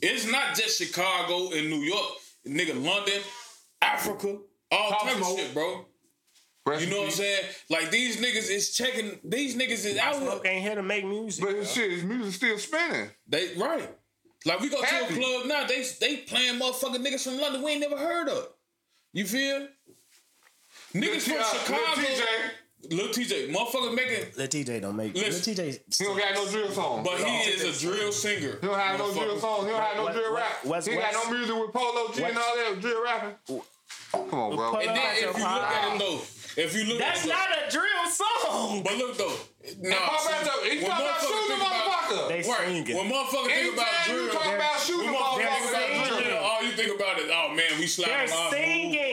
It's 0.00 0.30
not 0.30 0.54
just 0.54 0.78
Chicago 0.78 1.50
and 1.52 1.68
New 1.68 1.80
York. 1.80 2.12
Nigga, 2.46 2.74
London, 2.82 3.20
Africa, 3.82 4.38
all 4.70 4.90
Pop 4.90 5.02
type 5.02 5.16
of 5.16 5.26
shit, 5.38 5.54
bro. 5.54 5.86
Rest 6.66 6.84
You 6.84 6.90
know 6.90 6.98
what 7.00 7.06
I'm 7.06 7.10
saying? 7.12 7.44
Like 7.70 7.90
these 7.90 8.18
niggas 8.18 8.50
is 8.50 8.74
checking. 8.74 9.18
These 9.24 9.56
niggas 9.56 9.84
is 9.84 9.98
out 9.98 10.14
here. 10.14 10.28
Smoke 10.30 10.46
ain't 10.46 10.62
here 10.62 10.74
to 10.76 10.82
make 10.82 11.04
music. 11.04 11.44
But 11.44 11.66
shit, 11.66 11.90
his 11.90 12.04
music 12.04 12.32
still 12.34 12.58
spinning. 12.58 13.08
They 13.26 13.54
right. 13.56 13.90
Like 14.46 14.60
we 14.60 14.68
go 14.68 14.80
to 14.80 15.04
a 15.04 15.06
club 15.08 15.46
now. 15.46 15.66
They 15.66 15.84
they 16.00 16.16
playing 16.18 16.60
motherfucking 16.60 17.04
niggas 17.04 17.24
from 17.24 17.40
London 17.40 17.62
we 17.62 17.72
ain't 17.72 17.80
never 17.80 17.96
heard 17.96 18.28
of. 18.28 18.48
You 19.12 19.26
feel? 19.26 19.68
Niggas 20.94 21.22
from 21.22 21.32
Lil 21.34 21.42
T- 21.42 21.44
uh, 21.44 21.44
Chicago. 21.44 22.02
Lil 22.90 23.08
Tjay, 23.08 23.52
motherfucker 23.52 23.94
making. 23.94 24.26
Lil 24.36 24.48
Tjay 24.48 24.80
don't 24.80 24.96
make. 24.96 25.14
Listen. 25.14 25.54
Lil 25.54 25.64
Tjay. 25.72 25.80
he 25.98 26.04
don't 26.04 26.18
got 26.18 26.34
no 26.34 26.50
drill 26.50 26.70
songs. 26.70 27.06
But 27.08 27.18
he 27.20 27.36
is 27.50 27.62
a 27.62 27.80
drill 27.86 28.12
singer. 28.12 28.58
He 28.60 28.66
don't 28.66 28.78
have 28.78 28.98
no 28.98 29.12
drill 29.12 29.36
Motherfucker. 29.36 29.40
songs. 29.40 29.64
He 29.66 29.70
don't 29.72 29.82
have 29.82 29.96
no 29.96 30.02
What- 30.04 30.12
drill 30.14 30.34
rap. 30.34 30.64
what's- 30.64 30.86
he 30.86 30.92
ain't 30.92 31.02
got 31.02 31.14
no 31.14 31.30
music 31.30 31.54
with 31.56 31.72
Polo 31.72 32.12
G 32.12 32.22
and 32.22 32.38
all 32.38 32.56
that 32.56 32.80
drill 32.80 33.02
rapping. 33.02 33.34
Come 34.12 34.34
on, 34.40 34.56
bro. 34.56 34.70
Put 34.72 34.86
And 34.86 34.96
then 34.96 35.14
if 35.16 35.22
you 35.22 35.42
look 35.42 35.62
at 35.62 35.90
him 35.92 35.98
though, 35.98 36.20
if 36.56 36.74
you 36.76 36.84
look 36.84 36.98
That's 36.98 37.18
at 37.20 37.24
him, 37.24 37.28
not 37.30 37.48
a 37.66 37.70
drill 37.70 38.06
song. 38.10 38.82
But 38.84 38.96
look 38.96 39.16
though, 39.18 39.36
nah. 39.80 39.96
Pop 39.96 40.20
see, 40.20 40.28
back 40.28 40.44
when 40.44 40.54
talking 40.54 40.82
about 40.84 41.00
motherfuckers 41.00 41.20
shooting 41.20 41.48
the 41.48 41.56
think 41.56 41.60
about- 41.60 41.74
motherfucker. 41.74 42.28
They 42.28 42.42
Right. 42.48 42.68
singing. 42.68 42.96
When 42.96 43.10
motherfuckers 43.10 43.46
think 43.54 43.74
about 43.74 43.86
Anytime 43.88 44.14
you 44.14 44.22
drill, 44.22 44.32
talk 44.34 44.46
about 44.54 44.80
shooting 44.80 45.04
when 45.06 45.12
the 45.14 45.18
motherfuckers 45.18 45.44
motherfucker, 45.44 45.74
think 45.74 46.06
about 46.06 46.22
drill, 46.22 46.38
all 46.38 46.62
you 46.62 46.72
think 46.72 46.94
about 46.94 47.18
is, 47.18 47.30
oh 47.32 47.48
man, 47.48 47.78
we 47.80 47.86
slapping 47.88 48.26
They're 48.30 48.38
oh. 48.38 48.50
singing. 48.52 49.03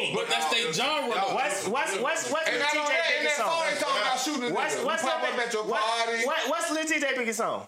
But 0.51 0.57
that's 0.59 0.77
their 0.77 0.85
genre. 0.85 1.15
though. 1.15 1.33
What's 1.35 1.67
what's 1.67 1.97
what's 1.97 2.29
what's 2.29 2.49
Lil 2.51 2.59
not 2.59 2.75
only 2.75 2.91
that, 2.91 3.03
TJ 3.07 3.15
in 3.15 3.19
biggest 3.23 3.37
song, 3.37 3.63
they 3.71 3.79
talking 3.79 4.01
about 4.01 4.19
shooting 4.19 4.53
What's 4.53 4.75
what's 4.83 5.03
Lil- 5.03 5.11
up 5.13 5.23
at 5.23 5.53
your 5.53 5.63
party. 5.65 6.25
what- 6.25 6.49
What's 6.49 6.71
Lil 6.71 6.83
Tjay 6.85 7.15
biggest 7.17 7.39
song? 7.39 7.67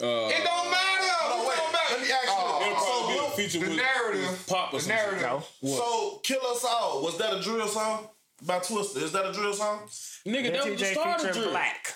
Uh, 0.00 0.06
It 0.28 0.44
don't 0.44 0.70
matter. 0.70 1.40
We 1.40 1.46
wait, 1.48 1.56
talking 1.56 1.70
about- 1.70 1.90
let 1.90 2.00
me 2.00 2.12
ask 2.12 2.26
you. 2.26 2.66
It'll 2.66 2.80
So, 2.80 2.84
probably 2.84 3.12
be 3.14 3.18
a 3.18 3.22
look, 3.22 3.36
feature 3.36 3.58
the 3.60 3.68
with 3.68 3.76
narrative. 3.76 4.46
pop 4.46 4.74
or 4.74 4.80
The 4.80 4.88
narrative. 4.88 5.22
No. 5.22 5.76
So, 5.76 6.20
Kill 6.24 6.46
Us 6.46 6.64
All, 6.64 7.02
was 7.02 7.16
that 7.18 7.32
a 7.32 7.40
drill 7.40 7.68
song? 7.68 8.08
By 8.42 8.58
Twista. 8.58 8.96
Is 9.02 9.12
that 9.12 9.24
a 9.26 9.32
drill 9.32 9.54
song? 9.54 9.88
Nigga, 10.26 10.52
that 10.52 10.68
was 10.70 10.80
the 10.80 10.86
start 10.86 11.24
of 11.24 11.32
drill. 11.32 11.50
Black. 11.50 11.94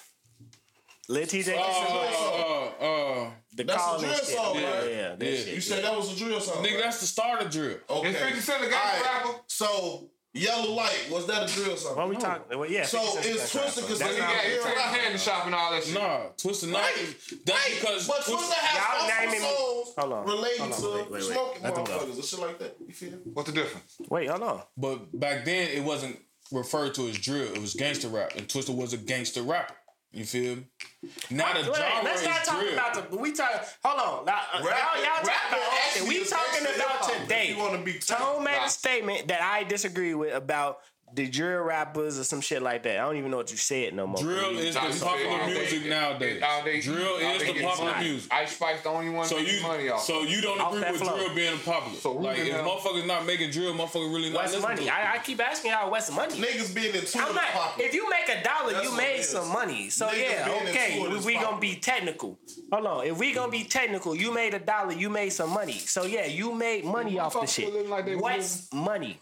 Lil 1.08 1.22
Tjay 1.26 1.40
Uh, 1.40 1.44
featuring 1.44 1.92
Black. 1.92 2.14
uh, 2.14 2.84
uh, 2.84 3.30
The 3.54 3.64
that's 3.64 3.82
a 3.82 3.98
drill 3.98 4.14
shit. 4.14 4.24
song, 4.26 4.54
Yeah, 4.56 4.70
right? 4.78 4.90
yeah, 4.90 5.14
that 5.16 5.24
Yeah. 5.24 5.36
shit. 5.36 5.54
You 5.54 5.60
said 5.60 5.84
that 5.84 5.96
was 5.96 6.12
a 6.12 6.16
drill 6.16 6.40
song. 6.40 6.62
nigga, 6.64 6.74
right? 6.74 6.82
that's 6.84 7.00
the 7.00 7.06
start 7.06 7.42
of 7.42 7.50
drill. 7.50 7.78
okay. 7.88 8.10
Is 8.10 8.16
50 8.16 8.40
Cent 8.40 8.64
a 8.64 8.68
gangster 8.68 9.06
Alright, 9.06 9.24
rapper? 9.24 9.40
So, 9.46 10.10
Yellow 10.34 10.72
Light, 10.72 11.06
was 11.10 11.26
that 11.26 11.50
a 11.50 11.52
drill 11.54 11.76
song? 11.76 11.96
What 11.96 12.08
we 12.10 12.16
talking? 12.16 12.58
Well, 12.58 12.70
yeah. 12.70 12.84
So, 12.84 13.00
50 13.00 13.22
Cent 13.22 13.34
it's 13.36 13.54
got 13.54 13.62
Twista 13.64 13.76
because 13.80 13.98
That's 13.98 14.10
He 14.10 14.16
he 14.16 14.20
got 14.20 14.44
he 14.44 14.50
drill 14.50 14.64
take 14.64 14.76
rap. 14.76 15.18
shop 15.18 15.46
and 15.46 15.54
all 15.54 15.70
that 15.72 15.84
shit. 15.84 15.94
Nah, 15.94 16.20
Twista 16.36 16.68
Night. 16.68 16.82
Right, 16.82 17.16
That's 17.46 17.58
right. 17.64 17.80
because 17.80 18.06
but 18.06 18.16
Twista 18.20 18.30
Y'all 18.30 18.38
has 18.50 19.08
naming- 19.24 19.40
multiple 19.42 19.84
songs 19.86 19.94
Hold 19.98 20.12
on, 20.12 20.26
relating 20.26 20.58
hold 20.58 20.72
on, 20.72 20.80
to 20.80 20.88
wait, 20.90 21.00
wait, 21.04 21.10
wait. 21.10 21.22
smoking 21.32 21.62
Let 21.62 21.74
them 21.74 21.84
motherfuckers 21.86 22.14
and 22.14 22.24
shit 22.24 22.38
like 22.38 22.58
that. 22.58 22.76
You 22.86 22.94
feel? 22.94 23.10
What's 23.32 23.48
the 23.50 23.54
difference? 23.54 23.96
Wait, 24.10 24.28
hold 24.28 24.42
on. 24.42 24.62
But 24.76 25.18
back 25.18 25.44
then, 25.46 25.68
it 25.68 25.82
wasn't 25.82 26.20
referred 26.52 26.94
to 26.96 27.08
as 27.08 27.18
drill. 27.18 27.50
It 27.54 27.58
was 27.60 27.72
gangster 27.74 28.08
rap, 28.08 28.32
and 28.36 28.46
Twista 28.46 28.74
was 28.74 28.92
a 28.92 28.98
gangster 28.98 29.42
rapper. 29.42 29.74
You 30.12 30.24
feel 30.24 30.56
me? 30.56 30.66
The 31.02 31.08
Wait, 31.30 31.36
genre 31.36 31.74
let's 32.02 32.24
not 32.24 32.44
talk 32.44 32.60
drill. 32.60 32.72
about 32.72 33.10
the. 33.10 33.16
We 33.16 33.32
talk. 33.32 33.50
Hold 33.84 34.20
on. 34.20 34.24
Now, 34.26 34.40
uh, 34.54 34.58
y'all, 34.58 34.64
y'all 34.64 35.22
talking 35.22 35.28
about. 35.50 35.96
Okay, 35.96 36.08
we 36.08 36.24
talking 36.24 36.66
about 36.74 37.12
today. 37.22 37.50
You 37.50 37.58
want 37.58 37.74
to 37.78 37.84
be 37.84 37.98
Tone 37.98 38.42
made 38.42 38.58
a 38.64 38.70
statement 38.70 39.28
that 39.28 39.42
I 39.42 39.64
disagree 39.64 40.14
with 40.14 40.34
about 40.34 40.78
the 41.14 41.26
drill 41.28 41.62
rappers 41.62 42.18
or 42.18 42.24
some 42.24 42.40
shit 42.40 42.62
like 42.62 42.82
that. 42.84 42.98
I 42.98 43.02
don't 43.02 43.16
even 43.16 43.30
know 43.30 43.38
what 43.38 43.50
you 43.50 43.56
said 43.56 43.94
no 43.94 44.06
more. 44.06 44.20
Drill 44.20 44.58
is 44.58 44.74
the 44.74 44.80
popular 44.80 45.30
all 45.40 45.46
they- 45.46 45.54
music 45.54 45.86
nowadays. 45.86 46.42
all 46.44 46.62
Drill 46.62 47.16
is 47.16 47.42
the 47.42 47.62
popular 47.62 47.90
money. 47.92 48.08
music. 48.08 48.32
Ice 48.32 48.52
Spice 48.54 48.82
the 48.82 48.88
only 48.88 49.10
one 49.10 49.26
So 49.26 49.36
making 49.36 49.54
you, 49.56 49.62
money 49.62 49.88
off. 49.88 50.02
so 50.04 50.22
you 50.22 50.40
don't 50.40 50.60
Off 50.60 50.74
agree 50.74 50.90
with 50.92 51.00
flow. 51.00 51.16
drill 51.16 51.34
being 51.34 51.58
popular. 51.58 51.98
So 51.98 52.12
like 52.12 52.38
if 52.38 52.48
motherfuckers 52.54 53.06
not 53.06 53.26
making 53.26 53.50
drill, 53.50 53.74
motherfuckers 53.74 54.12
really 54.14 54.30
not 54.30 54.42
What's 54.44 54.60
money? 54.60 54.84
to. 54.84 54.94
I, 54.94 55.14
I 55.14 55.18
keep 55.18 55.40
asking 55.40 55.70
y'all 55.72 55.90
what's 55.90 56.10
money. 56.12 56.34
niggas 56.34 56.74
being 56.74 56.94
into 56.94 57.18
I'm 57.18 57.34
not. 57.34 57.44
If 57.78 57.94
you 57.94 58.08
make 58.10 58.28
a 58.28 58.42
dollar, 58.42 58.72
That's 58.72 58.84
you 58.90 58.96
made 58.96 59.22
some 59.22 59.48
money. 59.52 59.88
So 59.90 60.06
Niggas 60.08 60.18
yeah, 60.20 60.60
okay. 60.68 60.98
into 61.00 61.10
it 61.10 61.16
If 61.18 61.24
we 61.24 61.34
gonna 61.34 61.58
be 61.60 61.76
technical, 61.76 62.38
hold 62.72 62.86
on. 62.86 63.06
If 63.06 63.18
we 63.18 63.32
gonna 63.32 63.50
be 63.52 63.64
technical, 63.64 64.14
you 64.14 64.32
made 64.32 64.54
a 64.54 64.58
dollar, 64.58 64.92
you 64.92 65.08
made 65.10 65.30
some 65.30 65.50
money. 65.50 65.78
So 65.78 66.04
yeah, 66.04 66.26
you 66.26 66.54
made 66.54 66.84
money 66.84 67.18
off 67.18 67.32
the 67.38 67.46
shit. 67.46 67.72
living 67.72 67.90
like 67.90 68.06
What's 68.20 68.72
money? 68.72 69.20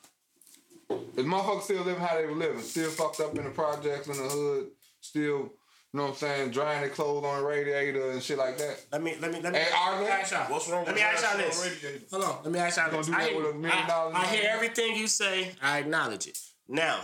The 0.89 1.23
motherfuckers 1.23 1.63
still 1.63 1.83
living 1.83 2.01
how 2.03 2.17
they 2.17 2.27
were 2.27 2.33
living. 2.33 2.61
Still 2.63 2.91
fucked 2.91 3.21
up 3.21 3.37
in 3.37 3.45
the 3.45 3.51
projects 3.51 4.07
in 4.09 4.17
the 4.17 4.23
hood. 4.29 4.67
Still, 5.01 5.23
you 5.23 5.51
know 5.93 6.03
what 6.05 6.09
I'm 6.11 6.15
saying, 6.17 6.51
drying 6.51 6.81
their 6.83 6.91
clothes 6.91 7.25
on 7.25 7.39
the 7.41 7.45
radiator 7.47 8.11
and 8.11 8.23
shit 8.23 8.39
like 8.39 8.59
that. 8.59 8.85
Let 8.93 9.03
me 9.03 9.17
let 9.21 9.33
me 9.33 9.41
let 9.41 9.53
me 9.53 9.59
Hey, 9.59 9.69
are 9.77 9.99
they? 10.05 10.09
ask 10.11 10.33
y'all. 10.33 10.45
What's 10.51 10.69
wrong 10.69 10.85
Let 10.85 10.95
with 10.95 10.97
me 10.97 11.03
ask 11.03 11.25
y'all 11.25 11.39
this. 11.39 11.81
shit? 11.81 12.07
Hold 12.11 12.25
on. 12.25 12.39
Let 12.45 12.53
me 12.53 12.59
ask 12.59 12.77
y'all 12.77 12.91
this. 12.91 13.07
do 13.07 13.15
I, 13.15 13.33
with 13.35 13.47
a 13.47 13.55
million 13.55 13.73
I- 13.73 14.11
I 14.15 14.27
hear 14.27 14.49
everything 14.51 14.95
you 14.97 15.07
say. 15.07 15.53
I 15.63 15.79
acknowledge 15.79 16.27
it. 16.27 16.39
Now, 16.69 17.01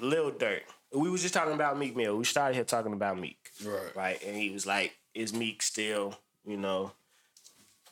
Lil 0.00 0.30
Dirt. 0.32 0.62
We 0.94 1.08
was 1.10 1.22
just 1.22 1.32
talking 1.34 1.54
about 1.54 1.78
Meek 1.78 1.96
Mill. 1.96 2.16
We 2.16 2.24
started 2.24 2.54
here 2.54 2.64
talking 2.64 2.92
about 2.92 3.18
Meek. 3.18 3.50
Right. 3.64 3.96
Right. 3.96 4.22
And 4.24 4.36
he 4.36 4.50
was 4.50 4.66
like, 4.66 4.92
is 5.14 5.32
Meek 5.32 5.62
still, 5.62 6.18
you 6.44 6.56
know, 6.56 6.92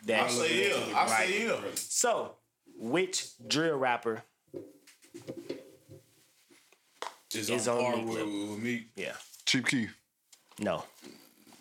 that 0.06 0.24
I 0.24 0.28
say 0.28 0.68
yeah. 0.70 0.76
I 0.96 1.06
Right. 1.06 1.28
say 1.28 1.46
yeah. 1.46 1.60
So, 1.74 2.34
which 2.80 3.26
drill 3.46 3.76
rapper? 3.76 4.22
is, 7.32 7.48
It's 7.48 7.68
on 7.68 7.78
on 7.78 7.84
par 7.84 7.96
Meek 7.96 8.06
with, 8.08 8.16
Mill. 8.26 8.50
with 8.50 8.58
me. 8.62 8.86
Yeah. 8.96 9.12
Chief 9.46 9.64
Keef. 9.64 9.96
No. 10.58 10.82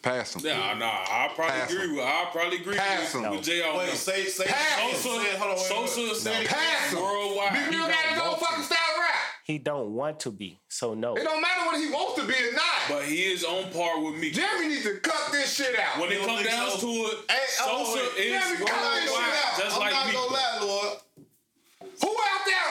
Pass 0.01 0.35
him. 0.35 0.43
Nah, 0.43 0.73
nah. 0.75 0.85
I 0.87 1.29
probably 1.35 1.51
Pass 1.59 1.71
agree 1.71 1.83
him. 1.89 1.95
with. 1.97 2.05
I 2.05 2.27
probably 2.31 2.57
agree 2.57 2.77
Pass 2.77 3.13
with, 3.13 3.23
him. 3.23 3.31
with 3.31 3.43
Jr. 3.43 3.51
on 3.69 3.77
Wait, 3.77 3.89
that. 3.91 3.97
say 3.97 4.23
say 4.25 4.45
Pass 4.45 4.75
say- 4.75 4.91
Sosa, 4.93 5.23
say- 5.23 5.37
hold 5.37 5.51
on. 5.51 5.57
wait, 5.57 5.57
wait, 5.57 5.59
Sosa, 5.89 6.01
wait. 6.01 6.15
Say 6.15 6.41
it. 6.43 6.47
Pass 6.49 6.91
him. 6.93 7.01
worldwide. 7.03 7.53
Big 7.53 7.69
Mill 7.71 7.87
got 7.87 7.95
his 7.95 8.21
own 8.21 8.39
fucking 8.39 8.63
style 8.63 8.77
of 8.95 8.99
rap. 9.01 9.15
He 9.43 9.57
don't 9.57 9.93
want 9.93 10.19
to 10.21 10.31
be. 10.31 10.57
So 10.69 10.93
no. 10.93 11.15
It 11.15 11.23
don't 11.23 11.41
matter 11.41 11.65
what 11.65 11.79
he 11.81 11.89
wants 11.91 12.21
to 12.21 12.25
be 12.27 12.33
or 12.33 12.53
not. 12.53 12.63
But 12.87 13.03
he 13.03 13.23
is 13.31 13.43
on 13.43 13.69
par 13.71 13.99
with 14.01 14.15
me. 14.15 14.31
Jeremy 14.31 14.69
needs 14.69 14.83
to 14.83 14.95
cut 14.99 15.31
this 15.33 15.53
shit 15.53 15.77
out. 15.77 15.99
When 15.99 16.11
it 16.11 16.25
comes 16.25 16.45
down 16.47 16.69
so? 16.71 16.77
to 16.79 16.87
it, 16.87 17.17
Hey, 17.29 17.37
oh, 17.61 17.83
Sosa 17.85 18.03
wait. 18.15 18.25
is 18.25 18.41
Jeremy, 18.41 18.65
cut 18.65 18.79
I'm 18.79 18.95
this 18.95 18.95
not 18.95 19.03
shit 19.03 19.09
gonna 19.11 19.27
out. 19.27 19.59
just 19.59 19.75
I'm 19.75 19.79
like 19.81 19.91
not 19.93 20.13
gonna 20.13 20.33
lie, 20.33 20.59
Lord. 20.61 20.97
Who 22.01 22.09
out 22.09 22.45
there? 22.45 22.69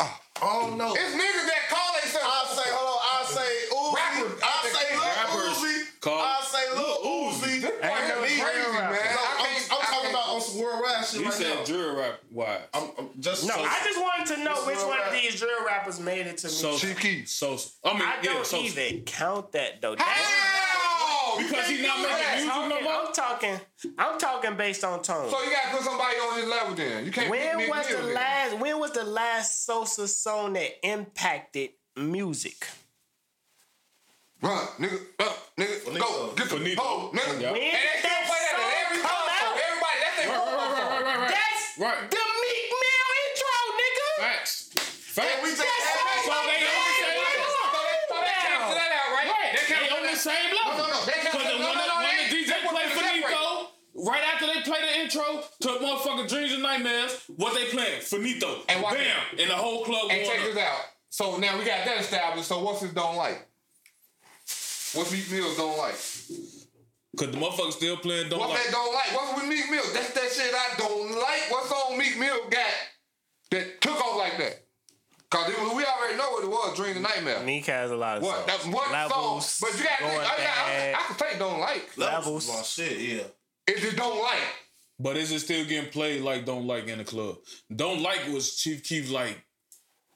I 0.00 0.10
don't 0.44 0.76
know. 0.78 0.92
It's 0.94 1.14
niggas 1.14 1.46
that 1.48 1.62
call 1.70 1.92
themselves. 2.00 2.26
I'll 2.28 2.46
say, 2.54 2.68
hold 2.70 2.88
on, 2.88 3.00
I'll 3.12 3.26
say 3.26 3.50
Uzi. 3.72 3.94
Rappers. 3.94 4.40
I'll 4.42 4.64
say 4.64 4.86
Lil 4.94 5.04
Rappers 5.04 5.58
Uzi. 5.58 6.00
call- 6.00 6.20
I'll 6.20 6.42
say 6.42 6.64
Lil 6.74 6.96
Uzi. 7.04 7.60
This 7.60 7.70
boy 7.70 7.86
Ain't 7.86 8.08
no 8.08 8.24
is 8.24 8.40
crazy, 8.40 8.40
drill 8.40 8.72
man. 8.74 8.92
rapper. 8.92 8.94
I 8.94 9.14
No, 9.14 9.44
I'm, 9.44 9.62
I'm 9.70 9.86
talking 9.86 10.10
about 10.10 10.28
on 10.34 10.40
some 10.40 10.60
worldwide 10.60 11.04
shit 11.04 11.20
you 11.20 11.24
right 11.26 11.34
said 11.34 11.64
drill 11.66 11.96
rap 11.96 12.20
wise. 12.30 12.60
I'm, 12.74 12.84
I'm 12.98 13.08
just 13.20 13.46
No, 13.46 13.54
so- 13.54 13.62
I 13.62 13.80
just 13.84 14.00
wanted 14.00 14.26
to 14.36 14.44
know 14.44 14.54
which 14.66 14.76
real 14.76 14.88
one 14.88 15.00
of 15.00 15.12
these 15.12 15.38
drill 15.38 15.64
rappers 15.66 16.00
made 16.00 16.26
it 16.26 16.38
to 16.38 16.46
me. 16.48 16.52
Sosa. 16.52 16.86
Chief 16.86 16.98
Keef. 17.00 17.28
Sosa. 17.28 17.70
I 17.84 17.92
mean, 17.94 18.02
I 18.02 18.14
yeah, 18.22 18.32
don't 18.34 18.46
Sosa. 18.46 18.64
even 18.86 19.02
count 19.04 19.52
that 19.52 19.80
though. 19.80 19.94
That's, 19.94 20.08
How? 20.08 21.36
Because 21.38 21.50
can't 21.50 21.66
he 21.66 21.82
not 21.82 21.96
do 21.96 22.02
making 22.02 22.16
that. 22.16 22.18
music 22.18 22.23
no 22.23 22.23
Talking- 23.14 23.52
I'm 23.52 23.58
talking. 23.58 23.94
I'm 23.98 24.18
talking 24.18 24.56
based 24.56 24.84
on 24.84 25.02
tone. 25.02 25.30
So 25.30 25.42
you 25.42 25.50
gotta 25.50 25.76
put 25.76 25.82
somebody 25.84 26.16
on 26.16 26.38
his 26.38 26.46
level 26.48 26.74
then. 26.74 27.04
You 27.06 27.12
can't. 27.12 27.30
when 27.30 27.40
pick 27.58 27.68
was 27.70 27.78
Meek 27.78 27.86
the 27.88 27.92
Mill 27.98 28.06
then. 28.06 28.14
last? 28.14 28.56
When 28.58 28.78
was 28.80 28.90
the 28.92 29.04
last 29.04 29.64
Sosa 29.66 30.08
song 30.08 30.52
that 30.54 30.86
impacted 30.86 31.70
music? 31.96 32.66
Run, 34.42 34.60
nigga, 34.78 35.00
up, 35.24 35.56
nigga, 35.56 35.98
go, 35.98 36.32
get 36.36 36.48
the 36.50 36.56
Faneto. 36.56 36.76
hoe, 36.76 37.10
nigga. 37.16 37.40
Yeah. 37.40 37.52
When 37.52 37.62
And 37.64 37.72
they 37.72 37.80
did 37.80 37.98
still 38.04 38.12
that 38.12 38.28
play 38.28 38.40
that 38.44 38.60
at 38.60 38.76
every 38.84 39.00
come 39.00 39.08
concert. 39.08 39.40
out? 39.40 39.56
Everybody, 39.56 39.98
that's 40.04 40.16
their 40.20 40.28
Right, 40.28 40.44
right, 40.44 40.60
right, 40.60 40.84
right, 40.84 41.04
right, 41.04 41.18
right. 41.24 41.32
That's 41.32 41.64
Right. 41.80 42.00
the 42.12 42.20
Meek 42.44 42.68
Mill 42.76 43.08
intro, 43.24 43.56
nigga. 43.80 44.08
Facts. 44.20 44.52
Facts. 45.16 45.40
we 45.40 45.48
just- 45.48 45.64
That's 45.64 45.72
Hey, 45.72 45.96
so 45.96 46.04
they 46.04 46.28
fucking 46.28 46.60
on 46.60 46.84
the 46.84 46.92
same 46.92 47.16
right. 47.24 47.40
level. 47.40 47.56
So 47.72 47.80
they, 47.88 47.98
so 48.04 48.16
they 48.20 48.36
cancel 48.44 48.74
that 48.76 48.90
out, 48.92 49.08
right? 49.16 49.28
Right. 49.32 49.50
They 49.56 49.64
They 49.64 49.88
on 49.96 50.02
the 50.04 50.16
same 50.18 50.48
level. 50.52 50.76
No, 50.76 50.84
no, 50.84 50.92
no. 50.92 51.00
They 51.08 51.12
cancel 51.24 51.40
Because 51.40 51.56
no, 51.56 51.68
when, 51.72 51.78
no, 51.80 51.86
no, 51.88 51.96
when 52.04 52.12
they- 52.12 52.28
the 52.28 52.36
DJ 52.36 52.48
they 52.52 52.60
put 52.68 52.74
play 52.74 52.84
them 52.84 52.98
separate. 53.00 53.32
Faneto, 53.32 53.72
right 53.94 54.22
after 54.32 54.46
they 54.46 54.60
play 54.62 54.80
the 54.80 55.00
intro 55.00 55.42
to 55.60 55.68
motherfucking 55.68 56.28
Dreams 56.28 56.52
and 56.52 56.62
Nightmares, 56.62 57.22
what 57.36 57.54
they 57.54 57.66
playing? 57.66 58.00
Faneto. 58.00 58.60
And 58.68 58.82
watch 58.82 58.94
Bam. 58.94 59.16
And 59.38 59.50
the 59.50 59.54
whole 59.54 59.84
club 59.84 60.08
And 60.10 60.24
check 60.26 60.40
up. 60.40 60.44
this 60.46 60.56
out. 60.58 60.80
So 61.10 61.36
now 61.38 61.56
we 61.58 61.64
got 61.64 61.84
that 61.86 62.00
established. 62.00 62.48
So 62.48 62.62
what's 62.62 62.80
his 62.80 62.92
don't 62.92 63.16
like? 63.16 63.46
What's 64.94 65.10
Meek 65.12 65.30
Mills 65.30 65.56
don't 65.56 65.76
like? 65.78 65.94
Cause 67.16 67.30
the 67.30 67.36
motherfuckers 67.38 67.72
still 67.74 67.96
playing 67.98 68.28
don't 68.28 68.40
What's 68.40 68.52
like. 68.54 68.64
that 68.64 68.72
don't 68.72 68.92
like? 68.92 69.12
What's 69.14 69.40
with 69.40 69.48
Meek 69.48 69.70
Mill? 69.70 69.82
That's 69.92 70.12
that 70.14 70.32
shit 70.32 70.52
I 70.54 70.74
don't 70.78 71.10
like. 71.12 71.50
What 71.50 71.66
song 71.66 71.96
Meek 71.98 72.18
Mill 72.18 72.36
got 72.50 72.66
that 73.52 73.80
took 73.80 73.94
off 74.04 74.18
like 74.18 74.36
that? 74.38 74.60
Cause 75.30 75.48
it 75.50 75.58
was, 75.60 75.74
we 75.74 75.84
already 75.84 76.16
know 76.16 76.30
what 76.30 76.44
it 76.44 76.50
was, 76.50 76.76
Dream 76.76 76.94
the 76.94 77.00
Nightmare. 77.00 77.42
Meek 77.44 77.66
has 77.66 77.90
a 77.90 77.96
lot 77.96 78.18
of 78.18 78.22
What? 78.24 78.46
That, 78.46 78.60
songs. 78.60 78.74
what 78.74 78.90
Levels, 78.92 79.46
song? 79.48 79.68
But 79.70 79.78
you 79.78 79.84
got, 79.84 80.00
I, 80.00 80.04
Going 80.08 80.16
got, 80.18 80.30
I, 80.32 80.36
Bad. 80.66 80.94
I 80.94 80.98
can 81.06 81.16
take 81.28 81.38
don't 81.38 81.60
like. 81.60 81.96
Levels. 81.96 82.48
My 82.48 82.62
shit, 82.62 82.98
yeah. 82.98 83.22
It 83.66 83.78
just 83.78 83.96
don't 83.96 84.20
like. 84.20 84.42
But 84.98 85.16
is 85.16 85.32
it 85.32 85.40
still 85.40 85.64
getting 85.64 85.90
played 85.90 86.22
like 86.22 86.44
don't 86.44 86.66
like 86.66 86.86
in 86.88 86.98
the 86.98 87.04
club? 87.04 87.36
Don't 87.74 88.00
like 88.02 88.20
was 88.32 88.56
Chief 88.56 88.82
Keef 88.84 89.10
like 89.10 89.42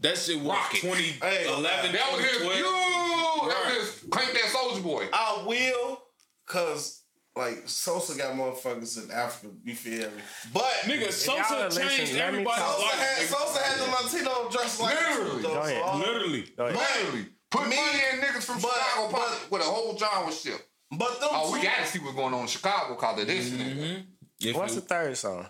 that 0.00 0.16
shit 0.16 0.36
was 0.38 0.46
Rocket. 0.46 0.80
2011, 0.80 1.20
Hey, 1.20 1.92
That 1.92 2.12
was 2.12 2.20
his. 2.24 2.40
You. 2.40 2.48
2012. 2.48 3.48
That 3.48 3.64
was 3.64 3.74
his. 3.74 4.04
Crank 4.10 4.32
that 4.32 4.44
Soldier 4.52 4.82
Boy. 4.82 5.06
I 5.12 5.44
will, 5.46 6.02
cause 6.46 7.02
like 7.34 7.62
Sosa 7.66 8.16
got 8.18 8.34
motherfuckers 8.36 9.02
in 9.02 9.10
Africa. 9.10 9.52
You 9.64 9.74
feel 9.74 10.08
me? 10.10 10.22
But 10.52 10.62
Nigga, 10.84 11.02
y'all 11.26 11.42
Sosa 11.70 11.80
changed 11.80 12.12
let 12.14 12.32
me 12.32 12.40
everybody's 12.40 12.62
talk. 12.62 12.76
Sosa 12.76 12.82
life. 12.86 12.94
had 12.94 13.26
nigga. 13.26 13.34
Sosa 13.34 13.62
had 13.62 13.78
the 13.78 13.90
Latino 13.90 14.50
dressed 14.50 14.80
like 14.80 14.94
Literally. 14.94 15.42
though, 15.42 15.62
so 15.66 15.98
Literally. 15.98 16.44
Literally. 16.58 17.26
Put 17.50 17.68
Me- 17.68 17.76
money 17.76 17.98
in 18.12 18.20
niggas 18.20 18.42
from 18.44 18.60
but- 18.60 18.72
Chicago 18.72 19.10
but- 19.12 19.50
with 19.50 19.62
a 19.62 19.64
whole 19.64 19.96
genre 19.98 20.32
shit. 20.32 20.64
But 20.90 21.20
them 21.20 21.28
Oh, 21.32 21.52
we 21.52 21.60
two- 21.60 21.66
gotta 21.66 21.86
see 21.86 21.98
what's 21.98 22.14
going 22.16 22.32
on 22.34 22.40
in 22.42 22.46
Chicago 22.46 22.94
because 22.94 23.20
of 23.20 23.26
this 23.26 23.50
nigga. 23.50 23.76
Mm-hmm. 23.76 24.00
If 24.48 24.56
What's 24.56 24.74
the 24.74 24.80
third 24.80 25.16
song? 25.16 25.46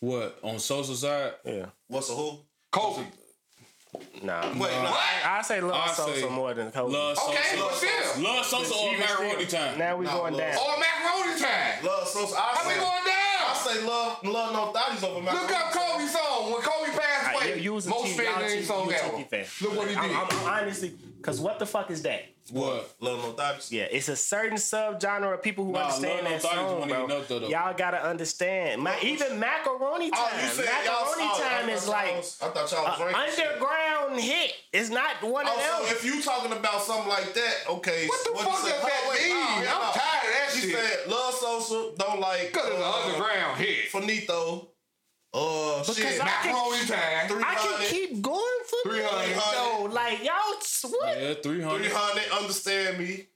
what 0.00 0.38
on 0.42 0.58
Sosa 0.58 0.96
side? 0.96 1.32
Yeah. 1.44 1.66
What's 1.88 2.10
a 2.10 2.14
who? 2.14 2.38
Kobe. 2.72 3.04
Nah. 4.22 4.42
Wait, 4.48 4.58
no. 4.58 4.90
What? 4.90 5.00
I 5.24 5.42
say 5.42 5.60
Love 5.60 5.72
I 5.76 5.92
Sosa 5.92 6.20
say 6.20 6.28
more 6.28 6.52
than 6.54 6.72
Kobe. 6.72 6.92
Love 6.92 7.16
Sosa. 7.16 7.30
Okay, 7.30 7.56
but 7.60 7.74
still. 7.74 8.22
Love 8.24 8.44
Sosa 8.44 8.74
or 8.74 8.88
Even 8.88 9.00
Macaroni 9.00 9.46
time. 9.46 9.78
Now 9.78 9.96
we 9.96 10.04
Nah, 10.06 10.14
going 10.18 10.32
Love 10.34 10.40
down. 10.42 10.56
Oh, 10.58 10.82
macaroni 10.82 11.40
time. 11.40 11.84
Love 11.84 12.08
Sosa. 12.08 12.34
I 12.36 12.54
How 12.56 12.68
we 12.68 12.74
going 12.74 13.04
down. 13.06 13.14
I 13.46 13.54
say 13.54 13.86
love, 13.86 14.24
love 14.24 14.52
no 14.52 14.72
thotties 14.72 15.04
over 15.08 15.22
my. 15.22 15.32
Look 15.32 15.50
up 15.52 15.70
Kobe's 15.72 16.10
song. 16.12 16.50
When 16.52 16.60
Kobe 16.62 16.90
passed 16.90 17.13
Alright, 17.44 17.50
away, 17.54 17.58
you, 17.58 17.62
you 17.64 17.74
was 17.74 17.86
a 17.86 17.90
most 17.90 18.04
T- 18.06 18.12
fans 18.12 18.28
y'all 18.28 18.42
in 18.50 18.58
T- 18.58 18.64
song 18.64 18.86
you 18.88 18.94
a 18.94 19.02
album. 19.02 19.24
TT 19.24 19.30
fan. 19.30 19.44
Look 19.62 19.76
what 19.78 19.88
he 19.88 19.94
did. 19.94 19.98
I'm, 20.04 20.26
I'm 20.30 20.62
honestly, 20.62 20.92
because 21.16 21.40
what 21.40 21.58
the 21.58 21.66
fuck 21.66 21.90
is 21.90 22.02
that? 22.02 22.22
What? 22.50 22.94
Love 23.00 23.20
no 23.24 23.32
thotties. 23.42 23.70
Yeah, 23.72 23.84
it's 23.90 24.10
a 24.10 24.16
certain 24.16 24.58
subgenre 24.58 25.32
of 25.32 25.42
people 25.42 25.64
who 25.64 25.72
Nah, 25.72 25.84
understand 25.86 26.24
Lil 26.24 26.32
that 26.32 26.42
song, 26.42 26.88
bro. 26.88 27.04
of 27.04 27.08
those, 27.08 27.28
though. 27.40 27.48
Y'all 27.48 27.72
gotta 27.74 28.04
understand. 28.06 28.82
Ma- 28.82 28.92
even 29.02 29.38
Macaroni 29.40 30.10
Time. 30.10 30.20
Oh, 30.20 30.40
you 30.42 30.48
said 30.48 30.66
y'all. 30.84 31.06
Macaroni 31.06 31.30
oh, 31.32 31.40
Time 31.40 31.68
is 31.70 31.88
like 31.88 32.08
I 32.08 32.12
thought 32.12 32.70
y'all 32.70 32.84
was 32.84 33.00
a 33.00 33.02
drinking. 33.02 33.44
underground 33.48 34.20
hit. 34.20 34.52
It's 34.74 34.90
not 34.90 35.22
one 35.22 35.46
of 35.46 35.52
Oh, 35.56 35.78
so 35.80 35.86
them. 35.86 35.96
if 35.96 36.04
you 36.04 36.20
talking 36.20 36.52
about 36.52 36.82
something 36.82 37.08
like 37.08 37.32
that, 37.32 37.54
okay. 37.70 38.08
What 38.08 38.24
the 38.24 38.30
you 38.32 38.36
fuck 38.36 38.52
does 38.52 38.64
that 38.64 39.20
mean? 39.22 39.30
no, 39.30 39.40
I'm 39.40 39.64
no. 39.64 39.70
tired 39.70 39.94
of 39.94 40.30
that 40.36 40.50
She 40.52 40.60
shit. 40.68 40.76
said, 40.76 41.10
love 41.10 41.32
Sosa, 41.34 41.92
don't 41.96 42.20
like. 42.20 42.52
Because 42.52 42.66
it's 42.68 42.76
an 42.76 42.82
uh, 42.82 42.92
underground 43.06 43.58
hit. 43.58 43.90
Faneto. 43.90 44.68
Uh, 45.34 45.82
shit. 45.82 45.98
I 46.22 46.26
can- 46.42 46.52
Macaroni 46.54 46.86
time. 46.86 47.44
I 47.44 47.54
can 47.56 47.86
keep 47.90 48.22
going 48.22 48.60
for 48.70 48.90
300. 48.90 49.28
me 49.28 49.34
though. 49.52 49.88
Like 49.90 50.22
y'all, 50.24 50.90
what? 50.92 51.20
Yeah, 51.20 51.34
300. 51.42 51.90
300, 51.90 52.30
understand 52.40 52.98
me. 52.98 53.26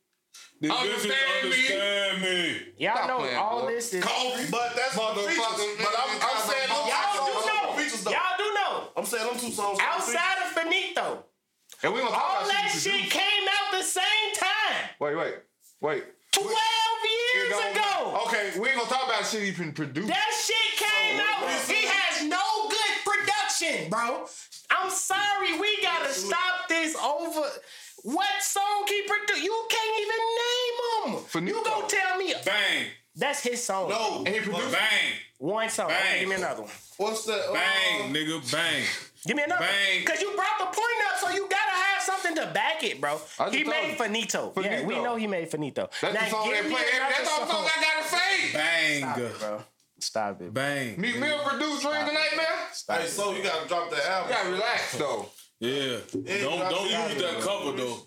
This 0.60 0.72
Understand 0.72 1.14
bitch 1.44 2.20
me. 2.20 2.20
me. 2.22 2.66
Y'all 2.78 2.96
Stop 2.96 3.08
know 3.08 3.18
playing, 3.18 3.36
all 3.36 3.60
boy. 3.62 3.70
this 3.74 3.94
is. 3.94 4.02
Kobe, 4.04 4.46
but 4.50 4.74
that's 4.74 4.94
the 4.94 5.00
Motherfucking. 5.00 5.78
But 5.78 5.94
I'm, 5.98 6.10
I'm 6.10 6.18
nigga, 6.18 6.50
saying 6.50 6.68
them 6.68 6.76
Y'all 6.86 7.14
do 7.14 7.32
songs 7.32 7.46
know. 7.46 7.72
features 7.78 8.02
though. 8.04 8.10
Y'all 8.10 8.38
do 8.38 8.44
know. 8.54 8.88
I'm 8.96 9.04
saying 9.06 9.26
them 9.30 9.38
two 9.38 9.50
songs. 9.52 9.78
are 9.78 9.96
the 10.00 10.02
features. 10.02 10.16
Outside 10.18 10.38
of 10.42 10.54
Faneto, 10.58 11.22
And 11.84 11.94
we 11.94 12.00
gonna 12.00 12.10
talk 12.10 12.22
all 12.22 12.36
about 12.42 12.48
that 12.50 12.70
shit. 12.72 12.92
shit 12.92 13.10
came 13.10 13.46
out 13.46 13.78
the 13.78 13.84
same 13.84 14.30
time. 14.34 14.90
Wait, 14.98 15.14
wait, 15.14 15.34
wait. 15.80 16.04
Twelve 16.32 16.50
It 16.50 16.58
years 17.34 17.50
don't- 17.50 17.76
ago. 17.76 18.20
Okay, 18.26 18.52
we 18.58 18.68
ain't 18.68 18.76
gonna 18.78 18.88
talk 18.90 19.06
about 19.06 19.26
shit 19.26 19.42
he 19.42 19.50
been 19.52 19.72
produced. 19.72 20.08
That 20.08 20.30
shit 20.44 20.78
came 20.78 21.20
out. 21.20 21.48
He 21.66 21.86
has 21.86 22.24
no 22.24 22.68
good 22.68 22.94
production, 23.04 23.88
bro. 23.90 24.26
I'm 24.70 24.90
sorry, 24.90 25.58
we 25.58 25.80
gotta 25.82 26.12
stop 26.12 26.68
this 26.68 26.94
over. 26.96 27.48
What 28.04 28.26
song 28.42 28.84
he 28.86 29.02
produced? 29.02 29.42
You 29.42 29.66
can't 29.68 30.00
even 30.00 30.20
name 30.44 31.16
him. 31.18 31.24
Faneto. 31.24 31.48
You 31.58 31.64
gonna 31.64 31.88
tell 31.88 32.16
me 32.16 32.34
Bang. 32.44 32.86
that's 33.16 33.40
his 33.40 33.62
song? 33.64 33.88
No. 33.90 34.18
And 34.24 34.28
he 34.28 34.40
produced. 34.40 34.72
Bang. 34.72 35.12
One 35.38 35.68
song. 35.68 35.86
Okay, 35.86 35.98
Bang. 36.00 36.20
give 36.20 36.28
me 36.28 36.34
another 36.36 36.62
one. 36.62 36.70
What's 36.96 37.24
that? 37.26 37.48
uh, 37.50 37.52
Bang, 37.52 38.12
nigga. 38.14 38.52
Bang. 38.52 38.84
Give 39.26 39.36
me 39.36 39.42
another. 39.42 39.60
Bang. 39.64 40.04
Cause 40.04 40.20
you 40.20 40.34
brought 40.34 40.58
the 40.58 40.66
point 40.66 40.98
up, 41.10 41.18
so 41.20 41.30
you 41.30 41.42
gotta 41.48 41.72
have 41.72 42.02
something 42.02 42.34
to 42.36 42.46
back 42.54 42.82
it, 42.84 43.00
bro. 43.00 43.20
He 43.50 43.64
made 43.64 43.92
you. 43.92 43.96
Faneto. 43.96 44.52
Yeah, 44.64 44.84
we 44.84 44.94
know 44.96 45.16
he 45.16 45.26
made 45.26 45.50
Faneto. 45.50 45.90
That's 46.00 46.14
now 46.14 46.20
the 46.24 46.30
song 46.30 46.50
they 46.50 46.62
me 46.62 46.68
play. 46.70 46.82
That's 46.92 47.28
all 47.28 47.38
song. 47.40 47.48
song 47.48 47.66
I 47.76 47.82
gotta 47.82 48.08
say. 48.08 48.52
Bang. 48.52 49.00
Stop 49.02 49.18
it, 49.18 49.38
bro. 49.40 49.62
Stop 50.00 50.40
it. 50.42 50.54
Bang. 50.54 51.00
Meek 51.00 51.18
Mill 51.18 51.38
produced 51.44 51.82
Dream 51.82 52.06
the 52.06 52.12
Nightmare. 52.12 52.58
Hey, 52.88 53.06
so 53.06 53.34
you 53.34 53.42
gotta 53.42 53.66
drop 53.68 53.90
the 53.90 53.96
album. 54.08 54.30
You 54.30 54.36
album. 54.36 54.36
gotta 54.36 54.50
relax 54.50 54.96
though. 54.98 55.26
Yeah. 55.60 55.98
Don't 56.40 56.70
don't 56.70 56.84
use 56.84 57.12
it, 57.12 57.18
that 57.18 57.40
cover 57.40 57.72
though. 57.76 57.98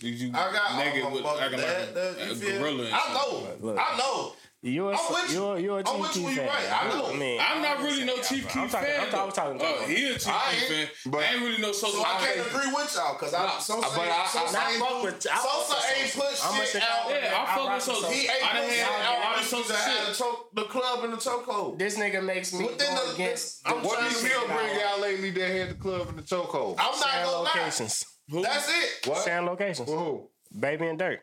You, 0.00 0.10
you 0.10 0.30
I 0.34 0.52
got 0.52 0.76
naked 0.84 1.04
all 1.04 1.10
my 1.10 1.14
with 1.16 1.22
mother- 1.22 1.40
acting 1.42 1.58
like 1.60 1.68
that, 1.68 1.94
that, 1.94 2.16
a, 2.20 2.28
you 2.28 2.34
feel 2.34 2.58
gorilla. 2.58 2.90
I 2.92 3.14
know. 3.14 3.48
Look. 3.60 3.78
I 3.78 3.96
know. 3.96 4.32
You're 4.66 4.90
a, 4.90 4.96
I'm 4.98 5.12
with 5.14 5.30
you. 5.32 5.38
you're, 5.38 5.58
you're 5.60 5.78
a 5.78 5.88
I'm 5.88 6.00
with 6.00 6.16
you, 6.16 6.28
you 6.28 6.36
fan. 6.36 6.48
right. 6.48 6.72
I 6.82 6.88
know. 6.98 7.14
mean, 7.14 7.40
I'm 7.40 7.62
not 7.62 7.78
really 7.78 8.02
no 8.04 8.16
Chief 8.18 8.42
I'm 8.56 8.62
Keef 8.64 8.72
talking- 8.72 8.88
fan. 8.88 9.00
I'm 9.00 9.10
talking- 9.10 9.20
I'm 9.20 9.32
talking- 9.32 9.58
though. 9.58 9.84
Uh, 9.84 9.86
he 9.86 10.06
a 10.10 10.18
Chief 10.18 10.26
I 10.28 10.50
Keef 10.50 10.62
fan. 10.66 10.78
ain't, 10.80 10.90
but- 11.06 11.20
I 11.22 11.24
ain't 11.34 11.42
really 11.42 11.62
no 11.62 11.70
So. 11.72 11.86
I 12.02 12.18
can't 12.18 12.46
agree 12.48 12.72
with 12.74 12.94
y'all 12.96 13.12
because 13.14 13.32
I 13.34 13.58
Sosa 13.60 13.86
but 13.94 14.02
ain't- 14.02 14.12
I- 14.12 14.26
Sosa 14.26 14.58
I 14.58 14.70
ain't 14.72 14.80
fuck 14.82 15.02
with- 15.04 15.26
I 15.30 15.36
fuck 15.36 15.46
Sosa 15.46 15.74
with 15.76 15.98
ain't 16.02 16.12
put 16.14 16.44
I'ma 16.50 16.64
shit 16.64 16.82
out. 16.82 17.06
Yeah, 17.10 17.16
I 17.16 17.42
I 17.42 17.46
fuck 17.46 17.56
rock 17.66 17.74
with 17.76 17.82
Sosa. 17.84 18.08
He 18.10 18.20
ain't 18.26 18.42
put 18.42 18.70
shit 18.74 18.86
all 18.88 19.00
out. 19.06 19.36
the 19.36 19.42
He 19.42 19.46
Sosa 19.46 19.72
just 19.72 19.86
the 19.86 20.06
shit. 20.06 20.16
choke- 20.18 20.50
the 20.54 20.64
club 20.64 21.04
in 21.04 21.10
the 21.12 21.16
chokehold. 21.16 21.78
This 21.78 21.96
nigga 21.96 22.22
makes 22.24 22.52
me 22.52 22.66
go 22.66 23.12
against. 23.14 23.62
What 23.70 23.98
trying 23.98 24.12
Meek 24.12 24.22
Mill 24.24 24.46
bring 24.46 24.76
out. 24.76 24.82
out 24.82 25.00
lately 25.00 25.30
that 25.30 25.48
had 25.48 25.70
the 25.70 25.74
club 25.74 26.08
in 26.08 26.16
the 26.16 26.22
chokehold? 26.22 26.74
I'm 26.80 26.98
not 26.98 27.24
gonna 27.24 27.30
lie. 27.38 27.50
locations. 27.54 28.04
That's 28.28 28.68
it. 28.68 29.06
What? 29.06 29.24
Sharing 29.24 29.46
locations. 29.46 29.88
Who? 29.88 30.28
Baby 30.58 30.86
and 30.88 30.98
Durk. 30.98 31.18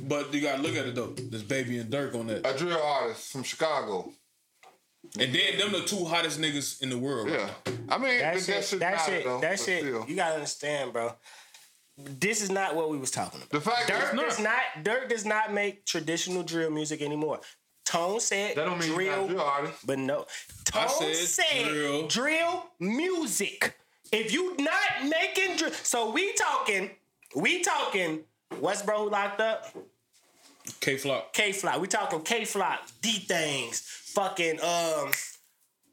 But 0.00 0.32
you 0.32 0.40
gotta 0.40 0.62
look 0.62 0.76
at 0.76 0.86
it 0.86 0.94
though. 0.94 1.08
There's 1.16 1.42
Baby 1.42 1.78
and 1.78 1.90
Durk 1.92 2.14
on 2.14 2.26
that. 2.28 2.46
A 2.46 2.56
drill 2.56 2.80
artist 2.82 3.32
from 3.32 3.42
Chicago. 3.42 4.12
And 5.18 5.34
then 5.34 5.58
them 5.58 5.72
the 5.72 5.82
two 5.86 6.04
hottest 6.04 6.40
niggas 6.40 6.82
in 6.82 6.90
the 6.90 6.98
world. 6.98 7.30
right 7.30 7.40
Yeah. 7.66 7.72
I 7.88 7.98
mean, 7.98 8.18
That 8.18 8.34
that, 8.34 8.42
shit. 8.42 8.64
shit 8.64 8.80
That 8.80 8.96
matter, 8.96 9.12
shit. 9.12 9.24
though, 9.24 9.40
That 9.40 9.58
shit. 9.60 9.80
still. 9.82 10.04
You 10.08 10.16
gotta 10.16 10.34
understand, 10.34 10.92
bro. 10.92 11.14
This 11.96 12.42
is 12.42 12.50
not 12.50 12.76
what 12.76 12.90
we 12.90 12.98
was 12.98 13.10
talking 13.10 13.40
about. 13.40 13.50
The 13.50 13.60
fact 13.60 13.88
Durk 13.88 14.12
that 14.12 14.16
does 14.16 14.38
not. 14.38 14.60
Durk 14.84 15.08
does 15.08 15.24
not 15.24 15.52
make 15.52 15.84
traditional 15.84 16.42
drill 16.42 16.70
music 16.70 17.00
anymore. 17.02 17.40
Tone 17.84 18.20
said 18.20 18.54
that 18.56 18.66
don't 18.66 18.78
mean 18.78 18.90
you're 18.92 19.02
not 19.06 19.12
a 19.12 19.16
drill, 19.16 19.28
drill 19.28 19.40
artist. 19.40 19.86
but 19.86 19.98
no. 19.98 20.26
I 20.74 20.86
Tone 20.86 21.14
said 21.14 21.16
said 21.16 21.68
drill. 21.68 22.06
drill 22.06 22.66
music. 22.78 23.74
If 24.12 24.32
you 24.32 24.56
not 24.58 25.08
making 25.08 25.56
drill, 25.56 25.72
so 25.72 26.10
we 26.12 26.32
talking, 26.34 26.90
we 27.34 27.62
talking. 27.62 28.20
What's 28.60 28.82
bro 28.82 29.04
who 29.04 29.10
locked 29.10 29.40
up? 29.40 29.66
Kay 30.80 30.96
Flock. 30.96 31.32
Kay 31.32 31.52
Flock. 31.52 31.80
We 31.80 31.86
talking 31.86 32.20
Kay 32.20 32.44
Flock, 32.44 32.80
D 33.00 33.12
things, 33.12 33.80
fucking 34.14 34.60
um, 34.60 35.10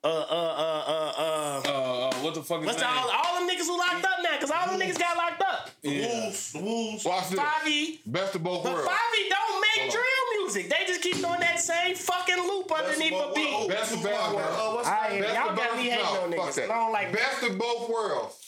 uh, 0.04 0.08
uh, 0.08 0.08
uh, 0.08 0.84
uh, 0.88 1.14
uh. 1.18 1.62
Uh, 1.66 1.70
uh, 2.10 2.16
what 2.16 2.34
the 2.34 2.42
fuck 2.44 2.62
is 2.62 2.66
What's 2.68 2.82
his 2.82 2.84
the, 2.84 2.88
name? 2.94 3.04
all, 3.04 3.10
all 3.12 3.40
them 3.40 3.50
niggas 3.50 3.66
who 3.68 3.78
locked 3.78 4.06
up 4.06 4.18
now? 4.24 4.40
Cause 4.40 4.52
all 4.52 4.68
them 4.68 4.80
niggas 4.80 5.00
got 5.00 5.18
locked 5.18 5.42
up. 5.42 5.70
Yeah. 5.84 6.08
Wolves, 6.24 6.52
the 6.54 6.60
wolves. 6.60 7.06
Watch 7.06 7.30
this. 7.30 7.40
Favi, 7.40 8.00
Best 8.06 8.36
of 8.36 8.44
both 8.44 8.64
but 8.64 8.74
worlds. 8.74 8.88
But 8.88 8.94
Favi 8.96 9.30
don't 9.30 9.62
make 9.62 9.92
drill 9.92 10.42
music. 10.42 10.70
They 10.70 10.86
just 10.88 11.02
keep 11.02 11.16
doing 11.16 11.40
that 11.40 11.60
same 11.60 11.96
fucking 11.96 12.38
loop 12.38 12.72
underneath 12.72 13.14
a 13.14 13.32
beat. 13.36 13.68
Best 13.70 13.94
of 13.94 14.04
both 14.04 14.12
Uh, 14.14 14.34
worlds. 14.36 14.76
what's 14.76 14.88
I 14.88 14.92
that? 14.92 15.12
ain't- 15.14 15.22
Best 15.24 15.36
y'all 15.36 15.50
of 15.50 15.56
got 15.58 15.78
me 15.78 15.84
hating 15.84 16.06
no, 16.06 16.22
on 16.22 16.32
niggas. 16.32 16.56
that. 16.56 16.72
I 16.72 16.76
don't 16.76 16.92
like 16.92 17.12
Best 17.14 17.44
of 17.44 17.58
both 17.58 17.90
worlds. 17.90 18.45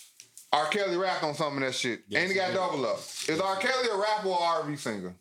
R. 0.53 0.67
Kelly 0.67 0.95
rapped 0.97 1.23
on 1.23 1.35
some 1.35 1.55
of 1.57 1.59
that 1.61 1.75
shit. 1.75 2.01
and 2.13 2.29
he 2.29 2.35
got 2.35 2.53
double 2.53 2.85
up. 2.85 2.99
Is 3.27 3.39
R. 3.39 3.57
Kelly 3.57 3.89
a 3.91 3.97
rapper 3.97 4.29
or 4.29 4.39
R&B 4.41 4.75
singer? 4.77 5.13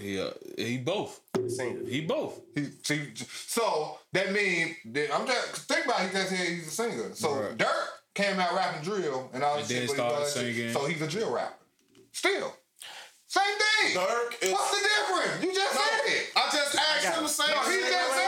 He 0.00 0.20
uh, 0.20 0.30
he 0.58 0.78
both. 0.78 1.20
Singer. 1.48 1.80
He 1.88 2.02
both. 2.02 2.40
He, 2.54 2.66
see, 2.82 3.12
so 3.46 3.98
that 4.12 4.30
means 4.32 4.76
that 4.86 5.14
I'm 5.14 5.26
just 5.26 5.68
think 5.68 5.86
about 5.86 6.00
it, 6.02 6.08
he 6.08 6.12
just 6.12 6.28
said 6.30 6.48
he's 6.48 6.66
a 6.66 6.70
singer. 6.70 7.14
So 7.14 7.32
Right. 7.34 7.56
Durk 7.56 7.86
came 8.14 8.38
out 8.38 8.54
rapping 8.54 8.82
drill 8.82 9.30
and 9.32 9.42
all 9.42 9.54
And 9.56 9.62
this 9.62 9.68
then 9.68 9.86
shit. 9.88 9.96
but 9.96 10.04
he 10.04 10.08
started 10.10 10.24
does- 10.24 10.34
singing. 10.34 10.72
So 10.72 10.84
he's 10.86 11.00
a 11.02 11.06
drill 11.08 11.32
rapper. 11.32 11.54
Still. 12.12 12.54
Same 13.28 13.42
thing. 13.44 13.96
Durk 13.96 14.42
is. 14.42 14.52
What's 14.52 14.70
the 14.70 14.88
difference? 14.88 15.44
You 15.44 15.54
just 15.54 15.74
No, 15.74 15.80
said 15.80 16.00
it. 16.12 16.26
I 16.36 16.42
just 16.52 16.76
asked 16.76 17.02
got 17.04 17.14
him 17.16 17.22
the 17.24 17.28
it. 17.28 17.32
same 17.32 17.50
No, 17.56 17.62
he 17.62 17.80
just 17.80 18.14
said 18.14 18.25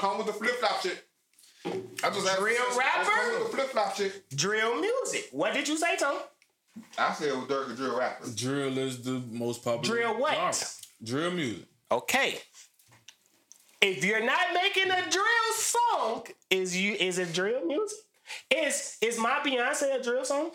Come 0.00 0.18
with 0.18 0.26
the 0.28 0.32
flip 0.32 0.52
flop 0.56 0.80
shit. 0.82 1.04
I 2.02 2.08
just 2.10 2.26
asked 2.26 2.38
Drill 2.38 2.54
him- 2.70 2.78
rapper? 2.78 3.10
Come 3.10 3.32
with 3.42 3.50
the 3.50 3.56
flip 3.56 3.68
flop 3.68 3.94
shit. 3.96 4.30
Drill 4.34 4.80
music. 4.80 5.28
What 5.32 5.52
did 5.52 5.68
you 5.68 5.76
say, 5.76 5.96
Tom? 5.96 6.16
I 6.96 7.12
said 7.12 7.28
it 7.28 7.36
was 7.36 7.44
Durk 7.44 7.72
a 7.72 7.76
drill 7.76 7.98
rapper. 7.98 8.26
Drill 8.34 8.78
is 8.78 9.02
the 9.02 9.22
most 9.30 9.62
popular. 9.62 9.94
Drill 9.96 10.18
what? 10.20 10.34
genre. 10.34 10.56
Drill 11.04 11.30
music. 11.32 11.64
Okay. 11.92 12.38
If 13.82 14.04
you're 14.04 14.24
not 14.24 14.40
making 14.54 14.90
a 14.90 15.10
drill 15.10 15.52
song, 15.54 16.26
is 16.50 16.76
you 16.80 16.94
is 16.94 17.18
it 17.18 17.32
drill 17.34 17.66
music? 17.66 17.98
Is 18.50 18.96
is 19.02 19.18
my 19.18 19.40
Beyonce 19.44 19.98
a 19.98 20.02
drill 20.02 20.24
song? 20.24 20.52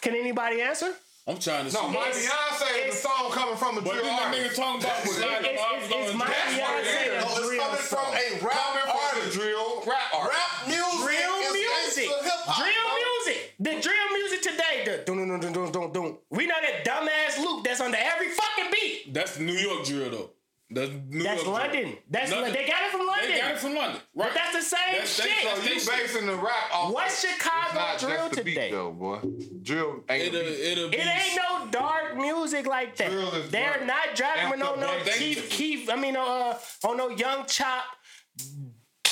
Can 0.00 0.14
anybody 0.14 0.60
answer? 0.62 0.94
I'm 1.28 1.36
trying 1.38 1.68
to 1.68 1.72
No, 1.74 1.80
see. 1.80 1.92
my 1.92 2.08
It's- 2.08 2.24
Beyonce 2.24 2.70
is 2.72 2.76
it's- 2.78 3.02
the 3.02 3.08
song 3.08 3.30
coming 3.30 3.56
from 3.56 3.76
a 3.78 3.82
But 3.82 3.92
drill 3.92 4.04
then 4.04 4.16
that 4.16 4.22
artist. 4.32 4.42
nigga 4.48 4.56
talking 4.56 4.80
about 4.80 5.04
It's, 5.04 5.14
sliding 5.14 5.52
it's, 5.52 5.62
off, 5.62 5.72
it's, 5.84 6.14
my 6.14 6.26
That's 6.26 6.54
Beyonce 6.56 6.80
is. 6.88 6.88
a 6.88 7.20
No, 7.20 7.28
it's 7.28 7.36
drill 7.46 7.60
coming 7.60 7.82
from 7.84 8.08
a 8.08 8.26
rap 8.40 8.56
Coming 8.56 8.82
from 8.82 8.96
a 8.96 9.04
artist. 9.04 9.32
drill 9.36 9.82
rap 9.86 10.14
artist. 10.14 10.38
Rap 10.38 10.68
music. 10.68 11.00
Drill 11.04 11.52
music. 11.52 12.08
gangsta 12.08 12.24
hip-hop, 12.24 12.56
Drill 12.64 12.88
music. 12.96 13.54
The 13.60 13.72
drill 13.84 14.08
music 14.16 14.40
today. 14.42 14.76
The 14.88 14.96
dun 15.04 15.16
dun 15.28 15.40
dun 15.40 15.52
dun 15.52 15.70
dun 15.72 15.92
dun. 15.92 16.16
We 16.30 16.46
know 16.46 16.54
that 16.62 16.84
dumbass 16.84 17.38
loop 17.44 17.62
that's 17.64 17.80
under 17.82 17.98
every 17.98 18.30
fucking 18.30 18.70
beat. 18.72 19.12
That's 19.12 19.38
New 19.38 19.52
York 19.52 19.84
drill 19.84 20.10
though. 20.10 20.30
That's 20.70 20.90
New 21.08 21.22
That's 21.22 21.42
York 21.44 21.54
London. 21.62 21.82
Drill. 21.82 21.94
That's 22.10 22.30
Nothing- 22.30 22.52
they 22.52 22.66
got 22.66 22.82
it 22.82 22.90
from 22.90 23.06
London. 23.06 23.30
They 23.30 23.38
got 23.40 23.50
it 23.52 23.58
from 23.58 23.74
London. 23.74 24.00
Right. 24.14 24.28
But 24.28 24.34
that's 24.34 24.52
the 24.56 24.62
same 24.76 24.92
That's- 24.92 25.14
shit. 25.16 25.24
that's- 25.42 25.64
So 25.84 25.92
you 25.94 25.98
basing 26.02 26.26
the 26.26 26.34
rap 26.34 26.70
off 26.74 26.92
What's 26.92 27.24
It's 27.24 27.32
Chicago 27.32 27.74
not 27.78 27.98
drill 27.98 28.16
just 28.28 28.34
the 28.34 28.44
beat 28.44 28.54
today? 28.54 28.70
though, 28.70 28.90
boy. 28.92 29.20
Drill 29.62 30.04
ain't 30.10 30.24
It'll, 30.34 30.38
the 30.44 30.50
beat. 30.50 30.60
it'll 30.60 30.88
be. 30.90 30.96
It 30.98 31.06
ain't 31.06 31.36
no 31.48 31.66
dark 31.70 32.16
music 32.16 32.66
like 32.66 32.96
that. 32.96 33.10
Drill 33.10 33.34
is 33.34 33.50
They're 33.50 33.74
dark. 33.76 33.86
not 33.86 34.14
dropping 34.14 34.50
with 34.50 34.58
no 34.58 34.74
no 34.74 34.80
that, 34.88 35.04
they- 35.06 35.12
Keef 35.12 35.48
Keef. 35.50 35.88
I 35.88 35.96
mean, 35.96 36.16
uh, 36.16 36.58
on 36.84 36.96
no 36.98 37.08
Young 37.08 37.46
Chop, 37.46 37.84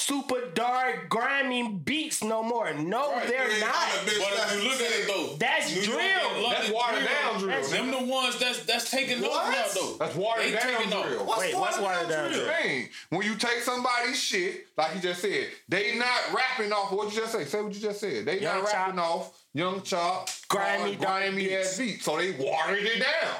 super 0.07 0.51
dark 0.55 1.09
grimy 1.09 1.69
beats 1.69 2.23
no 2.23 2.43
more. 2.43 2.73
No, 2.75 3.11
Right. 3.13 3.27
they're 3.27 3.51
Yeah, 3.51 3.67
not. 3.67 3.75
I'm. 3.75 4.05
But 4.05 4.15
if 4.15 4.63
you 4.63 4.69
look 4.71 4.81
at 4.81 4.93
it 4.93 5.07
though, 5.09 5.37
That's 5.37 5.75
New 5.75 5.83
drill. 5.83 5.99
and 5.99 6.53
That's 6.53 6.69
watered 6.71 7.05
down 7.09 7.39
drill. 7.39 7.49
That's- 7.49 7.71
Them 7.71 7.91
the 7.91 7.99
ones 8.05 8.39
that's 8.39 8.61
that's 8.61 8.91
taking 8.91 9.25
off 9.25 9.31
What? 9.31 9.51
now 9.53 9.65
though. 9.75 9.97
That's 9.99 10.15
watered 10.15 10.53
down 10.53 10.63
taking 10.63 10.93
off. 10.93 11.07
drill. 11.07 11.25
What's 11.25 11.41
Wait, 11.41 11.55
what's 11.57 11.79
watered 11.79 12.09
down 12.09 12.31
drill? 12.33 12.47
thing. 12.49 12.89
When 13.11 13.23
you 13.23 13.35
take 13.35 13.61
somebody's 13.63 14.23
shit, 14.23 14.67
like 14.77 14.95
you 14.95 15.01
just 15.01 15.21
said, 15.23 15.49
they 15.69 15.97
not 15.97 16.33
rapping 16.33 16.73
off 16.73 16.93
what 16.93 17.13
you 17.13 17.21
just 17.21 17.33
say. 17.33 17.45
Say 17.45 17.61
what 17.61 17.75
you 17.75 17.81
just 17.81 17.99
said. 18.01 18.25
They 18.27 18.41
Young 18.41 18.63
not 18.63 18.65
rapping 18.73 18.97
Chop. 18.97 19.11
off 19.11 19.31
young 19.55 19.83
chop, 19.83 20.29
Grimy, 20.49 20.83
uh, 20.83 20.85
hard, 20.85 20.99
grimy 21.01 21.45
beats. 21.49 21.73
ass 21.73 21.79
beats. 21.79 22.05
So 22.05 22.17
they 22.19 22.31
watered 22.33 22.85
it 22.85 23.01
down. 23.01 23.37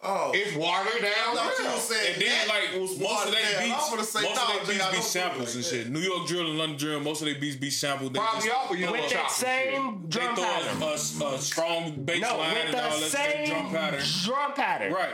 Oh. 0.00 0.30
It's 0.32 0.56
watered 0.56 1.02
down. 1.02 1.10
I 1.12 1.34
thought 1.34 1.58
you 1.58 1.64
drill. 1.64 1.76
saying 1.78 2.12
And 2.14 2.22
then 2.22 2.46
that 2.46 2.48
like 2.48 2.80
was 2.80 2.98
most 3.00 3.26
of 3.26 3.32
their 3.32 3.60
beats, 3.60 3.74
I'm 3.82 3.90
gonna 3.90 4.04
say, 4.04 4.22
most 4.22 4.36
no, 4.36 4.60
of 4.60 4.66
their 4.66 4.76
beats 4.76 4.90
be 4.96 5.02
samples 5.02 5.54
and 5.56 5.64
shit. 5.64 5.90
New 5.90 5.98
York 5.98 6.26
drill 6.28 6.46
and 6.46 6.56
London 6.58 6.78
drill, 6.78 7.00
most 7.00 7.20
of 7.20 7.26
their 7.26 7.40
beats 7.40 7.56
be 7.56 7.70
sampled. 7.70 8.14
They 8.14 8.20
Probably 8.20 8.50
off 8.50 8.70
of 8.70 8.78
young 8.78 8.92
With 8.92 9.10
that 9.10 9.20
and 9.22 9.30
same 9.30 10.02
they 10.02 10.08
drum 10.08 10.36
throw 10.36 10.44
pattern. 10.44 10.82
a, 10.82 11.24
a, 11.24 11.34
a 11.34 11.38
strong 11.38 12.04
bass 12.04 12.20
No, 12.20 12.38
line 12.38 12.54
with 12.54 12.64
and 12.66 12.74
all 12.76 12.90
the 12.94 13.00
that 13.00 13.10
same 13.10 13.46
same 13.46 13.48
drum 13.48 13.70
pattern. 13.72 14.02
drum 14.22 14.52
pattern. 14.54 14.92
Right. 14.92 15.10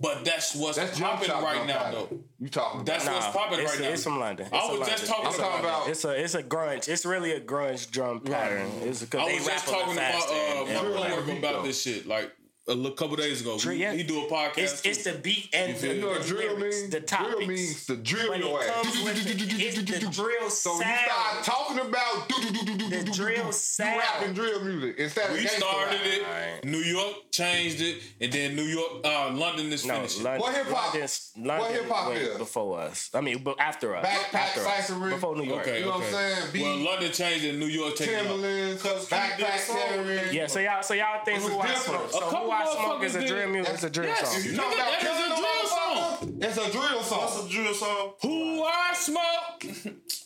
But 0.00 0.24
that's 0.24 0.54
what's 0.54 0.76
That's 0.78 1.00
popping 1.00 1.26
chop 1.28 1.42
right 1.42 1.66
now 1.66 1.78
pattern. 1.78 1.92
though. 2.08 2.18
You 2.38 2.48
talking 2.48 2.84
That's 2.84 3.02
about? 3.04 3.14
what's 3.16 3.36
popping 3.36 3.58
it's, 3.58 3.72
right 3.72 3.80
now. 3.82 3.88
It's 3.88 4.04
from 4.04 4.20
London. 4.20 4.46
It's 4.46 4.54
I 4.54 4.58
a 4.58 4.70
was 4.70 4.78
London. 4.78 4.88
just 4.96 5.06
talking 5.08 5.26
I'm 5.26 5.32
talking 5.32 5.60
about 5.64 5.88
It's 5.88 6.04
a 6.04 6.22
it's 6.22 6.34
a 6.36 6.42
grunge. 6.44 6.88
It's 6.88 7.04
really 7.04 7.32
a 7.32 7.40
grunge 7.40 7.90
drum 7.90 8.20
pattern. 8.20 8.70
It's 8.82 9.02
a 9.02 9.06
because 9.06 9.28
I 9.28 9.34
was 9.34 9.44
just 9.44 9.66
talking 9.66 9.94
about 9.94 10.14
uh, 10.14 10.32
my 10.32 10.70
and 10.70 10.78
Drill 10.78 10.94
rap. 10.94 11.04
ain't 11.04 11.14
coworker 11.26 11.38
about 11.40 11.64
this 11.64 11.82
shit 11.82 12.06
like 12.06 12.30
a 12.68 12.74
little 12.74 12.92
couple 12.92 13.16
days 13.16 13.40
ago. 13.40 13.58
Drill, 13.58 13.74
We, 13.76 13.82
yeah. 13.82 13.92
he 13.94 14.02
do 14.02 14.24
a 14.24 14.28
podcast. 14.30 14.58
It's 14.58 14.82
it's 14.84 15.04
the 15.04 15.12
beat 15.14 15.48
and 15.52 15.76
feel 15.76 15.88
the, 15.90 15.94
me? 15.94 16.00
You 16.00 16.06
know 16.06 16.18
the 16.18 16.28
drill 16.28 16.54
lyrics, 16.56 16.76
means? 16.80 16.90
the 16.90 17.00
topics. 17.00 17.34
Drill 17.36 17.48
means 17.48 17.86
to 17.86 17.96
drill 17.96 18.30
When 18.30 18.40
your 18.40 18.62
it 18.62 18.68
ass. 18.70 18.82
comes 18.82 19.04
with 19.04 19.24
the, 19.24 19.64
it's 19.64 19.76
the 19.76 20.10
drill 20.10 20.50
So 20.50 20.74
you 20.76 20.82
sound. 20.82 20.98
start 21.04 21.44
talking 21.44 21.78
about 21.88 22.28
The 22.28 23.04
do 23.04 23.12
drill 23.12 23.46
You 23.46 23.52
sound. 23.52 23.98
rapping 24.00 24.34
drill 24.34 24.64
music 24.64 24.96
instead 24.98 25.30
of 25.30 25.36
we 25.36 25.44
gangsta 25.44 25.56
started 25.58 25.94
rap. 26.00 26.06
it. 26.06 26.22
Alright. 26.22 26.64
New 26.64 26.78
York 26.78 27.14
changed 27.30 27.80
it, 27.80 28.02
and 28.20 28.32
then 28.32 28.56
New 28.56 28.62
York, 28.64 29.04
uh, 29.04 29.30
London 29.32 29.72
is 29.72 29.84
No, 29.86 29.94
finishing. 29.94 30.24
London, 30.24 30.40
What 30.42 30.54
hip-hop- 30.54 30.92
London's- 30.94 31.30
what 31.36 31.46
London 31.60 31.82
hip-hop 31.82 32.08
went 32.08 32.20
is? 32.22 32.38
before 32.38 32.80
us. 32.80 33.10
I 33.14 33.20
mean, 33.20 33.42
but 33.44 33.60
after 33.60 33.94
us. 33.96 34.06
Backpack 34.06 34.34
after 34.34 34.66
us. 34.66 34.86
ciphering. 34.88 35.10
Before 35.14 35.36
New 35.36 35.44
York. 35.44 35.62
Okay, 35.66 35.78
You 35.80 35.84
know 35.86 35.90
what 35.92 35.96
I'm 36.08 36.14
okay. 36.14 36.34
saying? 36.34 36.52
Beat, 36.52 36.62
Well, 36.62 36.76
London 36.78 37.12
changed 37.12 37.44
it. 37.44 37.54
New 37.56 37.66
York 37.66 37.96
taking 37.96 38.14
it 38.14 38.18
off. 38.20 38.26
Timberlands, 38.26 38.82
Cause 38.82 39.08
Keef 39.08 39.08
did 39.10 39.18
backpack 39.46 39.54
a 39.54 39.58
song. 39.58 39.76
carrying. 39.88 40.34
Yeah, 40.34 40.46
so 40.46 40.58
y'all, 40.60 40.82
so 40.82 40.94
y'all 40.94 41.24
think 41.24 41.38
It's 41.38 41.46
who 41.48 41.54
a 41.54 41.58
I 41.58 41.66
different- 41.68 42.10
So 42.12 42.20
who 42.20 42.50
I 42.50 42.57
smoke 42.66 43.00
motherfuckers 43.00 43.04
is 43.04 43.14
a 43.16 43.26
drill 43.26 43.40
did- 43.46 43.48
music. 43.52 43.74
It's 43.74 43.82
a 43.84 43.90
drill 43.90 44.06
Yes. 44.08 44.32
song. 44.32 44.42
You 44.42 44.50
Nigga, 44.52 44.56
talking 44.56 44.78
about 44.78 44.90
that 44.90 45.02
is 45.02 45.04
a 45.04 45.06
killing 45.06 45.42
drill 45.42 45.68
motherfucker? 45.68 46.44
It's 46.44 46.56
a 46.56 46.70
drill 46.72 46.98
That's 46.98 47.08
song. 47.08 47.46
a 47.46 47.48
drill 47.52 47.74
song. 47.74 48.12
Who 48.22 48.62
I 48.64 48.94
smoke? 48.94 49.64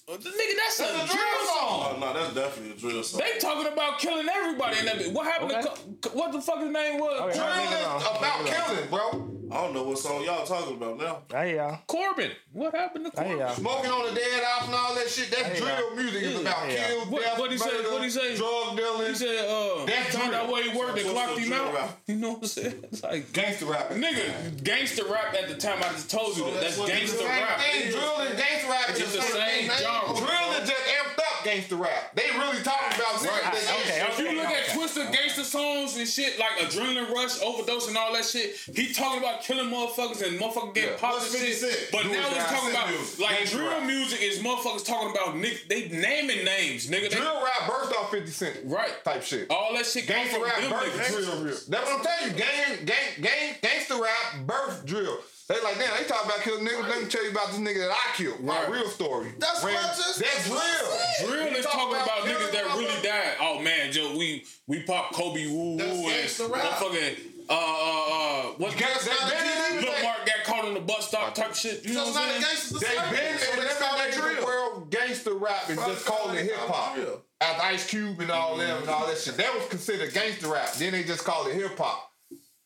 Nigga, 0.09 0.23
that's 0.25 0.81
a, 0.81 0.83
That's 0.83 1.05
a 1.05 1.07
drill 1.07 1.07
drill 1.07 1.47
song. 1.47 1.95
Oh, 1.95 1.97
no, 2.01 2.13
that's 2.13 2.35
definitely 2.35 2.73
a 2.73 2.77
drill 2.77 3.03
song. 3.05 3.21
They 3.21 3.39
talking 3.39 3.73
about 3.73 3.99
killing 4.01 4.27
everybody 4.29 4.79
in 4.81 4.87
that. 4.87 5.13
What 5.13 5.27
happened 5.27 5.53
Okay. 5.53 5.63
to 5.63 6.09
Co- 6.09 6.19
what 6.19 6.33
the 6.33 6.41
fuck 6.41 6.61
his 6.61 6.71
name 6.73 6.99
was? 7.01 7.21
Okay. 7.21 7.39
Drill 7.39 7.47
Leave 7.57 7.71
it 7.71 7.79
is 7.79 7.87
alone. 7.87 8.17
about 8.19 8.45
Leave 8.45 8.53
it 8.53 8.59
alone. 8.59 8.67
killing, 8.77 8.91
bro. 8.91 9.29
I 9.53 9.55
don't 9.63 9.75
know 9.75 9.83
what 9.85 9.99
song 9.99 10.25
y'all 10.25 10.47
talking 10.47 10.77
about 10.77 10.97
now. 10.99 11.19
I 11.37 11.47
hear 11.47 11.57
y'all. 11.57 11.79
Corbin. 11.87 12.31
What 12.53 12.75
happened 12.75 13.13
to 13.13 13.21
I 13.21 13.25
hear 13.25 13.37
Corbin? 13.37 13.47
y'all. 13.47 13.55
Smoking 13.57 13.91
on 13.91 14.09
the 14.15 14.15
dead 14.21 14.43
off 14.45 14.65
and 14.65 14.75
all 14.75 14.95
that 14.95 15.09
shit. 15.11 15.31
That's 15.31 15.43
Hey, 15.43 15.57
drill 15.61 15.69
y'all. 15.79 15.95
music. 15.97 16.23
It's 16.23 16.33
Yeah. 16.33 16.41
about 16.41 16.57
Hey, 16.57 16.77
y'all. 16.77 16.87
kill, 17.05 17.13
What- 17.13 17.23
death, 17.23 17.39
what'd 17.39 17.53
he 17.53 17.59
say? 17.59 17.71
What'd 17.85 18.03
he 18.05 18.11
say? 18.11 18.37
drug 18.37 18.77
dealing, 18.77 19.09
He 19.09 19.15
said, 19.15 19.45
uh, 19.45 19.85
That's 19.85 20.17
found 20.17 20.29
drill. 20.31 20.41
out 20.41 20.49
where 20.49 20.63
he 20.63 20.69
worked 20.77 20.99
and 20.99 21.07
So 21.07 21.13
clocked 21.13 21.39
him 21.39 21.53
out. 21.53 21.75
rap? 21.75 21.99
You 22.07 22.15
know 22.17 22.29
what 22.31 22.39
I'm 22.43 22.49
saying? 22.49 22.85
It's 22.93 23.03
like, 23.03 23.33
gangster 23.35 23.67
rap. 23.67 23.91
nigga, 23.91 24.65
gangster 24.65 25.05
rap 25.05 25.35
at 25.35 25.49
the 25.49 25.55
time 25.57 25.79
I 25.85 25.89
just 25.93 26.11
told 26.11 26.29
you 26.37 26.45
So 26.45 26.51
that. 26.51 26.55
That's 26.55 26.65
that's 26.65 26.79
what 26.79 26.89
gangster 26.89 27.25
rap. 27.27 27.61
thing. 27.61 27.91
Drill 27.93 28.17
and 28.25 28.39
gangster 28.39 28.69
rap 28.71 28.89
It's 28.89 29.01
is 29.01 29.13
the 29.13 29.21
same 29.23 29.69
genre. 29.93 30.17
Drill 30.27 30.63
is 30.63 30.69
just 30.69 30.83
amped 30.89 31.19
up 31.19 31.45
gangster 31.45 31.77
rap. 31.77 32.15
They 32.15 32.23
really 32.39 32.63
talking 32.63 32.97
about 32.99 33.15
niggas 33.21 33.29
Right. 33.31 33.43
that 33.43 33.81
Okay, 33.83 34.01
ain't 34.01 34.09
If 34.13 34.19
you 34.19 34.27
okay, 34.29 34.37
look 34.37 34.47
at 34.47 34.63
okay. 34.69 34.73
Twista 34.79 35.13
gangster 35.13 35.45
songs 35.45 35.97
and 35.97 36.09
shit 36.09 36.39
like 36.39 36.53
Adrenaline 36.63 37.11
Rush, 37.13 37.41
Overdose, 37.43 37.89
and 37.89 37.97
all 37.97 38.13
that 38.15 38.25
shit, 38.25 38.57
he 38.75 38.93
talking 38.93 39.19
about 39.21 39.43
killing 39.43 39.69
motherfuckers 39.71 40.23
and 40.27 40.39
motherfuckers 40.41 40.75
getting 40.75 40.91
Yeah. 40.91 40.97
popped 40.99 41.23
and 41.23 41.33
shit. 41.33 41.59
Cent? 41.59 41.79
But 41.93 42.07
now 42.07 42.13
it 42.13 42.33
he's 42.35 42.45
talking 42.45 42.71
about 42.71 42.89
Music. 42.91 43.19
like 43.21 43.37
Gangster 43.39 43.57
drill 43.59 43.71
rap. 43.71 43.83
music 43.85 44.23
is 44.23 44.39
motherfuckers 44.39 44.85
talking 44.85 45.11
about 45.11 45.37
nick 45.37 45.69
they 45.69 45.89
naming 45.89 46.45
names, 46.45 46.87
nigga. 46.89 47.11
They, 47.11 47.17
Drill 47.17 47.43
rap 47.43 47.69
burst 47.69 47.93
off 47.97 48.11
50 48.11 48.31
Cent. 48.31 48.57
Right. 48.65 49.03
Type 49.05 49.23
shit. 49.23 49.47
all 49.51 49.75
that 49.75 49.87
shit 49.87 50.07
come 50.07 50.17
Gangster 50.17 50.41
rap 50.45 50.61
them 50.61 50.71
birth 50.71 50.95
niggas. 50.95 51.09
drill. 51.09 51.55
That's 51.69 51.91
what 51.91 51.99
I'm 51.99 52.05
telling 52.05 52.33
you. 52.33 52.39
Gang, 52.39 52.85
gang, 52.85 52.97
gang, 53.23 53.55
gangster 53.63 54.01
rap 54.01 54.47
birth 54.47 54.87
drill. 54.87 55.19
They 55.53 55.61
like, 55.63 55.79
damn, 55.79 55.97
they 55.99 56.05
talk 56.09 56.25
about 56.25 56.41
killing 56.41 56.65
niggas. 56.67 56.89
Let 56.89 57.03
me 57.03 57.09
tell 57.09 57.25
you 57.25 57.31
about 57.31 57.49
this 57.49 57.59
nigga 57.59 57.87
that 57.87 57.91
I 57.93 58.17
killed. 58.17 58.41
My 58.41 58.61
Right. 58.63 58.71
real 58.71 58.89
story. 58.89 59.33
That's 59.39 59.63
Ran- 59.63 59.75
what 59.75 59.85
I 59.85 59.89
just- 59.89 60.19
That's 60.19 60.35
that's 60.35 60.49
what 60.49 60.63
I 60.63 60.79
drill. 60.79 60.91
said. 60.91 61.27
Drill 61.27 61.57
is 61.59 61.65
talk 61.67 61.73
talking 61.75 61.95
about 61.97 62.25
killing 62.25 62.37
niggas 62.37 62.53
that 62.53 62.65
really 62.65 62.85
motherfuckers. 62.87 63.03
died. 63.03 63.37
Oh 63.41 63.59
man, 63.59 63.93
Joe, 63.93 64.17
we 64.17 64.47
we 64.67 64.83
pop 64.83 65.13
Kobe 65.13 65.47
woo 65.47 65.77
That's 65.77 65.91
woo 65.91 65.97
and 66.09 66.17
gangster 66.17 66.45
motherfucking 66.49 67.17
uh 67.51 67.53
uh 67.53 67.57
uh 67.57 68.43
what 68.57 68.73
Gangsta- 68.73 69.09
not 69.09 69.33
a 69.33 69.35
they- 69.37 69.77
they- 69.77 69.83
drill. 69.83 70.03
Mark 70.03 70.25
got 70.27 70.45
caught 70.45 70.65
on 70.65 70.75
the 70.75 70.81
bus 70.81 71.09
stop 71.09 71.35
type 71.35 71.55
shit. 71.55 71.85
You 71.85 71.95
know 71.95 72.05
That's 72.05 72.17
what 72.17 72.27
not 72.27 72.35
I'm 72.37 72.43
saying? 72.43 72.81
They 72.81 72.97
song. 72.97 73.11
been 73.11 73.39
So 73.39 73.53
in 73.53 73.59
that's 73.61 73.81
not 73.81 74.01
a 74.01 74.11
the 74.11 74.17
drill. 74.23 74.45
world 74.47 74.91
gangster 74.91 75.35
rap 75.35 75.69
and 75.69 75.79
just 75.79 76.07
calling 76.07 76.37
it 76.39 76.45
hip 76.45 76.57
hop. 76.57 76.95
Drill. 76.95 77.23
After 77.43 77.63
Ice 77.65 77.87
Cube 77.89 78.21
and 78.21 78.31
all 78.31 78.57
them 78.57 78.79
and 78.83 78.89
all 78.89 79.07
that 79.07 79.19
shit. 79.19 79.37
That 79.37 79.53
was 79.55 79.67
considered 79.69 80.15
gangster 80.15 80.47
rap. 80.49 80.73
Then 80.75 80.93
they 80.93 81.03
just 81.03 81.25
called 81.25 81.49
it 81.49 81.55
hip 81.55 81.77
hop. 81.77 82.09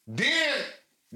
Then 0.07 0.59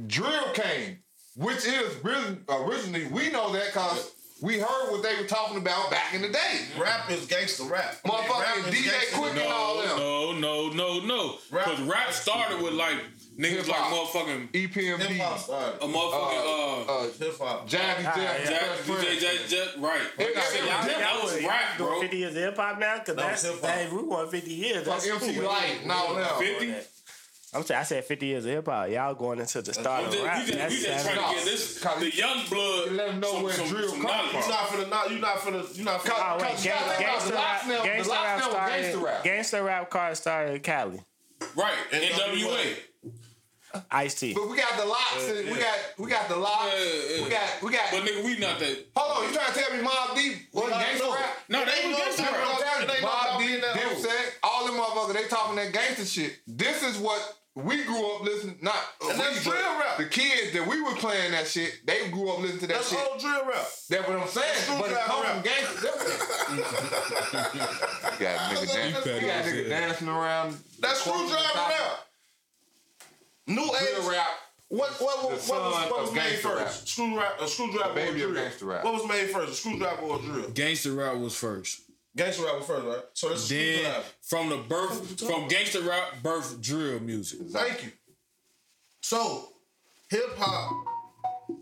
drill 0.06 0.52
came, 0.54 1.02
which 1.40 1.64
is 1.66 1.96
really 2.04 2.36
originally 2.48 3.06
we 3.08 3.30
know 3.30 3.52
that 3.52 3.66
because 3.66 4.12
we 4.42 4.58
heard 4.58 4.90
what 4.90 5.02
they 5.02 5.14
were 5.20 5.26
talking 5.28 5.58
about 5.58 5.90
back 5.90 6.14
in 6.14 6.22
the 6.22 6.28
day. 6.30 6.60
Rap 6.78 7.10
is 7.10 7.26
gangster 7.26 7.64
rap. 7.64 7.96
Motherfucking 8.06 8.40
Rap 8.64 8.72
DJ 8.72 8.88
gangsta 8.88 9.12
Quik 9.18 9.30
and 9.42 9.52
all 9.52 9.76
them. 9.82 9.98
No, 9.98 10.32
no, 10.32 10.68
no, 10.70 11.00
no. 11.04 11.34
Because 11.50 11.80
rap 11.82 12.10
started 12.12 12.62
with 12.62 12.72
like 12.72 12.96
niggas 13.38 13.68
like 13.68 13.76
Hip-hop. 13.76 14.08
motherfucking 14.08 14.50
EPMD, 14.52 14.98
Hip 15.02 15.20
hop 15.20 15.38
started. 15.38 15.76
a 15.82 15.86
motherfucking 15.86 16.88
uh, 16.88 16.92
uh, 16.92 17.10
Hip 17.18 17.38
hop. 17.38 17.68
Jazzy 17.68 18.02
Jeff, 18.02 18.16
yeah. 18.16 19.46
Jack, 19.48 19.68
right. 19.78 20.00
It 20.18 20.34
got- 20.34 20.44
Shit, 20.44 20.60
it 20.60 20.64
was 20.64 20.86
that, 20.86 20.98
that 20.98 21.22
was 21.22 21.44
rap, 21.44 21.76
doing 21.78 21.90
bro. 21.90 22.00
50 22.00 22.16
years 22.16 22.36
of 22.36 22.42
hip 22.42 22.56
hop 22.56 22.78
now? 22.78 22.98
Because 22.98 23.16
That 23.16 23.26
that's, 23.28 23.42
was 23.44 23.54
hip-hop. 23.60 23.70
hey, 23.76 23.88
we 23.94 24.02
want 24.02 24.30
50 24.30 24.50
years. 24.50 24.76
Fuck 24.86 25.02
That's 25.02 25.06
MC 25.22 25.34
cool. 25.34 25.44
Light 25.48 25.78
and 25.82 25.92
all 25.92 26.14
them. 26.14 26.26
50? 27.52 27.56
I'm 27.58 27.64
saying, 27.66 27.80
I 27.80 27.82
said 27.84 28.04
50 28.04 28.26
years 28.26 28.44
of 28.44 28.50
hip 28.52 28.66
hop. 28.66 28.88
Y'all 28.88 29.14
going 29.14 29.40
into 29.40 29.62
the 29.62 29.72
start 29.74 30.04
of 30.04 30.22
rap. 30.22 30.38
we 30.40 30.46
just, 30.46 30.58
That's 30.58 30.74
we 30.74 30.82
just 30.82 31.04
trying 31.06 31.16
to 31.16 31.34
get 31.34 31.44
this, 31.44 31.80
the 31.80 32.16
young 32.16 32.46
blood, 32.48 32.90
you 32.90 32.96
let 32.96 33.08
'em 33.08 33.20
know 33.20 33.32
some, 33.32 33.42
where 33.42 33.52
some, 33.52 33.68
drill 33.68 33.88
some 33.88 34.02
come 34.02 34.10
knowledge. 34.10 34.32
You're 34.32 34.48
not 34.48 34.58
finna 34.68 34.88
not. 34.90 35.10
You're 35.10 35.20
not 35.20 35.36
finna. 35.38 35.76
You're 35.76 35.84
not 35.84 36.00
finna. 36.00 36.14
Oh, 36.16 36.38
wait, 36.40 36.40
gang, 36.40 36.64
y'all 36.64 36.78
think 36.78 36.86
about 36.86 36.98
gangster 37.00 37.34
rap, 37.34 37.60
Locksnell- 37.60 37.82
the 37.82 37.88
gangster 37.88 38.12
rap 38.12 38.40
started, 38.42 38.82
gangster 38.82 38.98
rap. 39.04 39.24
gangster 39.24 39.62
rap 39.64 39.90
car 39.90 40.14
started 40.14 40.54
in 40.54 40.60
Cali. 40.60 41.00
Right. 41.56 41.72
NWA. 41.92 42.46
NWA. 42.46 42.76
Ice 43.92 44.14
T. 44.18 44.34
But 44.34 44.48
we 44.50 44.56
got 44.56 44.76
the 44.76 44.84
locks. 44.84 45.28
and 45.30 45.48
we 45.48 45.56
got 45.58 45.78
we 45.96 46.10
got 46.10 46.28
the 46.28 46.36
locks. 46.36 46.72
Yeah, 46.74 47.16
yeah. 47.18 47.24
We 47.24 47.30
got 47.30 47.62
we 47.62 47.70
got. 47.72 47.82
But 47.92 48.02
nigga, 48.02 48.24
we 48.24 48.36
not 48.38 48.58
that. 48.58 48.86
hold 48.96 49.18
on, 49.24 49.30
you 49.30 49.36
trying 49.38 49.52
to 49.52 49.58
tell 49.60 49.76
me 49.76 49.82
Mobb 49.86 50.16
Deep 50.16 50.36
was 50.52 50.72
I 50.72 50.82
gangster 50.82 51.04
know. 51.04 51.14
rap? 51.14 51.36
No, 51.48 51.64
they 51.64 51.88
was 51.88 51.96
gangster 51.98 52.22
rap. 52.22 52.34
I'm 52.34 52.62
telling 52.62 52.82
It 52.82 52.90
ain't 52.90 53.00
you. 53.00 53.06
no 53.06 53.08
Mobb 53.08 53.24
doubt 53.24 53.38
Deep, 53.40 53.60
that 53.60 53.76
old. 53.86 54.04
Dipset, 54.04 54.32
all 54.42 54.66
them 54.66 54.74
motherfuckers, 54.74 55.12
they 55.14 55.28
talking 55.28 55.56
that 55.56 55.72
gangster 55.72 56.04
shit. 56.04 56.38
This 56.48 56.82
is 56.82 56.98
what 56.98 57.36
we 57.56 57.84
grew 57.84 58.14
up 58.16 58.22
listening. 58.22 58.56
Not 58.62 58.74
uh, 59.02 59.08
And 59.10 59.18
we, 59.18 59.24
that's 59.24 59.42
drill 59.44 59.54
rap. 59.78 59.96
The 59.98 60.04
kids 60.06 60.52
that 60.52 60.66
we 60.66 60.80
were 60.80 60.94
playing 60.94 61.32
that 61.32 61.46
shit, 61.46 61.80
they 61.84 62.08
grew 62.10 62.30
up 62.30 62.38
listening 62.38 62.60
to 62.60 62.66
that 62.68 62.74
That's 62.74 62.90
shit. 62.90 62.98
old 63.10 63.20
drill 63.20 63.44
rap. 63.46 63.66
That's 63.88 64.08
what 64.08 64.18
I'm 64.18 64.28
saying. 64.28 64.46
That's 64.54 64.80
But 64.80 64.90
it 64.90 64.98
come 64.98 65.22
screwdriver 65.22 65.34
from 65.34 65.42
gangster. 65.42 65.90
you 67.54 68.24
got 68.24 68.34
a 68.36 68.54
nigga 68.54 68.74
dancing. 68.74 69.14
You 69.16 69.20
got 69.26 69.46
a 69.46 69.48
nigga 69.48 69.68
dancing 69.68 70.08
around. 70.08 70.56
That's 70.80 71.04
the 71.04 71.10
corner 71.10 71.24
of 71.24 71.30
screwdriver 71.30 71.68
rap. 71.70 72.06
New 73.46 73.62
age 73.64 73.94
Drill 73.96 74.10
rap. 74.10 74.26
What 74.68 74.90
what 75.00 75.00
what, 75.00 75.20
The 75.22 75.26
what 75.26 75.30
was, 75.34 75.42
son 75.42 75.90
what 75.90 76.00
was 76.00 76.08
of 76.10 76.14
made 76.14 76.38
first? 76.38 76.56
rap. 76.60 76.70
Screwdriver, 76.70 77.34
a 77.40 77.48
screwdriver 77.48 77.94
baby 77.94 78.22
or 78.22 78.28
drill? 78.28 78.44
gangster 78.44 78.66
rap. 78.66 78.84
What 78.84 78.94
was 78.94 79.08
made 79.08 79.30
first? 79.30 79.52
A 79.52 79.54
screwdriver 79.56 80.02
or 80.02 80.18
a 80.18 80.22
drill? 80.22 80.50
Gangster 80.50 80.92
rap 80.92 81.16
was 81.16 81.34
first. 81.34 81.80
Gangster 82.16 82.44
rap 82.44 82.56
was 82.56 82.66
first, 82.66 82.86
right? 82.86 83.02
So 83.14 83.28
this 83.28 83.42
is 83.42 83.48
Then 83.48 83.74
screwdriver. 83.78 84.04
from 84.22 84.48
the 84.50 84.56
birth, 84.56 85.20
from 85.20 85.48
gangster 85.48 85.80
rap, 85.82 86.22
birth 86.22 86.60
drill 86.60 87.00
music. 87.00 87.40
Thank 87.50 87.84
you. 87.84 87.92
So 89.00 89.48
hip 90.10 90.36
hop, 90.36 90.72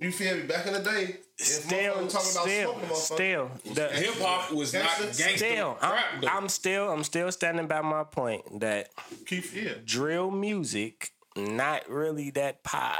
you 0.00 0.10
feel 0.10 0.36
me? 0.36 0.42
Back 0.44 0.66
in 0.66 0.72
the 0.72 0.80
day, 0.80 1.16
if 1.38 1.44
Still, 1.46 1.94
motherfuckers 1.96 2.34
talking 2.34 2.64
about 2.74 2.96
still, 2.96 3.50
still, 3.54 3.74
the, 3.74 3.88
Hip 3.90 4.14
hop 4.20 4.52
was 4.52 4.72
not 4.74 4.82
Gangster- 4.98 5.22
gangster 5.22 5.36
still, 5.36 5.78
rap. 5.82 6.04
I'm. 6.22 6.28
I'm 6.28 6.48
still, 6.48 6.90
I'm 6.90 7.04
still 7.04 7.30
standing 7.30 7.66
by 7.66 7.80
my 7.82 8.04
point 8.04 8.60
that 8.60 8.88
Keith, 9.26 9.54
yeah. 9.54 9.74
drill 9.84 10.30
music 10.30 11.12
not 11.36 11.88
really 11.88 12.30
that 12.30 12.64
pop. 12.64 12.96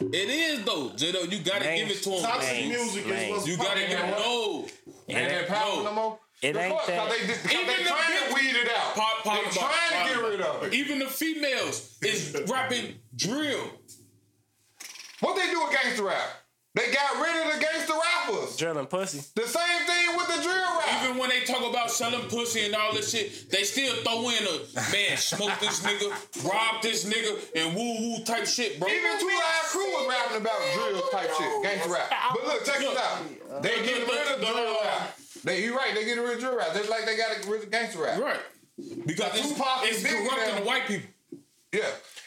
It 0.00 0.14
is 0.28 0.64
though, 0.64 0.88
Jado. 0.90 1.30
You 1.30 1.38
gotta 1.44 1.64
Main- 1.64 1.86
give 1.86 1.96
it 1.96 2.02
to 2.02 2.10
him. 2.10 2.22
Toxic 2.22 2.52
Main- 2.52 2.68
music 2.68 3.06
main. 3.06 3.24
is 3.26 3.30
what's 3.30 3.46
You 3.46 3.56
gotta 3.56 3.68
popping 3.68 3.88
give 3.88 3.98
him 3.98 4.10
now. 4.10 4.18
no. 4.18 4.66
Ain't 5.08 5.28
that 5.28 5.48
powerful 5.48 5.76
no. 5.78 5.84
no 5.84 5.92
more? 5.94 6.18
It 6.42 6.52
The 6.52 6.60
ain't 6.60 6.86
that- 6.86 6.98
Cause 7.08 7.18
they, 7.18 7.26
did- 7.26 7.52
Even 7.52 7.66
they 7.66 7.82
the 7.82 7.88
trying 7.88 8.12
big- 8.12 8.28
to 8.28 8.34
weed 8.34 8.56
it 8.56 8.68
out. 8.76 8.94
Pop, 8.94 9.22
pop, 9.24 9.36
they 9.38 9.42
pop, 9.44 9.52
trying 9.52 9.70
pop, 9.70 10.06
to 10.06 10.14
get 10.14 10.20
pop. 10.20 10.30
rid 10.30 10.40
of 10.40 10.62
it. 10.64 10.74
Even 10.74 10.98
the 10.98 11.06
females 11.06 11.96
is 12.02 12.36
rapping 12.48 12.94
drill. 13.16 13.70
What 15.20 15.36
they 15.36 15.50
do 15.50 15.60
with 15.64 15.72
gangster 15.72 16.04
rap? 16.04 16.28
They 16.74 16.92
got 16.92 17.22
rid 17.22 17.46
of 17.46 17.54
the 17.54 17.58
gangster 17.64 17.94
rappers. 17.94 18.54
Drilling 18.58 18.84
pussy. 18.86 19.22
The 19.34 19.46
same 19.48 19.86
thing 19.86 20.14
with 20.14 20.26
the 20.36 20.42
drill 20.42 20.76
rap. 20.76 21.04
Even 21.04 21.16
when 21.16 21.30
they 21.30 21.40
talk 21.44 21.64
about 21.70 21.90
selling 21.90 22.28
pussy 22.28 22.66
and 22.66 22.74
all 22.74 22.92
this 22.92 23.12
shit, 23.12 23.50
they 23.50 23.62
still 23.64 23.94
throw 24.04 24.28
in 24.28 24.44
a 24.44 24.92
man, 24.92 25.16
smoke 25.16 25.58
this 25.58 25.80
nigga, 25.80 26.12
rob 26.46 26.82
this 26.82 27.06
nigga, 27.06 27.32
and 27.56 27.74
woo 27.74 27.94
woo 28.18 28.24
type 28.24 28.44
shit, 28.46 28.78
bro. 28.78 28.88
Even 28.90 29.18
Two 29.18 29.26
Live 29.26 29.64
Crew 29.72 29.86
was 29.86 30.06
rapping 30.06 30.36
about 30.42 30.58
drill 30.74 31.00
type 31.10 31.30
shit, 31.38 31.62
gangster 31.62 31.90
rap. 31.94 32.12
But 32.34 32.44
look, 32.44 32.64
check 32.66 32.78
this 32.78 32.98
out. 32.98 33.62
They 33.62 33.78
The- 33.80 33.82
getting 33.86 34.06
the- 34.06 34.12
rid 34.12 34.26
of 34.34 34.40
the- 34.40 34.46
drill 34.46 34.78
rap. 34.84 35.18
They, 35.46 35.64
you 35.64 35.76
right, 35.76 35.94
they 35.94 36.04
get 36.04 36.18
rid 36.18 36.34
of 36.34 36.40
drill 36.40 36.56
rap. 36.58 36.74
Just 36.74 36.90
like 36.90 37.06
they 37.06 37.16
got 37.16 37.30
rid 37.46 37.62
of 37.62 37.70
gangster 37.70 38.02
rap. 38.02 38.20
Right. 38.20 38.40
Because 39.06 39.38
it's, 39.38 39.48
Tupac 39.52 39.78
it's 39.84 40.04
and 40.04 40.06
Biggie 40.14 40.28
corrupting 40.28 40.54
the 40.56 40.66
white 40.68 40.86
people. 40.86 41.08
Yeah. 41.72 41.82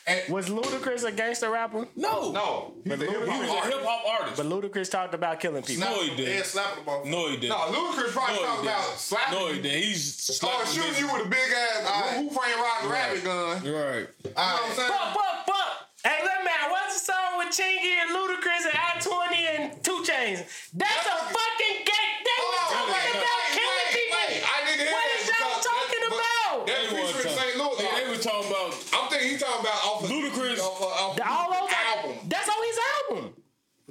And 0.08 0.34
Was 0.34 0.50
Ludacris 0.50 1.04
a 1.04 1.12
gangster 1.12 1.52
rapper? 1.52 1.88
No. 1.96 2.32
no, 2.32 2.74
he's 2.84 2.94
a 2.94 2.98
He 2.98 3.06
was 3.06 3.28
a 3.28 3.68
hip 3.68 3.84
hop 3.84 4.22
artist. 4.22 4.38
But 4.42 4.46
Ludacris 4.48 4.90
talked 4.90 5.14
about 5.14 5.40
killing 5.40 5.62
people. 5.64 5.88
No, 5.88 6.02
he 6.02 6.16
didn't. 6.16 6.46
slapping 6.46 6.84
them 6.86 6.94
off. 6.94 7.06
No, 7.06 7.28
he 7.30 7.36
didn't. 7.38 7.50
No, 7.50 7.56
Ludacris 7.58 8.12
probably 8.12 8.36
No, 8.38 8.42
talking 8.42 8.64
he 8.64 8.68
about 8.70 8.86
didn't. 8.86 8.98
slapping 9.00 9.38
No, 9.40 9.48
he 9.54 9.62
didn't. 9.62 9.84
He's 9.84 10.30
or 10.30 10.34
slapping 10.34 10.68
shooting 10.74 10.92
bitches. 10.94 11.00
you 11.02 11.14
with 11.14 11.26
a 11.26 11.30
big 11.30 11.40
ass 11.56 11.86
uh, 11.86 12.14
who 12.22 12.30
frame 12.30 12.60
rock 12.60 12.90
rabbit 12.92 13.24
gun. 13.24 13.64
You 13.66 13.72
know 13.74 13.78
Right. 13.86 14.08
what 14.24 14.34
I'm 14.38 14.72
saying? 14.74 14.90
Fuck, 14.90 15.14
fuck, 15.14 15.46
fuck. 15.46 15.89
Hey, 16.04 16.20
look, 16.24 16.40
man, 16.48 16.72
what's 16.72 16.96
the 17.00 17.12
song 17.12 17.38
with 17.38 17.50
Chingy 17.52 18.00
and 18.00 18.16
Ludacris 18.16 18.64
and 18.72 18.78
I-20 18.78 19.36
and 19.52 19.84
Two 19.84 20.00
Chainz? 20.08 20.48
That's 20.72 21.06
a 21.06 21.18
fucking 21.28 21.78
gang. 21.84 22.12
They 22.24 22.36
Hold 22.40 22.56
were 22.56 22.68
talking 22.72 22.94
wait, 22.96 23.20
about 23.20 23.36
wait, 23.36 23.52
killing 23.60 23.84
wait, 23.84 24.00
people. 24.00 24.16
wait. 24.16 24.44
I 24.48 24.58
need 24.64 24.78
to 24.80 24.84
hear 24.88 24.94
What 24.96 25.04
that 25.04 25.20
is 25.20 25.28
y'all 25.28 25.60
talking 25.60 26.02
that- 26.08 26.16
about? 26.16 26.68
That 26.68 26.80
They 26.80 26.88
weren't 26.96 27.08
featuring 27.12 27.36
talking- 27.36 27.52
St. 27.52 27.56
Louis. 27.60 27.78
They, 27.84 27.92
they 28.00 28.08
were 28.10 28.24
talking 28.24 28.48
about 28.48 28.70
I'm 28.96 29.06
thinking 29.12 29.28
he's 29.30 29.42
talking 29.44 29.60
about 29.60 29.80
off 29.84 30.04
of 30.04 30.10
Ludacris. 30.10 30.60
off, 30.60 30.80
of- 30.80 30.88
off 30.88 31.12
of 31.20 31.24
All 31.28 31.48
those 31.52 31.74
album 31.76 32.12
That's 32.32 32.48
on 32.48 32.62
his 32.64 32.80
album. 32.96 33.24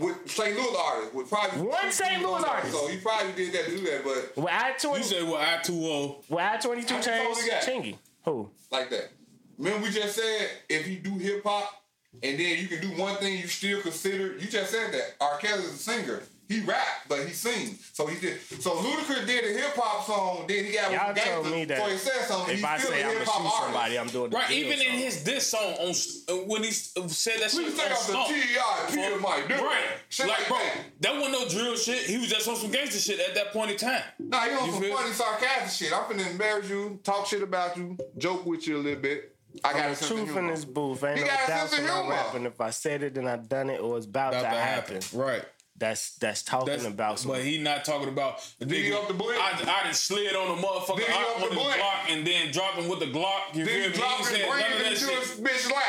with 0.01 0.17
St. 0.33 0.57
Louis 0.57 0.77
artists. 0.81 1.13
With 1.15 1.29
probably 1.29 1.61
One 1.69 1.93
St. 1.93 2.23
Louis 2.25 2.45
artist. 2.45 2.73
So 2.73 2.87
he 2.89 2.97
probably 3.05 3.33
did 3.37 3.53
that 3.53 3.65
to 3.69 3.71
do 3.77 3.85
that, 3.85 4.01
but 4.05 4.33
With 4.37 4.49
I-20, 4.53 4.97
you 4.97 5.05
said 5.05 5.29
what 5.29 5.41
I 5.45 5.61
two 5.61 5.77
O. 5.85 6.25
with 6.29 6.41
I-20 6.41 6.61
Two 6.89 6.95
How 6.97 7.01
many 7.05 7.05
Chainz, 7.05 7.25
songs 7.37 7.43
he 7.45 7.51
got? 7.53 7.63
Chingy. 7.69 7.97
Who? 8.25 8.49
like 8.73 8.89
that. 8.91 9.11
Remember 9.59 9.85
we 9.87 9.91
just 9.93 10.15
said 10.17 10.49
if 10.71 10.87
you 10.89 10.97
do 11.01 11.11
hip 11.19 11.43
hop 11.45 11.75
and 12.23 12.39
then 12.39 12.59
you 12.59 12.69
can 12.69 12.81
do 12.81 13.01
one 13.01 13.17
thing 13.17 13.39
you 13.39 13.47
still 13.47 13.81
consider. 13.83 14.37
You 14.39 14.47
just 14.49 14.71
said 14.71 14.93
that 14.93 15.15
R. 15.21 15.39
Kelly 15.39 15.63
is 15.65 15.75
a 15.75 15.77
singer. 15.79 16.23
He 16.49 16.61
rap, 16.61 16.83
but 17.11 17.27
he 17.27 17.35
sings. 17.35 17.91
So 17.93 18.07
he 18.07 18.19
did. 18.19 18.41
So 18.41 18.71
Ludacris 18.71 19.27
did 19.27 19.45
a 19.45 19.61
hip 19.61 19.75
hop 19.77 20.07
song. 20.07 20.47
Then 20.49 20.65
he 20.65 20.73
got 20.73 20.91
Y'all 20.91 21.13
with 21.13 21.23
told 21.23 21.51
me 21.51 21.67
that 21.67 21.77
So 21.79 21.91
he 21.91 21.99
said 21.99 22.25
something. 22.25 22.55
If 22.55 22.57
he's 22.61 22.65
I 22.65 22.79
still 22.79 22.91
say 22.91 23.03
a 23.03 23.07
I'm 23.07 23.13
gonna 23.13 23.25
shoot 23.27 23.35
artist. 23.37 23.63
somebody, 23.65 23.99
I'm 23.99 24.07
doing 24.07 24.31
the 24.31 24.37
Right, 24.39 24.47
drill 24.47 24.59
even 24.61 24.81
in 24.81 24.93
his 24.93 25.23
diss 25.25 25.47
song 25.49 25.75
on 25.79 25.91
uh, 25.91 26.33
when 26.47 26.65
he 26.65 26.71
said 26.71 27.35
that 27.41 27.53
We 27.53 27.65
shit 27.65 27.77
take 27.77 27.85
on 27.85 27.93
off 27.93 27.99
the 28.07 28.13
Stomp. 28.13 28.29
T.I. 28.29 28.87
Peter 28.89 29.21
Mike. 29.21 29.47
dude. 29.49 29.61
Right, 29.61 29.85
Shit 30.09 30.27
like, 30.27 30.39
like, 30.39 30.49
bro, 30.49 30.57
that. 30.57 30.77
that 31.01 31.15
wasn't 31.21 31.33
no 31.33 31.49
drill 31.51 31.77
shit. 31.77 32.05
He 32.05 32.17
was 32.17 32.29
just 32.31 32.49
on 32.49 32.57
some 32.57 32.71
gangster 32.71 32.99
shit 32.99 33.21
at 33.21 33.35
that 33.35 33.53
point 33.53 33.73
in 33.73 33.77
time. 33.77 34.03
Nah, 34.19 34.41
he 34.45 34.51
on 34.57 34.65
You 34.69 34.73
some 34.73 34.83
feel? 34.83 34.97
funny, 34.97 35.13
sarcastic 35.13 35.87
shit. 35.91 35.95
I'm 35.99 36.05
finna 36.05 36.31
embarrass 36.31 36.71
you, 36.71 36.99
talk 37.05 37.27
shit 37.27 37.43
about 37.43 37.77
you, 37.77 37.99
joke 38.17 38.47
with 38.47 38.67
you 38.67 38.79
a 38.79 38.81
little 38.81 39.03
bit. 39.03 39.35
I 39.65 39.73
got 39.73 39.91
a 40.03 40.07
Truth 40.07 40.37
in 40.37 40.47
this 40.49 40.65
booth. 40.65 41.03
Ain't 41.05 41.19
He 41.19 41.25
no 41.25 41.31
got 41.31 41.45
a 41.45 41.47
doubt 41.49 41.69
sense 41.71 41.83
of 41.83 41.89
when 41.89 42.05
I'm 42.05 42.11
rapping. 42.11 42.45
If 42.47 42.61
I 42.61 42.71
said 42.71 43.03
it, 43.03 43.15
then 43.15 43.27
I 43.27 43.37
done 43.37 43.71
it, 43.71 43.81
or 43.81 43.97
it's 43.97 44.07
about, 44.07 44.35
About 44.35 44.43
to, 44.43 44.49
to 44.51 44.57
happen. 44.61 44.95
happen. 45.03 45.19
Right. 45.19 45.45
That's 45.77 46.17
that's 46.17 46.43
talking 46.43 46.67
That's, 46.67 46.85
about 46.87 47.21
some. 47.21 47.31
but 47.31 47.43
he 47.45 47.59
not 47.63 47.85
talking 47.85 48.09
about 48.09 48.41
the 48.59 48.67
Did 48.67 48.85
he 48.87 48.93
up 48.93 49.07
the 49.07 49.15
blade? 49.15 49.39
I, 49.41 49.53
I 49.81 49.85
done 49.85 49.95
slid 49.95 50.35
on 50.35 50.57
the 50.61 50.67
motherfucker 50.67 50.97
Did 50.97 51.07
he 51.07 51.13
out 51.13 51.35
on 51.37 51.41
the 51.43 51.55
his? 51.55 51.59
Glock 51.59 52.11
and 52.13 52.27
then 52.27 52.51
dropped 52.51 52.79
him 52.79 52.89
with 52.89 52.99
the 52.99 53.07
Glock. 53.07 53.55
You 53.55 53.65
Then 53.65 53.75
feel 53.75 53.83
he 53.85 53.89
me? 53.91 53.95
dropped 53.95 54.13
He 54.13 54.19
his 54.19 54.29
said 54.29 54.49
brain 54.51 54.61
none 54.61 54.73
of 54.73 54.79
that 54.81 54.87
into 54.93 55.05
shit. 55.05 55.19
his 55.21 55.41
bitch 55.41 55.71
lap. 55.73 55.85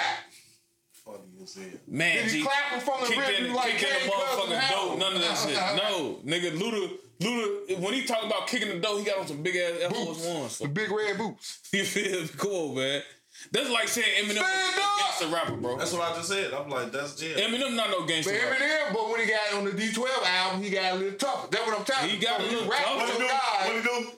Funny. 1.03 1.72
Man, 1.88 2.15
Did 2.17 2.26
he 2.26 2.39
G, 2.39 2.43
clap 2.45 2.72
him 2.72 2.80
from 2.82 3.01
the 3.01 3.07
kicked 3.07 3.20
rhythm 3.28 3.45
in, 3.45 3.53
like 3.53 3.72
kicked 3.78 3.82
in 3.84 3.89
Kane 3.99 4.05
the 4.07 4.13
motherfucking 4.13 4.59
Howard? 4.59 4.99
dough. 4.99 5.05
None 5.09 5.15
of 5.15 5.22
that 5.22 5.38
shit. 5.38 5.55
No, 5.89 6.20
nigga, 6.24 6.51
Luda, 6.57 6.91
Luda. 7.22 7.80
When 7.80 7.93
he 7.95 8.03
talk 8.05 8.24
about 8.24 8.45
kicking 8.47 8.67
the 8.70 8.80
dough, 8.80 8.97
he 8.99 9.03
got 9.05 9.17
on 9.17 9.26
some 9.28 9.41
big 9.41 9.55
ass 9.55 9.72
Air 9.82 9.89
Force 9.89 10.05
Boots. 10.20 10.28
Ones. 10.28 10.57
The 10.59 10.67
big 10.67 10.91
red 10.91 11.17
boots. 11.17 11.59
You 11.74 11.84
feel 11.84 12.22
me? 12.22 12.28
Come 12.38 12.76
man. 12.76 13.01
That's 13.52 13.70
like 13.70 13.88
saying 13.88 14.26
Eminem 14.26 14.44
Stand 14.44 14.46
was 14.46 14.76
a 14.78 15.02
gangster 15.02 15.28
rapper, 15.36 15.58
bro. 15.58 15.78
That's 15.78 15.94
what 15.94 16.02
I 16.12 16.16
just 16.16 16.30
said. 16.30 16.54
I'm 16.54 16.70
like, 16.70 16.92
that's 16.92 17.16
jail. 17.16 17.38
Eminem 17.38 17.76
not 17.76 17.90
no 17.90 18.06
gangster 18.06 18.32
But 18.34 18.52
rapper. 18.52 18.64
Eminem, 18.64 18.94
but 18.94 19.10
when 19.10 19.20
he 19.22 19.28
got 19.28 19.54
on 19.58 19.66
the 19.66 19.72
D12 19.72 20.06
album, 20.26 20.64
he 20.64 20.70
got 20.70 20.94
a 20.94 20.96
little 20.96 21.18
tougher. 21.18 21.48
That's 21.52 21.66
what 21.66 21.80
I'm 21.80 21.86
telling 21.86 22.10
He 22.10 22.16
you. 22.18 22.22
got 22.22 22.40
So 22.42 22.46
a 22.46 22.50
you 22.50 22.56
little 22.58 22.72
rap 22.72 22.84
tougher. 22.84 22.96
with 22.98 23.04
What 23.06 23.14
some 23.14 23.22
he 23.74 23.82
guys, 23.82 23.84
do? 23.84 24.12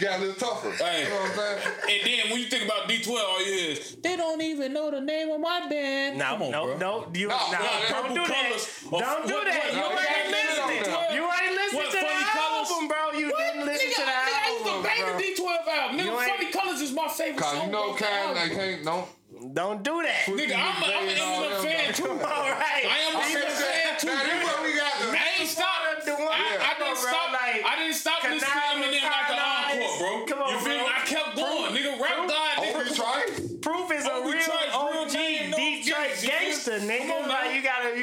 got 0.00 0.18
a 0.18 0.20
little 0.22 0.34
tougher. 0.36 0.70
Hey. 0.84 1.02
You 1.04 1.08
know 1.08 1.14
what 1.16 1.30
I'm 1.30 1.36
saying? 1.36 1.58
And 1.90 2.00
then 2.06 2.30
when 2.32 2.40
you 2.40 2.46
think 2.46 2.64
about 2.64 2.88
D12, 2.88 3.08
all 3.18 3.38
you 3.44 3.52
hear 3.52 3.70
is 3.72 3.96
they 4.02 4.16
don't 4.16 4.40
even 4.42 4.72
know 4.72 4.90
the 4.90 5.00
name 5.00 5.28
of 5.30 5.40
my 5.40 5.68
band. 5.68 6.18
no, 6.18 6.24
Come 6.24 6.42
on, 6.42 6.50
no, 6.50 6.64
bro. 6.66 6.76
no, 6.78 7.06
you, 7.14 7.28
No, 7.28 7.36
nah, 7.36 7.50
no, 7.52 7.58
don't 7.58 8.02
Purple 8.02 8.14
do 8.14 8.26
that. 8.26 8.30
Colors 8.30 8.84
or 8.90 9.00
Don't 9.00 9.26
do 9.26 9.34
that. 9.44 9.58
what- 9.58 9.74
You 9.74 9.80
what- 9.82 9.98
ain't 9.98 10.26
what- 10.26 10.30
listening. 10.32 10.92
what- 10.94 11.12
You 11.14 11.22
ain't 11.26 11.54
listening 11.54 11.78
what 11.82 11.90
to 11.90 11.96
the 11.98 12.06
Funny 12.06 12.24
Colors? 12.24 12.70
album, 12.70 12.88
bro. 12.88 13.02
You 13.18 13.26
didn't 13.36 13.66
listen 13.66 13.86
nigga, 13.90 13.94
to 13.94 14.02
the 14.02 14.06
nigga, 14.06 14.14
I 14.14 14.50
used 14.50 14.64
to 14.64 14.70
album, 14.70 14.82
bang 14.98 15.10
bro. 15.10 15.18
the 15.18 15.24
D12 15.24 15.68
album. 15.68 15.98
Nigga, 15.98 16.04
You 16.04 16.28
Funny 16.28 16.50
Colors 16.52 16.80
is 16.80 16.92
my 16.92 17.08
favorite 17.08 17.38
Cause 17.38 17.52
song. 17.56 17.66
you 17.66 17.72
know, 17.72 17.90
off 17.90 17.98
the 17.98 18.04
Kyle, 18.04 18.28
album. 18.28 18.48
they 18.48 18.54
can't, 18.54 18.84
don't. 18.84 19.06
Don't 19.54 19.82
do 19.84 20.02
that. 20.02 20.26
Nigga, 20.26 20.56
I'm, 20.58 20.82
a, 20.82 20.86
I'm 20.90 21.08
an 21.08 21.14
Eminem 21.14 21.62
fan 21.62 21.94
too. 21.94 22.10
All 22.10 22.18
right. 22.18 22.84
I 22.90 22.98
am 23.06 23.14
a 23.14 23.22
Eminem 23.22 23.54
fan 23.54 23.94
too. 24.00 24.06
Now, 24.08 24.22
this 24.24 24.42
what 24.42 24.62
we 24.66 24.74
got 24.74 24.92
to. 24.98 25.06
I 25.14 25.26
ain't 25.38 25.48
stop. 25.48 25.78
the 26.04 26.12
one- 26.18 26.26
I, 26.26 26.58
I 26.58 26.74
Come 26.74 26.82
didn't 26.82 26.98
bro, 26.98 27.12
stop. 27.12 27.32
like, 27.32 27.62
I 27.64 27.76
didn't 27.78 27.94
stop 27.94 28.22
listening 28.24 28.40
to 28.40 28.46
conniving, 28.46 28.82
Eminem 28.82 29.06
like 29.06 29.28
the 29.30 29.38
encore, 29.38 29.98
bro. 29.98 30.26
Come 30.26 30.42
on, 30.42 30.50
you 30.54 30.58
feel 30.58 30.78
me? 30.82 30.90
I 30.90 31.00
kept 31.06 31.36
going, 31.36 31.70
nigga. 31.70 32.00
Rap 32.02 32.18
God, 32.26 32.54
Oh, 32.58 32.62
nigga. 32.62 33.38
we 33.38 33.47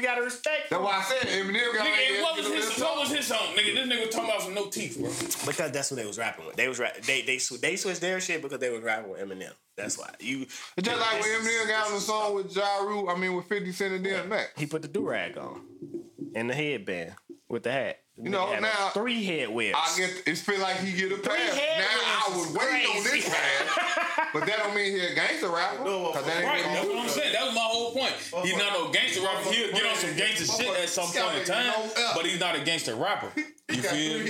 gotta, 0.06 0.22
respect. 0.22 0.70
That's 0.70 0.82
why 0.82 0.98
I 1.00 1.04
said 1.04 1.28
Eminem 1.28 1.74
got 1.76 1.88
Nigga, 1.88 2.22
what 2.22 2.38
was 2.38 2.48
a 2.48 2.54
his 2.54 2.66
little 2.80 2.86
what 2.86 3.00
was 3.00 3.18
his 3.18 3.26
song, 3.28 3.48
nigga? 3.56 3.74
This 3.76 3.88
nigga 3.88 4.06
was 4.06 4.16
talking 4.16 4.30
about 4.30 4.42
some 4.42 4.54
no 4.54 4.68
teeth, 4.68 4.98
bro. 5.00 5.10
Because 5.46 5.72
that's 5.72 5.92
what 5.92 5.98
they 6.00 6.06
was 6.06 6.18
rapping 6.18 6.46
with. 6.46 6.56
They 6.56 6.68
was 6.68 6.80
rap- 6.80 7.02
they 7.02 7.22
they 7.24 7.38
sw- 7.38 7.60
they 7.62 7.76
switched 7.76 8.02
their 8.02 8.20
shit 8.22 8.42
because 8.42 8.60
they 8.60 8.70
was 8.70 8.82
rapping 8.82 9.12
with 9.12 9.20
Eminem. 9.22 9.52
That's 9.76 9.98
why 9.98 10.10
you. 10.20 10.44
It's 10.78 10.88
just 10.88 11.00
like 11.00 11.22
when 11.22 11.42
Eminem 11.42 11.68
got 11.68 11.88
on 11.88 11.94
the 11.94 12.00
song 12.00 12.36
with 12.36 12.56
Ja 12.56 12.78
Rule, 12.84 13.10
I 13.10 13.18
mean 13.18 13.36
with 13.36 13.46
50 13.48 13.72
Cent 13.72 13.94
and 13.94 14.06
DMX. 14.06 14.46
He 14.58 14.66
put 14.66 14.82
the 14.82 14.88
do 14.88 15.08
rag 15.08 15.38
on 15.38 15.62
and 16.36 16.50
the 16.50 16.54
headband 16.54 17.14
with 17.50 17.64
the 17.64 17.72
hat. 17.72 18.00
You 18.18 18.30
know, 18.30 18.58
now- 18.60 18.90
three 18.94 19.24
head 19.26 19.50
whips. 19.50 19.78
I 19.78 19.98
get 19.98 20.24
it 20.26 20.38
feel 20.38 20.60
like 20.62 20.78
he 20.80 20.94
get 20.94 21.12
a 21.12 21.18
pass. 21.18 21.36
head 21.38 21.80
Now 21.80 21.88
I 21.92 22.30
wins 22.30 22.38
was 22.38 22.48
is 22.48 22.56
waiting 22.56 22.88
on 22.98 23.04
this 23.04 23.30
pass. 23.30 24.28
but 24.34 24.46
that 24.46 24.58
don't 24.60 24.74
mean 24.74 24.92
he 24.96 25.06
a 25.06 25.14
gangster 25.16 25.50
rapper. 25.50 25.84
No, 25.84 26.12
Cause 26.14 26.26
that 26.26 26.38
ain't 26.38 26.46
Right, 26.48 26.64
that's 26.64 26.88
what 26.88 26.98
I'm 26.98 27.10
saying. 27.10 27.34
That 27.34 27.46
was 27.46 27.56
my 27.56 27.62
whole 27.62 27.92
point. 27.94 28.14
He's 28.46 28.58
not 28.58 28.72
no 28.74 28.90
gangster 28.92 29.22
rapper. 29.22 29.52
He'll 29.52 29.72
get 29.74 29.86
on 29.86 29.96
some 29.98 30.16
gangster 30.16 30.46
shit 30.46 30.80
at 30.80 30.88
some 30.90 31.08
point 31.12 31.40
in 31.40 31.46
time, 31.46 31.74
but 32.16 32.26
he's 32.26 32.40
not 32.40 32.56
a 32.56 32.62
gangster 32.64 32.96
rapper. 32.96 33.28
You 33.68 33.82
got 33.82 33.94
feel 33.94 34.20
three 34.20 34.26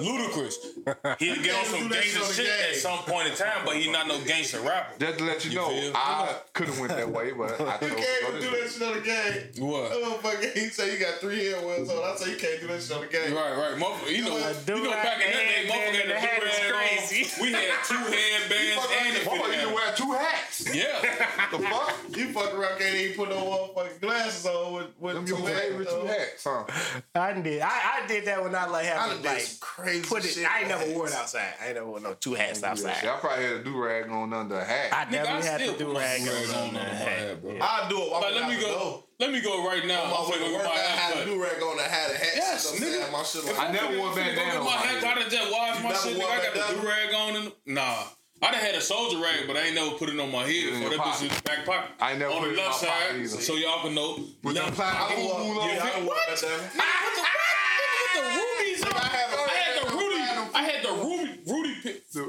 Ludicrous. 0.00 0.56
He'll 1.18 1.42
get 1.42 1.54
on 1.56 1.64
some 1.66 1.88
gangster 1.90 2.24
shit 2.32 2.48
on 2.48 2.70
at 2.70 2.74
some 2.76 2.98
point 3.00 3.28
in 3.28 3.34
time, 3.34 3.60
but 3.66 3.76
he's 3.76 3.90
not 3.90 4.08
no 4.08 4.18
gangster 4.24 4.60
rapper. 4.60 4.98
Just 4.98 5.18
to 5.18 5.24
let 5.24 5.44
you, 5.44 5.50
You 5.50 5.56
know, 5.58 5.68
feel? 5.68 5.92
I 5.94 6.36
could 6.54 6.68
have 6.68 6.80
went 6.80 6.92
that 6.92 7.10
way, 7.10 7.32
but 7.32 7.60
I 7.60 7.74
you 7.84 7.88
can't 7.90 7.98
go 8.22 8.28
even 8.28 8.40
this 8.40 8.40
do 8.40 8.50
that 8.50 8.70
shit 8.70 8.82
on 8.82 8.94
the 8.94 9.00
game. 9.02 9.68
What? 9.68 9.90
That 9.90 10.00
motherfucker, 10.02 10.52
he 10.54 10.68
say 10.70 10.94
you 10.94 10.98
got 10.98 11.20
three 11.20 11.44
hair 11.44 11.60
wells 11.66 11.90
on. 11.90 12.02
I 12.02 12.16
say 12.16 12.30
you 12.30 12.36
can't 12.38 12.60
do 12.62 12.66
that 12.68 12.82
shit 12.82 12.92
on 12.96 13.02
the 13.02 13.08
game. 13.08 13.27
Right, 13.34 13.56
right. 13.56 13.74
Motherfucker, 13.78 14.10
you 14.16 14.24
know, 14.24 14.36
you 14.36 14.82
know, 14.84 14.90
back 14.90 15.20
in 15.20 15.32
that 15.32 15.32
day, 15.32 15.68
motherfucker 15.68 15.72
had 15.72 15.74
a 15.74 15.74
headband 15.74 15.96
in 15.96 16.08
the 16.08 16.14
do 16.14 16.14
hat 16.14 16.42
is 16.42 16.72
crazy. 17.08 17.42
We 17.42 17.52
had 17.52 17.84
two 17.84 17.94
headbands 17.96 18.86
and 19.00 19.16
a 19.16 19.24
Mama 19.28 19.48
used 19.54 19.68
to 19.68 19.74
wear 19.74 19.94
two 19.96 20.12
hats. 20.12 20.74
Yeah. 20.74 21.24
The 21.50 21.58
fuck? 21.60 21.94
You 22.14 22.28
fuck 22.32 22.52
around, 22.52 22.78
can't 22.78 22.94
even 22.94 23.16
put 23.16 23.30
no 23.30 23.36
motherfucking 23.74 24.00
glasses 24.02 24.44
on 24.44 24.74
with, 24.74 24.86
with 24.98 25.14
Them 25.14 25.24
two 25.24 25.36
your 25.38 25.46
favorite 25.48 25.88
hats 25.88 26.00
two 26.00 26.06
hats, 26.06 26.44
huh? 26.44 27.00
I 27.14 27.32
did. 27.40 27.62
I, 27.62 27.68
I 28.02 28.06
did 28.06 28.26
that 28.26 28.42
when 28.42 28.54
I 28.54 28.66
like 28.66 28.84
I 28.84 28.88
having 28.88 29.14
done 29.14 29.22
did 29.22 29.28
like 29.32 29.40
some 29.40 29.58
crazy 29.60 30.06
put 30.06 30.24
it. 30.26 30.28
shit. 30.28 30.46
I 30.50 30.58
ain't 30.60 30.68
never 30.68 30.84
with 30.84 30.94
wore 30.94 31.06
it 31.06 31.12
hats. 31.12 31.22
outside. 31.34 31.54
I 31.62 31.66
ain't 31.68 31.74
never 31.76 31.86
wore 31.86 32.00
no 32.00 32.12
two 32.14 32.34
hats 32.34 32.60
Yeah, 32.60 32.70
outside. 32.70 32.96
shit, 32.96 33.08
I 33.08 33.16
probably 33.16 33.44
had 33.44 33.52
a 33.54 33.64
do 33.64 33.76
rag 33.82 34.10
on 34.10 34.32
under 34.34 34.58
a 34.58 34.64
hat. 34.64 34.92
I 34.92 35.04
Nigga, 35.06 35.10
definitely 35.12 35.48
I 35.48 35.50
had 35.52 35.60
still 35.62 35.72
to 35.72 35.78
do 35.78 35.92
my 35.94 36.00
rag 36.00 36.20
on 36.20 36.28
on 36.28 36.34
that 36.34 36.72
my 36.74 36.80
hat. 36.94 37.08
head, 37.18 37.42
bro. 37.42 37.58
I 37.62 37.86
do 37.88 37.98
it 38.02 38.12
Like, 38.12 38.34
let 38.34 38.48
me 38.50 38.60
go. 38.60 39.04
Door. 39.18 39.28
Let 39.28 39.32
me 39.34 39.40
go 39.40 39.66
right 39.66 39.84
now. 39.86 40.04
My 40.04 40.10
I'm 40.10 40.10
motherfucker 40.10 40.38
finna 40.48 40.54
work, 40.54 40.66
I 40.66 40.76
had 40.78 41.12
a 41.12 41.16
haircut. 41.16 41.26
do 41.26 41.42
rag 41.42 41.62
on. 41.62 41.78
I 41.78 41.82
had 41.82 42.10
a 42.10 42.14
hat. 42.14 42.32
Yes, 42.36 42.70
shit, 42.72 42.82
nigga. 42.82 43.12
My 43.12 43.22
shit 43.22 43.44
like 43.44 43.58
I 43.58 43.72
never 43.72 43.98
wore 43.98 44.10
Finna 44.10 44.14
bandana 44.16 44.52
get 44.52 44.58
my 44.58 44.64
my 44.64 44.70
hair. 44.70 45.00
head. 45.00 45.04
I 45.04 45.14
done 45.20 45.30
just 45.30 45.52
washed 45.52 45.82
my 45.82 45.92
shit. 45.94 46.16
Nigga, 46.18 46.24
I 46.30 46.36
got 46.42 46.54
the 46.54 46.60
bandana? 46.60 46.80
do 46.82 46.88
rag 46.88 47.14
on. 47.14 47.36
And, 47.36 47.52
nah. 47.66 48.04
I 48.40 48.52
done 48.52 48.60
had 48.60 48.74
a 48.76 48.80
soldier 48.80 49.18
rag, 49.18 49.48
but 49.48 49.56
I 49.56 49.62
ain't 49.66 49.74
never 49.74 49.90
put 49.98 50.08
it 50.10 50.20
on 50.20 50.30
my 50.30 50.42
head. 50.46 50.70
in 50.70 50.82
So 50.82 50.88
that 50.90 50.98
bitch 51.00 51.22
in 51.22 51.28
the 51.34 51.42
back 51.42 51.66
pocket. 51.66 51.90
I 51.98 52.10
ain't 52.12 52.20
never 52.20 52.32
on 52.32 52.38
put 52.38 52.44
the 52.46 52.50
it 52.54 52.58
in 52.58 52.64
left 52.64 52.82
my 52.82 52.88
pocket 52.88 53.08
side, 53.10 53.16
either. 53.18 53.42
so 53.42 53.54
y'all 53.56 53.82
can 53.82 53.94
know. 53.94 54.14
With 54.44 54.54
them 54.54 54.64
left 54.64 54.76
plaid 54.78 54.94
I 54.94 55.16
boo 55.16 55.22
wore, 55.26 55.34
boo 55.42 55.60
on. 55.60 55.68
yeah, 55.74 55.82
I 55.82 55.98
wore 55.98 56.14
What? 56.14 56.22
bandana. 56.30 56.62
What 56.62 57.14
the 57.18 57.22
fuck? 57.26 57.34
Nigga, 57.82 57.98
with 57.98 58.14
the 58.14 58.22
rubies 58.38 58.82
on. 58.86 58.92
I 58.94 59.08
have 59.18 59.32
a- 59.34 59.42
I 59.42 59.54
had 59.58 59.74
the 59.82 59.86
Rudy. 59.98 60.22
I 60.54 60.62
had 60.62 60.78
the 60.86 60.92
Ruby, 61.02 61.30
Rudy 61.50 61.74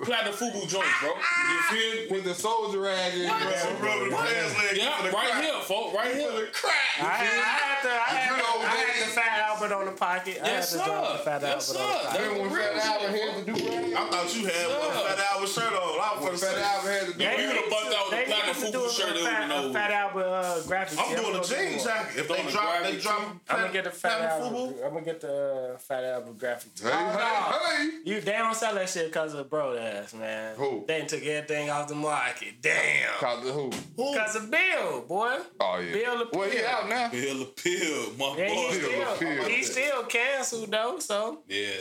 Pi- 0.10 0.16
Platinum 0.24 0.34
Fubu 0.34 0.68
joints, 0.68 0.88
bro. 1.02 1.10
You 1.14 1.62
feel 1.70 1.94
me? 2.02 2.08
With 2.12 2.24
the 2.26 2.34
soldier 2.36 2.80
rag 2.80 3.14
in 3.14 3.30
What? 3.30 3.56
Some 3.58 3.78
rubber 3.80 4.10
pants 4.10 4.58
leg 4.58 4.78
Yeah, 4.78 5.06
right 5.06 5.14
crack. 5.14 5.44
here, 5.44 5.54
folks. 5.62 5.96
Right 5.96 6.12
For 6.12 6.18
here. 6.18 6.32
the 6.32 6.48
crack. 6.52 6.74
I 7.00 7.04
had, 7.04 7.40
I 7.40 7.44
had 7.46 7.84
the, 7.84 7.90
I 7.90 7.94
had, 8.18 8.30
good 8.30 8.40
the, 8.40 8.66
I 8.66 8.70
had 8.70 8.88
days. 8.94 9.06
the 9.06 9.12
fat 9.22 9.40
Albert 9.50 9.72
on 9.76 9.86
the 9.86 9.92
pocket. 9.92 10.40
I 10.44 10.48
Yes, 10.48 10.74
had 10.74 10.80
to 10.80 10.86
drop 10.90 11.04
the 11.04 11.18
sir. 11.20 11.24
fat 11.24 11.42
Yes, 11.42 11.70
Albert 11.70 11.82
on 11.82 11.88
the 11.88 12.00
sir. 12.00 12.08
pocket. 12.10 12.20
Remember 12.22 12.42
when 12.42 12.52
Real 12.54 12.74
Fat 12.74 12.86
Albert 12.90 13.12
shit, 13.14 13.30
had 13.30 13.46
the 13.46 13.54
do 13.54 13.54
rag? 13.70 13.94
I 13.94 14.10
thought 14.10 14.36
you 14.36 14.46
had 14.50 14.68
one 14.68 14.80
Yeah. 14.90 15.08
Fat 15.10 15.20
Albert 15.32 15.48
shirt 15.50 15.74
on. 15.74 15.80
I 15.80 16.10
was 16.10 16.24
When 16.24 16.34
finna 16.34 16.40
Fat 16.40 16.56
say. 16.58 16.64
Albert 16.64 16.90
had 16.90 17.08
the 17.08 17.14
do 17.14 17.18
They 17.20 17.24
you 17.24 17.38
rag? 17.38 17.48
would've 17.56 17.70
bust 17.70 17.86
out 17.94 18.04
with 18.10 18.12
they 18.12 18.20
the 18.20 18.30
platinum 18.30 18.50
used 18.50 18.60
to 18.60 18.66
Fubu 18.68 18.72
do 18.72 18.86
a 18.86 18.90
shirt, 18.92 19.16
it 19.16 19.24
fat, 19.24 19.40
would've 19.40 19.50
been 19.50 19.52
a 19.52 19.64
over. 19.70 19.74
fat 19.80 19.92
Albert 19.92 20.26
uh, 20.26 20.62
graphic. 20.68 21.00
I'm 21.00 21.16
doing 21.16 21.36
a 21.36 21.44
jean 21.46 21.80
jacket. 21.80 22.20
If 22.20 22.28
they 22.28 22.34
Throwing 22.36 22.50
drop, 22.50 22.84
the 22.84 22.92
they 22.92 22.98
drop. 22.98 23.22
I'm 23.50 23.58
gonna 23.62 23.74
get 23.74 23.84
the 23.86 23.92
fat 23.92 24.18
Platinum 24.20 24.56
Albert. 24.56 24.76
Fubu. 24.76 24.86
I'm 24.86 24.94
gonna 24.94 25.06
get 25.06 25.22
the 25.22 25.36
uh, 25.74 25.78
fat 25.78 26.04
Albert 26.04 26.38
graphic. 26.40 26.72
Hey, 26.82 26.90
hey, 26.90 27.78
hey. 27.78 27.90
You 28.06 28.22
they 28.22 28.32
don't 28.34 28.56
sell 28.56 28.74
that 28.76 28.90
shit 28.90 29.08
because 29.08 29.34
of 29.34 29.50
bro 29.50 29.74
ass 30.04 30.14
man. 30.14 30.56
Who? 30.58 30.86
They 30.88 31.00
done 31.00 31.08
took 31.08 31.24
everything 31.24 31.70
off 31.70 31.88
the 31.88 31.96
market. 31.96 32.62
Damn. 32.62 33.14
Cause 33.20 33.48
of 33.48 33.54
who? 33.56 33.70
who? 33.96 34.12
Because 34.14 34.36
of 34.36 34.50
Bill, 34.52 35.02
boy. 35.08 35.38
Oh 35.60 35.80
yeah. 35.80 35.94
Bill 35.94 36.18
the 36.20 36.38
Well, 36.38 36.50
he 36.50 36.64
out 36.64 36.90
now. 36.90 37.10
Bill 37.10 37.42
Appeal, 37.44 38.12
my 38.18 38.36
Yeah, 38.38 38.48
boy. 38.54 38.68
he 38.70 38.74
still 38.74 39.14
appeal. 39.14 39.44
he 39.46 39.64
still 39.64 40.04
canceled 40.04 40.72
though. 40.72 41.00
So 41.00 41.44
Yeah. 41.48 41.72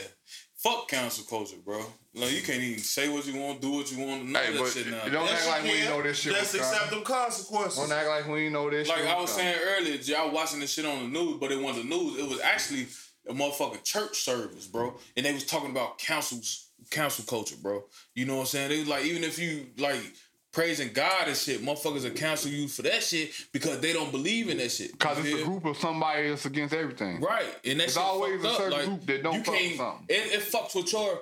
Fuck 0.57 0.89
cancel 0.89 1.23
culture, 1.23 1.55
bro. 1.63 1.81
Like 2.13 2.31
you 2.33 2.41
can't 2.41 2.59
even 2.61 2.79
say 2.79 3.07
what 3.07 3.25
you 3.25 3.39
want, 3.39 3.61
do 3.61 3.69
what 3.71 3.89
you 3.91 4.05
want, 4.05 4.25
none 4.25 4.43
Hey, 4.43 4.49
of 4.49 4.53
that 4.55 4.63
but 4.63 4.71
shit 4.73 4.87
now. 4.87 5.05
you 5.05 5.11
don't 5.11 5.29
act 5.29 5.47
like 5.47 5.63
we 5.63 5.83
know 5.85 6.01
this 6.01 6.19
shit 6.19 6.33
Just 6.33 6.53
was 6.53 6.61
accept 6.61 6.89
coming. 6.89 6.95
them 6.95 7.03
consequences. 7.05 7.79
Don't 7.79 7.91
act 7.97 8.07
like 8.09 8.27
we 8.27 8.49
know 8.49 8.69
this 8.69 8.89
like 8.89 8.97
shit 8.97 9.07
I 9.07 9.21
was 9.21 9.29
saying 9.31 9.55
earlier, 9.77 9.95
y'all 9.95 10.31
watching 10.31 10.59
this 10.59 10.73
shit 10.73 10.85
on 10.85 11.03
the 11.13 11.19
news, 11.19 11.37
but 11.39 11.51
it 11.53 11.61
wasn't 11.61 11.89
the 11.89 11.95
news. 11.95 12.19
It 12.19 12.27
was 12.27 12.41
actually 12.41 12.87
a 13.29 13.33
motherfucking 13.33 13.83
church 13.85 14.17
service, 14.17 14.67
bro. 14.67 14.95
And 15.15 15.25
they 15.25 15.31
was 15.31 15.45
talking 15.45 15.69
about 15.71 15.97
councils, 15.97 16.67
cancel 16.89 17.25
culture, 17.25 17.55
bro. 17.61 17.83
You 18.15 18.25
know 18.25 18.35
what 18.35 18.41
I'm 18.41 18.47
saying? 18.47 18.69
They 18.69 18.79
was 18.79 18.87
like, 18.87 19.05
even 19.05 19.23
if 19.23 19.39
you 19.39 19.67
like 19.77 20.01
praising 20.51 20.91
God 20.93 21.27
and 21.27 21.37
shit, 21.37 21.61
motherfuckers 21.61 22.03
will 22.03 22.11
cancel 22.11 22.49
you 22.51 22.67
for 22.67 22.81
that 22.83 23.03
shit 23.03 23.31
because 23.51 23.79
they 23.79 23.93
don't 23.93 24.11
believe 24.11 24.49
in 24.49 24.57
that 24.57 24.71
shit. 24.71 24.97
Cause 24.99 25.17
You 25.23 25.35
it's 25.35 25.41
a 25.43 25.45
group 25.45 25.65
of 25.65 25.77
somebody 25.77 26.29
that's 26.29 26.45
against 26.45 26.73
everything. 26.73 27.21
Right, 27.21 27.45
and 27.63 27.73
that 27.73 27.77
There's 27.77 27.93
shit 27.93 28.01
always 28.03 28.41
fucked 28.41 28.45
a 28.45 28.49
up. 28.49 28.57
certain 28.57 28.71
Like, 28.77 28.85
group 28.85 29.05
that 29.07 29.23
don't 29.23 29.33
you 29.35 29.43
fuck 29.43 29.53
with 29.55 29.77
something. 29.77 30.05
It, 30.09 30.33
it 30.33 30.41
fucks 30.41 30.75
with 30.75 30.91
your 30.93 31.19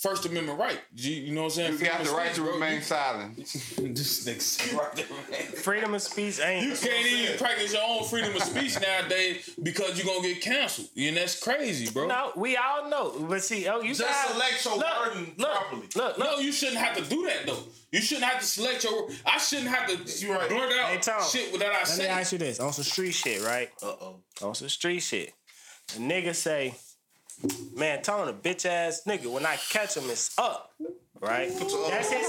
First 0.00 0.26
Amendment 0.26 0.58
right. 0.58 0.78
You, 0.94 1.14
you 1.14 1.34
know 1.34 1.42
what 1.44 1.46
I'm 1.46 1.50
saying? 1.50 1.72
You 1.74 1.78
got 1.86 2.04
the 2.04 2.10
right 2.12 2.26
speech, 2.26 2.36
to 2.36 2.42
bro. 2.42 2.54
remain 2.54 2.82
silent. 2.82 3.36
This 4.00 4.24
nigga 4.26 4.40
said 4.40 4.78
right 4.78 4.96
to 4.96 5.04
remain. 5.14 5.42
freedom 5.56 5.94
of 5.94 6.02
speech 6.02 6.40
ain't. 6.40 6.66
You 6.66 6.74
can't 6.74 7.06
even 7.06 7.38
practice 7.38 7.72
your 7.72 7.82
own 7.86 8.04
freedom 8.04 8.34
of 8.36 8.42
speech 8.42 8.78
nowadays 8.80 9.50
because 9.62 9.96
you're 10.02 10.06
gonna 10.12 10.26
get 10.26 10.40
canceled, 10.42 10.88
and 10.96 11.16
that's 11.16 11.38
crazy, 11.42 11.90
bro. 11.90 12.06
No, 12.06 12.32
we 12.36 12.56
all 12.56 12.88
know. 12.88 13.26
But 13.28 13.42
see, 13.42 13.68
oh, 13.68 13.80
you 13.80 13.94
Just 13.94 14.02
guys, 14.02 14.32
select 14.32 14.64
your 14.64 14.76
look, 14.76 15.06
wording 15.06 15.34
look, 15.38 15.50
properly. 15.52 15.82
Look, 15.94 16.18
look. 16.18 16.18
No, 16.18 16.38
you 16.38 16.52
shouldn't 16.52 16.78
have 16.78 16.96
to 16.96 17.04
do 17.04 17.24
that 17.26 17.46
though. 17.46 17.58
You 17.92 18.00
shouldn't 18.00 18.26
have 18.26 18.40
to 18.40 18.46
select 18.46 18.84
your. 18.84 19.08
I 19.26 19.38
shouldn't 19.38 19.68
have 19.68 19.88
to 19.88 20.26
You 20.26 20.32
right. 20.34 20.48
blurt 20.48 20.72
out 20.72 20.90
Hey, 20.90 20.98
Tom, 20.98 21.22
shit 21.28 21.52
that 21.58 21.66
I 21.70 21.78
Let 21.80 21.80
me 21.88 21.94
say. 21.94 22.06
ask 22.08 22.32
you 22.32 22.38
this: 22.38 22.60
on 22.60 22.72
some 22.72 22.84
street 22.84 23.12
shit, 23.12 23.42
right? 23.42 23.70
Uh 23.82 23.86
oh. 24.00 24.16
On 24.42 24.54
some 24.54 24.68
street 24.68 25.00
shit, 25.00 25.32
a 25.96 25.98
nigga 25.98 26.34
say, 26.34 26.74
"Man, 27.74 28.00
Tony, 28.02 28.32
bitch 28.32 28.64
ass 28.64 29.02
nigga. 29.08 29.26
When 29.26 29.44
I 29.44 29.56
catch 29.56 29.96
him, 29.96 30.08
it's 30.08 30.38
up." 30.38 30.72
Right? 31.20 31.48
That's 31.50 31.60
his. 32.10 32.26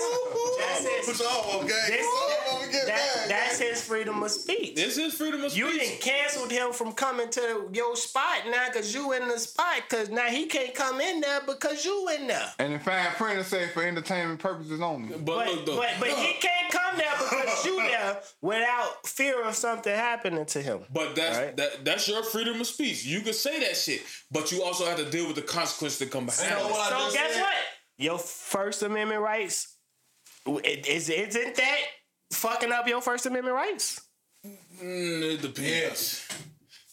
That's 0.59 1.05
Put 1.05 1.11
his. 1.15 1.19
your 1.19 1.29
arm 1.29 1.61
on, 1.61 1.67
gang. 1.67 1.77
This, 1.87 2.05
Put 2.05 2.29
your 2.29 2.53
arm 2.53 2.65
on, 2.65 2.71
that, 2.71 2.87
mad, 2.87 3.29
that's 3.29 3.57
his 3.59 3.81
freedom 3.81 4.21
of 4.21 4.31
speech. 4.31 4.75
This 4.75 4.97
is 4.97 5.13
freedom 5.13 5.43
of 5.45 5.51
speech. 5.51 5.63
You 5.63 5.71
didn't 5.79 6.01
canceled 6.01 6.51
him 6.51 6.73
from 6.73 6.91
coming 6.91 7.29
to 7.29 7.69
your 7.71 7.95
spot 7.95 8.39
now 8.49 8.65
because 8.67 8.93
you 8.93 9.13
in 9.13 9.27
the 9.29 9.39
spot 9.39 9.83
because 9.89 10.09
now 10.09 10.25
he 10.25 10.45
can't 10.47 10.75
come 10.75 10.99
in 10.99 11.21
there 11.21 11.39
because 11.47 11.85
you 11.85 12.09
in 12.19 12.27
there. 12.27 12.51
And 12.59 12.73
the 12.73 12.79
fine 12.79 13.11
print 13.11 13.39
is 13.39 13.47
say 13.47 13.69
for 13.69 13.81
entertainment 13.83 14.39
purposes 14.41 14.81
only. 14.81 15.09
But, 15.17 15.25
But, 15.25 15.47
look 15.47 15.65
though, 15.65 15.77
but, 15.77 15.89
but 15.99 16.09
he 16.09 16.33
can't 16.39 16.71
come 16.71 16.97
there 16.97 17.13
because 17.17 17.65
you 17.65 17.77
there 17.81 18.19
without 18.41 19.07
fear 19.07 19.41
of 19.43 19.55
something 19.55 19.93
happening 19.95 20.45
to 20.47 20.61
him. 20.61 20.79
But 20.91 21.15
that's 21.15 21.37
Right. 21.37 21.55
that 21.57 21.85
that's 21.85 22.07
your 22.09 22.23
freedom 22.23 22.59
of 22.59 22.67
speech. 22.67 23.05
You 23.05 23.21
can 23.21 23.33
say 23.33 23.59
that 23.61 23.77
shit, 23.77 24.01
but 24.31 24.51
you 24.51 24.63
also 24.63 24.85
have 24.85 24.97
to 24.97 25.09
deal 25.09 25.27
with 25.27 25.37
the 25.37 25.41
consequences 25.43 25.99
that 25.99 26.11
come 26.11 26.25
behind 26.25 26.49
know 26.49 26.67
it. 26.67 26.73
So 26.73 27.13
guess 27.13 27.33
said? 27.35 27.41
what? 27.41 27.53
Your 28.01 28.17
First 28.17 28.81
Amendment 28.81 29.21
rights 29.21 29.75
is 30.65 31.07
isn't 31.07 31.55
that 31.55 31.77
fucking 32.33 32.71
up 32.71 32.87
your 32.87 32.99
First 32.99 33.27
Amendment 33.27 33.55
rights? 33.55 34.01
Mm, 34.43 35.35
it 35.35 35.41
depends. 35.41 36.27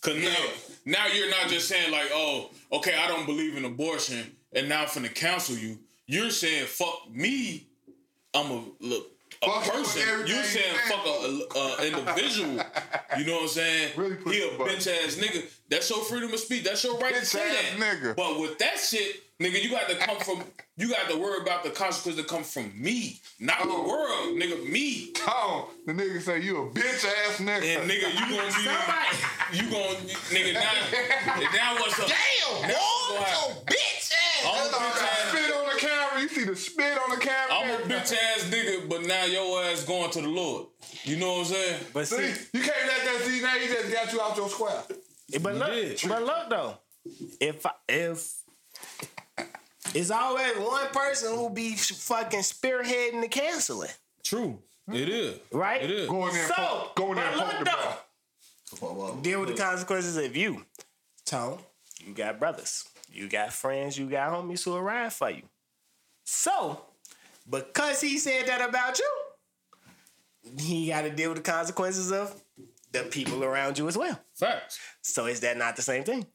Cause 0.03 0.17
now, 0.17 0.37
now 0.85 1.07
you're 1.07 1.31
not 1.31 1.49
just 1.49 1.67
saying 1.67 1.91
like, 1.91 2.11
oh, 2.13 2.51
okay, 2.73 2.95
I 2.95 3.09
don't 3.09 3.25
believe 3.25 3.57
in 3.57 3.65
abortion, 3.65 4.37
and 4.53 4.69
now 4.69 4.83
I'm 4.83 4.89
finna 4.89 5.13
cancel 5.15 5.57
you. 5.57 5.79
You're 6.07 6.31
saying 6.31 6.67
fuck 6.67 7.11
me. 7.11 7.69
I'm 8.35 8.51
a 8.51 8.65
look 8.81 9.11
a 9.43 9.47
Fuck 9.47 9.73
person. 9.75 10.03
You're 10.27 10.43
saying 10.43 10.65
stand 10.87 10.91
fuck 10.91 11.07
a, 11.07 11.59
a 11.59 11.87
individual. 11.87 12.61
you 13.19 13.25
know 13.27 13.35
what 13.35 13.43
I'm 13.43 13.49
saying? 13.49 13.93
Really 13.97 14.17
he 14.27 14.43
a 14.49 14.51
the 14.53 14.59
button. 14.59 14.77
bitch 14.77 14.89
ass 15.07 15.17
nigga. 15.17 15.45
That's 15.69 15.89
your 15.91 16.03
freedom 16.05 16.33
of 16.33 16.41
speech. 16.41 16.65
That's 16.65 16.83
your 16.83 16.99
right 16.99 17.15
to 17.15 17.25
say 17.25 17.41
ass 17.49 17.79
that. 17.79 18.01
nigga. 18.01 18.17
But 18.17 18.41
with 18.41 18.59
that 18.59 18.79
shit, 18.79 19.23
nigga, 19.39 19.63
you 19.63 19.71
got 19.71 19.89
to 19.89 19.97
come 19.97 20.19
from. 20.19 20.43
You 20.77 20.89
got 20.91 21.09
to 21.11 21.17
worry 21.19 21.43
about 21.43 21.65
the 21.65 21.71
consequences 21.71 22.17
that 22.17 22.29
come 22.29 22.45
from 22.45 22.73
me, 22.81 23.21
not 23.41 23.59
the 23.63 23.69
Oh. 23.69 23.89
world, 23.89 24.37
nigga. 24.41 24.69
Me. 24.71 25.13
Oh, 25.27 25.71
the 25.87 25.93
nigga 25.93 26.21
say 26.23 26.41
you 26.41 26.57
a 26.63 26.71
bitch 26.71 27.05
ass 27.05 27.39
nigga. 27.39 27.81
And 27.81 27.91
nigga, 27.91 28.13
you 28.15 28.37
gonna 28.37 28.53
be, 28.55 29.57
you 29.59 29.71
gonna, 29.71 29.99
nigga, 30.31 30.55
now, 30.55 31.51
now 31.53 31.75
what's 31.81 31.99
up? 31.99 32.07
Damn, 32.09 32.63
Now 32.63 32.69
boy, 32.69 32.75
what's 32.75 33.09
gonna 33.09 33.27
so 33.27 33.49
happen? 33.49 33.65
bitch 33.67 34.13
ass. 34.15 34.45
You 36.31 36.35
see 36.35 36.45
the 36.45 36.57
spit 36.57 36.99
on 36.99 37.11
the 37.19 37.25
camera. 37.25 37.53
I'm 37.55 37.71
a 37.71 37.85
bitch 37.85 38.13
ass 38.13 38.49
nigga, 38.51 38.89
but 38.89 39.03
now 39.07 39.25
your 39.25 39.63
ass 39.65 39.85
going 39.85 40.11
to 40.11 40.21
the 40.23 40.29
Lord. 40.29 40.67
You 41.05 41.17
know 41.17 41.33
what 41.35 41.39
I'm 41.41 41.45
saying? 41.47 41.81
But 41.93 42.07
See, 42.09 42.17
see, 42.33 42.47
you 42.59 42.61
can't 42.65 42.87
let 42.87 43.05
that 43.05 43.21
see 43.25 43.41
now. 43.43 43.49
He 43.57 43.67
just 43.69 43.93
got 43.93 44.13
you 44.13 44.21
out 44.21 44.37
your 44.37 44.49
square. 44.49 44.83
but 45.41 45.55
look, 45.57 45.71
did. 45.71 46.01
but 46.09 46.23
look 46.25 46.51
though, 46.51 46.79
if 47.41 47.65
I- 47.67 47.71
if 47.89 48.33
it's 49.95 50.11
always 50.11 50.57
one 50.59 50.87
person 50.89 51.35
who 51.35 51.49
be 51.51 51.75
fucking 51.77 52.41
spearheading 52.41 53.21
the 53.23 53.29
canceling, 53.29 53.91
True. 54.23 54.59
It 54.93 55.09
is. 55.09 55.39
right? 55.53 55.83
It 55.83 55.91
is. 55.91 56.09
Go 56.09 56.27
in 56.29 56.35
there, 56.35 56.47
So, 56.49 56.55
poke, 56.57 56.97
go 56.97 57.11
in 57.11 57.17
there 57.17 57.27
and 57.27 57.37
but 57.37 57.45
poke 57.45 57.53
look 57.59 57.65
the 57.65 58.77
though, 58.81 58.95
ball. 58.95 59.15
deal 59.17 59.41
with 59.41 59.51
the 59.51 59.63
consequences 59.63 60.17
of 60.17 60.35
you. 60.37 60.65
Tone, 61.25 61.59
you 62.05 62.13
got 62.15 62.39
brothers, 62.39 62.85
you 63.13 63.29
got 63.29 63.53
friends, 63.53 63.99
you 63.99 64.09
got 64.09 64.31
homies 64.33 64.65
who 64.65 64.71
will 64.73 64.83
ride 64.83 65.13
for 65.13 65.31
you. 65.31 65.43
So, 66.31 66.83
because 67.49 68.03
he 68.03 68.19
said 68.19 68.49
that 68.49 68.61
about 68.61 68.99
you, 68.99 69.11
he 70.59 70.89
got 70.89 71.01
to 71.01 71.11
deal 71.11 71.31
with 71.31 71.39
the 71.39 71.51
consequences 71.51 72.13
of 72.13 72.39
the 72.93 73.05
people 73.05 73.43
around 73.43 73.79
you 73.79 73.89
as 73.89 73.97
well. 73.97 74.21
Facts. 74.35 74.79
So 75.01 75.25
is 75.25 75.41
that 75.41 75.57
not 75.57 75.75
the 75.75 75.81
same 75.81 76.05
thing? 76.05 76.27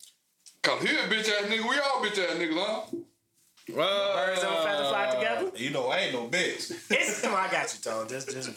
Cause 0.63 0.81
he 0.81 0.87
a 0.95 1.01
bitch 1.01 1.29
ass 1.29 1.45
nigga. 1.47 1.69
We 1.69 1.77
all 1.77 2.01
bitch 2.03 2.17
ass 2.17 2.35
niggas, 2.37 2.55
huh? 2.55 2.97
Birds 3.68 4.41
don't 4.41 4.64
feather 4.65 4.90
fly 4.90 5.11
together. 5.15 5.52
You 5.56 5.69
know, 5.72 5.88
I 5.88 5.98
ain't 5.99 6.14
no 6.14 6.27
bitch. 6.27 6.72
It's, 6.91 7.22
come 7.22 7.34
on, 7.34 7.48
I 7.48 7.52
got 7.52 7.73
you, 7.73 7.80
Tone. 7.81 8.07
Just, 8.07 8.30
just, 8.31 8.53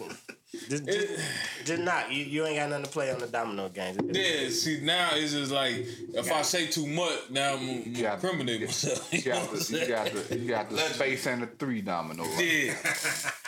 just, 0.69 0.85
just, 0.87 1.20
just 1.65 1.83
not. 1.83 2.11
You, 2.12 2.24
you 2.24 2.47
ain't 2.47 2.57
got 2.57 2.70
nothing 2.70 2.85
to 2.87 2.91
play 2.91 3.12
on 3.12 3.19
the 3.20 3.27
domino 3.27 3.69
game. 3.69 3.97
Yeah, 4.12 4.49
see 4.51 4.81
now 4.83 5.11
it's 5.12 5.33
just 5.33 5.53
like 5.53 5.74
if 6.15 6.33
I 6.33 6.43
say 6.43 6.66
too 6.66 6.87
much, 6.87 7.31
now 7.31 7.55
I'm, 7.55 7.61
I'm 7.69 7.83
Yeah. 7.87 8.15
incriminating 8.15 8.66
myself. 8.66 9.12
You 9.12 9.19
You 9.24 9.33
got 9.33 9.43
what 9.43 9.51
I'm 9.53 9.59
the, 9.59 9.78
you 9.78 9.87
got 9.89 10.11
the, 10.28 10.39
you 10.39 10.49
got 10.49 10.70
the 10.70 10.78
space 10.78 11.27
and 11.27 11.43
the 11.43 11.47
three 11.47 11.83
domino. 11.83 12.24
Right? 12.24 12.45
Yeah. 12.66 12.74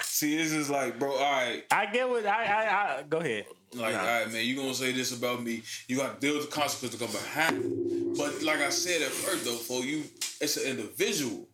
see, 0.02 0.38
it's 0.38 0.52
just 0.52 0.70
like, 0.70 0.98
bro, 0.98 1.12
all 1.12 1.18
right. 1.32 1.64
I 1.70 1.86
get 1.86 2.08
what 2.08 2.24
I, 2.26 2.44
I, 2.44 2.98
I 2.98 3.02
go 3.02 3.18
ahead. 3.18 3.46
Like, 3.74 3.92
Nah. 3.94 4.00
all 4.00 4.06
right, 4.06 4.32
man, 4.32 4.44
you 4.46 4.56
gonna 4.56 4.74
say 4.74 4.92
this 4.92 5.16
about 5.16 5.42
me? 5.42 5.62
You 5.88 5.96
got 5.98 6.20
to 6.20 6.26
deal 6.26 6.36
with 6.38 6.48
the 6.50 6.54
consequences 6.56 6.98
that 6.98 7.04
come 7.06 7.14
behind 7.14 7.64
it. 7.64 8.16
But 8.18 8.42
like 8.42 8.60
I 8.60 8.70
said 8.70 9.02
at 9.02 9.08
first, 9.10 9.44
though, 9.44 9.56
for 9.56 9.84
you, 9.84 10.04
it's 10.40 10.56
an 10.56 10.70
individual. 10.70 11.47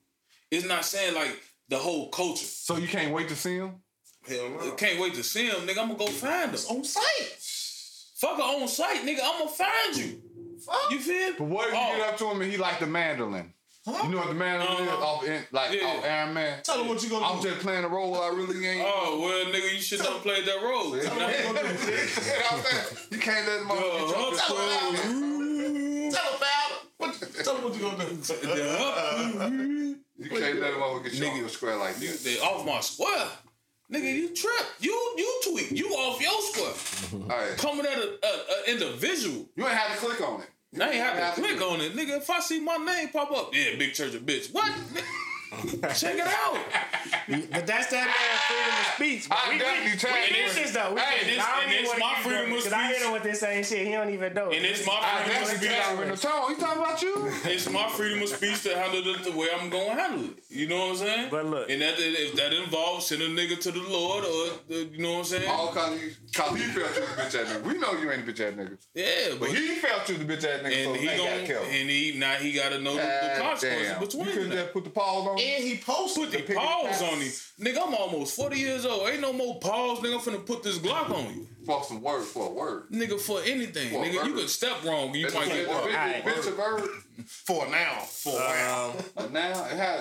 It's 0.57 0.67
not 0.67 0.85
saying 0.85 1.15
like 1.15 1.41
the 1.69 1.79
whole 1.79 2.09
culture. 2.11 2.45
So 2.45 2.77
you 2.77 2.89
can't 2.89 3.13
wait 3.13 3.29
to 3.29 3.37
see 3.37 3.57
him? 3.57 3.77
Hell 4.29 4.47
I 4.61 4.67
no. 4.67 4.71
can't 4.73 4.99
wait 5.01 5.15
to 5.15 5.23
see 5.23 5.47
him, 5.47 5.67
nigga. 5.67 5.79
I'm 5.79 5.89
gonna 5.89 5.99
go 5.99 6.07
find 6.07 6.51
him. 6.51 6.61
On 6.71 6.85
site. 6.85 7.39
Fuck 8.17 8.37
her 8.37 8.43
on 8.43 8.69
site, 8.69 9.03
nigga. 9.05 9.21
I'm 9.23 9.39
gonna 9.41 9.51
find 9.51 9.97
you. 9.97 10.23
Fuck. 10.65 10.91
You 10.91 10.99
feel? 10.99 11.33
But 11.39 11.45
what 11.49 11.69
if 11.69 11.75
you 11.75 11.81
Oh. 11.81 11.97
get 11.97 12.09
up 12.09 12.17
to 12.19 12.31
him 12.31 12.41
and 12.41 12.51
he 12.51 12.57
like 12.57 12.79
the 12.79 12.87
Mandarin? 12.87 13.53
Huh? 13.87 14.01
You 14.05 14.13
know 14.13 14.19
what 14.19 14.29
the 14.29 14.35
Mandarin 14.35 14.73
is? 14.73 14.89
Uh-huh. 14.89 15.05
Off 15.07 15.25
in, 15.27 15.47
like 15.53 15.73
Yeah. 15.79 15.87
off 15.89 16.05
Iron 16.05 16.33
Man. 16.33 16.63
Tell 16.63 16.81
him 16.81 16.89
what 16.89 17.03
you 17.03 17.11
gonna 17.11 17.27
do. 17.27 17.33
I'm 17.35 17.43
just 17.43 17.59
playing 17.61 17.85
a 17.85 17.89
role 17.89 18.13
while 18.13 18.23
I 18.23 18.29
really 18.29 18.67
ain't. 18.67 18.87
Oh 18.89 19.21
well, 19.21 19.45
nigga, 19.53 19.75
you 19.75 19.81
should 19.83 20.01
have 20.01 20.23
played 20.23 20.47
that 20.47 20.63
role. 20.63 20.97
You 20.97 21.03
know 21.03 21.11
what 21.11 21.65
I'm 21.65 21.77
saying? 21.77 22.97
You 23.11 23.19
can't 23.19 23.47
let 23.47 23.61
him 23.61 23.71
off 23.71 23.79
get 23.79 24.09
your 24.09 24.37
Tell 26.11 26.31
him 26.31 26.37
about 26.37 26.64
Tell 27.13 27.13
him. 27.13 27.21
What, 27.21 27.45
tell 27.45 27.57
him 27.57 27.65
what 27.65 27.75
you 27.75 27.81
gonna 27.83 28.05
do. 29.51 29.97
You 30.17 30.31
can't 30.31 30.61
let 30.61 30.75
him 30.75 30.83
off 30.83 31.03
get 31.03 31.13
Nigga. 31.15 31.39
your 31.39 31.49
square 31.49 31.77
like 31.77 31.97
this. 31.97 32.23
They 32.25 32.39
off 32.39 32.65
my 32.67 32.81
square. 32.81 33.29
Nigga, 33.93 34.15
you 34.15 34.35
trip. 34.35 34.67
You 34.81 34.93
you 35.17 35.41
tweet. 35.45 35.73
You 35.73 35.89
off 35.91 36.21
your 36.21 36.41
square. 36.43 37.21
All 37.23 37.29
right. 37.29 37.57
Coming 37.59 37.85
at 37.87 37.99
a, 37.99 38.19
a, 38.23 38.29
a 38.29 38.73
individual. 38.73 39.47
You 39.57 39.65
ain't 39.67 39.75
have 39.75 39.99
to 40.01 40.07
click 40.07 40.21
on 40.27 40.41
it. 40.41 40.49
I 40.81 40.87
ain't 40.91 40.95
have 40.97 41.17
Yeah. 41.17 41.31
to 41.35 41.41
click 41.41 41.63
on 41.63 41.81
it, 41.81 41.95
nigga. 41.95 42.17
If 42.19 42.31
I 42.31 42.41
see 42.41 42.61
my 42.61 42.77
name 42.79 43.09
pop 43.09 43.31
up, 43.31 43.51
yeah, 43.55 43.77
big 43.79 43.93
church 43.95 44.15
of 44.15 44.23
bitch. 44.23 44.53
What? 44.53 44.73
Check 45.95 46.17
it 46.17 46.27
out. 46.27 46.59
But 47.29 47.67
that's 47.67 47.87
that 47.89 48.07
man 48.07 48.37
freedom 48.49 48.75
of 48.81 48.87
speech. 48.95 49.29
But 49.29 49.39
I 49.45 49.49
we, 49.53 49.59
definitely 49.59 49.91
we, 49.93 49.97
tell 49.99 50.13
we 50.13 50.35
get 50.35 50.55
this 50.55 50.73
though. 50.73 50.95
We 50.95 51.01
Hey, 51.01 51.35
this. 51.35 51.45
I 51.45 51.61
don't 51.63 51.73
even 51.73 51.99
my 52.01 52.15
to 52.15 52.23
freedom 52.23 52.53
of 52.53 52.57
Because 52.59 52.73
I 52.73 52.87
hit 52.87 52.97
speech. 52.97 53.07
him 53.07 53.13
with 53.13 53.23
this 53.23 53.41
same 53.41 53.65
shit. 53.65 53.87
He 53.87 53.93
don't 53.93 54.11
even 54.13 54.35
know. 54.35 54.51
And 54.51 54.65
it's 54.65 54.87
my 54.87 55.01
freedom 55.25 55.43
of 55.43 55.49
speech. 55.49 55.61
be 55.61 55.69
like, 55.69 56.09
the 56.11 56.17
tone. 56.17 56.55
He 56.55 56.61
talking 56.61 56.83
about 56.83 57.03
you? 57.03 57.15
It's 57.45 57.71
my 57.71 57.89
freedom 57.89 58.23
of 58.23 58.29
speech 58.29 58.63
to 58.65 58.77
handle 58.79 59.03
it 59.15 59.25
the 59.25 59.33
way 59.33 59.49
I'm 59.59 59.71
gonna 59.71 59.95
handle 60.01 60.25
it. 60.25 60.31
You 60.51 60.69
know 60.69 60.79
what 60.81 60.91
I'm 60.91 60.97
saying? 60.97 61.29
But 61.31 61.47
look. 61.47 61.71
and 61.71 61.81
that 61.83 61.95
if 61.99 62.35
that 62.37 62.53
involves 62.53 63.07
sending 63.07 63.33
a 63.37 63.41
nigga 63.41 63.59
to 63.61 63.71
the 63.71 63.83
Lord 63.83 64.25
or 64.25 64.59
the, 64.69 64.85
you 64.93 65.03
know 65.03 65.13
what 65.13 65.19
I'm 65.19 65.25
saying? 65.25 65.49
All 65.51 65.69
he, 65.69 65.75
cause 65.75 66.57
he 66.57 66.63
felt 66.65 66.95
you 66.97 67.01
the 67.03 67.07
bitch 67.23 67.35
ass 67.35 67.35
nigga. 67.35 67.63
We 67.63 67.79
know 67.79 67.93
you 67.93 68.11
ain't 68.11 68.29
a 68.29 68.33
bitch 68.33 68.41
ass 68.41 68.55
nigga. 68.55 68.79
yeah, 68.95 69.07
But 69.39 69.41
but 69.41 69.51
he 69.51 69.75
felt 69.77 70.09
you 70.09 70.17
the 70.19 70.25
bitch 70.25 70.45
ass 70.45 70.61
nigga, 70.63 70.85
so 70.85 70.91
and 70.93 70.97
he 70.97 71.09
he 71.09 71.17
gonna 71.17 71.31
gotta 71.31 71.47
kill 71.47 71.63
him. 71.63 71.81
and 71.81 71.91
he 71.91 72.15
now 72.19 72.35
he 72.35 72.53
gotta 72.53 72.79
know 72.81 72.95
the, 72.95 73.01
the 73.01 73.35
God 73.39 73.51
consequences 73.51 74.15
damn. 74.15 74.27
You 74.27 74.33
couldn't 74.33 74.53
just 74.53 74.73
put 74.73 74.85
the 74.85 74.91
pause 74.91 75.27
on? 75.29 75.39
And 75.45 75.65
he 75.65 75.77
posted 75.79 76.25
Put 76.25 76.33
the 76.33 76.39
pick 76.39 76.51
it 76.51 76.57
pause 76.57 77.03
on 77.03 77.21
you. 77.21 77.31
Nigga, 77.61 77.87
I'm 77.87 77.95
almost 77.95 78.37
40 78.37 78.59
years 78.59 78.85
old. 78.87 79.09
Ain't 79.09 79.21
no 79.21 79.33
more 79.33 79.59
pause, 79.61 79.99
nigga. 80.01 80.15
I'm 80.15 80.21
finna 80.21 80.45
put 80.47 80.63
this 80.63 80.79
Glock 80.79 81.11
on 81.11 81.35
you. 81.35 81.47
for 81.67 81.83
some 81.85 82.01
word 82.03 82.23
for 82.25 82.49
a 82.49 82.53
word. 82.53 82.85
Nigga, 82.91 83.21
for 83.21 83.41
anything. 83.45 83.91
For 83.91 83.99
nigga, 84.05 84.13
you 84.25 84.33
bird. 84.33 84.35
could 84.35 84.49
step 84.51 84.83
wrong. 84.85 85.15
You 85.15 85.23
That's 85.23 85.35
might 85.35 85.49
get 85.49 85.69
word. 85.69 85.77
Alright. 85.77 86.25
Bitch, 86.25 86.33
bitch 86.35 86.53
a 86.53 86.57
bird. 86.57 86.89
for 87.27 87.67
now. 87.69 87.99
For 88.01 88.39
now. 88.39 88.93
Um, 89.17 89.33
now 89.33 89.65
it 89.67 89.73
had. 89.77 90.01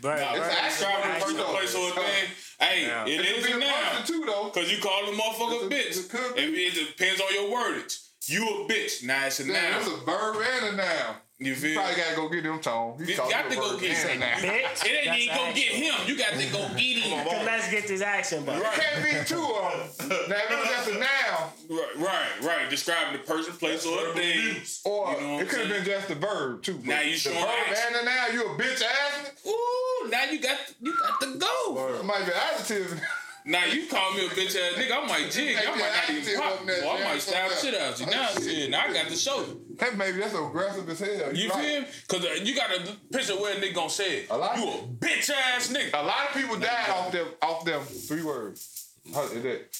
but, 0.00 0.16
Nah, 0.18 0.34
It's 0.34 0.46
it's 0.46 0.56
actually 0.56 0.68
describing 0.68 1.02
the 1.02 1.08
actually 1.16 1.34
personal 1.34 1.54
place 1.54 1.74
or 1.74 1.88
a 1.88 1.92
thing. 1.92 2.28
Hey, 2.60 2.82
Yeah. 2.86 3.06
it 3.06 3.20
It 3.20 3.26
is 3.26 3.46
could 3.46 3.56
be 3.60 3.62
a 3.62 3.66
now. 3.66 4.02
too 4.04 4.24
though. 4.26 4.50
Cause 4.50 4.70
you 4.70 4.78
call 4.82 5.06
the 5.06 5.12
motherfucker 5.12 5.66
a 5.66 5.70
bitch. 5.70 5.86
It's 5.88 6.14
a- 6.14 6.34
it. 6.36 6.48
It, 6.50 6.76
it 6.78 6.96
depends 6.96 7.20
on 7.20 7.32
your 7.34 7.56
wordage. 7.56 7.98
You 8.26 8.42
a 8.48 8.68
bitch. 8.68 9.02
Now 9.02 9.26
it's 9.26 9.40
a 9.40 9.44
Damn, 9.44 9.52
noun. 9.72 9.80
it's 9.82 9.88
a 9.90 9.96
verb 10.04 10.36
and 10.36 10.74
a 10.74 10.76
noun. 10.76 11.16
You 11.44 11.54
You 11.54 11.74
probably 11.76 11.94
gotta 11.96 12.16
go 12.16 12.28
get 12.28 12.42
them 12.44 12.60
tone. 12.60 12.96
He 13.04 13.12
You 13.12 13.16
got 13.18 13.50
to 13.50 13.56
go 13.56 13.78
get 13.78 13.92
him. 13.96 14.20
bitch. 14.20 14.84
It 14.86 15.06
ain't 15.08 15.18
even 15.18 15.34
go 15.36 15.42
action. 15.42 15.54
get 15.54 15.72
him. 15.72 16.08
You 16.08 16.16
got 16.18 16.32
to 16.32 16.46
go 16.52 16.70
eat 16.78 16.98
him. 17.02 17.24
Cause 17.24 17.44
let's 17.44 17.70
get 17.70 17.86
this 17.88 18.00
action, 18.02 18.44
but 18.44 18.60
Right. 18.62 18.72
Can't 18.72 19.04
be 19.04 19.10
two 19.26 19.42
of 19.42 19.98
them. 19.98 20.08
Now 20.28 20.36
if 20.36 20.50
it 20.50 20.58
was 20.58 20.68
just 20.68 20.88
a 20.90 20.94
noun, 20.94 21.50
Right, 21.70 21.96
right, 21.96 22.40
right. 22.42 22.70
Describing 22.70 23.12
the 23.20 23.26
person, 23.26 23.52
place, 23.54 23.86
or 23.86 24.08
a 24.08 24.12
thing. 24.12 24.56
or 24.84 25.12
You 25.14 25.20
know 25.20 25.38
it 25.40 25.48
could 25.48 25.60
have 25.60 25.68
been 25.68 25.84
just 25.84 26.10
a 26.10 26.14
verb 26.14 26.62
too. 26.62 26.78
Now 26.84 27.00
you 27.00 27.12
the 27.12 27.16
showing 27.18 27.36
verb 27.38 27.48
action. 27.70 27.84
and 27.88 27.96
a 27.96 28.04
noun. 28.04 28.34
You 28.34 28.42
a 28.46 28.58
bitch 28.58 28.82
ass. 28.82 29.32
Ooh, 29.46 30.08
now 30.10 30.24
you 30.24 30.40
got 30.40 30.58
you 30.80 30.94
got 30.98 31.20
to 31.20 31.38
go. 31.38 31.96
It 32.00 32.04
might 32.04 32.26
be 32.26 32.32
adjective. 32.32 33.00
Now 33.44 33.64
you 33.66 33.86
call 33.86 34.14
me 34.14 34.26
a 34.26 34.28
bitch 34.28 34.56
ass 34.56 34.74
nigga, 34.78 34.92
I 34.92 35.06
might 35.06 35.30
jig. 35.30 35.56
I 35.56 35.70
might 35.70 35.78
not 35.78 36.10
even 36.10 36.40
pop. 36.40 36.64
Maybe 36.64 36.86
I 36.86 36.90
I 36.90 37.04
might 37.04 37.20
stab 37.20 37.50
something 37.50 37.72
shit 37.72 37.80
out 37.80 38.00
you. 38.00 38.06
Now 38.06 38.22
else. 38.22 38.44
shit, 38.44 38.70
now 38.70 38.82
I 38.86 38.92
got 38.92 39.08
to 39.08 39.16
show 39.16 39.40
you. 39.40 39.60
Hey, 39.80 39.88
maybe 39.96 40.18
that's 40.18 40.34
aggressive 40.34 40.88
as 40.88 41.00
hell. 41.00 41.34
You 41.34 41.48
right. 41.50 41.64
feel 41.64 41.80
me? 41.82 41.86
Cause 42.08 42.24
uh, 42.24 42.42
you 42.42 42.54
got 42.54 42.70
to 42.70 42.96
picture 43.12 43.34
where 43.34 43.56
a 43.56 43.60
nigga 43.60 43.74
gonna 43.74 43.90
say 43.90 44.18
it. 44.20 44.30
I 44.30 44.36
like 44.36 44.56
you 44.58 44.68
it. 44.68 44.74
a 44.74 44.86
bitch 44.88 45.30
ass 45.30 45.72
nigga. 45.72 45.90
A 45.94 46.04
lot 46.04 46.28
of 46.28 46.34
people 46.40 46.58
died 46.58 46.88
off 46.90 47.10
them 47.12 47.26
off 47.42 47.64
them 47.64 47.82
three 47.82 48.22
words. 48.22 48.90
How 49.12 49.24
is 49.24 49.42
that? 49.42 49.76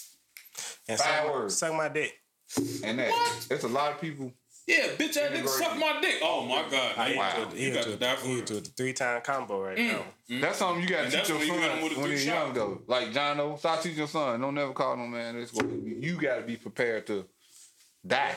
and 0.88 0.98
Five 0.98 1.24
suck, 1.24 1.32
words. 1.34 1.56
suck 1.58 1.74
my 1.74 1.88
dick. 1.88 2.12
And 2.84 2.98
that. 2.98 3.10
What? 3.10 3.48
It's 3.50 3.64
a 3.64 3.68
lot 3.68 3.92
of 3.92 4.00
people. 4.00 4.32
Yeah, 4.66 4.86
bitch 4.96 5.16
ass 5.16 5.32
nigga 5.32 5.48
suck 5.48 5.76
my 5.78 5.98
dick. 6.00 6.16
Oh 6.22 6.44
my 6.46 6.64
god. 6.70 7.08
He 7.08 7.16
Wow. 7.18 7.42
into 7.42 7.56
he 7.56 7.64
You 7.66 7.72
got 7.74 7.78
into 7.78 7.88
to 7.88 7.94
it- 7.94 8.00
die 8.00 8.16
for 8.16 8.26
he 8.26 8.30
real. 8.32 8.40
into 8.40 8.56
it, 8.58 8.64
the 8.64 8.70
three 8.70 8.92
time 8.92 9.20
combo 9.22 9.60
right 9.60 9.76
mm. 9.76 9.88
now. 9.92 10.04
Mm. 10.30 10.40
That's 10.40 10.58
something 10.58 10.82
you 10.82 10.88
gotta 10.88 11.02
And 11.04 11.12
teach 11.12 11.28
your 11.28 11.38
when 11.38 11.46
you 11.48 11.52
hit 11.54 11.62
son 11.62 11.76
him 11.78 11.82
with 11.84 11.92
a 11.92 11.96
when 11.96 12.06
three 12.06 12.16
he's 12.16 12.24
shot. 12.24 12.34
young 12.46 12.54
though. 12.54 12.82
Like 12.86 13.12
John 13.12 13.40
O, 13.40 13.56
start 13.56 13.82
teaching 13.82 13.98
your 13.98 14.06
son. 14.08 14.40
Don't 14.40 14.54
never 14.54 14.72
call 14.72 14.96
no 14.96 15.06
man. 15.06 15.34
This 15.34 15.52
way. 15.52 15.66
You 16.00 16.16
gotta 16.20 16.42
be 16.42 16.56
prepared 16.56 17.06
to 17.08 17.26
die. 18.06 18.34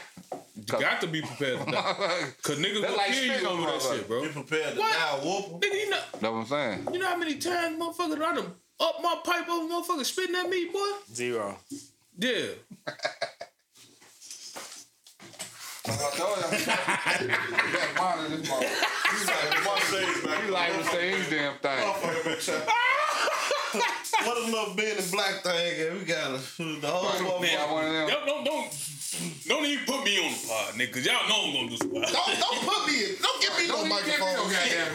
You 0.56 0.64
got 0.64 1.02
to 1.02 1.08
be 1.08 1.22
prepared 1.22 1.60
to 1.66 1.72
die. 1.72 1.94
Cause 2.44 2.58
niggas 2.58 2.82
That's 2.82 2.96
gonna 2.96 2.96
like 2.98 3.12
kill 3.12 3.42
you 3.42 3.48
over 3.48 3.72
that 3.72 3.82
shit, 3.82 4.08
bro. 4.08 4.22
Be 4.24 4.30
prepared 4.30 4.74
to 4.76 4.80
What? 4.80 4.94
die, 4.94 5.20
whoop. 5.24 5.62
Nigga, 5.62 5.74
you 5.74 5.90
know, 5.90 6.00
That's 6.12 6.22
what 6.24 6.30
I'm 6.32 6.46
saying. 6.46 6.88
you 6.94 7.00
know 7.00 7.08
how 7.08 7.18
many 7.18 7.36
times 7.38 7.80
motherfucker 7.80 8.22
I 8.22 8.36
done 8.36 8.54
up 8.80 8.96
my 9.02 9.20
pipe 9.24 9.48
over 9.50 9.72
motherfucker 9.74 10.06
spitting 10.06 10.36
at 10.36 10.50
me, 10.50 10.66
boy? 10.72 10.80
Zero. 11.14 11.58
Yeah. 12.18 12.46
I 15.88 16.10
told 16.18 16.38
you. 16.38 16.57
You 16.57 17.34
gotta 17.74 17.94
monitor 17.98 18.38
this 18.38 18.49
motherfucker. 18.49 18.95
He's 19.12 19.28
like, 19.28 19.66
one 19.66 19.82
shades 19.82 20.22
back. 20.26 20.44
He 20.44 20.49
like 20.52 20.74
to 20.74 20.84
say 20.86 21.14
any 21.14 21.30
damn 21.30 21.57
thing. 21.60 21.80
Motherfucker 21.80 22.66
What 24.26 24.38
a 24.38 24.45
little 24.45 24.74
being 24.76 24.98
and 24.98 25.12
black 25.12 25.44
thing, 25.44 25.88
and 25.88 25.99
we 25.99 26.06
got 26.06 26.32
a, 26.32 26.40
the 26.82 26.88
whole 26.88 27.40
Man, 27.41 27.57
Got 27.57 27.70
one 27.72 27.86
of 27.86 27.94
them. 27.94 28.07
Don't, 28.10 28.26
don't, 28.26 28.45
don't, 28.45 28.72
don't 29.48 29.66
even 29.66 29.86
put 29.86 30.03
me 30.03 30.18
on 30.26 30.32
the 30.32 30.48
pod, 30.48 30.74
nigga, 30.74 30.91
cause 30.91 31.06
y'all 31.06 31.30
know 31.30 31.45
I'm 31.45 31.53
gonna 31.53 31.70
do 31.70 31.78
some 31.78 31.94
Don't, 31.94 32.40
don't 32.40 32.62
put 32.66 32.88
me 32.88 32.95
in. 33.03 33.16
Don't 33.22 33.41
give 33.41 33.53
me 33.57 33.68
no 33.68 33.76
Don't 33.76 33.86
even 33.86 33.98
give 34.06 34.20
me 34.20 34.26
microphone. 34.26 34.36
no 34.36 34.44
goddamn. 34.49 34.94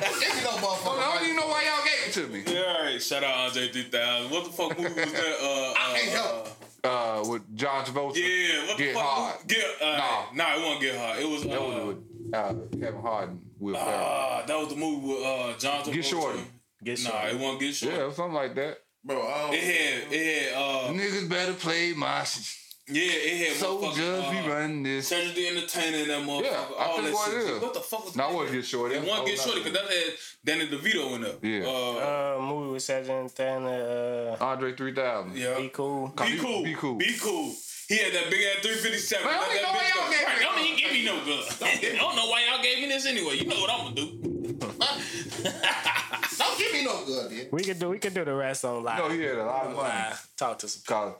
Don't 0.00 0.20
give 0.20 0.34
me 0.34 0.42
no 0.42 0.52
I 0.52 1.14
don't 1.14 1.24
even 1.24 1.36
know 1.36 1.48
why 1.48 1.62
y'all 1.64 1.84
gave 1.84 2.08
it 2.08 2.12
to 2.14 2.26
me. 2.28 2.42
Yeah, 2.46 2.74
all 2.76 2.82
right. 2.84 3.02
Shout 3.02 3.22
out 3.24 3.48
Andre 3.48 3.68
3000. 3.68 4.30
What 4.30 4.44
the 4.44 4.50
fuck 4.50 4.78
movie 4.78 5.00
was 5.00 5.12
that? 5.12 5.36
Uh, 5.40 5.74
I 5.76 5.98
can't 5.98 6.08
uh, 6.08 6.22
help. 6.22 6.48
Uh, 6.84 7.22
with 7.28 7.54
John 7.56 7.84
Travolta. 7.84 8.16
Yeah, 8.16 8.66
what 8.66 8.76
the 8.76 8.82
Get 8.84 8.94
fuck? 8.94 9.02
Hard. 9.04 9.36
Get, 9.46 9.64
uh, 9.80 9.96
Nah. 9.96 10.24
nah. 10.34 10.54
it 10.56 10.60
wasn't 10.62 10.80
Get 10.80 10.96
Hard. 10.98 11.18
It 11.20 11.28
was, 11.28 11.44
uh, 11.44 11.48
That 11.48 11.60
was 11.62 11.86
with 11.86 12.34
uh, 12.34 12.54
Kevin 12.80 13.00
Harden. 13.00 13.40
Will 13.60 13.74
Ferrell. 13.76 13.88
uh, 14.42 14.46
that 14.46 14.58
was 14.58 14.68
the 14.70 14.76
movie 14.76 15.06
with 15.06 15.22
uh, 15.24 15.52
John 15.58 15.82
Travolta. 15.84 15.92
Get 15.94 16.04
Shorty. 16.04 16.40
Get 16.82 17.04
Nah, 17.04 17.26
it 17.28 17.38
wasn't 17.38 17.60
Get 17.60 17.74
Shorty. 17.76 17.96
Yeah, 17.96 18.10
something 18.12 18.34
like 18.34 18.54
that. 18.56 18.78
Bro, 19.04 19.22
I 19.22 19.40
don't. 19.42 19.54
It 19.54 19.62
had, 19.62 20.12
it 20.12 20.52
had, 20.52 20.54
uh, 20.54 20.88
Niggas 20.92 21.28
better 21.28 21.52
play 21.52 21.92
my 21.92 22.24
yeah, 22.88 23.02
it 23.02 23.48
had 23.48 23.56
soldiers. 23.56 23.98
motherfucking, 23.98 24.30
We 24.30 24.38
uh, 24.38 24.54
run 24.54 24.82
this. 24.82 25.08
Cedric 25.08 25.34
the 25.34 25.48
Entertainer 25.48 25.96
and 25.98 26.10
that 26.10 26.22
motherfucker. 26.28 26.44
Yeah, 26.44 26.66
I 26.78 26.84
all 26.86 26.94
think 26.96 27.06
that 27.06 27.14
what 27.14 27.30
shit. 27.30 27.40
it 27.40 27.46
is. 27.56 27.62
What 27.62 27.74
the 27.74 27.80
fuck 27.80 28.04
was 28.04 28.16
No, 28.16 28.24
I 28.24 28.28
that? 28.28 28.36
wasn't 28.36 28.56
get 28.56 28.64
short. 28.66 28.92
It 28.92 29.04
won't 29.04 29.26
get 29.26 29.38
shorty 29.38 29.62
because 29.62 29.72
that 29.78 29.90
had 29.90 30.12
Danny 30.44 30.66
DeVito 30.68 31.14
in 31.16 31.22
there. 31.22 31.34
Yeah. 31.42 31.66
Uh, 31.68 32.36
Uh, 32.38 32.40
movie 32.42 32.72
with 32.72 32.82
Cedric 32.82 33.30
and 33.38 33.66
uh, 33.66 34.36
Andre 34.40 34.74
3000. 34.74 35.36
yeah. 35.36 35.56
Be 35.58 35.68
Cool. 35.68 36.08
Be 36.08 36.32
Be- 36.32 36.38
cool. 36.38 36.62
be 36.64 36.74
cool. 36.74 36.94
Be 36.96 37.14
cool. 37.20 37.54
He 37.88 37.98
had 37.98 38.12
that 38.14 38.30
big 38.30 38.40
ass 38.46 38.62
357. 38.62 39.26
Man, 39.26 39.34
I 39.34 39.38
don't 39.38 39.54
that 39.54 39.62
know 39.62 39.72
why 39.72 39.84
y'all 39.94 40.10
gave 40.10 40.26
me 40.28 40.44
Don't 40.44 40.58
even 40.64 40.78
give 40.78 40.92
me 40.92 41.04
no 41.04 41.24
good. 41.24 41.44
I 41.94 41.98
don't 41.98 42.16
know 42.16 42.26
why 42.30 42.46
y'all 42.50 42.62
gave 42.62 42.78
me 42.78 42.88
this 42.88 43.06
anyway. 43.06 43.34
You 43.36 43.46
know 43.46 43.60
what 43.60 43.70
I'm 43.70 43.84
gonna 43.84 43.96
do. 43.96 44.08
Don't 46.38 46.58
give 46.58 46.72
me 46.72 46.84
no 46.84 47.04
good, 47.04 47.32
yeah. 47.32 47.44
We 47.50 47.62
could 47.62 47.78
do 47.78 47.90
we 47.90 47.98
could 47.98 48.14
do 48.14 48.24
the 48.24 48.34
rest 48.34 48.64
on 48.64 48.82
live. 48.82 48.98
No, 48.98 49.08
he 49.10 49.20
had 49.22 49.36
a 49.38 49.44
lot 49.44 49.66
of 49.66 49.76
money. 49.76 50.14
Talk 50.36 50.58
to 50.60 50.68
some. 50.68 50.82
Cause 50.86 51.14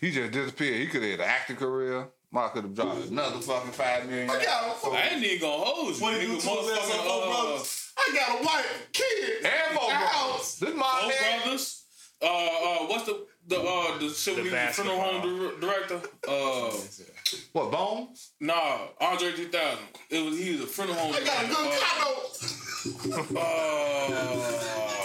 he 0.00 0.10
just 0.10 0.32
disappeared. 0.32 0.80
He 0.80 0.86
could 0.86 1.02
have 1.02 1.10
had 1.12 1.20
an 1.20 1.26
acting 1.28 1.56
career. 1.56 2.08
Mark 2.32 2.52
could 2.54 2.62
have 2.64 2.74
dropped 2.74 3.06
another 3.08 3.40
fucking 3.40 3.72
five 3.72 4.06
million. 4.08 4.30
I 4.30 4.44
got 4.44 4.84
a, 4.84 4.88
I 4.90 5.08
ain't 5.12 5.24
even 5.24 5.40
gonna 5.40 5.64
hold 5.64 5.96
you. 5.96 6.02
what 6.02 6.14
he 6.20 6.26
do 6.26 6.36
Nigga, 6.36 6.42
to 6.42 6.48
his 6.62 6.78
and 6.94 7.02
four 7.02 7.22
uh, 7.22 7.26
brothers? 7.26 7.92
I 7.98 8.14
got 8.14 8.40
a 8.40 8.44
wife, 8.44 8.88
kids, 8.92 9.44
And 9.44 9.78
four 9.78 9.84
a 9.90 9.92
brothers. 9.92 10.08
house. 10.10 10.56
This 10.60 10.74
my 10.76 10.98
Four 11.00 11.08
man. 11.08 11.40
brothers. 11.42 11.84
Uh, 12.22 12.26
uh, 12.26 12.86
what's 12.86 13.04
the 13.06 13.26
the 13.48 13.56
uh 13.58 13.98
the 13.98 14.08
shit 14.10 14.36
when 14.36 14.44
he 14.44 14.50
the 14.50 14.56
funeral 14.72 15.00
home 15.00 15.22
dir- 15.22 15.58
director? 15.60 16.00
Uh, 16.28 16.70
What 17.52 17.70
Bones? 17.72 18.32
nah, 18.40 18.78
Andre 19.00 19.32
3000. 19.32 19.78
It 20.10 20.24
was 20.24 20.38
he 20.38 20.52
was 20.52 20.60
a 20.60 20.66
funeral 20.66 20.98
home 20.98 21.14
I 21.16 21.20
got 21.24 21.44
a 21.44 21.48
director. 21.48 21.62
good 23.08 23.36
Uh, 23.36 24.06
condo. 24.06 24.99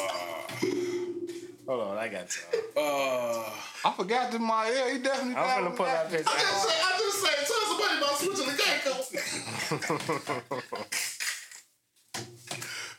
Hold 1.68 1.82
on, 1.82 1.98
I 1.98 2.08
got 2.08 2.30
time. 2.30 2.46
Uh, 2.78 3.50
I 3.86 3.94
forgot 3.96 4.32
to 4.34 4.40
my 4.40 4.70
yeah, 4.70 4.92
he 4.94 4.98
definitely. 5.00 5.36
I'm 5.36 5.64
gonna 5.64 5.76
pull 5.76 5.86
that 5.86 6.10
picture. 6.12 6.26
I 6.28 6.40
just 6.40 6.64
say, 6.68 6.76
I 6.84 6.98
just 7.00 7.18
say, 7.24 7.34
tell 7.48 7.64
somebody 7.70 7.98
about 7.98 8.18
switching 8.18 8.48
the 8.52 8.56
game. 8.58 9.86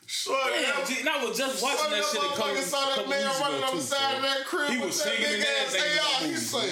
Shorty, 0.05 0.61
damn, 0.61 0.85
G, 0.87 0.99
and 1.01 1.09
I 1.09 1.23
was 1.25 1.37
just 1.37 1.61
watching 1.61 1.77
Shorty, 1.79 1.95
that 1.95 2.01
that 2.01 2.11
shit 2.11 2.23
a 2.23 2.27
couple, 2.35 2.45
motherfucker 2.45 2.61
saw 2.63 2.95
that 2.95 3.09
man 3.09 3.25
running 3.41 3.57
ago 3.57 3.65
on 3.67 3.71
too. 3.71 3.77
the 3.77 3.83
side 3.83 4.15
of 4.15 4.21
that 4.23 4.45
crib. 4.45 4.69
He 4.71 4.77
was 4.79 5.01
singing 5.01 5.19
big 5.21 5.35
his 5.35 5.45
ass 5.45 5.75
ass 5.75 5.81
ain't 5.83 5.99
AR. 5.99 6.21
no 6.21 6.25
He 6.25 6.31
movie. 6.31 6.41
say, 6.41 6.67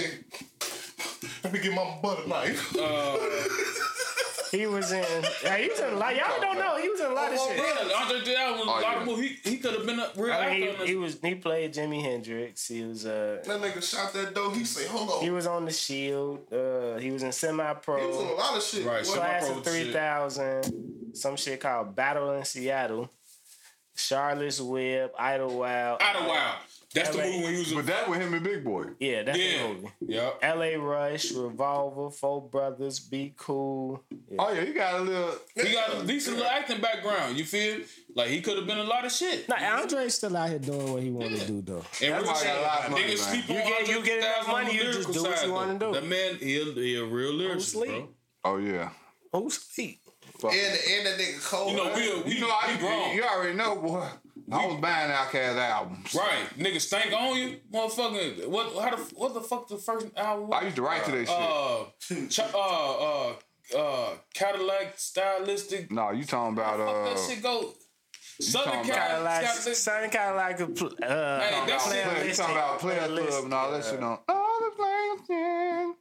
"Let 1.44 1.54
me 1.54 1.60
get 1.60 1.74
my 1.74 1.98
butter 2.02 2.28
knife." 2.28 2.76
He 4.56 4.66
was 4.68 4.92
in. 4.92 5.04
Yeah, 5.44 5.58
he 5.58 5.70
was 5.70 5.80
in 5.80 5.94
a 5.94 5.96
lot. 5.98 6.16
Y'all 6.16 6.40
don't 6.42 6.58
know. 6.58 6.78
He 6.78 6.90
was 6.90 7.00
in 7.00 7.06
a 7.08 7.14
lot 7.14 7.32
of 7.32 7.40
shit. 7.40 7.58
Yeah, 7.58 7.98
Andre 7.98 8.20
3000 8.22 8.58
was 8.58 8.68
a 8.68 8.70
Oh, 8.72 8.82
lot 8.82 8.98
of 8.98 9.06
movies. 9.06 9.38
He, 9.44 9.50
he 9.52 9.58
could 9.58 9.74
have 9.74 9.86
been 9.86 10.00
a 10.00 10.10
real 10.16 10.34
I 10.34 10.38
actor. 10.38 10.60
mean, 10.60 10.76
he, 10.80 10.86
he 10.88 10.96
was. 10.96 11.18
He 11.22 11.36
played 11.36 11.74
Jimi 11.74 12.02
Hendrix. 12.02 12.68
He 12.68 12.84
was. 12.84 13.06
Uh, 13.06 13.42
That 13.46 13.62
nigga 13.62 13.84
shot 13.84 14.14
that 14.14 14.34
door. 14.34 14.54
He 14.54 14.64
say, 14.66 14.88
"Hold 14.88 15.10
on." 15.10 15.22
he 15.24 15.30
was 15.32 15.46
on 15.48 15.66
the 15.66 15.72
Shield. 15.72 16.52
Uh, 16.54 16.98
he 16.98 17.12
was 17.12 17.24
in 17.24 17.32
Semi 17.32 17.74
Pro. 17.76 18.00
He 18.00 18.08
was 18.08 18.20
in 18.20 18.28
a 18.28 18.34
lot 18.34 18.58
of 18.58 18.64
shit. 18.64 18.86
Right, 18.86 18.98
What? 18.98 19.06
so- 19.06 19.14
Class 19.16 19.44
Semi-Pro 19.48 19.60
of 19.60 19.66
three 19.68 19.92
thousand. 19.94 21.16
Some 21.16 21.36
shit 21.36 21.60
called 21.60 21.96
Battle 21.96 22.32
in 22.34 22.44
Seattle. 22.46 23.10
Charlotte's 23.96 24.60
Web. 24.62 25.12
Idlewild. 25.18 26.02
Idlewild. 26.02 26.56
That's 26.96 27.10
the 27.10 27.18
movie 27.24 27.44
when 27.44 27.54
he 27.54 27.60
was 27.60 27.72
a 27.72 27.76
But 27.76 27.86
that 27.88 28.10
with 28.10 28.20
him 28.22 28.34
and 28.34 28.44
Big 28.44 28.64
Boi. 28.64 28.86
Yeah, 29.00 29.24
that's 29.24 29.38
the 29.38 29.44
Yeah. 29.44 29.68
movie. 29.68 29.88
Yep. 30.08 30.40
L.A. 30.42 30.76
Rush, 30.78 31.32
Revolver, 31.32 32.10
Four 32.10 32.42
Brothers, 32.50 33.00
Be 33.00 33.34
Cool. 33.38 34.02
Yeah. 34.10 34.38
Oh 34.40 34.52
yeah, 34.54 34.66
he 34.66 34.74
got 34.74 35.00
a 35.00 35.04
little. 35.04 35.36
He 35.54 35.72
got 35.74 36.02
a 36.04 36.08
decent 36.08 36.38
little 36.38 36.52
acting 36.52 36.82
background. 36.82 37.38
You 37.38 37.46
feel? 37.46 37.80
Like 38.16 38.30
he 38.30 38.42
could 38.42 38.58
have 38.58 38.66
been 38.66 38.78
a 38.80 38.84
lot 38.84 39.06
of 39.06 39.12
shit. 39.12 39.48
Nah, 39.50 39.56
Andre's 39.58 40.16
still 40.16 40.36
out 40.38 40.50
here 40.50 40.58
doing 40.60 40.92
what 40.94 41.04
he 41.04 41.10
want 41.12 41.36
to 41.38 41.46
do 41.48 41.62
though. 41.62 41.84
And 42.02 42.14
That's 42.14 42.24
real 42.24 42.26
why 42.26 42.40
I 42.40 42.44
got 42.46 42.58
a 42.58 42.62
lot 42.62 42.86
of 42.86 42.92
money, 42.92 43.04
niggas 43.04 43.08
man. 43.08 43.18
sleep 43.18 43.50
You 43.50 43.56
on 43.56 43.68
get- 43.68 43.88
you 43.90 44.04
get 44.06 44.18
enough 44.20 44.48
money, 44.48 44.74
you 44.76 44.84
just 44.84 44.94
lyrical 44.94 45.14
do 45.14 45.24
what 45.24 45.38
side, 45.38 45.46
you 45.48 45.54
wanna 45.54 45.80
do. 45.80 45.92
That 45.94 46.06
man, 46.06 46.36
he 46.38 46.62
a, 46.62 46.66
he 46.74 46.96
a 46.98 47.04
real 47.06 47.34
lyricist, 47.34 47.62
sleep? 47.74 47.90
bro. 47.90 48.10
Oh 48.46 48.58
yeah. 48.58 48.90
Who's 49.34 49.56
sleep? 49.62 50.00
And, 50.44 50.52
and 50.54 51.06
that 51.08 51.18
nigga 51.20 51.46
cold. 51.50 51.72
You 51.72 51.78
know, 51.78 51.84
right? 51.92 51.96
we, 51.96 52.22
we, 52.24 52.34
You 52.36 52.42
know, 52.42 52.50
I, 52.50 52.72
we 52.74 52.78
grown. 52.80 53.16
you 53.16 53.24
already 53.24 53.54
know, 53.58 53.76
boy. 53.78 54.08
I 54.52 54.68
was 54.68 54.80
buying 54.80 55.12
Outkast 55.12 55.58
albums. 55.58 56.14
Right, 56.16 56.48
niggas 56.58 56.88
Stankonia, 56.94 57.60
motherfucker. 57.74 58.48
What? 58.48 58.76
How 58.84 58.96
the? 58.96 59.02
What 59.16 59.34
the 59.34 59.42
fuck? 59.42 59.68
The 59.68 59.78
first 59.78 60.08
album? 60.16 60.54
I 60.54 60.62
used 60.64 60.76
to 60.76 60.82
write 60.84 61.04
to 61.06 61.12
that 61.12 61.28
shit. 61.28 62.20
uh, 62.20 62.28
ch- 62.30 62.54
uh, 62.54 63.30
uh, 63.30 63.34
uh, 63.78 64.10
Cadillac 64.34 64.94
stylistic. 64.98 65.92
no, 65.92 66.12
you 66.12 66.24
talking 66.26 66.54
about 66.54 66.78
Fuck 66.78 66.88
uh? 66.96 67.04
that 67.16 67.20
shit 67.34 67.42
go. 67.44 67.74
Southern 68.40 68.74
talking 68.74 68.92
Cadillac. 68.92 69.44
Cadillac, 69.46 69.76
Southern 69.76 70.10
Cadillac, 70.10 70.60
uh, 70.62 70.66
Hey, 71.40 71.66
that 71.68 71.82
shit- 71.82 72.28
You 72.28 72.34
talking 72.34 72.56
about 72.56 72.80
Player 72.80 73.08
player 73.08 73.28
Club 73.28 73.44
and 73.46 73.54
all 73.54 73.72
that 73.72 73.78
listed, 73.78 73.94
shit 73.96 74.04
on? 74.04 74.20
All 74.28 74.60
the 74.60 74.72
players 74.76 75.30
in. 75.30 75.96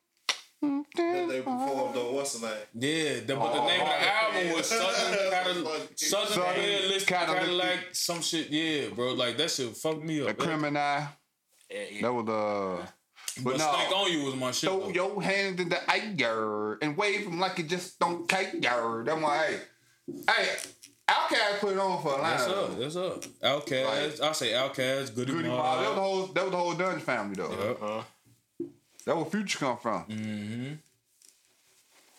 That 0.96 1.28
they 1.28 1.40
performed 1.40 1.96
on 1.96 2.14
what's 2.14 2.38
the 2.38 2.46
name? 2.46 2.56
Yeah, 2.74 3.20
the, 3.26 3.34
but 3.34 3.52
the 3.52 3.66
name 3.66 3.80
of 3.80 3.86
the 3.88 4.14
album 4.14 4.52
was 4.56 4.66
Southern 4.66 5.30
Cadillac, 5.30 5.80
Southern 5.96 6.28
Southern 6.28 6.54
Playlist 6.54 7.06
Cadillac. 7.06 7.40
Cadillac, 7.40 7.78
some 7.92 8.20
shit. 8.22 8.48
Yeah, 8.50 8.88
bro, 8.94 9.14
like 9.14 9.36
that 9.38 9.50
shit 9.50 9.76
fucked 9.76 10.04
me 10.04 10.20
The 10.20 10.28
up. 10.28 10.38
Criminal. 10.38 10.72
Yeah, 10.72 11.08
yeah. 11.90 12.02
That 12.02 12.12
was 12.12 12.28
uh. 12.28 12.86
but 13.42 13.44
But 13.44 13.60
Stank 13.60 13.90
no. 13.90 13.96
on 13.96 14.12
you 14.12 14.24
was 14.24 14.36
my 14.36 14.52
shit. 14.52 14.70
Throw 14.70 14.80
though. 14.82 14.88
your 14.90 15.22
hand 15.22 15.58
in 15.58 15.68
the 15.68 15.80
air 16.22 16.78
and 16.80 16.96
wave 16.96 17.24
them 17.24 17.40
like 17.40 17.58
you 17.58 17.64
just 17.64 17.98
don't 17.98 18.28
care. 18.28 18.52
That's 18.52 19.20
why, 19.20 19.46
hey, 20.08 20.20
hey, 20.28 20.48
Outkast 21.10 21.58
put 21.58 21.72
it 21.72 21.78
on 21.78 22.00
for 22.02 22.08
a 22.08 22.22
line. 22.22 22.36
That's 22.36 22.46
up. 22.46 22.78
That's 22.78 22.96
up. 22.96 23.22
Outkast. 23.42 24.20
I 24.22 24.32
say 24.32 24.52
Outkast. 24.52 25.14
Goodie, 25.14 25.32
Goodie 25.32 25.48
Mob. 25.48 25.58
Mob. 25.58 25.80
That 25.82 25.88
was 25.88 25.94
the 25.96 26.00
whole. 26.00 26.26
That 26.28 26.42
was 26.44 26.50
the 26.52 26.56
whole 26.56 26.74
Dungeon 26.74 27.00
family 27.00 27.34
though. 27.34 27.50
Yep. 27.50 28.04
That 29.06 29.16
where 29.16 29.24
Future 29.26 29.58
come 29.58 29.76
from. 29.78 30.04
Mm. 30.04 30.78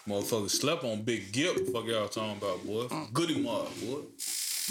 Motherfuckers 0.07 0.51
slept 0.51 0.83
on 0.83 1.01
Big 1.01 1.31
Gipp. 1.31 1.67
Fuck 1.73 1.85
y'all 1.85 2.07
talking 2.07 2.37
about, 2.37 2.63
boy. 2.65 2.83
Mm. 2.83 3.11
Goodie 3.13 3.41
Mob, 3.41 3.67
boy. 3.81 4.01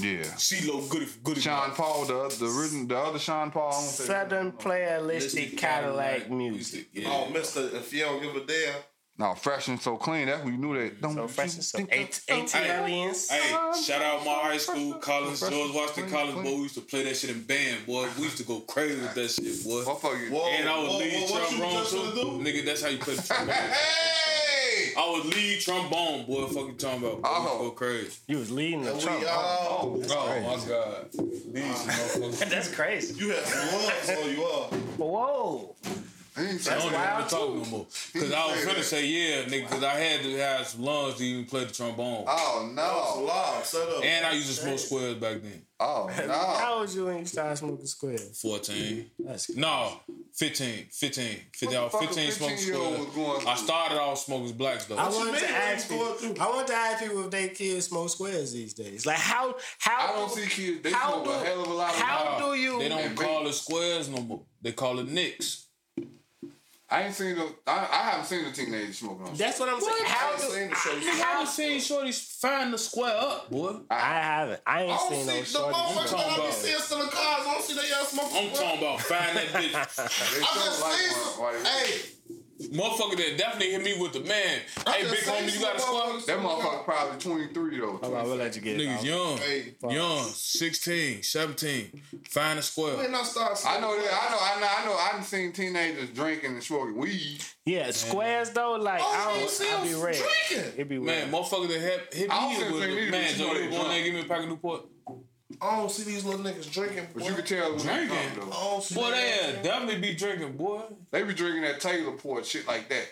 Yeah. 0.01 0.23
CeeLo 0.36 0.89
Goodie 0.89 1.07
Goodie 1.23 1.41
Sean 1.41 1.69
Mob. 1.69 1.77
Paul, 1.77 2.05
the 2.05 2.36
the 2.39 2.47
original, 2.47 2.86
the 2.86 2.97
other 2.99 3.19
Sean 3.19 3.51
Paul. 3.51 3.73
I 3.73 3.77
won't 3.77 3.86
say- 3.86 4.05
Southern 4.05 4.53
player 4.53 5.01
listed 5.01 5.57
Cadillac 5.57 6.31
music. 6.31 6.86
Yeah. 6.93 7.09
Oh, 7.11 7.31
Mister, 7.31 7.61
if 7.77 7.93
you 7.93 8.01
don't 8.05 8.23
give 8.23 8.35
a 8.36 8.45
damn, 8.47 8.74
No, 9.16 9.32
fresh 9.35 9.69
and 9.69 9.81
so 9.81 9.97
clean. 9.97 10.27
That's 10.27 10.43
when 10.43 10.55
you 10.55 10.59
knew 10.59 10.77
that. 10.77 11.01
Don't 11.01 11.15
So 11.15 11.23
you 11.23 11.28
fresh 11.28 11.55
and 11.55 11.62
so 11.62 11.78
think 11.78 11.91
eight, 11.93 12.20
I- 12.28 12.66
aliens. 12.66 13.31
Hey, 13.31 13.55
shout 13.81 14.03
out 14.03 14.24
my 14.24 14.32
high 14.35 14.57
school, 14.57 14.95
Collins, 14.95 15.39
Fresh- 15.39 15.53
George 15.53 15.73
Washington 15.73 16.09
fresh- 16.09 16.12
Collins, 16.12 16.35
fresh- 16.35 16.45
boy. 16.47 16.57
We 16.57 16.62
used 16.62 16.74
to 16.74 16.81
play 16.81 17.05
that 17.05 17.16
shit 17.16 17.31
in 17.31 17.43
band, 17.45 17.86
boy. 17.86 18.09
We 18.19 18.24
used 18.24 18.39
to 18.39 18.43
go 18.43 18.59
crazy 18.61 19.01
with 19.01 19.15
that 19.15 19.28
shit, 19.31 19.62
boy. 19.65 19.82
Motherfucker. 19.85 20.31
Whoa. 20.31 20.47
And 20.49 20.69
I 20.69 20.78
was 20.81 20.89
whoa, 20.89 20.99
lead 20.99 21.12
whoa, 21.15 21.31
what 21.32 21.51
you 21.53 21.57
trombone 21.59 21.78
just 21.78 21.91
too. 21.93 21.97
finna 21.99 22.15
do? 22.45 22.51
Nigga, 22.53 22.65
that's 22.65 22.82
how 22.82 22.89
you 22.89 22.99
play 22.99 23.15
the 23.15 23.23
trombone. 23.23 23.55
Hey! 23.55 24.93
I 24.97 25.11
was 25.11 25.24
lead 25.27 25.61
trombone, 25.61 26.27
boy. 26.27 26.47
Fuck 26.47 26.66
you 26.66 26.73
talking 26.73 26.99
about? 27.05 27.23
Boy. 27.23 27.28
Oh. 27.31 27.59
We 27.62 27.66
go 27.69 27.70
crazy. 27.73 28.16
You 28.27 28.39
was 28.39 28.51
leading 28.51 28.82
the 28.82 28.95
we 28.95 29.01
trunk. 29.01 29.23
Uh, 29.24 29.28
oh, 29.31 29.32
all, 29.32 30.03
Oh 30.09 30.41
my 30.59 30.69
god. 30.69 31.07
These 31.12 31.65
motherfuckers. 31.86 32.49
That's 32.51 32.74
crazy. 32.74 33.15
you 33.15 33.31
had 33.31 33.45
some 33.45 33.81
lungs 33.81 34.11
on 34.24 34.31
you 34.36 34.43
all. 34.45 34.65
Whoa. 34.99 35.77
He 36.36 36.43
ain't 36.43 36.55
I 36.55 36.56
say 36.56 36.70
don't 36.70 36.81
even 36.82 36.93
wild, 36.94 37.19
want 37.19 37.28
to 37.28 37.36
talk 37.36 37.55
no 37.55 37.65
more. 37.66 37.86
Cause 38.12 38.32
I 38.32 38.47
was 38.47 38.65
finna 38.65 38.82
say 38.82 39.06
yeah, 39.06 39.44
nigga. 39.44 39.69
Cause 39.69 39.85
I 39.85 39.94
had 39.94 40.23
to 40.23 40.36
have 40.39 40.66
some 40.66 40.82
lungs 40.82 41.15
to 41.16 41.24
even 41.24 41.44
play 41.44 41.65
the 41.65 41.73
trombone. 41.73 42.24
Oh 42.27 42.73
That 42.74 42.93
was 42.93 43.16
no! 43.19 43.24
loud. 43.24 43.65
Set 43.65 43.89
up. 43.89 44.05
And 44.05 44.27
I 44.27 44.32
used 44.32 44.48
to 44.48 44.62
smoke 44.62 44.78
squares 44.81 45.15
back 45.15 45.43
then. 45.43 45.62
Oh 45.78 46.09
no! 46.27 46.32
How 46.32 46.74
old 46.81 46.93
you 46.93 47.05
when 47.06 47.19
you 47.19 47.24
started 47.27 47.56
smoking 47.56 47.86
squares? 47.86 48.40
14. 48.40 49.11
That's 49.20 49.56
No, 49.56 49.93
15. 50.35 50.86
15. 50.90 51.36
15. 51.52 51.77
I 51.78 51.82
was 51.85 51.93
What 51.93 52.01
the 52.01 52.06
15 52.15 52.31
smoking 52.32 52.56
squares. 52.59 53.44
I 53.47 53.55
started 53.56 54.01
off 54.01 54.19
smoking 54.19 54.56
blacks 54.56 54.86
though. 54.86 54.97
I 54.97 55.09
you 55.11 55.16
wanted 55.16 55.39
to 55.39 55.44
What 55.47 55.51
ask 55.55 55.89
people. 55.89 56.16
I 56.40 56.48
want 56.51 56.66
to 56.69 56.74
ask 56.74 57.02
people 57.05 57.24
if 57.24 57.31
they 57.31 57.48
kids 57.48 57.86
smoke 57.86 58.09
squares 58.09 58.52
these 58.52 58.74
days. 58.74 59.05
Like 59.06 59.16
how 59.19 59.55
how 59.78 60.12
I 60.15 60.16
don't 60.16 60.31
see 60.31 60.47
kids. 60.47 60.82
They 60.82 60.90
How 60.93 61.23
smoke 61.23 61.27
a 61.27 61.39
do- 61.40 61.44
hell 61.44 61.62
of 61.62 61.69
a 61.69 61.74
lot 61.74 61.90
of. 61.90 62.01
how 62.01 62.39
Nah. 62.39 62.52
do 62.52 62.59
you? 62.59 62.78
They 62.78 62.89
don't 62.89 63.15
call 63.16 63.47
it 63.47 63.52
squares 63.55 64.09
no 64.09 64.20
more. 64.23 64.43
They 64.62 64.73
call 64.73 64.98
it 65.01 65.09
nicks. 65.09 65.64
I 66.94 67.02
ain't 67.06 67.14
seen 67.14 67.34
the. 67.36 67.48
I, 67.66 67.72
I 67.90 67.96
haven't 68.10 68.26
seen 68.26 68.44
the 68.44 68.52
teenager 68.52 68.92
smoking 68.92 69.26
on. 69.26 69.34
That's 69.34 69.58
what 69.58 69.68
I'm 69.68 69.80
saying. 69.80 70.04
How 70.04 70.28
I 70.28 70.32
ain't 70.32 70.40
do 70.40 70.46
seen 70.48 70.68
the 70.70 70.74
show. 70.76 70.90
Nigga, 70.90 71.08
I 71.08 71.16
haven't 71.16 71.46
seen 71.48 71.80
shorties 71.80 72.40
find 72.40 72.72
the 72.72 72.78
square 72.78 73.16
up, 73.16 73.50
boy. 73.50 73.76
I 73.90 73.98
haven't. 73.98 74.60
I 74.66 74.82
ain't 74.82 74.92
I 74.92 74.96
don't 74.96 75.10
seen 75.10 75.24
see 75.24 75.32
no 75.34 75.40
the 75.40 75.44
shorty. 75.46 75.74
motherfuckers 75.74 76.10
talking 76.10 76.16
that 76.18 76.26
I 76.30 76.36
be 76.36 76.42
about- 76.42 76.52
seeing 76.54 76.78
still 76.78 77.02
in 77.02 77.08
cars. 77.08 77.40
I 77.46 77.52
don't 77.52 77.62
see 77.64 77.74
they 77.74 77.88
y'all 77.90 78.04
smoking. 78.04 78.48
I'm 78.48 78.54
talking 78.54 78.78
about 78.78 79.00
find 79.00 79.36
that 79.36 79.46
bitch. 79.54 79.72
They 79.72 80.40
I 80.40 80.44
sure 80.46 80.64
just 80.64 80.82
like 80.82 80.92
seen 80.94 81.42
one- 81.42 81.54
some. 81.54 81.64
Hey, 81.66 82.00
Motherfucker 82.60 83.16
that 83.16 83.36
definitely 83.36 83.72
hit 83.72 83.82
me 83.82 84.01
with 84.01 84.12
the 84.12 84.20
man. 84.20 84.60
I 84.86 84.93
Hey, 84.93 85.02
just 85.02 85.26
big 85.26 85.35
homie, 85.35 85.55
you 85.55 85.60
got 85.60 85.76
a 85.76 85.81
square? 85.81 86.20
That 86.26 86.39
motherfucker 86.44 86.85
probably 86.85 87.18
23 87.18 87.81
though. 87.81 87.86
Hold 87.97 88.14
on, 88.14 88.24
we'll 88.26 88.36
let 88.36 88.55
you 88.55 88.62
get 88.62 88.81
it. 88.81 88.86
Niggas 88.86 88.97
out. 88.98 89.05
young, 89.05 89.39
Hey. 89.39 89.74
young, 89.90 90.24
16, 90.24 91.22
17. 91.22 92.02
Find 92.28 92.59
a 92.59 92.62
square. 92.62 92.97
when 92.97 93.14
I 93.14 93.22
start 93.24 93.60
I 93.66 93.81
know 93.81 93.97
that. 94.01 94.06
I 94.06 94.31
know. 94.31 94.39
I 94.40 94.60
know. 94.60 94.66
I 94.78 94.85
know. 94.85 94.97
I 94.97 95.12
done 95.14 95.22
seen 95.24 95.52
teenagers 95.52 96.10
drinking 96.10 96.52
and 96.52 96.62
smoking 96.62 96.97
weed. 96.97 97.40
Yeah, 97.66 97.90
squares 97.90 98.51
though. 98.51 98.72
Like 98.76 99.01
Oh, 99.02 99.05
I 99.28 99.35
you 99.35 99.40
don't. 99.40 99.51
see 99.51 99.68
I 99.68 99.82
be 99.82 99.89
them 99.90 100.01
rare. 100.02 100.12
drinking. 100.12 100.72
It 100.81 100.89
be 100.89 100.98
Man, 100.98 101.32
motherfucker 101.32 101.68
that 101.68 101.81
hit, 101.81 102.14
hit 102.14 102.28
me 102.31 102.56
with 102.72 102.81
they 102.81 102.93
it. 102.93 102.94
need 103.05 103.10
Man, 103.10 103.32
to 103.32 103.39
Joe, 103.39 103.52
you 103.52 103.59
they 103.70 103.76
go 103.76 103.82
in 103.82 103.89
there 103.89 104.05
give 104.05 104.14
me 104.14 104.20
a 104.20 104.24
pack 104.24 104.43
of 104.43 104.48
Newport? 104.48 104.82
I 105.60 105.76
don't 105.76 105.90
see 105.90 106.02
these 106.05 106.24
little 106.24 106.40
niggas 106.40 106.70
drinking. 106.72 107.06
But 107.14 107.22
boy. 107.22 107.28
you 107.28 107.35
can 107.35 107.44
tell 107.44 107.68
when 107.70 107.78
they 107.78 107.85
Drinking. 107.85 108.09
drunk 108.09 108.35
though. 108.51 108.56
I 108.56 108.64
don't 108.70 108.82
see 108.82 108.94
Boy, 108.94 109.10
that. 109.10 109.55
they 109.56 109.62
definitely 109.68 110.01
be 110.01 110.14
drinking, 110.14 110.56
boy. 110.56 110.82
They 111.10 111.22
be 111.22 111.35
drinking 111.35 111.62
that 111.62 111.81
Taylor 111.81 112.12
port 112.12 112.47
shit 112.47 112.66
like 112.66 112.89
that. 112.89 113.06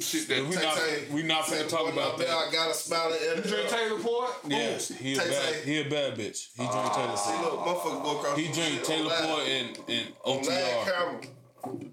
Shit 0.00 0.26
that. 0.28 0.46
We 0.48 0.54
not, 0.56 0.74
Tay- 0.76 1.04
we 1.12 1.22
not 1.22 1.44
Say 1.44 1.56
finna 1.64 1.68
talk 1.68 1.92
about 1.92 2.12
out 2.12 2.18
there, 2.18 2.26
that. 2.28 2.48
I 2.48 2.50
got 2.50 2.70
a 2.70 2.74
smile 2.74 3.12
at 3.12 3.36
You 3.36 3.42
drink 3.42 3.68
Taylor 3.68 3.98
port? 4.00 4.30
Yes, 4.48 4.88
he 4.88 5.14
a 5.14 5.18
bad, 5.18 5.54
he 5.64 5.80
a 5.80 5.84
bad 5.90 6.14
bitch. 6.16 6.48
He 6.56 6.62
drink 6.62 6.70
ah, 6.72 6.88
Taylor 6.96 7.16
See, 7.16 7.32
Port. 7.32 7.52
look, 7.52 7.60
motherfucker 7.60 8.02
go 8.02 8.18
across 8.18 8.38
He 8.38 8.46
the 8.46 8.52
drink 8.54 8.84
Taylor 8.84 9.10
Port 9.20 9.42
and, 9.46 9.78
and 9.88 10.06
On 10.24 10.36
live 10.42 10.86
OTR. 10.86 11.26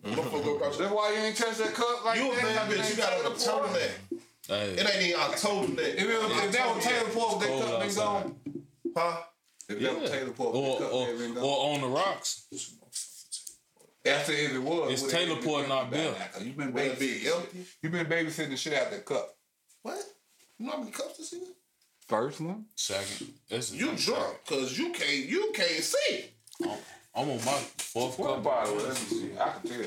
Motherfucker 0.03 0.43
go 0.45 0.55
across 0.55 0.77
That's 0.77 0.91
why 0.93 1.11
you 1.13 1.19
ain't 1.26 1.35
touch 1.35 1.57
that 1.57 1.73
cup 1.73 2.05
like 2.05 2.17
You 2.19 2.31
a 2.31 2.35
that. 2.35 2.41
bad 2.41 2.71
bitch. 2.71 2.89
You 2.89 2.95
got 2.95 3.09
Taylor 3.11 3.26
a 3.26 3.30
Port. 3.31 3.39
turtleneck. 3.39 3.91
Hey, 4.47 4.69
It 4.71 4.95
ain't 4.95 5.03
even. 5.09 5.19
I 5.19 5.34
told 5.35 5.65
him 5.65 5.76
that. 5.76 5.89
If, 6.01 6.09
it 6.09 6.23
was, 6.23 6.43
if 6.45 6.51
that 6.53 6.76
was 6.76 6.84
Taylor 6.85 7.09
Port, 7.09 7.39
they 7.41 7.47
cold 7.47 7.63
cup 7.65 7.80
been 7.81 7.95
gone. 7.95 8.35
Huh? 8.95 9.17
If 9.69 9.79
yeah. 9.79 9.89
that 9.91 10.01
was 10.01 10.09
Taylor 10.11 10.31
Port, 10.31 10.55
or, 10.55 10.83
or, 10.83 11.05
they 11.07 11.17
been 11.17 11.33
gone. 11.35 11.43
or 11.43 11.73
on 11.75 11.81
the 11.81 11.87
rocks. 11.87 12.45
After 14.05 14.31
if 14.31 14.53
it 14.53 14.59
was. 14.63 14.91
It's 15.03 15.11
Taylor 15.11 15.37
it- 15.37 15.43
Port, 15.43 15.67
not 15.67 15.91
Bill. 15.91 16.13
You 16.41 16.53
been 16.53 16.73
Will 16.73 16.83
it 16.83 16.97
babysitting. 16.99 17.65
You 17.83 17.89
been 17.89 18.05
babysitting 18.07 18.49
the 18.49 18.57
shit 18.57 18.73
out 18.73 18.89
that 18.91 19.05
cup. 19.05 19.35
What? 19.83 19.97
You 20.57 20.65
know 20.65 20.71
how 20.73 20.77
many 20.79 20.91
cups 20.91 21.17
this 21.17 21.33
is? 21.33 21.49
First 22.07 22.41
one, 22.41 22.65
second. 22.75 23.33
This 23.49 23.71
is 23.71 23.79
You 23.79 23.91
drunk, 23.95 24.37
cause 24.47 24.75
you 24.77 24.91
can't 24.91 25.29
you 25.29 25.51
can't 25.53 25.69
see. 25.83 26.25
I'm 27.15 27.29
on 27.29 27.37
my 27.45 27.59
fourth 27.77 28.17
What 28.17 28.35
cup. 28.35 28.43
bottle? 28.43 28.75
Let 28.77 28.89
me 28.89 28.95
see. 28.95 29.31
I 29.39 29.49
can 29.51 29.69
tell. 29.69 29.79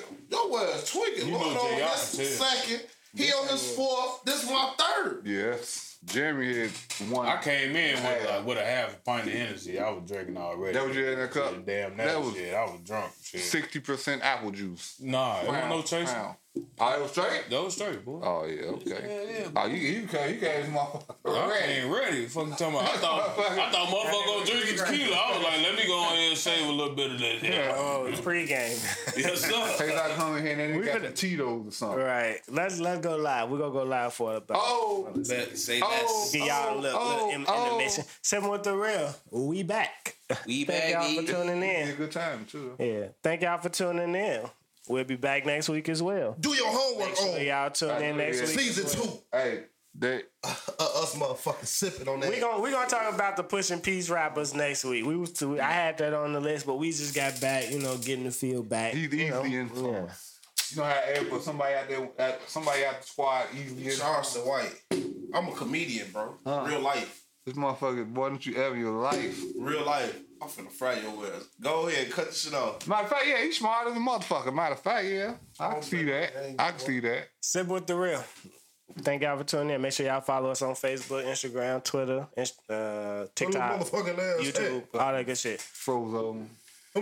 Your 0.51 0.61
ass 0.69 0.91
tweaking. 0.93 1.27
You 1.27 1.33
know 1.33 1.39
Lord, 1.39 1.59
Jay, 1.61 1.75
on 1.75 1.83
I 1.83 1.91
this 1.95 2.15
can 2.17 2.25
tell. 2.25 2.47
second. 2.47 2.87
He 3.15 3.25
on 3.33 3.49
his 3.49 3.73
fourth. 3.75 4.23
This 4.25 4.49
my 4.49 4.73
third. 4.79 5.23
Yes. 5.27 5.92
Jeremy 6.05 6.55
had 6.63 6.71
one. 7.11 7.27
I 7.27 7.41
came 7.41 7.77
in 7.77 7.95
with 8.03 8.29
like 8.29 8.45
with 8.45 8.59
a 8.59 8.65
half 8.65 8.95
a 8.95 9.01
pint 9.03 9.29
of 9.29 9.35
energy. 9.35 9.79
I 9.79 9.89
was 9.91 10.03
drinking 10.11 10.37
already. 10.37 10.73
That 10.77 10.87
was 10.87 10.97
your 10.97 11.13
in 11.13 11.19
that 11.21 11.31
cup? 11.31 11.53
Damn, 11.65 11.97
That 11.97 12.07
that, 12.09 12.21
was- 12.21 12.35
shit. 12.35 12.53
I 12.55 12.65
was 12.65 12.81
drunk. 12.85 13.13
Sixty 13.21 13.79
percent 13.81 14.23
apple 14.25 14.51
juice. 14.51 14.97
Nah, 15.01 15.43
it 15.43 15.49
wasn't 15.49 15.69
no 15.69 15.83
chaser. 15.83 16.13
Pound. 16.13 16.37
It 16.55 17.01
was 17.01 17.11
straight. 17.13 17.49
That 17.49 17.63
was 17.65 17.75
straight, 17.75 18.05
boy. 18.05 18.21
Oh 18.23 18.45
yeah, 18.45 18.63
okay. 18.73 18.91
Yeah, 19.31 19.39
yeah. 19.41 19.49
Oh, 19.57 19.67
you 19.67 19.77
you 19.77 20.07
came 20.07 20.35
you 20.35 20.41
came 20.41 20.67
motherfucker 20.67 21.15
I 21.27 21.59
ain't 21.65 21.91
ready. 21.95 22.27
Fucking 22.27 22.51
talking 22.57 22.75
about. 22.75 22.83
I 22.83 22.97
thought 22.99 23.39
I 23.39 23.71
thought 23.71 23.89
motherfucker 23.89 24.27
gonna 24.27 24.47
drink 24.47 24.65
his 24.67 24.83
tequila. 24.83 25.17
I 25.17 25.35
was 25.37 25.45
like, 25.45 25.63
let 25.63 25.77
me 25.77 25.87
go 25.87 26.03
ahead 26.03 26.29
and 26.29 26.37
save 26.39 26.69
a 26.69 26.73
little 26.73 26.95
bit 26.95 27.13
of 27.13 27.19
that. 27.21 27.43
Yeah. 27.43 27.73
Oh, 27.77 28.05
it's 28.07 28.21
pregame. 28.21 29.17
Yes, 29.17 29.41
sir. 29.41 29.75
Take 29.79 29.95
that 29.95 30.11
come 30.17 30.37
in 30.37 30.43
here 30.43 30.53
and 30.53 30.61
then 30.75 30.79
We 30.81 30.85
got 30.87 30.99
finna- 31.01 31.03
the 31.09 31.13
Tito's 31.13 31.69
or 31.69 31.71
something. 31.71 31.99
right. 32.01 32.41
Let's 32.51 32.79
let's 32.81 33.01
go 33.01 33.17
live. 33.17 33.49
We're 33.49 33.59
gonna 33.59 33.73
go 33.73 33.85
live 33.85 34.13
for 34.13 34.35
about. 34.35 34.59
Oh, 34.61 35.09
Bet, 35.15 35.57
say 35.57 35.81
oh, 35.83 35.89
less. 35.89 36.33
Give 36.33 36.47
y'all 36.47 36.75
a 36.75 36.77
oh, 36.77 36.81
little, 36.81 37.01
oh, 37.01 37.09
little 37.15 37.31
in, 37.31 37.45
oh. 37.49 37.65
intermission. 37.67 38.05
Seven 38.21 38.51
with 38.51 38.63
the 38.65 38.77
real. 38.77 39.15
We 39.31 39.63
back. 39.63 40.17
We 40.47 40.65
back. 40.65 40.77
Thank 40.83 40.93
y'all 40.95 41.03
for 41.03 41.23
baggy. 41.23 41.33
tuning 41.47 41.63
Yeah, 41.63 41.87
in. 41.89 41.95
good 41.97 42.11
time 42.13 42.45
too. 42.47 42.75
Yeah. 42.79 43.07
Thank 43.23 43.41
y'all 43.43 43.59
for 43.59 43.69
tuning 43.71 44.15
in. 44.15 44.43
We'll 44.89 45.05
be 45.05 45.17
back 45.17 45.47
next 45.47 45.69
week 45.69 45.89
as 45.89 46.03
well. 46.03 46.37
Do 46.41 46.51
your 46.51 46.69
homework 46.69 47.17
So 47.17 47.35
on 47.35 47.45
y'all 47.45 47.71
tune 47.71 48.03
in 48.03 48.17
next 48.17 48.41
week. 48.41 48.59
season 48.61 48.87
two. 49.03 49.11
Hey, 49.33 49.65
they 49.95 50.23
Uh, 50.43 50.49
us 51.03 51.15
motherfuckers 51.15 51.67
sipping 51.67 52.09
on 52.09 52.21
that. 52.21 52.31
We 52.31 52.41
gonna 52.41 52.61
we 52.61 52.71
gonna 52.71 52.89
talk 52.89 53.15
about 53.15 53.37
the 53.37 53.45
pushing 53.45 53.81
peace 53.81 54.11
rappers 54.11 54.55
next 54.55 54.85
week. 54.85 55.05
We 55.05 55.17
was 55.17 55.33
to, 55.35 55.61
I 55.61 55.71
had 55.71 55.99
that 55.99 56.13
on 56.15 56.33
the 56.33 56.41
list, 56.41 56.67
but 56.67 56.77
we 56.77 56.91
just 56.91 57.15
got 57.15 57.41
back, 57.41 57.71
you 57.71 57.79
know, 57.79 57.97
getting 57.97 58.25
the 58.25 58.31
feel 58.33 58.63
back. 58.63 58.95
he's 58.95 59.13
you 59.13 59.31
know. 59.31 59.45
easily 59.45 59.57
influenced. 59.57 60.29
You 60.71 60.79
know 60.79 60.85
how 60.85 61.01
Ed 61.07 61.29
put 61.29 61.43
somebody 61.43 61.75
out 61.75 61.89
there, 62.17 62.39
somebody 62.47 62.85
out 62.85 63.01
the 63.03 63.07
squad 63.07 63.45
easily 63.53 63.85
influenced. 63.85 64.01
Charleston 64.01 64.43
White. 64.43 64.83
I'm 65.35 65.49
a 65.49 65.53
comedian, 65.53 66.09
bro. 66.11 66.35
Real 66.45 66.81
life. 66.81 67.23
This 67.45 67.55
motherfucker, 67.57 68.07
boy, 68.13 68.31
don't 68.31 68.47
you 68.47 68.57
ever 68.57 68.77
your 68.77 68.93
life. 69.01 69.39
Real 69.59 69.85
life. 69.85 70.19
I'm 70.43 70.49
finna 70.49 70.71
fry 70.71 70.95
your 70.99 71.27
ass. 71.27 71.45
Go 71.61 71.87
ahead, 71.89 72.11
cut 72.11 72.29
the 72.29 72.35
shit 72.35 72.55
off. 72.55 72.87
Matter 72.89 73.05
of 73.05 73.11
fact, 73.11 73.25
yeah, 73.29 73.43
he's 73.43 73.59
smart 73.59 73.87
as 73.87 73.97
a 73.97 74.01
motherfucker. 74.01 74.53
Matter 74.53 74.75
of 74.75 74.81
fact, 74.81 75.07
yeah, 75.07 75.35
I 75.61 75.73
can 75.75 75.83
see 75.83 76.03
that. 76.05 76.33
I 76.59 76.71
can 76.71 76.79
see 76.81 77.01
that. 77.01 77.29
Sip 77.41 77.69
with 77.69 77.87
the 77.87 77.95
real. 77.95 78.25
Thank 78.99 79.23
y'all 79.23 79.39
for 79.39 79.45
tuning 79.45 79.71
in. 79.71 79.81
Make 79.81 79.93
sure 79.93 80.05
y'all 80.05 80.21
follow 80.21 80.51
us 80.51 80.61
on 80.61 80.75
Facebook, 80.75 81.25
Instagram, 81.25 81.83
Twitter, 81.85 82.27
Inst- 82.37 82.69
uh, 82.69 83.27
TikTok, 83.35 83.81
motherfucking 83.81 84.19
ass. 84.19 84.45
YouTube, 84.45 84.83
all 84.95 85.13
that 85.13 85.25
good 85.25 85.39
shit. 85.39 85.61
Frozone. 85.61 86.49
Hey, 86.93 87.01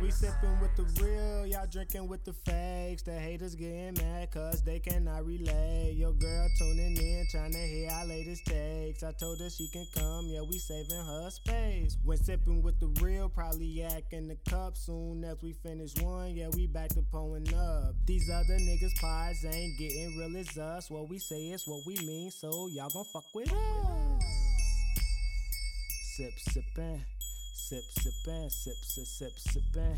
We 0.00 0.10
sipping 0.10 0.58
with 0.60 0.74
the 0.76 0.84
real, 1.04 1.46
y'all 1.46 1.66
drinking 1.70 2.08
with 2.08 2.24
the 2.24 2.32
fakes. 2.32 3.02
The 3.02 3.12
haters 3.12 3.54
getting 3.54 3.94
mad 3.98 4.30
cause 4.30 4.62
they 4.62 4.78
cannot 4.78 5.26
relate. 5.26 5.92
Your 5.94 6.12
girl 6.14 6.48
tuning 6.58 6.96
in, 6.96 7.26
trying 7.30 7.52
to 7.52 7.58
hear 7.58 7.90
our 7.90 8.06
latest 8.06 8.46
takes. 8.46 9.02
I 9.02 9.12
told 9.12 9.40
her 9.40 9.50
she 9.50 9.68
can 9.68 9.86
come, 9.94 10.26
yeah, 10.28 10.40
we 10.40 10.56
saving 10.56 11.04
her 11.04 11.28
space. 11.28 11.98
When 12.02 12.16
sipping 12.16 12.62
with 12.62 12.80
the 12.80 12.86
real, 13.02 13.28
probably 13.28 13.66
yak 13.66 14.04
in 14.12 14.26
the 14.26 14.36
cup. 14.48 14.74
Soon 14.74 15.22
as 15.22 15.36
we 15.42 15.52
finish 15.52 15.94
one, 16.00 16.34
yeah, 16.34 16.48
we 16.54 16.66
back 16.66 16.88
to 16.90 17.02
pulling 17.02 17.52
up. 17.52 17.94
These 18.06 18.30
other 18.30 18.56
niggas' 18.58 18.98
pies 19.02 19.44
ain't 19.44 19.78
getting 19.78 20.16
real 20.16 20.34
as 20.38 20.56
us. 20.56 20.90
What 20.90 21.10
we 21.10 21.18
say 21.18 21.48
is 21.48 21.66
what 21.66 21.84
we 21.86 21.96
mean, 22.06 22.30
so 22.30 22.68
y'all 22.68 22.88
gon' 22.88 23.04
fuck 23.12 23.24
with 23.34 23.52
us. 23.52 24.22
Sip, 26.16 26.32
sippin'. 26.38 27.02
Sip, 27.68 27.84
sippin', 28.02 28.50
sip, 28.50 28.76
sip, 28.82 29.06
sip, 29.06 29.38
sippin'. 29.38 29.96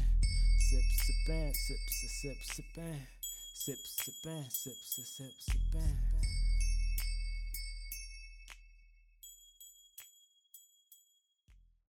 Sip, 0.59 0.85
sippin', 1.05 1.55
sip, 1.55 1.79
sip, 1.89 2.11
sip, 2.11 2.39
sippin'. 2.43 3.07
Sip, 3.55 3.79
sippin', 3.79 4.51
sip, 4.51 4.77
sip, 4.83 5.07
sip, 5.07 5.33
sippin'. 5.41 6.42